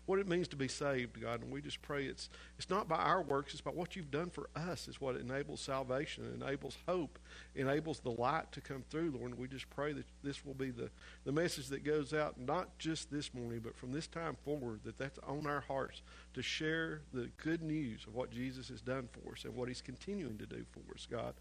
what 0.05 0.19
it 0.19 0.27
means 0.27 0.47
to 0.49 0.55
be 0.55 0.67
saved, 0.67 1.19
God. 1.19 1.41
And 1.41 1.51
we 1.51 1.61
just 1.61 1.81
pray 1.81 2.05
it's 2.05 2.29
it's 2.57 2.69
not 2.69 2.87
by 2.87 2.97
our 2.97 3.21
works, 3.21 3.53
it's 3.53 3.61
by 3.61 3.71
what 3.71 3.95
you've 3.95 4.11
done 4.11 4.29
for 4.29 4.49
us 4.55 4.87
is 4.87 5.01
what 5.01 5.15
enables 5.15 5.61
salvation, 5.61 6.23
enables 6.39 6.77
hope, 6.87 7.17
enables 7.55 7.99
the 7.99 8.11
light 8.11 8.51
to 8.51 8.61
come 8.61 8.83
through, 8.89 9.11
Lord. 9.11 9.31
And 9.31 9.39
we 9.39 9.47
just 9.47 9.69
pray 9.69 9.93
that 9.93 10.05
this 10.23 10.45
will 10.45 10.53
be 10.53 10.71
the, 10.71 10.89
the 11.23 11.31
message 11.31 11.67
that 11.67 11.83
goes 11.83 12.13
out 12.13 12.39
not 12.39 12.77
just 12.77 13.11
this 13.11 13.33
morning, 13.33 13.61
but 13.63 13.75
from 13.75 13.91
this 13.91 14.07
time 14.07 14.37
forward, 14.43 14.81
that 14.83 14.97
that's 14.97 15.19
on 15.27 15.47
our 15.47 15.61
hearts 15.61 16.01
to 16.33 16.41
share 16.41 17.01
the 17.13 17.29
good 17.37 17.61
news 17.61 18.05
of 18.07 18.13
what 18.15 18.31
Jesus 18.31 18.69
has 18.69 18.81
done 18.81 19.09
for 19.11 19.33
us 19.33 19.45
and 19.45 19.55
what 19.55 19.67
he's 19.67 19.81
continuing 19.81 20.37
to 20.37 20.45
do 20.45 20.65
for 20.71 20.81
us, 20.93 21.07
God. 21.09 21.33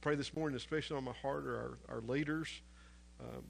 Pray 0.00 0.14
this 0.14 0.34
morning, 0.34 0.56
especially 0.56 0.96
on 0.96 1.04
my 1.04 1.12
heart, 1.22 1.46
are 1.46 1.78
our, 1.88 1.96
our 1.96 2.00
leaders. 2.02 2.62
Um, 3.20 3.44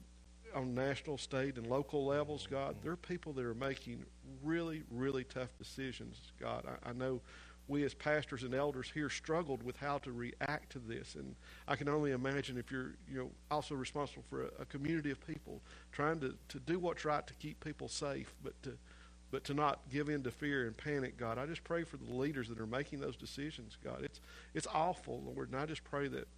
on 0.57 0.73
national, 0.73 1.17
state, 1.17 1.57
and 1.57 1.67
local 1.67 2.05
levels, 2.05 2.47
God, 2.49 2.75
there 2.81 2.91
are 2.91 2.97
people 2.97 3.31
that 3.33 3.45
are 3.45 3.53
making 3.53 4.03
really, 4.43 4.83
really 4.89 5.23
tough 5.23 5.55
decisions, 5.57 6.31
God. 6.39 6.65
I, 6.67 6.89
I 6.89 6.93
know 6.93 7.21
we 7.67 7.83
as 7.83 7.93
pastors 7.93 8.43
and 8.43 8.55
elders 8.55 8.89
here 8.93 9.09
struggled 9.09 9.61
with 9.61 9.77
how 9.77 9.99
to 9.99 10.11
react 10.11 10.71
to 10.71 10.79
this, 10.79 11.15
and 11.15 11.35
I 11.67 11.75
can 11.75 11.87
only 11.87 12.11
imagine 12.11 12.57
if 12.57 12.71
you're, 12.71 12.95
you 13.09 13.19
know, 13.19 13.31
also 13.51 13.75
responsible 13.75 14.23
for 14.29 14.43
a, 14.43 14.61
a 14.61 14.65
community 14.65 15.11
of 15.11 15.25
people 15.27 15.61
trying 15.91 16.19
to, 16.21 16.33
to 16.49 16.59
do 16.59 16.79
what's 16.79 17.05
right 17.05 17.25
to 17.27 17.33
keep 17.35 17.63
people 17.63 17.87
safe, 17.87 18.33
but 18.43 18.61
to 18.63 18.77
but 19.29 19.43
to 19.43 19.53
not 19.53 19.81
give 19.91 20.07
in 20.07 20.23
to 20.23 20.31
fear 20.31 20.67
and 20.67 20.77
panic, 20.77 21.17
God. 21.17 21.37
I 21.37 21.45
just 21.47 21.61
pray 21.65 21.83
for 21.83 21.97
the 21.97 22.13
leaders 22.13 22.47
that 22.47 22.61
are 22.61 22.65
making 22.65 23.01
those 23.01 23.17
decisions, 23.17 23.77
God. 23.83 23.99
It's 24.01 24.21
it's 24.53 24.67
awful, 24.73 25.21
Lord, 25.21 25.51
and 25.51 25.59
I 25.59 25.65
just 25.65 25.83
pray 25.83 26.07
that 26.07 26.29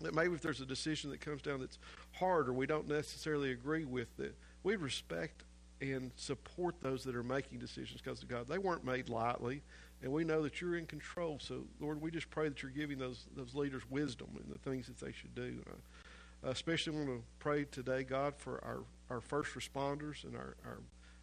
that 0.00 0.14
maybe 0.14 0.34
if 0.34 0.40
there's 0.40 0.60
a 0.60 0.66
decision 0.66 1.10
that 1.10 1.20
comes 1.20 1.42
down 1.42 1.60
that's 1.60 1.78
hard 2.12 2.48
or 2.48 2.52
we 2.52 2.66
don't 2.66 2.88
necessarily 2.88 3.52
agree 3.52 3.84
with, 3.84 4.16
that 4.16 4.34
we 4.62 4.76
respect 4.76 5.44
and 5.80 6.10
support 6.16 6.76
those 6.80 7.04
that 7.04 7.14
are 7.14 7.22
making 7.22 7.58
decisions 7.58 8.00
because 8.00 8.22
of 8.22 8.28
God. 8.28 8.48
They 8.48 8.58
weren't 8.58 8.84
made 8.84 9.08
lightly, 9.08 9.62
and 10.02 10.12
we 10.12 10.24
know 10.24 10.42
that 10.42 10.60
you're 10.60 10.76
in 10.76 10.86
control. 10.86 11.38
So, 11.40 11.64
Lord, 11.80 12.00
we 12.00 12.10
just 12.10 12.30
pray 12.30 12.48
that 12.48 12.62
you're 12.62 12.72
giving 12.72 12.98
those 12.98 13.26
those 13.36 13.54
leaders 13.54 13.82
wisdom 13.88 14.28
in 14.36 14.50
the 14.52 14.58
things 14.58 14.86
that 14.86 14.98
they 14.98 15.12
should 15.12 15.34
do. 15.34 15.62
Uh, 15.68 16.50
especially 16.50 16.96
want 16.96 17.08
to 17.08 17.22
pray 17.38 17.64
today, 17.64 18.04
God, 18.04 18.34
for 18.36 18.62
our, 18.64 18.82
our 19.10 19.20
first 19.20 19.54
responders 19.54 20.24
and 20.24 20.36
our, 20.36 20.56
our 20.64 20.78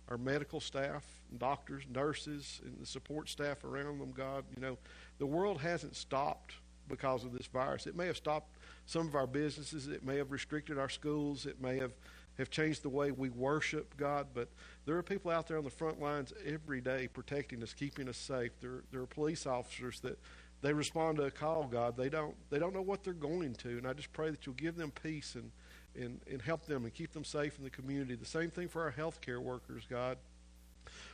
our 0.09 0.17
medical 0.17 0.59
staff, 0.59 1.03
doctors, 1.37 1.83
nurses, 1.91 2.61
and 2.63 2.77
the 2.79 2.85
support 2.85 3.27
staff 3.29 3.63
around 3.63 3.99
them, 3.99 4.11
God. 4.11 4.43
You 4.55 4.61
know, 4.61 4.77
the 5.17 5.25
world 5.25 5.61
hasn't 5.61 5.95
stopped 5.95 6.53
because 6.87 7.23
of 7.23 7.33
this 7.33 7.47
virus. 7.47 7.87
It 7.87 7.95
may 7.95 8.05
have 8.07 8.17
stopped 8.17 8.54
some 8.85 9.07
of 9.07 9.15
our 9.15 9.27
businesses. 9.27 9.87
It 9.87 10.05
may 10.05 10.17
have 10.17 10.31
restricted 10.31 10.77
our 10.77 10.89
schools. 10.89 11.45
It 11.45 11.61
may 11.61 11.77
have, 11.77 11.91
have 12.37 12.49
changed 12.49 12.83
the 12.83 12.89
way 12.89 13.11
we 13.11 13.29
worship 13.29 13.95
God. 13.97 14.27
But 14.33 14.49
there 14.85 14.97
are 14.97 15.03
people 15.03 15.31
out 15.31 15.47
there 15.47 15.57
on 15.57 15.63
the 15.63 15.69
front 15.69 15.99
lines 16.01 16.33
every 16.45 16.81
day 16.81 17.07
protecting 17.07 17.63
us, 17.63 17.73
keeping 17.73 18.07
us 18.07 18.17
safe. 18.17 18.51
There, 18.61 18.83
there 18.91 19.01
are 19.01 19.07
police 19.07 19.45
officers 19.45 19.99
that 20.01 20.19
they 20.61 20.73
respond 20.73 21.17
to 21.17 21.23
a 21.23 21.31
call, 21.31 21.65
God. 21.65 21.97
They 21.97 22.09
don't, 22.09 22.35
they 22.49 22.59
don't 22.59 22.73
know 22.73 22.81
what 22.81 23.03
they're 23.03 23.13
going 23.13 23.53
to. 23.55 23.69
And 23.69 23.87
I 23.87 23.93
just 23.93 24.11
pray 24.13 24.29
that 24.29 24.45
you'll 24.45 24.55
give 24.55 24.75
them 24.75 24.91
peace 25.03 25.35
and, 25.35 25.51
and, 25.95 26.19
and 26.31 26.41
help 26.41 26.65
them 26.65 26.85
and 26.85 26.93
keep 26.93 27.11
them 27.13 27.23
safe 27.23 27.57
in 27.57 27.63
the 27.63 27.69
community. 27.69 28.15
The 28.15 28.25
same 28.25 28.49
thing 28.49 28.67
for 28.67 28.83
our 28.83 28.91
healthcare 28.91 29.39
workers, 29.39 29.83
God. 29.89 30.17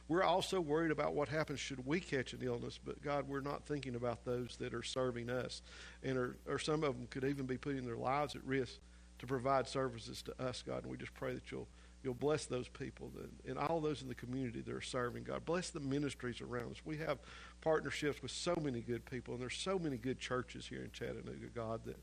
We're 0.08 0.24
also 0.24 0.60
worried 0.60 0.92
about 0.92 1.14
what 1.14 1.30
happens 1.30 1.60
should 1.60 1.86
we 1.86 2.00
catch 2.00 2.34
an 2.34 2.40
illness, 2.42 2.80
but 2.84 3.02
God, 3.02 3.28
we're 3.28 3.42
not 3.42 3.66
thinking 3.66 3.96
about 3.96 4.26
those 4.26 4.58
that 4.60 4.74
are 4.74 4.84
serving 4.84 5.30
us. 5.30 5.62
And 6.04 6.18
are, 6.18 6.36
or 6.48 6.60
some 6.60 6.84
of 6.84 6.98
them 6.98 7.08
could 7.10 7.24
even 7.24 7.46
be 7.46 7.58
putting 7.58 7.86
their 7.86 7.96
lives 7.98 8.36
at 8.36 8.44
risk 8.44 8.74
to 9.20 9.28
provide 9.28 9.68
services 9.68 10.22
to 10.24 10.44
us, 10.44 10.64
God. 10.66 10.84
And 10.84 10.92
we 10.92 10.98
just 10.98 11.14
pray 11.14 11.34
that 11.34 11.52
you'll 11.52 11.68
you'll 12.04 12.14
bless 12.14 12.46
those 12.46 12.68
people 12.68 13.12
that, 13.16 13.50
and 13.50 13.60
all 13.60 13.80
those 13.80 14.02
in 14.02 14.08
the 14.08 14.16
community 14.16 14.62
that 14.62 14.74
are 14.74 14.82
serving 14.82 15.24
God. 15.24 15.46
Bless 15.46 15.70
the 15.70 15.80
ministries 15.80 16.42
around 16.42 16.72
us. 16.72 16.82
We 16.84 16.98
have 16.98 17.20
partnerships 17.62 18.22
with 18.22 18.32
so 18.32 18.58
many 18.62 18.82
good 18.82 19.06
people, 19.06 19.36
and 19.36 19.42
there's 19.42 19.58
so 19.58 19.78
many 19.78 19.98
good 19.98 20.20
churches 20.20 20.66
here 20.68 20.84
in 20.84 20.92
Chattanooga, 20.92 21.48
God, 21.54 21.82
that, 21.86 21.98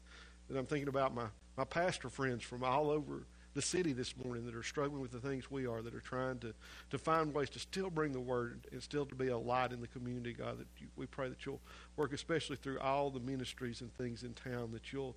that 0.49 0.59
I'm 0.59 0.66
thinking 0.66 0.88
about 0.88 1.14
my, 1.14 1.26
my 1.57 1.64
pastor 1.64 2.09
friends 2.09 2.44
from 2.44 2.62
all 2.62 2.90
over 2.90 3.24
the 3.55 3.62
city 3.62 3.92
this 3.92 4.14
morning 4.16 4.44
that 4.46 4.55
are 4.55 4.62
struggling 4.62 5.01
with 5.01 5.11
the 5.11 5.20
things 5.20 5.51
we 5.51 5.66
are, 5.66 5.82
that 5.82 5.94
are 5.94 6.01
trying 6.01 6.38
to, 6.38 6.55
to 6.90 6.99
find 6.99 7.34
ways 7.34 7.51
to 7.51 7.59
still 7.59 7.90
bring 7.90 8.12
the 8.12 8.20
word 8.20 8.66
and 8.72 8.82
still 8.82 9.07
to 9.07 9.14
be 9.14 9.28
a 9.28 9.38
light 9.38 9.72
in 9.72 9.80
the 9.80 9.88
community, 9.88 10.32
God, 10.32 10.59
that 10.59 10.66
you, 10.78 10.86
we 10.96 11.07
pray 11.07 11.28
that 11.28 11.44
you'll 11.44 11.61
work 11.96 12.12
especially 12.12 12.57
through 12.57 12.78
all 12.80 13.11
the 13.11 13.20
ministries 13.20 13.80
and 13.80 13.92
things 13.94 14.22
in 14.22 14.34
town, 14.34 14.70
that 14.72 14.92
you'll, 14.92 15.16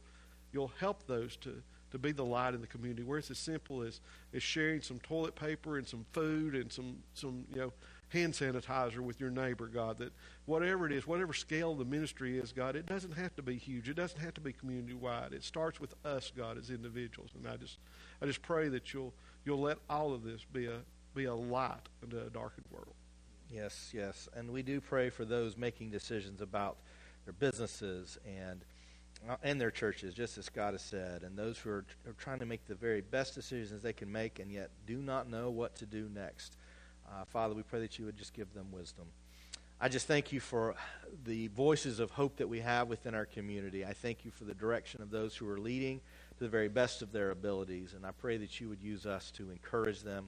you'll 0.53 0.71
help 0.79 1.05
those 1.07 1.35
to, 1.37 1.61
to 1.91 1.97
be 1.97 2.11
the 2.11 2.25
light 2.25 2.53
in 2.53 2.61
the 2.61 2.67
community, 2.67 3.03
where 3.03 3.19
it's 3.19 3.31
as 3.31 3.37
simple 3.37 3.81
as, 3.81 3.99
as 4.33 4.41
sharing 4.41 4.81
some 4.81 4.99
toilet 4.99 5.35
paper 5.35 5.77
and 5.77 5.87
some 5.87 6.05
food 6.11 6.55
and 6.55 6.71
some, 6.71 6.97
some 7.13 7.45
you 7.53 7.59
know, 7.59 7.73
hand 8.09 8.33
sanitizer 8.33 8.99
with 8.99 9.19
your 9.19 9.29
neighbor, 9.29 9.67
God, 9.67 9.97
that 9.99 10.11
whatever 10.45 10.85
it 10.85 10.91
is, 10.91 11.07
whatever 11.07 11.33
scale 11.33 11.75
the 11.75 11.85
ministry 11.85 12.37
is, 12.37 12.51
God, 12.51 12.75
it 12.75 12.85
doesn't 12.85 13.13
have 13.13 13.35
to 13.35 13.41
be 13.41 13.55
huge. 13.55 13.87
It 13.87 13.93
doesn't 13.93 14.19
have 14.19 14.33
to 14.33 14.41
be 14.41 14.51
community 14.51 14.93
wide. 14.93 15.31
It 15.31 15.43
starts 15.43 15.79
with 15.79 15.93
us, 16.05 16.31
God, 16.35 16.57
as 16.57 16.69
individuals. 16.69 17.31
And 17.35 17.47
I 17.47 17.55
just 17.55 17.77
I 18.21 18.25
just 18.25 18.41
pray 18.41 18.69
that 18.69 18.93
you'll 18.93 19.13
you'll 19.45 19.61
let 19.61 19.77
all 19.89 20.13
of 20.13 20.23
this 20.23 20.45
be 20.51 20.67
a 20.67 20.79
be 21.15 21.25
a 21.25 21.33
light 21.35 21.89
into 22.03 22.21
a 22.21 22.29
darkened 22.29 22.67
world. 22.69 22.93
Yes, 23.49 23.91
yes. 23.93 24.29
And 24.35 24.51
we 24.51 24.63
do 24.63 24.79
pray 24.79 25.09
for 25.09 25.25
those 25.25 25.57
making 25.57 25.89
decisions 25.91 26.41
about 26.41 26.77
their 27.25 27.33
businesses 27.33 28.17
and 28.25 28.63
uh, 29.29 29.35
and 29.43 29.59
their 29.59 29.71
churches, 29.71 30.13
just 30.13 30.37
as 30.37 30.45
Scott 30.45 30.73
has 30.73 30.81
said, 30.81 31.21
and 31.23 31.37
those 31.37 31.57
who 31.57 31.69
are, 31.69 31.85
are 32.07 32.13
trying 32.17 32.39
to 32.39 32.45
make 32.45 32.65
the 32.65 32.75
very 32.75 33.01
best 33.01 33.35
decisions 33.35 33.83
they 33.83 33.93
can 33.93 34.11
make 34.11 34.39
and 34.39 34.51
yet 34.51 34.71
do 34.87 34.97
not 34.97 35.29
know 35.29 35.51
what 35.51 35.75
to 35.75 35.85
do 35.85 36.09
next. 36.13 36.57
Uh, 37.07 37.25
Father, 37.25 37.53
we 37.53 37.61
pray 37.61 37.79
that 37.81 37.99
you 37.99 38.05
would 38.05 38.17
just 38.17 38.33
give 38.33 38.53
them 38.53 38.71
wisdom. 38.71 39.05
I 39.79 39.89
just 39.89 40.07
thank 40.07 40.31
you 40.31 40.39
for 40.39 40.75
the 41.25 41.47
voices 41.49 41.99
of 41.99 42.11
hope 42.11 42.37
that 42.37 42.47
we 42.47 42.59
have 42.59 42.87
within 42.87 43.13
our 43.15 43.25
community. 43.25 43.83
I 43.83 43.93
thank 43.93 44.23
you 44.23 44.31
for 44.31 44.43
the 44.43 44.53
direction 44.53 45.01
of 45.01 45.09
those 45.09 45.35
who 45.35 45.49
are 45.49 45.59
leading 45.59 46.01
to 46.41 46.45
the 46.45 46.49
very 46.49 46.69
best 46.69 47.03
of 47.03 47.11
their 47.11 47.29
abilities. 47.29 47.93
And 47.95 48.03
I 48.03 48.09
pray 48.09 48.37
that 48.37 48.59
you 48.59 48.67
would 48.67 48.81
use 48.81 49.05
us 49.05 49.29
to 49.37 49.51
encourage 49.51 50.01
them. 50.01 50.27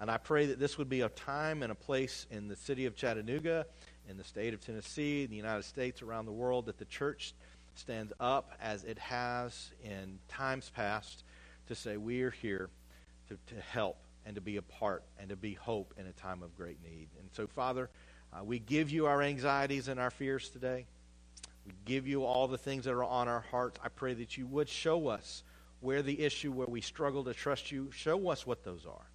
And 0.00 0.10
I 0.10 0.16
pray 0.16 0.46
that 0.46 0.58
this 0.58 0.78
would 0.78 0.88
be 0.88 1.02
a 1.02 1.08
time 1.10 1.62
and 1.62 1.70
a 1.70 1.76
place 1.76 2.26
in 2.28 2.48
the 2.48 2.56
city 2.56 2.86
of 2.86 2.96
Chattanooga, 2.96 3.64
in 4.08 4.16
the 4.16 4.24
state 4.24 4.52
of 4.52 4.60
Tennessee, 4.60 5.22
in 5.22 5.30
the 5.30 5.36
United 5.36 5.62
States, 5.62 6.02
around 6.02 6.26
the 6.26 6.32
world, 6.32 6.66
that 6.66 6.78
the 6.78 6.84
church 6.86 7.34
stands 7.76 8.12
up 8.18 8.50
as 8.60 8.82
it 8.82 8.98
has 8.98 9.70
in 9.84 10.18
times 10.26 10.72
past 10.74 11.22
to 11.68 11.76
say, 11.76 11.98
We 11.98 12.22
are 12.22 12.32
here 12.32 12.68
to, 13.28 13.38
to 13.54 13.60
help 13.60 13.98
and 14.26 14.34
to 14.34 14.40
be 14.40 14.56
a 14.56 14.62
part 14.62 15.04
and 15.20 15.28
to 15.28 15.36
be 15.36 15.54
hope 15.54 15.94
in 15.96 16.08
a 16.08 16.12
time 16.14 16.42
of 16.42 16.56
great 16.56 16.82
need. 16.82 17.06
And 17.20 17.28
so, 17.30 17.46
Father, 17.46 17.90
uh, 18.32 18.42
we 18.42 18.58
give 18.58 18.90
you 18.90 19.06
our 19.06 19.22
anxieties 19.22 19.86
and 19.86 20.00
our 20.00 20.10
fears 20.10 20.48
today. 20.48 20.86
We 21.66 21.72
give 21.84 22.06
you 22.06 22.24
all 22.24 22.46
the 22.46 22.58
things 22.58 22.84
that 22.84 22.92
are 22.92 23.04
on 23.04 23.28
our 23.28 23.44
hearts. 23.50 23.78
I 23.82 23.88
pray 23.88 24.14
that 24.14 24.36
you 24.36 24.46
would 24.46 24.68
show 24.68 25.08
us 25.08 25.42
where 25.80 26.02
the 26.02 26.20
issue, 26.20 26.52
where 26.52 26.66
we 26.66 26.80
struggle 26.80 27.24
to 27.24 27.34
trust 27.34 27.70
you, 27.70 27.90
show 27.90 28.28
us 28.28 28.46
what 28.46 28.64
those 28.64 28.86
are. 28.86 29.06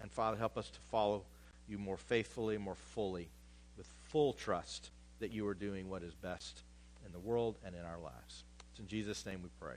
And 0.00 0.10
Father, 0.10 0.36
help 0.36 0.58
us 0.58 0.70
to 0.70 0.80
follow 0.90 1.24
you 1.68 1.78
more 1.78 1.96
faithfully, 1.96 2.58
more 2.58 2.74
fully, 2.74 3.28
with 3.76 3.86
full 4.08 4.32
trust 4.32 4.90
that 5.20 5.30
you 5.30 5.46
are 5.46 5.54
doing 5.54 5.88
what 5.88 6.02
is 6.02 6.14
best 6.14 6.62
in 7.06 7.12
the 7.12 7.18
world 7.18 7.56
and 7.64 7.74
in 7.74 7.82
our 7.82 7.98
lives. 7.98 8.44
It's 8.70 8.80
in 8.80 8.86
Jesus' 8.86 9.24
name 9.24 9.40
we 9.42 9.48
pray. 9.60 9.76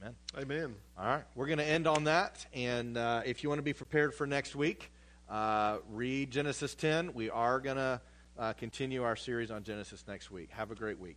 Amen. 0.00 0.14
Amen. 0.38 0.74
All 0.98 1.06
right, 1.06 1.24
we're 1.34 1.46
going 1.46 1.58
to 1.58 1.64
end 1.64 1.86
on 1.86 2.04
that. 2.04 2.44
And 2.54 2.96
uh, 2.96 3.22
if 3.24 3.42
you 3.42 3.48
want 3.48 3.58
to 3.58 3.64
be 3.64 3.72
prepared 3.72 4.14
for 4.14 4.26
next 4.26 4.54
week, 4.54 4.90
uh, 5.28 5.78
read 5.90 6.30
Genesis 6.30 6.74
10. 6.74 7.14
We 7.14 7.30
are 7.30 7.60
going 7.60 7.76
to 7.76 8.00
uh, 8.38 8.52
continue 8.54 9.02
our 9.02 9.16
series 9.16 9.50
on 9.50 9.64
Genesis 9.64 10.04
next 10.06 10.30
week. 10.30 10.50
Have 10.50 10.70
a 10.70 10.74
great 10.74 10.98
week. 10.98 11.16